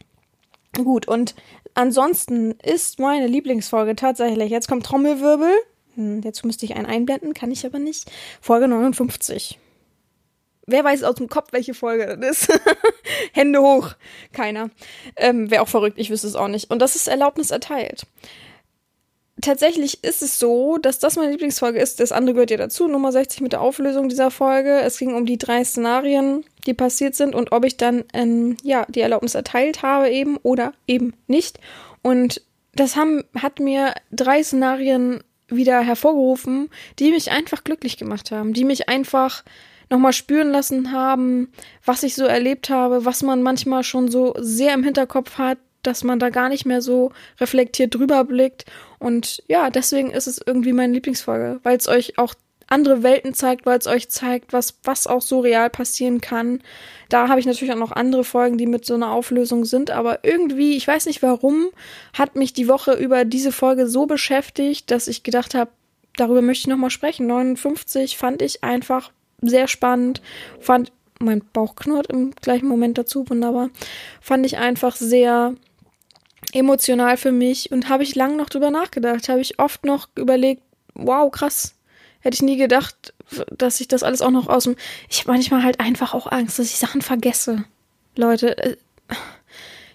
Gut, 0.76 1.08
und 1.08 1.34
ansonsten 1.74 2.52
ist 2.62 3.00
meine 3.00 3.26
Lieblingsfolge 3.26 3.96
tatsächlich, 3.96 4.50
jetzt 4.50 4.68
kommt 4.68 4.86
Trommelwirbel. 4.86 5.50
Hm, 5.96 6.22
jetzt 6.22 6.44
müsste 6.44 6.66
ich 6.66 6.76
einen 6.76 6.86
einblenden, 6.86 7.34
kann 7.34 7.50
ich 7.50 7.66
aber 7.66 7.80
nicht. 7.80 8.10
Folge 8.40 8.68
59. 8.68 9.58
Wer 10.68 10.84
weiß 10.84 11.02
aus 11.02 11.14
dem 11.14 11.28
Kopf, 11.28 11.48
welche 11.52 11.72
Folge 11.72 12.18
das 12.20 12.42
ist? 12.42 12.60
Hände 13.32 13.60
hoch. 13.60 13.94
Keiner. 14.32 14.68
Ähm, 15.16 15.50
Wäre 15.50 15.62
auch 15.62 15.68
verrückt, 15.68 15.98
ich 15.98 16.10
wüsste 16.10 16.26
es 16.26 16.36
auch 16.36 16.48
nicht. 16.48 16.70
Und 16.70 16.80
das 16.80 16.94
ist 16.94 17.08
Erlaubnis 17.08 17.50
erteilt. 17.50 18.06
Tatsächlich 19.40 20.04
ist 20.04 20.20
es 20.20 20.38
so, 20.38 20.76
dass 20.76 20.98
das 20.98 21.16
meine 21.16 21.30
Lieblingsfolge 21.30 21.78
ist. 21.78 22.00
Das 22.00 22.12
andere 22.12 22.34
gehört 22.34 22.50
ja 22.50 22.58
dazu, 22.58 22.86
Nummer 22.86 23.12
60 23.12 23.40
mit 23.40 23.52
der 23.52 23.62
Auflösung 23.62 24.10
dieser 24.10 24.30
Folge. 24.30 24.80
Es 24.80 24.98
ging 24.98 25.14
um 25.14 25.24
die 25.24 25.38
drei 25.38 25.64
Szenarien, 25.64 26.44
die 26.66 26.74
passiert 26.74 27.14
sind 27.14 27.34
und 27.34 27.52
ob 27.52 27.64
ich 27.64 27.78
dann 27.78 28.04
ähm, 28.12 28.56
ja 28.62 28.84
die 28.88 29.00
Erlaubnis 29.00 29.34
erteilt 29.34 29.82
habe 29.82 30.10
eben 30.10 30.36
oder 30.38 30.72
eben 30.86 31.14
nicht. 31.28 31.60
Und 32.02 32.42
das 32.74 32.96
haben, 32.96 33.24
hat 33.40 33.58
mir 33.58 33.94
drei 34.10 34.42
Szenarien 34.42 35.22
wieder 35.48 35.80
hervorgerufen, 35.80 36.68
die 36.98 37.10
mich 37.10 37.30
einfach 37.30 37.64
glücklich 37.64 37.96
gemacht 37.96 38.30
haben, 38.30 38.52
die 38.52 38.64
mich 38.64 38.88
einfach 38.88 39.44
nochmal 39.90 40.12
spüren 40.12 40.50
lassen 40.50 40.92
haben, 40.92 41.52
was 41.84 42.02
ich 42.02 42.14
so 42.14 42.24
erlebt 42.24 42.70
habe, 42.70 43.04
was 43.04 43.22
man 43.22 43.42
manchmal 43.42 43.82
schon 43.82 44.10
so 44.10 44.34
sehr 44.38 44.74
im 44.74 44.84
Hinterkopf 44.84 45.38
hat, 45.38 45.58
dass 45.82 46.04
man 46.04 46.18
da 46.18 46.30
gar 46.30 46.48
nicht 46.48 46.66
mehr 46.66 46.82
so 46.82 47.12
reflektiert 47.40 47.94
drüber 47.94 48.24
blickt. 48.24 48.66
Und 48.98 49.42
ja, 49.48 49.70
deswegen 49.70 50.10
ist 50.10 50.26
es 50.26 50.40
irgendwie 50.44 50.72
meine 50.72 50.92
Lieblingsfolge, 50.92 51.60
weil 51.62 51.76
es 51.76 51.88
euch 51.88 52.18
auch 52.18 52.34
andere 52.68 53.02
Welten 53.02 53.32
zeigt, 53.32 53.64
weil 53.66 53.78
es 53.78 53.86
euch 53.86 54.10
zeigt, 54.10 54.52
was, 54.52 54.78
was 54.84 55.06
auch 55.06 55.22
so 55.22 55.40
real 55.40 55.70
passieren 55.70 56.20
kann. 56.20 56.60
Da 57.08 57.28
habe 57.28 57.40
ich 57.40 57.46
natürlich 57.46 57.72
auch 57.72 57.78
noch 57.78 57.92
andere 57.92 58.24
Folgen, 58.24 58.58
die 58.58 58.66
mit 58.66 58.84
so 58.84 58.94
einer 58.94 59.10
Auflösung 59.10 59.64
sind, 59.64 59.90
aber 59.90 60.22
irgendwie, 60.22 60.76
ich 60.76 60.86
weiß 60.86 61.06
nicht 61.06 61.22
warum, 61.22 61.70
hat 62.12 62.36
mich 62.36 62.52
die 62.52 62.68
Woche 62.68 62.92
über 62.92 63.24
diese 63.24 63.52
Folge 63.52 63.86
so 63.86 64.06
beschäftigt, 64.06 64.90
dass 64.90 65.08
ich 65.08 65.22
gedacht 65.22 65.54
habe, 65.54 65.70
darüber 66.16 66.42
möchte 66.42 66.62
ich 66.62 66.66
nochmal 66.66 66.90
sprechen. 66.90 67.26
59 67.26 68.18
fand 68.18 68.42
ich 68.42 68.62
einfach 68.62 69.12
sehr 69.40 69.68
spannend. 69.68 70.20
Fand 70.60 70.92
mein 71.20 71.42
Bauch 71.52 71.76
knurrt 71.76 72.08
im 72.08 72.32
gleichen 72.40 72.68
Moment 72.68 72.98
dazu, 72.98 73.28
wunderbar. 73.28 73.70
Fand 74.20 74.46
ich 74.46 74.58
einfach 74.58 74.96
sehr 74.96 75.54
emotional 76.52 77.16
für 77.16 77.32
mich 77.32 77.70
und 77.72 77.88
habe 77.88 78.02
ich 78.02 78.14
lang 78.14 78.36
noch 78.36 78.48
drüber 78.48 78.70
nachgedacht. 78.70 79.28
Habe 79.28 79.40
ich 79.40 79.58
oft 79.58 79.84
noch 79.84 80.08
überlegt, 80.16 80.62
wow, 80.94 81.30
krass. 81.30 81.74
Hätte 82.20 82.34
ich 82.34 82.42
nie 82.42 82.56
gedacht, 82.56 83.14
dass 83.56 83.80
ich 83.80 83.88
das 83.88 84.02
alles 84.02 84.22
auch 84.22 84.30
noch 84.30 84.48
aus 84.48 84.64
dem. 84.64 84.76
Ich 85.08 85.20
habe 85.20 85.32
manchmal 85.32 85.62
halt 85.62 85.80
einfach 85.80 86.14
auch 86.14 86.30
Angst, 86.30 86.58
dass 86.58 86.66
ich 86.66 86.78
Sachen 86.78 87.02
vergesse. 87.02 87.64
Leute, 88.16 88.58
äh, 88.58 88.76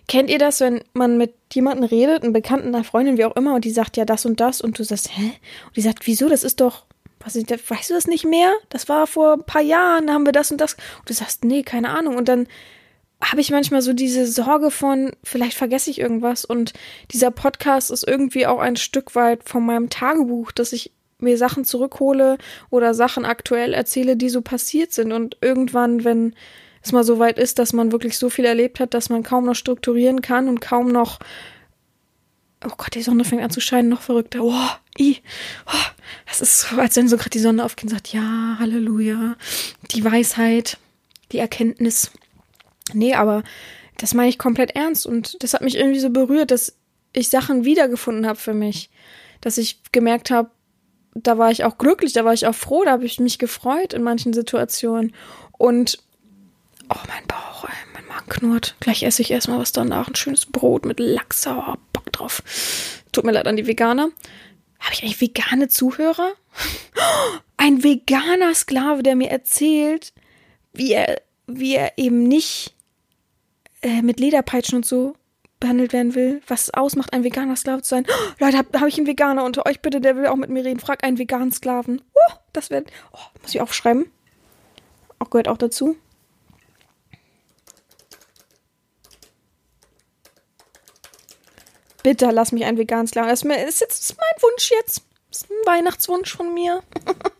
kennt 0.07 0.29
ihr 0.29 0.39
das, 0.39 0.61
wenn 0.61 0.83
man 0.93 1.17
mit 1.17 1.33
jemandem 1.51 1.85
redet, 1.85 2.23
einen 2.23 2.33
Bekannten, 2.33 2.69
einer 2.69 2.83
Freundin, 2.83 3.17
wie 3.17 3.25
auch 3.25 3.35
immer, 3.35 3.55
und 3.55 3.65
die 3.65 3.71
sagt 3.71 3.97
ja 3.97 4.05
das 4.05 4.25
und 4.25 4.39
das 4.39 4.61
und 4.61 4.79
du 4.79 4.83
sagst, 4.83 5.17
hä? 5.17 5.33
Und 5.67 5.75
die 5.75 5.81
sagt, 5.81 6.07
wieso? 6.07 6.29
Das 6.29 6.43
ist 6.43 6.61
doch 6.61 6.85
was 7.23 7.35
ich, 7.35 7.45
weißt 7.49 7.89
du 7.89 7.93
das 7.93 8.07
nicht 8.07 8.25
mehr? 8.25 8.51
Das 8.69 8.89
war 8.89 9.07
vor 9.07 9.33
ein 9.33 9.45
paar 9.45 9.61
Jahren, 9.61 10.07
da 10.07 10.13
haben 10.13 10.25
wir 10.25 10.33
das 10.33 10.51
und 10.51 10.59
das. 10.59 10.73
Und 10.99 11.09
du 11.09 11.13
sagst, 11.13 11.43
nee, 11.43 11.63
keine 11.63 11.89
Ahnung. 11.89 12.17
Und 12.17 12.27
dann 12.27 12.47
habe 13.21 13.41
ich 13.41 13.51
manchmal 13.51 13.81
so 13.81 13.93
diese 13.93 14.27
Sorge 14.27 14.71
von, 14.71 15.13
vielleicht 15.23 15.57
vergesse 15.57 15.89
ich 15.89 15.99
irgendwas. 15.99 16.45
Und 16.45 16.73
dieser 17.11 17.31
Podcast 17.31 17.91
ist 17.91 18.07
irgendwie 18.07 18.47
auch 18.47 18.59
ein 18.59 18.75
Stück 18.75 19.15
weit 19.15 19.47
von 19.47 19.65
meinem 19.65 19.89
Tagebuch, 19.89 20.51
dass 20.51 20.73
ich 20.73 20.91
mir 21.19 21.37
Sachen 21.37 21.63
zurückhole 21.63 22.37
oder 22.69 22.93
Sachen 22.93 23.25
aktuell 23.25 23.73
erzähle, 23.73 24.17
die 24.17 24.29
so 24.29 24.41
passiert 24.41 24.91
sind. 24.91 25.13
Und 25.13 25.37
irgendwann, 25.41 26.03
wenn 26.03 26.35
es 26.83 26.91
mal 26.91 27.03
so 27.03 27.17
weit 27.19 27.39
ist, 27.39 27.59
dass 27.59 27.71
man 27.71 27.91
wirklich 27.91 28.17
so 28.17 28.29
viel 28.29 28.45
erlebt 28.45 28.79
hat, 28.79 28.93
dass 28.93 29.09
man 29.09 29.23
kaum 29.23 29.45
noch 29.45 29.55
strukturieren 29.55 30.21
kann 30.21 30.49
und 30.49 30.59
kaum 30.59 30.91
noch. 30.91 31.19
Oh 32.65 32.73
Gott, 32.77 32.95
die 32.95 33.01
Sonne 33.01 33.25
fängt 33.25 33.43
an 33.43 33.49
zu 33.49 33.59
scheinen, 33.59 33.89
noch 33.89 34.01
verrückter. 34.01 34.39
Oh, 34.41 34.69
i, 34.99 35.17
oh, 35.65 35.91
das 36.27 36.41
ist 36.41 36.61
so, 36.61 36.77
als 36.77 36.95
wenn 36.95 37.07
so 37.07 37.17
gerade 37.17 37.29
die 37.29 37.39
Sonne 37.39 37.63
aufgeht 37.63 37.85
und 37.85 37.89
sagt, 37.89 38.13
ja, 38.13 38.57
Halleluja, 38.59 39.35
die 39.91 40.03
Weisheit, 40.03 40.77
die 41.31 41.39
Erkenntnis. 41.39 42.11
Nee, 42.93 43.15
aber 43.15 43.43
das 43.97 44.13
meine 44.13 44.29
ich 44.29 44.37
komplett 44.37 44.75
ernst 44.75 45.05
und 45.05 45.41
das 45.43 45.53
hat 45.53 45.61
mich 45.61 45.77
irgendwie 45.77 45.99
so 45.99 46.09
berührt, 46.09 46.51
dass 46.51 46.75
ich 47.13 47.29
Sachen 47.29 47.65
wiedergefunden 47.65 48.27
habe 48.27 48.39
für 48.39 48.53
mich. 48.53 48.89
Dass 49.41 49.57
ich 49.57 49.81
gemerkt 49.91 50.31
habe, 50.31 50.49
da 51.15 51.37
war 51.37 51.51
ich 51.51 51.63
auch 51.63 51.77
glücklich, 51.77 52.13
da 52.13 52.25
war 52.25 52.33
ich 52.33 52.47
auch 52.47 52.55
froh, 52.55 52.83
da 52.83 52.91
habe 52.91 53.05
ich 53.05 53.19
mich 53.19 53.37
gefreut 53.39 53.93
in 53.93 54.03
manchen 54.03 54.33
Situationen. 54.33 55.13
Und 55.51 55.99
oh, 56.89 56.99
mein 57.07 57.25
Bauch, 57.27 57.67
mein 57.93 58.05
Magen 58.07 58.29
knurrt. 58.29 58.75
Gleich 58.79 59.03
esse 59.03 59.21
ich 59.21 59.31
erstmal 59.31 59.59
was 59.59 59.71
danach. 59.71 60.07
Ein 60.07 60.15
schönes 60.15 60.45
Brot 60.45 60.85
mit 60.85 60.99
Lachs, 60.99 61.45
oh, 61.47 61.75
Bock 62.03 62.13
drauf. 62.13 62.43
Tut 63.11 63.25
mir 63.25 63.31
leid 63.31 63.47
an 63.47 63.55
die 63.55 63.67
Veganer. 63.67 64.09
Habe 64.79 64.93
ich 64.93 65.03
eigentlich 65.03 65.21
vegane 65.21 65.67
Zuhörer? 65.69 66.33
Ein 67.57 67.83
veganer 67.83 68.53
Sklave, 68.53 69.03
der 69.03 69.15
mir 69.15 69.29
erzählt, 69.29 70.13
wie 70.73 70.91
er, 70.91 71.21
wie 71.47 71.75
er 71.75 71.97
eben 71.97 72.23
nicht 72.23 72.73
äh, 73.81 74.01
mit 74.01 74.19
Lederpeitschen 74.19 74.77
und 74.77 74.85
so 74.85 75.15
behandelt 75.59 75.93
werden 75.93 76.13
will, 76.13 76.41
was 76.47 76.63
es 76.63 76.73
ausmacht, 76.73 77.13
ein 77.13 77.23
veganer 77.23 77.55
Sklave 77.55 77.83
zu 77.83 77.89
sein. 77.89 78.05
Leute, 78.39 78.57
habe 78.57 78.79
hab 78.79 78.87
ich 78.87 78.97
einen 78.97 79.07
Veganer 79.07 79.45
unter 79.45 79.65
euch, 79.65 79.79
bitte, 79.79 80.01
der 80.01 80.17
will 80.17 80.27
auch 80.27 80.35
mit 80.35 80.49
mir 80.49 80.65
reden. 80.65 80.81
Frag 80.81 81.05
einen 81.05 81.17
veganen 81.17 81.53
Sklaven. 81.53 82.01
Oh, 82.13 82.33
das 82.51 82.69
wird, 82.69 82.91
oh, 83.13 83.19
muss 83.41 83.55
ich 83.55 83.61
aufschreiben. 83.61 84.11
Auch 85.19 85.29
gehört 85.29 85.47
auch 85.47 85.57
dazu. 85.57 85.95
Bitte 92.03 92.29
lass 92.31 92.51
mich 92.51 92.65
einen 92.65 92.77
veganen 92.77 93.07
Sklaven. 93.07 93.29
Das 93.29 93.39
ist, 93.39 93.45
mir, 93.45 93.65
ist 93.65 93.81
jetzt 93.81 94.15
mein 94.17 94.41
Wunsch 94.43 94.71
jetzt. 94.71 95.03
Das 95.29 95.41
ist 95.41 95.49
ein 95.49 95.65
Weihnachtswunsch 95.65 96.35
von 96.35 96.53
mir. 96.53 96.83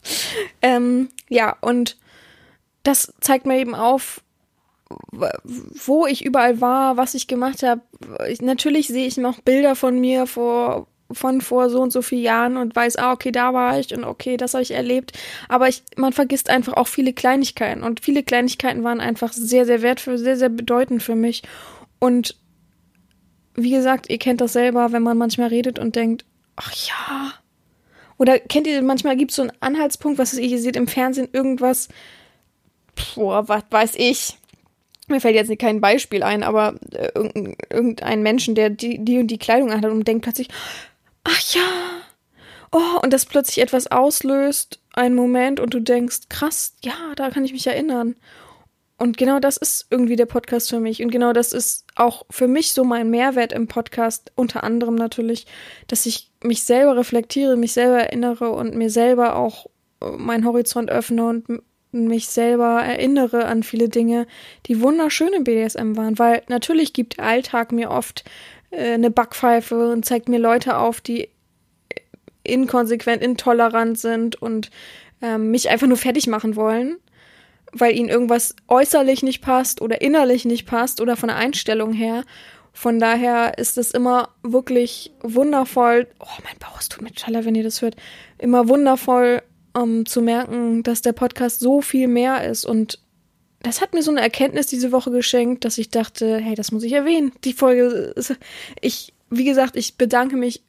ähm, 0.62 1.10
ja, 1.30 1.56
und 1.62 1.98
das 2.84 3.14
zeigt 3.22 3.46
mir 3.46 3.60
eben 3.60 3.76
auf, 3.76 4.22
wo 5.12 6.06
ich 6.06 6.26
überall 6.26 6.62
war, 6.62 6.98
was 6.98 7.14
ich 7.14 7.28
gemacht 7.28 7.64
habe. 7.64 7.82
Natürlich 8.42 8.88
sehe 8.88 9.08
ich 9.08 9.18
noch 9.18 9.42
Bilder 9.42 9.76
von 9.76 10.00
mir 10.00 10.28
vor 10.28 10.88
von 11.12 11.42
vor 11.42 11.70
so 11.70 11.82
und 11.82 11.92
so 11.92 12.02
vielen 12.02 12.24
Jahren 12.24 12.58
und 12.58 12.76
weiß, 12.76 12.96
ah, 12.96 13.12
okay, 13.12 13.32
da 13.32 13.54
war 13.54 13.80
ich 13.80 13.94
und 13.94 14.04
okay, 14.04 14.38
das 14.38 14.54
habe 14.54 14.64
ich 14.64 14.72
erlebt. 14.72 15.12
Aber 15.48 15.68
ich, 15.68 15.84
man 15.96 16.14
vergisst 16.14 16.50
einfach 16.50 16.74
auch 16.74 16.88
viele 16.88 17.14
Kleinigkeiten 17.14 17.84
und 17.84 18.00
viele 18.00 18.24
Kleinigkeiten 18.24 18.84
waren 18.84 19.00
einfach 19.00 19.32
sehr, 19.32 19.66
sehr 19.66 19.82
wertvoll, 19.82 20.18
sehr, 20.18 20.38
sehr 20.38 20.50
bedeutend 20.50 21.04
für 21.04 21.16
mich. 21.16 21.44
Und 22.00 22.36
wie 23.56 23.72
gesagt, 23.72 24.10
ihr 24.10 24.18
kennt 24.18 24.42
das 24.42 24.54
selber, 24.54 24.92
wenn 24.92 25.04
man 25.04 25.18
manchmal 25.18 25.50
redet 25.50 25.80
und 25.80 25.96
denkt, 25.96 26.26
ach 26.56 26.72
ja. 26.74 27.34
Oder 28.18 28.40
kennt 28.40 28.68
ihr, 28.68 28.82
manchmal 28.82 29.18
gibt 29.18 29.32
es 29.32 29.38
so 29.38 29.44
einen 29.44 29.52
Anhaltspunkt, 29.60 30.20
was 30.20 30.34
ihr 30.34 30.60
seht 30.60 30.76
im 30.76 30.88
Fernsehen 30.88 31.30
irgendwas, 31.32 31.90
boah, 33.16 33.48
was 33.48 33.64
weiß 33.70 33.96
ich, 33.96 34.38
mir 35.08 35.20
fällt 35.20 35.36
jetzt 35.36 35.60
kein 35.60 35.82
Beispiel 35.82 36.24
ein, 36.24 36.44
aber 36.44 36.76
äh, 36.92 37.12
irgendein 37.70 38.24
Menschen, 38.24 38.56
der 38.56 38.70
die, 38.70 39.04
die 39.04 39.18
und 39.20 39.28
die 39.28 39.38
Kleidung 39.38 39.72
anhat 39.72 39.92
und 39.92 40.08
denkt 40.08 40.24
plötzlich, 40.24 40.48
ach 41.24 41.54
ja, 41.54 41.62
oh, 42.72 43.00
und 43.02 43.12
das 43.12 43.26
plötzlich 43.26 43.60
etwas 43.60 43.88
auslöst, 43.88 44.80
einen 44.94 45.16
Moment 45.16 45.60
und 45.60 45.74
du 45.74 45.80
denkst, 45.80 46.22
krass, 46.30 46.76
ja, 46.84 46.94
da 47.16 47.30
kann 47.30 47.46
ich 47.46 47.54
mich 47.54 47.68
erinnern. 47.68 48.16
Und 49.04 49.18
genau 49.18 49.42
das 49.42 49.58
ist 49.58 49.88
irgendwie 49.90 50.16
der 50.16 50.28
Podcast 50.28 50.70
für 50.70 50.80
mich. 50.80 51.04
Und 51.04 51.12
genau 51.12 51.34
das 51.34 51.52
ist 51.52 51.86
auch 51.96 52.26
für 52.30 52.48
mich 52.48 52.72
so 52.72 52.86
mein 52.86 53.10
Mehrwert 53.10 53.52
im 53.52 53.68
Podcast, 53.68 54.32
unter 54.36 54.64
anderem 54.64 54.96
natürlich, 54.96 55.46
dass 55.90 56.06
ich 56.06 56.32
mich 56.42 56.64
selber 56.64 56.96
reflektiere, 56.96 57.58
mich 57.58 57.74
selber 57.74 57.98
erinnere 57.98 58.52
und 58.52 58.76
mir 58.76 58.90
selber 58.90 59.36
auch 59.36 59.66
äh, 60.00 60.10
meinen 60.12 60.46
Horizont 60.46 60.90
öffne 60.90 61.26
und 61.26 61.46
mich 61.92 62.30
selber 62.30 62.82
erinnere 62.82 63.44
an 63.44 63.64
viele 63.64 63.90
Dinge, 63.90 64.26
die 64.68 64.80
wunderschön 64.80 65.34
im 65.34 65.44
BDSM 65.44 65.98
waren, 65.98 66.18
weil 66.18 66.42
natürlich 66.48 66.94
gibt 66.94 67.18
der 67.18 67.26
Alltag 67.26 67.74
mir 67.74 67.92
oft 67.92 68.24
äh, 68.72 68.94
eine 68.94 69.12
Backpfeife 69.12 69.92
und 69.92 70.06
zeigt 70.06 70.30
mir 70.30 70.40
Leute 70.40 70.78
auf, 70.78 71.02
die 71.02 71.28
inkonsequent, 72.46 73.22
intolerant 73.22 74.00
sind 74.00 74.42
und 74.42 74.72
ähm, 75.22 75.52
mich 75.52 75.70
einfach 75.70 75.88
nur 75.88 75.98
fertig 75.98 76.28
machen 76.28 76.56
wollen, 76.56 77.00
weil 77.74 77.96
ihnen 77.96 78.10
irgendwas 78.10 78.56
äußerlich 78.68 79.24
nicht 79.24 79.42
passt 79.42 79.82
oder 79.82 80.02
innerlich 80.02 80.46
nicht 80.46 80.66
passt 80.66 81.02
oder 81.02 81.16
von 81.16 81.30
der 81.30 81.38
Einstellung 81.38 81.94
her. 81.94 82.24
Von 82.72 83.00
daher 83.00 83.58
ist 83.58 83.78
es 83.78 83.92
immer 83.92 84.30
wirklich 84.42 85.12
wundervoll. 85.22 86.08
Oh, 86.20 86.42
mein 86.44 86.58
Bauch, 86.60 86.80
es 86.80 86.90
tut 86.90 87.04
mir 87.04 87.12
total 87.12 87.46
wenn 87.46 87.56
ihr 87.56 87.64
das 87.64 87.82
hört. 87.82 87.96
Immer 88.40 88.68
wundervoll 88.68 89.42
um 89.74 90.06
zu 90.06 90.22
merken, 90.22 90.84
dass 90.84 91.02
der 91.02 91.14
Podcast 91.14 91.60
so 91.60 91.82
viel 91.82 92.08
mehr 92.08 92.48
ist. 92.48 92.66
Und 92.66 93.00
das 93.62 93.82
hat 93.82 93.94
mir 93.94 94.04
so 94.04 94.12
eine 94.12 94.22
Erkenntnis 94.22 94.68
diese 94.68 94.92
Woche 94.92 95.12
geschenkt, 95.12 95.66
dass 95.66 95.78
ich 95.78 95.90
dachte, 95.90 96.38
hey, 96.38 96.56
das 96.56 96.72
muss 96.72 96.84
ich 96.84 96.94
erwähnen. 96.94 97.32
Die 97.44 97.54
Folge, 97.54 98.14
ich, 98.82 99.14
wie 99.30 99.46
gesagt, 99.46 99.76
ich 99.76 99.98
bedanke 99.98 100.36
mich 100.36 100.64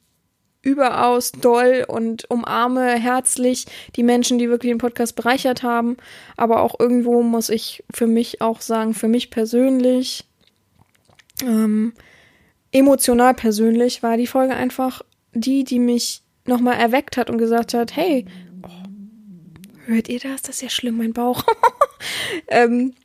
überaus 0.65 1.31
doll 1.31 1.85
und 1.87 2.29
umarme 2.29 2.99
herzlich 2.99 3.65
die 3.95 4.03
Menschen, 4.03 4.37
die 4.37 4.49
wirklich 4.49 4.71
den 4.71 4.79
Podcast 4.79 5.15
bereichert 5.15 5.63
haben. 5.63 5.95
Aber 6.35 6.61
auch 6.61 6.79
irgendwo 6.79 7.23
muss 7.23 7.49
ich 7.49 7.83
für 7.93 8.07
mich 8.07 8.41
auch 8.41 8.59
sagen, 8.59 8.93
für 8.93 9.07
mich 9.07 9.29
persönlich, 9.29 10.25
ähm, 11.41 11.93
emotional 12.71 13.33
persönlich, 13.33 14.03
war 14.03 14.17
die 14.17 14.27
Folge 14.27 14.55
einfach 14.55 15.01
die, 15.33 15.63
die 15.63 15.79
mich 15.79 16.21
nochmal 16.45 16.75
erweckt 16.75 17.17
hat 17.17 17.29
und 17.29 17.37
gesagt 17.37 17.73
hat, 17.73 17.95
hey, 17.95 18.25
Hört 19.85 20.09
ihr 20.09 20.19
das? 20.19 20.41
Das 20.41 20.55
ist 20.55 20.61
ja 20.61 20.69
schlimm, 20.69 20.97
mein 20.97 21.13
Bauch. 21.13 21.43
ähm, 22.47 22.95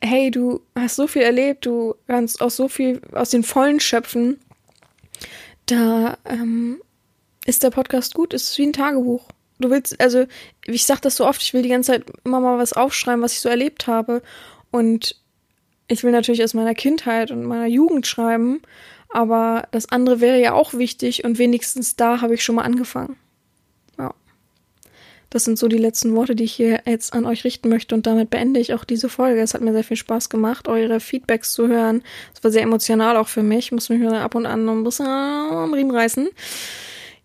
hey, 0.00 0.30
du 0.30 0.62
hast 0.74 0.96
so 0.96 1.06
viel 1.06 1.22
erlebt, 1.22 1.66
du 1.66 1.94
kannst 2.06 2.40
auch 2.40 2.50
so 2.50 2.68
viel 2.68 3.02
aus 3.12 3.30
den 3.30 3.42
Vollen 3.42 3.80
schöpfen. 3.80 4.40
Da 5.66 6.16
ähm, 6.24 6.80
ist 7.46 7.62
der 7.62 7.70
Podcast 7.70 8.14
gut, 8.14 8.34
ist 8.34 8.56
wie 8.58 8.66
ein 8.66 8.72
Tagebuch. 8.72 9.24
Du 9.58 9.70
willst, 9.70 10.00
also, 10.00 10.26
ich 10.66 10.84
sag 10.84 11.00
das 11.00 11.16
so 11.16 11.26
oft, 11.26 11.42
ich 11.42 11.54
will 11.54 11.62
die 11.62 11.70
ganze 11.70 11.92
Zeit 11.92 12.04
immer 12.24 12.40
mal 12.40 12.58
was 12.58 12.74
aufschreiben, 12.74 13.22
was 13.22 13.32
ich 13.32 13.40
so 13.40 13.48
erlebt 13.48 13.86
habe. 13.86 14.22
Und 14.70 15.16
ich 15.88 16.02
will 16.02 16.12
natürlich 16.12 16.42
aus 16.44 16.54
meiner 16.54 16.74
Kindheit 16.74 17.30
und 17.30 17.44
meiner 17.44 17.66
Jugend 17.66 18.06
schreiben, 18.06 18.60
aber 19.08 19.68
das 19.70 19.88
andere 19.90 20.20
wäre 20.20 20.40
ja 20.40 20.52
auch 20.52 20.74
wichtig 20.74 21.24
und 21.24 21.38
wenigstens 21.38 21.96
da 21.96 22.20
habe 22.20 22.34
ich 22.34 22.44
schon 22.44 22.56
mal 22.56 22.62
angefangen. 22.62 23.16
Das 25.30 25.44
sind 25.44 25.58
so 25.58 25.68
die 25.68 25.78
letzten 25.78 26.14
Worte, 26.14 26.36
die 26.36 26.44
ich 26.44 26.52
hier 26.52 26.82
jetzt 26.86 27.12
an 27.12 27.26
euch 27.26 27.44
richten 27.44 27.68
möchte 27.68 27.94
und 27.94 28.06
damit 28.06 28.30
beende 28.30 28.60
ich 28.60 28.74
auch 28.74 28.84
diese 28.84 29.08
Folge. 29.08 29.40
Es 29.40 29.54
hat 29.54 29.60
mir 29.60 29.72
sehr 29.72 29.84
viel 29.84 29.96
Spaß 29.96 30.30
gemacht, 30.30 30.68
eure 30.68 31.00
Feedbacks 31.00 31.52
zu 31.52 31.68
hören. 31.68 32.02
Es 32.32 32.42
war 32.44 32.50
sehr 32.50 32.62
emotional 32.62 33.16
auch 33.16 33.28
für 33.28 33.42
mich. 33.42 33.66
Ich 33.66 33.72
muss 33.72 33.88
mich 33.88 34.06
ab 34.06 34.34
und 34.34 34.46
an 34.46 34.64
noch 34.64 34.72
ein 34.72 34.84
bisschen 34.84 35.06
am 35.06 35.74
Riemen 35.74 35.94
reißen. 35.94 36.28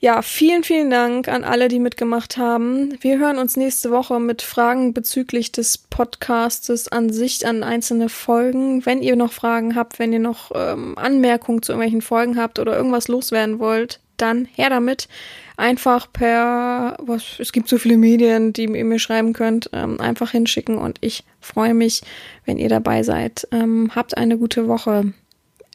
Ja, 0.03 0.23
vielen, 0.23 0.63
vielen 0.63 0.89
Dank 0.89 1.27
an 1.27 1.43
alle, 1.43 1.67
die 1.67 1.77
mitgemacht 1.77 2.35
haben. 2.35 2.97
Wir 3.01 3.19
hören 3.19 3.37
uns 3.37 3.55
nächste 3.55 3.91
Woche 3.91 4.19
mit 4.19 4.41
Fragen 4.41 4.95
bezüglich 4.95 5.51
des 5.51 5.77
Podcastes 5.77 6.87
an 6.87 7.11
sich, 7.11 7.45
an 7.45 7.61
einzelne 7.61 8.09
Folgen. 8.09 8.83
Wenn 8.83 9.03
ihr 9.03 9.15
noch 9.15 9.31
Fragen 9.31 9.75
habt, 9.75 9.99
wenn 9.99 10.11
ihr 10.11 10.19
noch 10.19 10.49
ähm, 10.55 10.97
Anmerkungen 10.97 11.61
zu 11.61 11.73
irgendwelchen 11.73 12.01
Folgen 12.01 12.35
habt 12.35 12.57
oder 12.57 12.75
irgendwas 12.75 13.09
loswerden 13.09 13.59
wollt, 13.59 13.99
dann 14.17 14.45
her 14.45 14.71
damit 14.71 15.07
einfach 15.55 16.11
per, 16.11 16.97
was, 16.99 17.35
es 17.37 17.51
gibt 17.51 17.69
so 17.69 17.77
viele 17.77 17.97
Medien, 17.97 18.53
die 18.53 18.63
ihr 18.63 18.85
mir 18.85 18.97
schreiben 18.97 19.33
könnt, 19.33 19.69
ähm, 19.71 20.01
einfach 20.01 20.31
hinschicken 20.31 20.79
und 20.79 20.97
ich 21.01 21.23
freue 21.41 21.75
mich, 21.75 22.01
wenn 22.45 22.57
ihr 22.57 22.69
dabei 22.69 23.03
seid. 23.03 23.47
Ähm, 23.51 23.91
habt 23.93 24.17
eine 24.17 24.39
gute 24.39 24.67
Woche. 24.67 25.13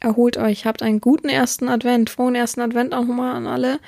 Erholt 0.01 0.37
euch, 0.37 0.65
habt 0.65 0.83
einen 0.83 1.01
guten 1.01 1.29
ersten 1.29 1.69
Advent, 1.69 2.09
frohen 2.09 2.35
ersten 2.35 2.61
Advent 2.61 2.93
auch 2.93 3.05
nochmal 3.05 3.35
an 3.35 3.47
alle, 3.47 3.79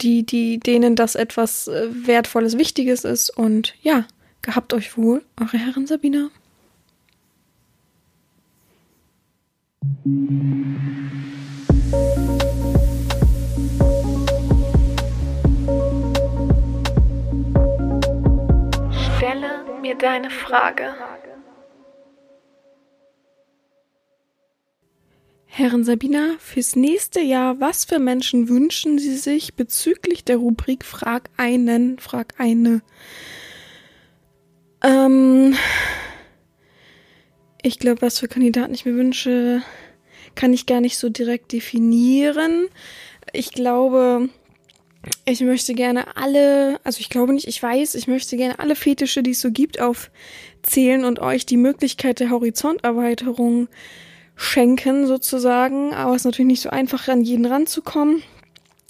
die, 0.00 0.24
die, 0.24 0.58
denen 0.58 0.96
das 0.96 1.14
etwas 1.14 1.68
äh, 1.68 1.88
Wertvolles, 1.90 2.56
Wichtiges 2.56 3.04
ist 3.04 3.30
und 3.30 3.74
ja, 3.82 4.04
gehabt 4.42 4.72
euch 4.72 4.96
wohl, 4.96 5.22
eure 5.40 5.58
Herren 5.58 5.86
Sabina. 5.86 6.30
mir 19.90 19.98
deine 19.98 20.30
Frage. 20.30 20.94
Herren 25.52 25.84
Sabina, 25.84 26.36
fürs 26.38 26.76
nächste 26.76 27.20
Jahr, 27.20 27.60
was 27.60 27.84
für 27.84 27.98
Menschen 27.98 28.48
wünschen 28.48 28.98
Sie 28.98 29.16
sich 29.16 29.54
bezüglich 29.54 30.24
der 30.24 30.36
Rubrik 30.36 30.84
Frag 30.84 31.28
einen, 31.36 31.98
Frag 31.98 32.34
eine? 32.38 32.82
Ähm, 34.82 35.56
Ich 37.62 37.78
glaube, 37.78 38.02
was 38.02 38.18
für 38.18 38.28
Kandidaten 38.28 38.72
ich 38.72 38.86
mir 38.86 38.94
wünsche, 38.94 39.62
kann 40.34 40.52
ich 40.52 40.66
gar 40.66 40.80
nicht 40.80 40.96
so 40.96 41.10
direkt 41.10 41.52
definieren. 41.52 42.68
Ich 43.32 43.52
glaube, 43.52 44.30
ich 45.26 45.40
möchte 45.40 45.74
gerne 45.74 46.16
alle, 46.16 46.80
also 46.84 47.00
ich 47.00 47.10
glaube 47.10 47.34
nicht, 47.34 47.48
ich 47.48 47.62
weiß, 47.62 47.96
ich 47.96 48.06
möchte 48.06 48.36
gerne 48.36 48.58
alle 48.58 48.76
Fetische, 48.76 49.22
die 49.22 49.32
es 49.32 49.40
so 49.40 49.50
gibt, 49.50 49.78
aufzählen 49.80 51.04
und 51.04 51.18
euch 51.18 51.44
die 51.44 51.58
Möglichkeit 51.58 52.20
der 52.20 52.30
Horizonterweiterung 52.30 53.68
schenken, 54.40 55.06
sozusagen. 55.06 55.94
Aber 55.94 56.12
es 56.12 56.22
ist 56.22 56.24
natürlich 56.26 56.48
nicht 56.48 56.62
so 56.62 56.70
einfach, 56.70 57.08
an 57.08 57.22
jeden 57.22 57.46
ranzukommen. 57.46 58.22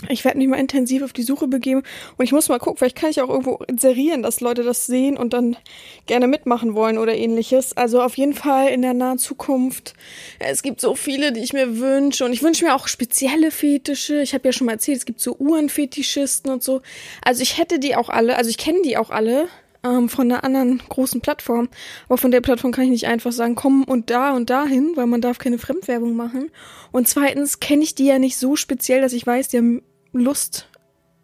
Ich 0.09 0.25
werde 0.25 0.39
mich 0.39 0.49
mal 0.49 0.57
intensiv 0.57 1.03
auf 1.03 1.13
die 1.13 1.23
Suche 1.23 1.47
begeben 1.47 1.83
und 2.17 2.25
ich 2.25 2.33
muss 2.33 2.49
mal 2.49 2.59
gucken, 2.59 2.79
vielleicht 2.79 2.97
kann 2.97 3.11
ich 3.11 3.21
auch 3.21 3.29
irgendwo 3.29 3.57
inserieren, 3.67 4.23
dass 4.23 4.41
Leute 4.41 4.63
das 4.63 4.87
sehen 4.87 5.19
und 5.19 5.35
dann 5.35 5.59
gerne 6.07 6.27
mitmachen 6.27 6.75
wollen 6.75 6.97
oder 6.97 7.15
ähnliches. 7.15 7.77
Also 7.77 8.01
auf 8.01 8.17
jeden 8.17 8.33
Fall 8.33 8.69
in 8.69 8.81
der 8.81 8.95
nahen 8.95 9.19
Zukunft. 9.19 9.93
Es 10.39 10.63
gibt 10.63 10.81
so 10.81 10.95
viele, 10.95 11.33
die 11.33 11.41
ich 11.41 11.53
mir 11.53 11.79
wünsche 11.79 12.25
und 12.25 12.33
ich 12.33 12.43
wünsche 12.43 12.65
mir 12.65 12.75
auch 12.75 12.89
spezielle 12.89 13.51
Fetische. 13.51 14.23
Ich 14.23 14.33
habe 14.33 14.49
ja 14.49 14.53
schon 14.53 14.69
mal 14.69 14.73
erzählt, 14.73 14.97
es 14.97 15.05
gibt 15.05 15.21
so 15.21 15.37
Uhrenfetischisten 15.37 16.51
und 16.51 16.63
so. 16.63 16.81
Also 17.23 17.43
ich 17.43 17.59
hätte 17.59 17.79
die 17.79 17.95
auch 17.95 18.09
alle, 18.09 18.39
also 18.39 18.49
ich 18.49 18.57
kenne 18.57 18.81
die 18.83 18.97
auch 18.97 19.11
alle 19.11 19.49
ähm, 19.85 20.09
von 20.09 20.31
einer 20.31 20.45
anderen 20.45 20.79
großen 20.89 21.21
Plattform. 21.21 21.69
Aber 22.07 22.19
von 22.19 22.31
der 22.31 22.41
Plattform 22.41 22.73
kann 22.73 22.85
ich 22.85 22.91
nicht 22.91 23.07
einfach 23.07 23.33
sagen, 23.33 23.55
komm 23.55 23.85
und 23.85 24.11
da 24.11 24.35
und 24.35 24.51
dahin, 24.51 24.93
weil 24.95 25.07
man 25.07 25.21
darf 25.21 25.39
keine 25.39 25.59
Fremdwerbung 25.59 26.15
machen. 26.15 26.51
Und 26.93 27.09
zweitens 27.09 27.61
kenne 27.61 27.83
ich 27.83 27.95
die 27.95 28.07
ja 28.07 28.19
nicht 28.19 28.37
so 28.37 28.57
speziell, 28.57 29.01
dass 29.01 29.13
ich 29.13 29.27
weiß, 29.27 29.49
die 29.49 29.59
haben 29.59 29.83
Lust, 30.13 30.69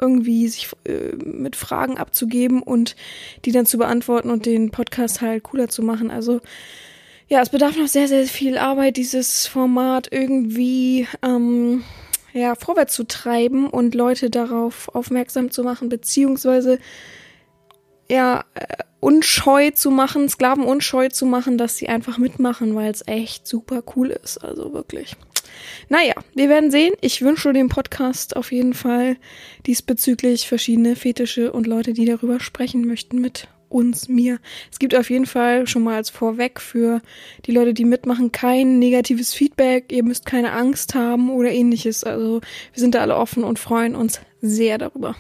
irgendwie 0.00 0.48
sich 0.48 0.68
äh, 0.84 1.16
mit 1.16 1.56
Fragen 1.56 1.98
abzugeben 1.98 2.62
und 2.62 2.96
die 3.44 3.52
dann 3.52 3.66
zu 3.66 3.78
beantworten 3.78 4.30
und 4.30 4.46
den 4.46 4.70
Podcast 4.70 5.20
halt 5.20 5.44
cooler 5.44 5.68
zu 5.68 5.82
machen. 5.82 6.10
Also 6.10 6.40
ja, 7.28 7.40
es 7.40 7.48
bedarf 7.48 7.76
noch 7.76 7.88
sehr, 7.88 8.06
sehr 8.06 8.26
viel 8.26 8.58
Arbeit, 8.58 8.96
dieses 8.96 9.46
Format 9.46 10.08
irgendwie 10.12 11.08
ähm, 11.22 11.82
ja, 12.32 12.54
vorwärts 12.54 12.94
zu 12.94 13.04
treiben 13.04 13.68
und 13.68 13.94
Leute 13.94 14.30
darauf 14.30 14.94
aufmerksam 14.94 15.50
zu 15.50 15.64
machen, 15.64 15.88
beziehungsweise 15.88 16.78
ja, 18.10 18.44
äh, 18.54 18.84
unscheu 19.00 19.70
zu 19.70 19.90
machen, 19.90 20.28
Sklaven 20.28 20.64
unscheu 20.64 21.08
zu 21.08 21.26
machen, 21.26 21.58
dass 21.58 21.76
sie 21.76 21.88
einfach 21.88 22.18
mitmachen, 22.18 22.74
weil 22.74 22.90
es 22.90 23.06
echt 23.06 23.46
super 23.46 23.82
cool 23.94 24.10
ist. 24.10 24.38
Also 24.38 24.72
wirklich. 24.72 25.16
Naja, 25.88 26.14
wir 26.34 26.48
werden 26.48 26.70
sehen. 26.70 26.94
Ich 27.00 27.22
wünsche 27.22 27.52
dem 27.52 27.68
Podcast 27.68 28.36
auf 28.36 28.52
jeden 28.52 28.74
Fall 28.74 29.16
diesbezüglich 29.66 30.48
verschiedene 30.48 30.96
Fetische 30.96 31.52
und 31.52 31.66
Leute, 31.66 31.92
die 31.92 32.04
darüber 32.04 32.40
sprechen 32.40 32.86
möchten 32.86 33.20
mit 33.20 33.48
uns, 33.68 34.08
mir. 34.08 34.38
Es 34.70 34.78
gibt 34.78 34.94
auf 34.94 35.10
jeden 35.10 35.26
Fall 35.26 35.66
schon 35.66 35.82
mal 35.82 35.96
als 35.96 36.10
Vorweg 36.10 36.60
für 36.60 37.00
die 37.46 37.52
Leute, 37.52 37.74
die 37.74 37.84
mitmachen, 37.84 38.32
kein 38.32 38.78
negatives 38.78 39.34
Feedback. 39.34 39.92
Ihr 39.92 40.04
müsst 40.04 40.26
keine 40.26 40.52
Angst 40.52 40.94
haben 40.94 41.30
oder 41.30 41.50
ähnliches. 41.50 42.04
Also 42.04 42.40
wir 42.40 42.80
sind 42.80 42.94
da 42.94 43.00
alle 43.00 43.16
offen 43.16 43.44
und 43.44 43.58
freuen 43.58 43.94
uns 43.96 44.20
sehr 44.40 44.78
darüber. 44.78 45.16